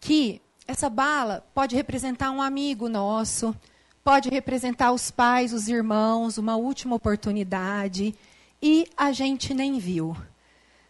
que 0.00 0.40
essa 0.66 0.88
bala 0.88 1.44
pode 1.54 1.74
representar 1.74 2.30
um 2.30 2.40
amigo 2.40 2.88
nosso, 2.88 3.54
pode 4.02 4.28
representar 4.28 4.92
os 4.92 5.10
pais, 5.10 5.52
os 5.52 5.68
irmãos, 5.68 6.38
uma 6.38 6.56
última 6.56 6.94
oportunidade, 6.94 8.14
e 8.62 8.86
a 8.96 9.12
gente 9.12 9.52
nem 9.52 9.78
viu. 9.78 10.16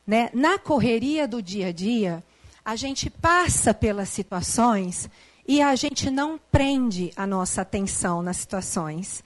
Né? 0.07 0.31
Na 0.35 0.59
correria 0.59 1.27
do 1.27 1.41
dia 1.41 1.69
a 1.69 1.73
dia, 1.73 2.23
a 2.65 2.77
gente 2.77 3.09
passa 3.09 3.73
pelas 3.73 4.09
situações 4.09 5.09
e 5.47 5.61
a 5.61 5.75
gente 5.77 6.11
não 6.11 6.41
prende 6.51 7.13
a 7.17 7.27
nossa 7.27 7.63
atenção 7.63 8.23
nas 8.23 8.39
situações, 8.39 9.23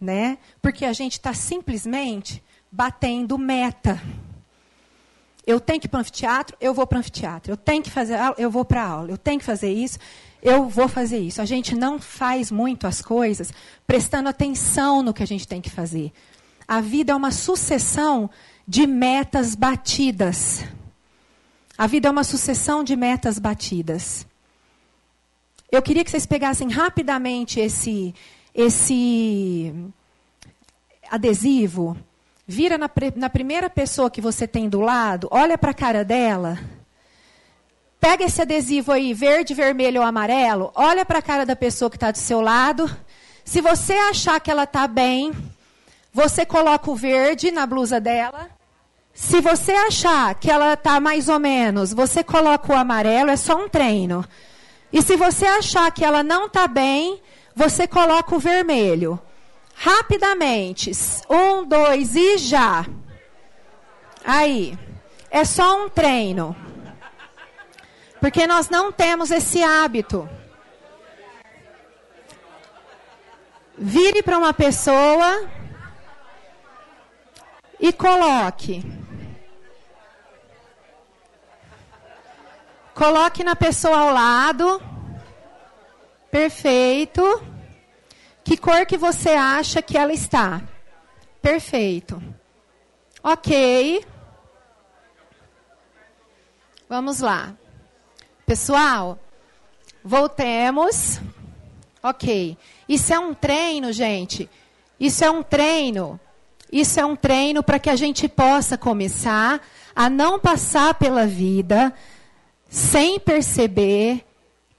né? 0.00 0.38
Porque 0.60 0.84
a 0.84 0.92
gente 0.92 1.12
está 1.12 1.32
simplesmente 1.32 2.42
batendo 2.70 3.38
meta. 3.38 4.00
Eu 5.46 5.58
tenho 5.58 5.80
que 5.80 5.86
ir 5.86 5.88
para 5.88 5.98
o 5.98 6.00
anfiteatro, 6.00 6.56
eu 6.60 6.74
vou 6.74 6.86
para 6.86 6.96
o 6.96 6.98
anfiteatro. 6.98 7.52
Eu 7.52 7.56
tenho 7.56 7.82
que 7.82 7.90
fazer 7.90 8.16
aula, 8.16 8.34
eu 8.36 8.50
vou 8.50 8.64
para 8.64 8.82
a 8.82 8.88
aula. 8.88 9.10
Eu 9.10 9.16
tenho 9.16 9.38
que 9.38 9.46
fazer 9.46 9.72
isso, 9.72 9.98
eu 10.42 10.68
vou 10.68 10.88
fazer 10.88 11.18
isso. 11.18 11.40
A 11.40 11.44
gente 11.44 11.74
não 11.74 11.98
faz 11.98 12.50
muito 12.50 12.86
as 12.86 13.00
coisas 13.00 13.52
prestando 13.86 14.28
atenção 14.28 15.02
no 15.02 15.14
que 15.14 15.22
a 15.22 15.26
gente 15.26 15.48
tem 15.48 15.60
que 15.60 15.70
fazer. 15.70 16.12
A 16.66 16.80
vida 16.82 17.12
é 17.12 17.16
uma 17.16 17.30
sucessão 17.30 18.28
de 18.66 18.86
metas 18.86 19.54
batidas. 19.54 20.64
A 21.78 21.86
vida 21.86 22.08
é 22.08 22.10
uma 22.10 22.24
sucessão 22.24 22.84
de 22.84 22.94
metas 22.94 23.38
batidas. 23.38 24.26
Eu 25.70 25.82
queria 25.82 26.02
que 26.02 26.10
vocês 26.10 26.24
pegassem 26.24 26.70
rapidamente 26.70 27.60
esse, 27.60 28.14
esse 28.54 29.70
adesivo, 31.10 31.94
vira 32.46 32.78
na, 32.78 32.90
na 33.14 33.28
primeira 33.28 33.68
pessoa 33.68 34.10
que 34.10 34.20
você 34.20 34.48
tem 34.48 34.66
do 34.66 34.80
lado, 34.80 35.28
olha 35.30 35.58
para 35.58 35.72
a 35.72 35.74
cara 35.74 36.02
dela, 36.02 36.58
pega 38.00 38.24
esse 38.24 38.40
adesivo 38.40 38.92
aí, 38.92 39.12
verde, 39.12 39.52
vermelho 39.52 40.00
ou 40.00 40.06
amarelo, 40.06 40.72
olha 40.74 41.04
para 41.04 41.18
a 41.18 41.22
cara 41.22 41.44
da 41.44 41.54
pessoa 41.54 41.90
que 41.90 41.96
está 41.96 42.10
do 42.10 42.18
seu 42.18 42.40
lado. 42.40 42.90
Se 43.44 43.60
você 43.60 43.92
achar 43.92 44.40
que 44.40 44.50
ela 44.50 44.64
está 44.64 44.88
bem, 44.88 45.32
você 46.14 46.46
coloca 46.46 46.90
o 46.90 46.96
verde 46.96 47.50
na 47.50 47.66
blusa 47.66 48.00
dela. 48.00 48.48
Se 49.12 49.42
você 49.42 49.72
achar 49.72 50.34
que 50.34 50.50
ela 50.50 50.72
está 50.72 50.98
mais 50.98 51.28
ou 51.28 51.38
menos, 51.38 51.92
você 51.92 52.24
coloca 52.24 52.72
o 52.72 52.76
amarelo, 52.76 53.30
é 53.30 53.36
só 53.36 53.62
um 53.62 53.68
treino. 53.68 54.24
E 54.92 55.02
se 55.02 55.16
você 55.16 55.46
achar 55.46 55.90
que 55.92 56.04
ela 56.04 56.22
não 56.22 56.46
está 56.46 56.66
bem, 56.66 57.22
você 57.54 57.86
coloca 57.86 58.34
o 58.34 58.38
vermelho. 58.38 59.20
Rapidamente. 59.74 60.90
Um, 61.28 61.64
dois 61.64 62.14
e 62.16 62.38
já. 62.38 62.86
Aí. 64.24 64.78
É 65.30 65.44
só 65.44 65.84
um 65.84 65.88
treino. 65.88 66.56
Porque 68.20 68.46
nós 68.46 68.68
não 68.68 68.90
temos 68.90 69.30
esse 69.30 69.62
hábito. 69.62 70.28
Vire 73.76 74.22
para 74.22 74.38
uma 74.38 74.52
pessoa 74.52 75.48
e 77.78 77.92
coloque. 77.92 78.82
Coloque 82.98 83.44
na 83.44 83.54
pessoa 83.54 83.96
ao 83.96 84.12
lado. 84.12 84.82
Perfeito. 86.32 87.22
Que 88.42 88.56
cor 88.56 88.84
que 88.86 88.98
você 88.98 89.28
acha 89.28 89.80
que 89.80 89.96
ela 89.96 90.12
está? 90.12 90.60
Perfeito. 91.40 92.20
Ok. 93.22 94.04
Vamos 96.88 97.20
lá. 97.20 97.54
Pessoal, 98.44 99.16
voltemos. 100.02 101.20
Ok. 102.02 102.58
Isso 102.88 103.14
é 103.14 103.18
um 103.20 103.32
treino, 103.32 103.92
gente. 103.92 104.50
Isso 104.98 105.24
é 105.24 105.30
um 105.30 105.44
treino. 105.44 106.18
Isso 106.72 106.98
é 106.98 107.06
um 107.06 107.14
treino 107.14 107.62
para 107.62 107.78
que 107.78 107.90
a 107.90 107.94
gente 107.94 108.26
possa 108.26 108.76
começar 108.76 109.60
a 109.94 110.10
não 110.10 110.36
passar 110.36 110.94
pela 110.94 111.28
vida 111.28 111.94
sem 112.68 113.18
perceber 113.18 114.24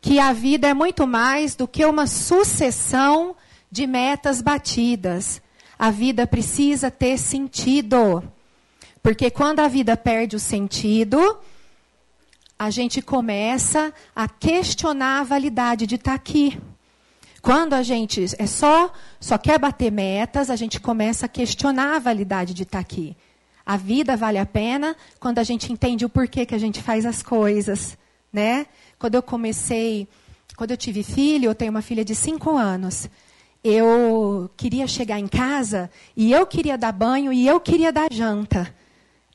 que 0.01 0.19
a 0.19 0.31
vida 0.31 0.67
é 0.67 0.73
muito 0.73 1.05
mais 1.05 1.55
do 1.55 1.67
que 1.67 1.83
uma 1.85 2.07
sucessão 2.07 3.35
de 3.71 3.85
metas 3.85 4.41
batidas. 4.41 5.41
A 5.77 5.91
vida 5.91 6.25
precisa 6.27 6.89
ter 6.91 7.17
sentido. 7.17 8.23
Porque 9.01 9.29
quando 9.29 9.59
a 9.59 9.67
vida 9.67 9.95
perde 9.97 10.35
o 10.35 10.39
sentido, 10.39 11.39
a 12.57 12.69
gente 12.69 13.01
começa 13.01 13.93
a 14.15 14.27
questionar 14.27 15.21
a 15.21 15.23
validade 15.23 15.87
de 15.87 15.95
estar 15.95 16.13
aqui. 16.13 16.59
Quando 17.41 17.73
a 17.73 17.81
gente 17.81 18.25
é 18.37 18.45
só, 18.45 18.91
só 19.19 19.37
quer 19.37 19.57
bater 19.57 19.91
metas, 19.91 20.49
a 20.49 20.55
gente 20.55 20.79
começa 20.79 21.25
a 21.25 21.29
questionar 21.29 21.95
a 21.95 21.99
validade 21.99 22.53
de 22.53 22.63
estar 22.63 22.79
aqui. 22.79 23.15
A 23.69 23.77
vida 23.77 24.17
vale 24.17 24.39
a 24.39 24.47
pena 24.47 24.95
quando 25.19 25.37
a 25.37 25.43
gente 25.43 25.71
entende 25.71 26.03
o 26.03 26.09
porquê 26.09 26.43
que 26.43 26.55
a 26.55 26.57
gente 26.57 26.81
faz 26.81 27.05
as 27.05 27.21
coisas, 27.21 27.95
né? 28.33 28.65
Quando 28.97 29.13
eu 29.13 29.21
comecei, 29.21 30.07
quando 30.57 30.71
eu 30.71 30.77
tive 30.77 31.03
filho, 31.03 31.45
eu 31.45 31.53
tenho 31.53 31.69
uma 31.69 31.83
filha 31.83 32.03
de 32.03 32.15
cinco 32.15 32.57
anos. 32.57 33.07
Eu 33.63 34.49
queria 34.57 34.87
chegar 34.87 35.19
em 35.19 35.27
casa 35.27 35.87
e 36.17 36.31
eu 36.31 36.47
queria 36.47 36.79
dar 36.79 36.91
banho 36.91 37.31
e 37.31 37.45
eu 37.45 37.59
queria 37.59 37.91
dar 37.91 38.11
janta. 38.11 38.73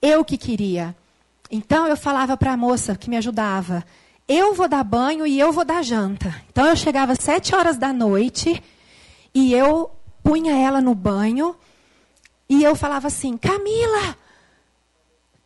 Eu 0.02 0.24
que 0.24 0.36
queria. 0.36 0.96
Então 1.48 1.86
eu 1.86 1.96
falava 1.96 2.36
para 2.36 2.54
a 2.54 2.56
moça 2.56 2.96
que 2.96 3.08
me 3.08 3.16
ajudava: 3.16 3.84
eu 4.26 4.52
vou 4.52 4.66
dar 4.66 4.82
banho 4.82 5.24
e 5.24 5.38
eu 5.38 5.52
vou 5.52 5.64
dar 5.64 5.84
janta. 5.84 6.34
Então 6.50 6.66
eu 6.66 6.74
chegava 6.74 7.12
às 7.12 7.20
sete 7.20 7.54
horas 7.54 7.76
da 7.76 7.92
noite 7.92 8.60
e 9.32 9.54
eu 9.54 9.92
punha 10.24 10.58
ela 10.58 10.80
no 10.80 10.92
banho 10.92 11.54
e 12.48 12.64
eu 12.64 12.74
falava 12.74 13.06
assim: 13.06 13.36
Camila, 13.36 14.23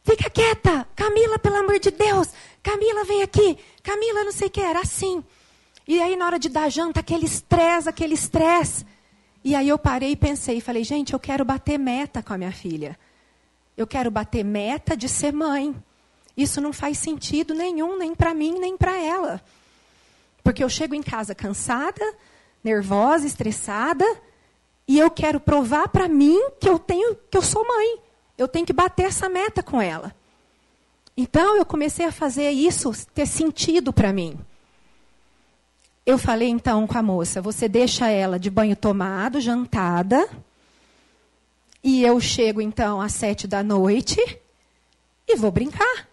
Fica 0.08 0.30
quieta! 0.30 0.88
Camila, 0.96 1.38
pelo 1.38 1.56
amor 1.56 1.78
de 1.78 1.90
Deus! 1.90 2.28
Camila, 2.62 3.04
vem 3.04 3.22
aqui! 3.22 3.58
Camila, 3.82 4.24
não 4.24 4.32
sei 4.32 4.48
o 4.48 4.50
que, 4.50 4.58
era 4.58 4.80
assim. 4.80 5.22
E 5.86 6.00
aí, 6.00 6.16
na 6.16 6.24
hora 6.24 6.38
de 6.38 6.48
dar 6.48 6.70
janta, 6.70 7.00
aquele 7.00 7.26
estresse, 7.26 7.90
aquele 7.90 8.14
estresse. 8.14 8.86
E 9.44 9.54
aí 9.54 9.68
eu 9.68 9.78
parei 9.78 10.12
e 10.12 10.16
pensei, 10.16 10.62
falei, 10.62 10.82
gente, 10.82 11.12
eu 11.12 11.20
quero 11.20 11.44
bater 11.44 11.78
meta 11.78 12.22
com 12.22 12.32
a 12.32 12.38
minha 12.38 12.50
filha. 12.50 12.98
Eu 13.76 13.86
quero 13.86 14.10
bater 14.10 14.42
meta 14.42 14.96
de 14.96 15.10
ser 15.10 15.30
mãe. 15.30 15.76
Isso 16.34 16.58
não 16.58 16.72
faz 16.72 16.96
sentido 16.96 17.52
nenhum, 17.52 17.98
nem 17.98 18.14
para 18.14 18.32
mim, 18.32 18.58
nem 18.58 18.78
para 18.78 18.96
ela. 18.96 19.42
Porque 20.42 20.64
eu 20.64 20.70
chego 20.70 20.94
em 20.94 21.02
casa 21.02 21.34
cansada, 21.34 22.14
nervosa, 22.64 23.26
estressada, 23.26 24.06
e 24.86 24.98
eu 24.98 25.10
quero 25.10 25.38
provar 25.38 25.88
para 25.88 26.08
mim 26.08 26.48
que 26.58 26.66
eu 26.66 26.78
tenho, 26.78 27.14
que 27.30 27.36
eu 27.36 27.42
sou 27.42 27.62
mãe 27.68 28.07
eu 28.38 28.46
tenho 28.46 28.64
que 28.64 28.72
bater 28.72 29.06
essa 29.06 29.28
meta 29.28 29.62
com 29.62 29.82
ela. 29.82 30.14
Então 31.16 31.56
eu 31.56 31.66
comecei 31.66 32.06
a 32.06 32.12
fazer 32.12 32.50
isso 32.50 32.92
ter 33.12 33.26
sentido 33.26 33.92
para 33.92 34.12
mim. 34.12 34.38
Eu 36.06 36.16
falei 36.16 36.48
então 36.48 36.86
com 36.86 36.96
a 36.96 37.02
moça: 37.02 37.42
você 37.42 37.68
deixa 37.68 38.08
ela 38.08 38.38
de 38.38 38.48
banho 38.48 38.76
tomado, 38.76 39.40
jantada, 39.40 40.28
e 41.82 42.04
eu 42.04 42.20
chego 42.20 42.60
então 42.62 43.00
às 43.00 43.12
sete 43.12 43.48
da 43.48 43.62
noite 43.62 44.16
e 45.26 45.36
vou 45.36 45.50
brincar. 45.50 46.08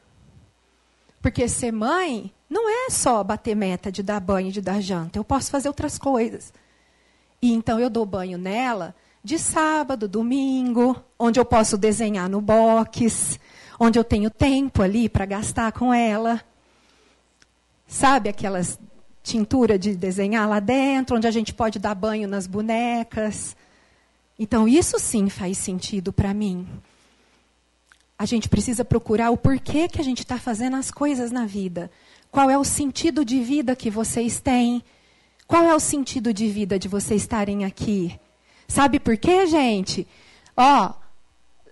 Porque 1.22 1.48
ser 1.48 1.72
mãe 1.72 2.32
não 2.50 2.70
é 2.70 2.90
só 2.90 3.24
bater 3.24 3.56
meta 3.56 3.92
de 3.92 4.02
dar 4.02 4.20
banho, 4.20 4.52
de 4.52 4.62
dar 4.62 4.82
janta. 4.82 5.18
Eu 5.18 5.24
posso 5.24 5.52
fazer 5.52 5.68
outras 5.68 5.98
coisas. 5.98 6.52
E 7.42 7.54
então 7.54 7.80
eu 7.80 7.90
dou 7.90 8.06
banho 8.06 8.38
nela 8.38 8.96
de 9.26 9.40
sábado, 9.40 10.08
domingo, 10.08 10.96
onde 11.18 11.40
eu 11.40 11.44
posso 11.44 11.80
desenhar 11.80 12.30
no 12.30 12.40
box, 12.40 13.40
onde 13.80 13.98
eu 13.98 14.04
tenho 14.04 14.30
tempo 14.30 14.84
ali 14.84 15.10
para 15.10 15.26
gastar 15.26 15.72
com 15.72 15.92
ela. 15.92 16.40
Sabe 17.88 18.30
aquelas 18.30 18.80
tintura 19.24 19.80
de 19.80 19.96
desenhar 19.96 20.48
lá 20.48 20.60
dentro, 20.60 21.18
onde 21.18 21.26
a 21.26 21.32
gente 21.32 21.56
pode 21.56 21.80
dar 21.80 21.96
banho 21.96 22.28
nas 22.28 22.46
bonecas. 22.46 23.58
Então, 24.38 24.68
isso 24.68 25.00
sim 25.00 25.28
faz 25.28 25.58
sentido 25.58 26.14
para 26.14 26.32
mim. 26.32 26.68
A 28.20 28.26
gente 28.26 28.48
precisa 28.48 28.86
procurar 28.86 29.32
o 29.32 29.38
porquê 29.38 29.88
que 29.88 30.00
a 30.00 30.04
gente 30.04 30.20
está 30.20 30.38
fazendo 30.38 30.76
as 30.76 30.92
coisas 30.92 31.32
na 31.32 31.48
vida. 31.48 31.90
Qual 32.30 32.48
é 32.48 32.58
o 32.60 32.64
sentido 32.64 33.26
de 33.26 33.42
vida 33.42 33.76
que 33.76 33.90
vocês 33.90 34.40
têm? 34.40 34.84
Qual 35.48 35.64
é 35.64 35.74
o 35.74 35.80
sentido 35.80 36.32
de 36.32 36.48
vida 36.48 36.78
de 36.78 36.88
vocês 36.88 37.24
estarem 37.24 37.66
aqui? 37.66 38.20
Sabe 38.68 39.00
por 39.00 39.18
quê, 39.18 39.46
gente? 39.46 40.08
Ó, 40.56 40.94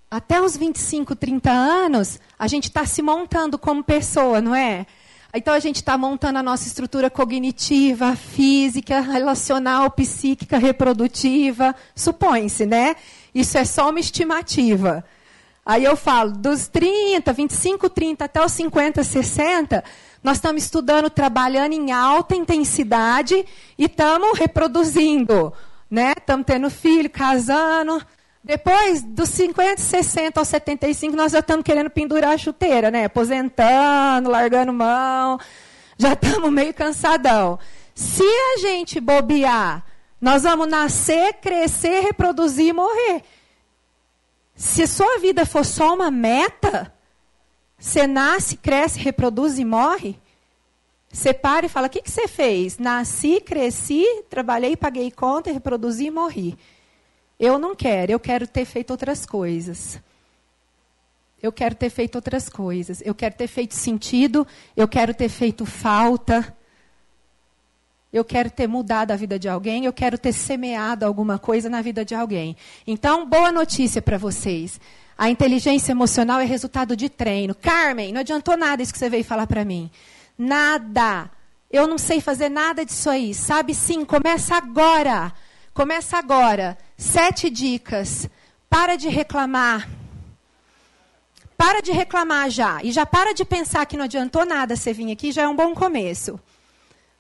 até 0.10 0.40
os 0.42 0.56
25, 0.56 1.16
30 1.16 1.52
anos, 1.52 2.20
a 2.38 2.48
gente 2.48 2.66
está 2.66 2.86
se 2.86 3.02
montando 3.02 3.58
como 3.58 3.84
pessoa, 3.84 4.40
não 4.42 4.54
é? 4.54 4.86
Então 5.34 5.56
a 5.56 5.60
gente 5.60 5.78
está 5.78 5.98
montando 5.98 6.38
a 6.38 6.44
nossa 6.44 6.68
estrutura 6.68 7.10
cognitiva, 7.10 8.16
física, 8.16 9.00
relacional, 9.00 9.90
psíquica, 9.90 10.60
reprodutiva. 10.60 11.76
Supõe-se, 11.96 12.68
né? 12.68 12.96
Isso 13.34 13.58
é 13.58 13.66
só 13.66 13.90
uma 13.90 14.00
estimativa. 14.00 15.04
Aí 15.66 15.84
eu 15.84 15.96
falo, 15.96 16.34
dos 16.34 16.68
30, 16.68 17.34
25, 17.34 17.90
30 17.90 18.26
até 18.26 18.46
os 18.46 18.52
50, 18.52 19.04
60, 19.04 19.84
nós 20.22 20.38
estamos 20.38 20.62
estudando, 20.62 21.10
trabalhando 21.10 21.74
em 21.74 21.92
alta 21.92 22.36
intensidade 22.36 23.34
e 23.80 23.86
estamos 23.86 24.38
reproduzindo 24.38 25.52
né? 25.94 26.16
Estamos 26.18 26.48
tendo 26.48 26.72
filho, 26.72 27.08
casando. 27.08 28.04
Depois 28.44 29.04
dos 29.04 29.30
50, 29.30 29.80
60 29.80 30.40
aos 30.40 30.48
75, 30.48 31.16
nós 31.16 31.32
já 31.32 31.40
estamos 31.40 31.64
querendo 31.64 31.90
pendurar 31.92 32.32
a 32.32 32.38
chuteira, 32.38 32.90
né? 32.90 33.06
Aposentando, 33.06 34.28
largando 34.28 34.74
mão, 34.74 35.40
já 35.96 36.14
estamos 36.14 36.52
meio 36.52 36.74
cansadão. 36.74 37.60
Se 37.94 38.24
a 38.24 38.58
gente 38.58 39.00
bobear, 39.00 39.86
nós 40.20 40.42
vamos 40.42 40.68
nascer, 40.68 41.34
crescer, 41.34 42.02
reproduzir 42.02 42.70
e 42.70 42.74
morrer. 42.74 43.24
Se 44.56 44.88
sua 44.88 45.20
vida 45.20 45.46
for 45.46 45.64
só 45.64 45.94
uma 45.94 46.10
meta, 46.10 46.92
você 47.78 48.08
nasce, 48.08 48.58
cresce, 48.58 49.00
reproduz 49.00 49.60
e 49.60 49.64
morre. 49.64 50.20
Você 51.14 51.32
para 51.32 51.68
e 51.68 51.70
fala: 51.70 51.86
o 51.86 51.90
que, 51.92 52.02
que 52.02 52.10
você 52.10 52.28
fez? 52.28 52.80
Nasci, 52.80 53.40
cresci, 53.40 54.04
trabalhei, 54.32 54.76
paguei 54.76 55.12
conta, 55.12 55.52
reproduzi 55.52 56.08
e 56.08 56.12
morri. 56.12 56.58
Eu 57.40 57.60
não 57.60 57.76
quero, 57.76 58.12
eu 58.12 58.20
quero 58.20 58.48
ter 58.48 58.66
feito 58.66 58.90
outras 58.90 59.24
coisas. 59.24 60.02
Eu 61.42 61.52
quero 61.52 61.76
ter 61.76 61.92
feito 61.92 62.16
outras 62.16 62.50
coisas. 62.50 63.02
Eu 63.06 63.14
quero 63.14 63.36
ter 63.36 63.48
feito 63.48 63.76
sentido, 63.76 64.48
eu 64.76 64.88
quero 64.88 65.14
ter 65.14 65.30
feito 65.30 65.68
falta. 65.68 66.56
Eu 68.12 68.24
quero 68.24 68.50
ter 68.50 68.68
mudado 68.68 69.12
a 69.12 69.16
vida 69.16 69.38
de 69.38 69.50
alguém, 69.50 69.86
eu 69.86 69.94
quero 69.94 70.18
ter 70.18 70.34
semeado 70.34 71.06
alguma 71.06 71.38
coisa 71.38 71.70
na 71.70 71.82
vida 71.82 72.06
de 72.06 72.14
alguém. 72.14 72.56
Então, 72.86 73.28
boa 73.28 73.52
notícia 73.52 74.02
para 74.02 74.18
vocês. 74.18 74.80
A 75.18 75.30
inteligência 75.30 75.92
emocional 75.92 76.40
é 76.40 76.46
resultado 76.46 76.96
de 76.96 77.10
treino. 77.10 77.54
Carmen, 77.56 78.12
não 78.12 78.22
adiantou 78.22 78.56
nada 78.56 78.82
isso 78.82 78.94
que 78.94 79.00
você 79.00 79.10
veio 79.10 79.24
falar 79.24 79.48
para 79.48 79.66
mim. 79.66 79.92
Nada. 80.44 81.32
Eu 81.72 81.88
não 81.88 81.98
sei 81.98 82.20
fazer 82.20 82.50
nada 82.50 82.86
disso 82.86 83.10
aí. 83.10 83.34
Sabe 83.34 83.74
sim, 83.74 84.04
começa 84.04 84.56
agora. 84.56 85.32
Começa 85.74 86.18
agora. 86.18 86.78
Sete 86.98 87.50
dicas. 87.50 88.30
Para 88.70 88.98
de 88.98 89.08
reclamar. 89.08 89.88
Para 91.58 91.82
de 91.82 91.94
reclamar 91.94 92.50
já. 92.50 92.84
E 92.84 92.92
já 92.92 93.06
para 93.06 93.34
de 93.34 93.46
pensar 93.46 93.86
que 93.86 93.96
não 93.96 94.04
adiantou 94.04 94.46
nada 94.46 94.76
você 94.76 94.92
vir 94.92 95.12
aqui, 95.14 95.32
já 95.32 95.44
é 95.44 95.48
um 95.48 95.56
bom 95.56 95.74
começo. 95.74 96.38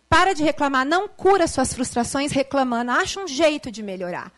Para 0.09 0.33
de 0.33 0.43
reclamar. 0.43 0.85
Não 0.85 1.07
cura 1.07 1.47
suas 1.47 1.73
frustrações 1.73 2.33
reclamando. 2.33 2.91
Acha 2.91 3.21
um 3.21 3.27
jeito 3.27 3.71
de 3.71 3.81
melhorar. 3.81 4.31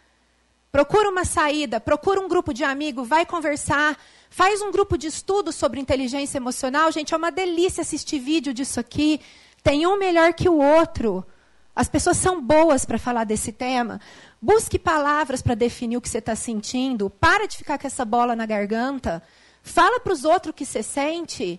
Procura 0.71 1.09
uma 1.09 1.25
saída, 1.25 1.79
procura 1.79 2.19
um 2.19 2.27
grupo 2.27 2.53
de 2.53 2.63
amigos, 2.63 3.07
vai 3.07 3.25
conversar, 3.25 3.97
faz 4.35 4.61
um 4.61 4.69
grupo 4.69 4.97
de 4.97 5.07
estudo 5.07 5.49
sobre 5.53 5.79
inteligência 5.79 6.37
emocional. 6.37 6.91
Gente, 6.91 7.13
é 7.13 7.17
uma 7.17 7.31
delícia 7.31 7.79
assistir 7.79 8.19
vídeo 8.19 8.53
disso 8.53 8.81
aqui. 8.81 9.21
Tem 9.63 9.87
um 9.87 9.97
melhor 9.97 10.33
que 10.33 10.49
o 10.49 10.57
outro. 10.57 11.25
As 11.73 11.87
pessoas 11.87 12.17
são 12.17 12.41
boas 12.41 12.83
para 12.83 12.99
falar 12.99 13.23
desse 13.23 13.53
tema. 13.53 14.01
Busque 14.41 14.77
palavras 14.77 15.41
para 15.41 15.55
definir 15.55 15.95
o 15.95 16.01
que 16.01 16.09
você 16.09 16.17
está 16.17 16.35
sentindo. 16.35 17.09
Para 17.09 17.47
de 17.47 17.55
ficar 17.55 17.79
com 17.79 17.87
essa 17.87 18.03
bola 18.03 18.35
na 18.35 18.45
garganta. 18.45 19.23
Fala 19.63 20.01
para 20.01 20.11
os 20.11 20.25
outros 20.25 20.51
o 20.51 20.53
que 20.53 20.65
você 20.65 20.83
sente. 20.83 21.57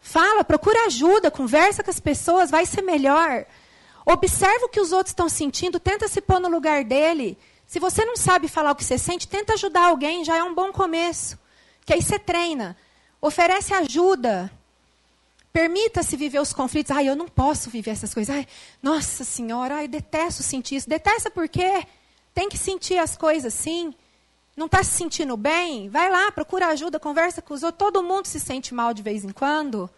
Fala, 0.00 0.42
procura 0.42 0.86
ajuda, 0.86 1.30
conversa 1.30 1.82
com 1.82 1.90
as 1.90 2.00
pessoas, 2.00 2.50
vai 2.50 2.64
ser 2.64 2.80
melhor. 2.80 3.44
Observa 4.06 4.64
o 4.64 4.70
que 4.70 4.80
os 4.80 4.92
outros 4.92 5.10
estão 5.10 5.28
sentindo, 5.28 5.78
tenta 5.78 6.08
se 6.08 6.22
pôr 6.22 6.40
no 6.40 6.48
lugar 6.48 6.84
dele. 6.84 7.36
Se 7.66 7.78
você 7.78 8.02
não 8.02 8.16
sabe 8.16 8.48
falar 8.48 8.70
o 8.70 8.76
que 8.76 8.82
você 8.82 8.96
sente, 8.96 9.28
tenta 9.28 9.52
ajudar 9.52 9.88
alguém, 9.88 10.24
já 10.24 10.38
é 10.38 10.42
um 10.42 10.54
bom 10.54 10.72
começo. 10.72 11.41
Que 11.84 11.94
aí 11.94 12.02
você 12.02 12.18
treina. 12.18 12.76
Oferece 13.20 13.72
ajuda. 13.74 14.50
Permita-se 15.52 16.16
viver 16.16 16.40
os 16.40 16.52
conflitos. 16.52 16.90
Ai, 16.90 17.08
eu 17.08 17.16
não 17.16 17.28
posso 17.28 17.68
viver 17.68 17.90
essas 17.90 18.14
coisas. 18.14 18.34
Ai, 18.34 18.46
nossa 18.82 19.22
senhora, 19.22 19.76
ai, 19.76 19.88
detesto 19.88 20.42
sentir 20.42 20.76
isso. 20.76 20.88
Detesta 20.88 21.30
por 21.30 21.48
quê? 21.48 21.86
Tem 22.32 22.48
que 22.48 22.56
sentir 22.56 22.98
as 22.98 23.16
coisas 23.16 23.52
sim. 23.52 23.94
Não 24.56 24.66
está 24.66 24.82
se 24.82 24.90
sentindo 24.90 25.36
bem? 25.36 25.88
Vai 25.88 26.10
lá, 26.10 26.30
procura 26.32 26.68
ajuda, 26.68 26.98
conversa 26.98 27.42
com 27.42 27.54
os 27.54 27.62
outros. 27.62 27.78
Todo 27.78 28.02
mundo 28.02 28.26
se 28.26 28.40
sente 28.40 28.74
mal 28.74 28.94
de 28.94 29.02
vez 29.02 29.24
em 29.24 29.30
quando. 29.30 29.90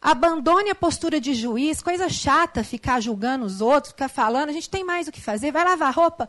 Abandone 0.00 0.70
a 0.70 0.74
postura 0.76 1.20
de 1.20 1.34
juiz, 1.34 1.82
coisa 1.82 2.08
chata 2.08 2.62
ficar 2.62 3.00
julgando 3.00 3.44
os 3.44 3.60
outros, 3.60 3.92
ficar 3.92 4.08
falando. 4.08 4.48
A 4.48 4.52
gente 4.52 4.70
tem 4.70 4.84
mais 4.84 5.08
o 5.08 5.12
que 5.12 5.20
fazer. 5.20 5.50
Vai 5.50 5.64
lavar 5.64 5.92
roupa. 5.92 6.28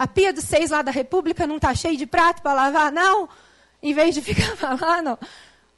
A 0.00 0.06
pia 0.06 0.32
dos 0.32 0.44
seis 0.44 0.70
lá 0.70 0.80
da 0.80 0.90
República 0.90 1.46
não 1.46 1.56
está 1.56 1.74
cheia 1.74 1.94
de 1.94 2.06
prato 2.06 2.40
para 2.40 2.54
lavar, 2.54 2.90
não? 2.90 3.28
Em 3.82 3.92
vez 3.92 4.14
de 4.14 4.22
ficar 4.24 4.56
falando. 4.56 5.18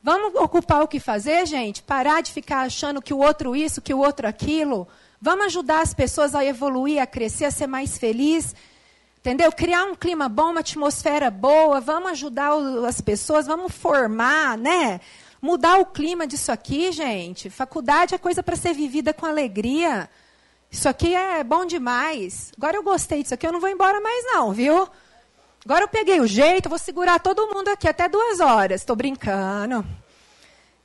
Vamos 0.01 0.33
ocupar 0.37 0.81
o 0.85 0.87
que 0.87 1.01
fazer, 1.01 1.45
gente? 1.45 1.83
Parar 1.83 2.23
de 2.23 2.31
ficar 2.31 2.61
achando 2.61 3.03
que 3.03 3.13
o 3.13 3.19
outro 3.19 3.57
isso, 3.57 3.83
que 3.83 3.93
o 3.93 3.99
outro 3.99 4.29
aquilo. 4.29 4.87
Vamos 5.21 5.47
ajudar 5.47 5.81
as 5.81 5.93
pessoas 5.93 6.37
a 6.37 6.45
evoluir, 6.45 7.03
a 7.03 7.07
crescer, 7.07 7.47
a 7.47 7.51
ser 7.51 7.67
mais 7.67 7.99
feliz. 7.99 8.55
Entendeu? 9.19 9.51
Criar 9.51 9.87
um 9.87 9.97
clima 9.97 10.29
bom, 10.29 10.53
uma 10.53 10.61
atmosfera 10.61 11.29
boa. 11.29 11.81
Vamos 11.81 12.13
ajudar 12.13 12.53
as 12.89 13.01
pessoas, 13.01 13.49
vamos 13.49 13.75
formar, 13.75 14.57
né? 14.57 15.01
mudar 15.43 15.81
o 15.81 15.87
clima 15.87 16.29
disso 16.29 16.53
aqui, 16.53 16.93
gente. 16.93 17.51
Faculdade 17.51 18.15
é 18.15 18.19
coisa 18.19 18.41
para 18.41 18.55
ser 18.55 18.73
vivida 18.73 19.13
com 19.13 19.27
alegria. 19.27 20.09
Isso 20.73 20.89
aqui 20.89 21.15
é 21.15 21.45
bom 21.45 21.67
demais. 21.67 22.51
Agora 22.57 22.79
eu 22.79 22.83
gostei 22.83 23.23
disso 23.23 23.35
aqui, 23.35 23.47
eu 23.47 23.53
não 23.53 23.61
vou 23.61 23.69
embora 23.69 24.01
mais 24.01 24.25
não, 24.25 24.53
viu? 24.53 24.89
Agora 25.65 25.85
eu 25.85 25.89
peguei 25.89 26.19
o 26.19 26.27
jeito, 26.27 26.71
vou 26.71 26.79
segurar 26.79 27.21
todo 27.21 27.47
mundo 27.55 27.69
aqui 27.69 27.87
até 27.87 28.09
duas 28.09 28.41
horas. 28.41 28.81
Estou 28.81 28.97
brincando. 28.97 29.85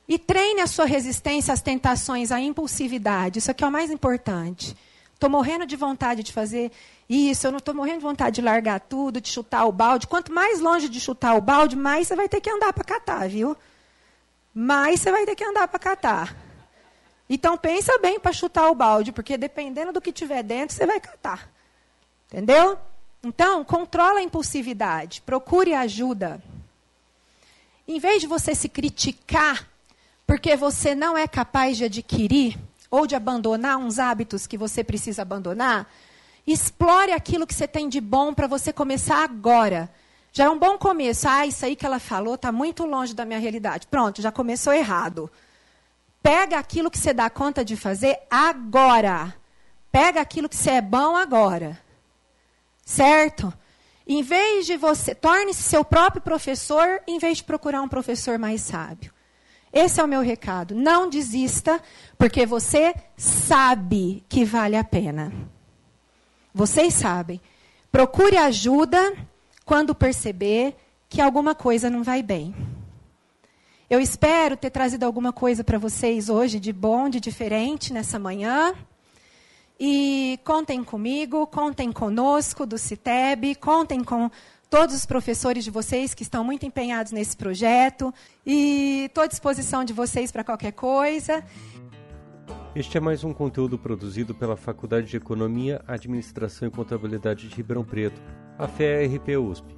E 0.06 0.18
treine 0.18 0.60
a 0.60 0.66
sua 0.66 0.84
resistência 0.84 1.54
às 1.54 1.62
tentações, 1.62 2.30
à 2.30 2.38
impulsividade. 2.38 3.38
Isso 3.38 3.50
aqui 3.50 3.64
é 3.64 3.66
o 3.66 3.72
mais 3.72 3.90
importante. 3.90 4.76
Estou 5.14 5.30
morrendo 5.30 5.64
de 5.64 5.74
vontade 5.74 6.22
de 6.22 6.32
fazer 6.32 6.70
isso, 7.08 7.46
eu 7.46 7.50
não 7.50 7.58
estou 7.58 7.74
morrendo 7.74 7.98
de 7.98 8.04
vontade 8.04 8.36
de 8.36 8.42
largar 8.42 8.80
tudo, 8.80 9.20
de 9.20 9.28
chutar 9.30 9.64
o 9.64 9.72
balde. 9.72 10.06
Quanto 10.06 10.30
mais 10.30 10.60
longe 10.60 10.88
de 10.88 11.00
chutar 11.00 11.34
o 11.34 11.40
balde, 11.40 11.74
mais 11.74 12.06
você 12.06 12.14
vai 12.14 12.28
ter 12.28 12.40
que 12.42 12.50
andar 12.50 12.72
para 12.74 12.84
catar, 12.84 13.26
viu? 13.28 13.56
mais 14.58 15.00
você 15.00 15.12
vai 15.12 15.24
ter 15.24 15.36
que 15.36 15.44
andar 15.44 15.68
para 15.68 15.78
catar. 15.78 16.36
Então 17.28 17.58
pensa 17.58 17.98
bem 17.98 18.18
para 18.18 18.32
chutar 18.32 18.70
o 18.70 18.74
balde, 18.74 19.12
porque 19.12 19.36
dependendo 19.36 19.92
do 19.92 20.00
que 20.00 20.12
tiver 20.12 20.42
dentro, 20.42 20.74
você 20.74 20.86
vai 20.86 21.00
catar. 21.00 21.50
Entendeu? 22.26 22.78
Então, 23.22 23.64
controla 23.64 24.20
a 24.20 24.22
impulsividade, 24.22 25.22
procure 25.22 25.74
ajuda. 25.74 26.42
Em 27.86 27.98
vez 27.98 28.20
de 28.20 28.26
você 28.26 28.54
se 28.54 28.68
criticar 28.68 29.66
porque 30.26 30.54
você 30.56 30.94
não 30.94 31.16
é 31.16 31.26
capaz 31.26 31.78
de 31.78 31.84
adquirir 31.84 32.58
ou 32.90 33.06
de 33.06 33.16
abandonar 33.16 33.78
uns 33.78 33.98
hábitos 33.98 34.46
que 34.46 34.58
você 34.58 34.84
precisa 34.84 35.22
abandonar, 35.22 35.90
explore 36.46 37.12
aquilo 37.12 37.46
que 37.46 37.54
você 37.54 37.66
tem 37.66 37.88
de 37.88 37.98
bom 37.98 38.34
para 38.34 38.46
você 38.46 38.70
começar 38.70 39.24
agora. 39.24 39.90
Já 40.30 40.44
é 40.44 40.50
um 40.50 40.58
bom 40.58 40.76
começo. 40.76 41.26
Ah, 41.26 41.46
isso 41.46 41.64
aí 41.64 41.74
que 41.74 41.86
ela 41.86 41.98
falou 41.98 42.34
está 42.34 42.52
muito 42.52 42.84
longe 42.84 43.14
da 43.14 43.24
minha 43.24 43.38
realidade. 43.38 43.86
Pronto, 43.86 44.20
já 44.20 44.30
começou 44.30 44.72
errado. 44.72 45.30
Pega 46.28 46.58
aquilo 46.58 46.90
que 46.90 46.98
você 46.98 47.14
dá 47.14 47.30
conta 47.30 47.64
de 47.64 47.74
fazer 47.74 48.18
agora. 48.30 49.34
Pega 49.90 50.20
aquilo 50.20 50.46
que 50.46 50.56
você 50.56 50.72
é 50.72 50.82
bom 50.82 51.16
agora. 51.16 51.80
Certo? 52.84 53.50
Em 54.06 54.22
vez 54.22 54.66
de 54.66 54.76
você. 54.76 55.14
Torne-se 55.14 55.62
seu 55.62 55.82
próprio 55.82 56.20
professor, 56.20 57.00
em 57.06 57.18
vez 57.18 57.38
de 57.38 57.44
procurar 57.44 57.80
um 57.80 57.88
professor 57.88 58.38
mais 58.38 58.60
sábio. 58.60 59.10
Esse 59.72 60.02
é 60.02 60.04
o 60.04 60.06
meu 60.06 60.20
recado. 60.20 60.74
Não 60.74 61.08
desista, 61.08 61.80
porque 62.18 62.44
você 62.44 62.94
sabe 63.16 64.22
que 64.28 64.44
vale 64.44 64.76
a 64.76 64.84
pena. 64.84 65.32
Vocês 66.52 66.92
sabem. 66.92 67.40
Procure 67.90 68.36
ajuda 68.36 69.16
quando 69.64 69.94
perceber 69.94 70.76
que 71.08 71.22
alguma 71.22 71.54
coisa 71.54 71.88
não 71.88 72.02
vai 72.02 72.22
bem. 72.22 72.54
Eu 73.90 74.00
espero 74.00 74.54
ter 74.54 74.68
trazido 74.68 75.06
alguma 75.06 75.32
coisa 75.32 75.64
para 75.64 75.78
vocês 75.78 76.28
hoje 76.28 76.60
de 76.60 76.74
bom, 76.74 77.08
de 77.08 77.18
diferente 77.18 77.90
nessa 77.90 78.18
manhã. 78.18 78.74
E 79.80 80.38
contem 80.44 80.84
comigo, 80.84 81.46
contem 81.46 81.90
conosco 81.90 82.66
do 82.66 82.76
CITEB, 82.76 83.54
contem 83.54 84.04
com 84.04 84.30
todos 84.68 84.94
os 84.94 85.06
professores 85.06 85.64
de 85.64 85.70
vocês 85.70 86.12
que 86.12 86.22
estão 86.22 86.44
muito 86.44 86.66
empenhados 86.66 87.12
nesse 87.12 87.34
projeto. 87.34 88.12
E 88.44 89.04
estou 89.06 89.24
à 89.24 89.26
disposição 89.26 89.82
de 89.82 89.94
vocês 89.94 90.30
para 90.30 90.44
qualquer 90.44 90.72
coisa. 90.72 91.42
Este 92.74 92.98
é 92.98 93.00
mais 93.00 93.24
um 93.24 93.32
conteúdo 93.32 93.78
produzido 93.78 94.34
pela 94.34 94.54
Faculdade 94.54 95.06
de 95.06 95.16
Economia, 95.16 95.82
Administração 95.88 96.68
e 96.68 96.70
Contabilidade 96.70 97.48
de 97.48 97.54
Ribeirão 97.54 97.84
Preto 97.84 98.20
a 98.58 98.68
FEARP 98.68 99.28
USP. 99.38 99.77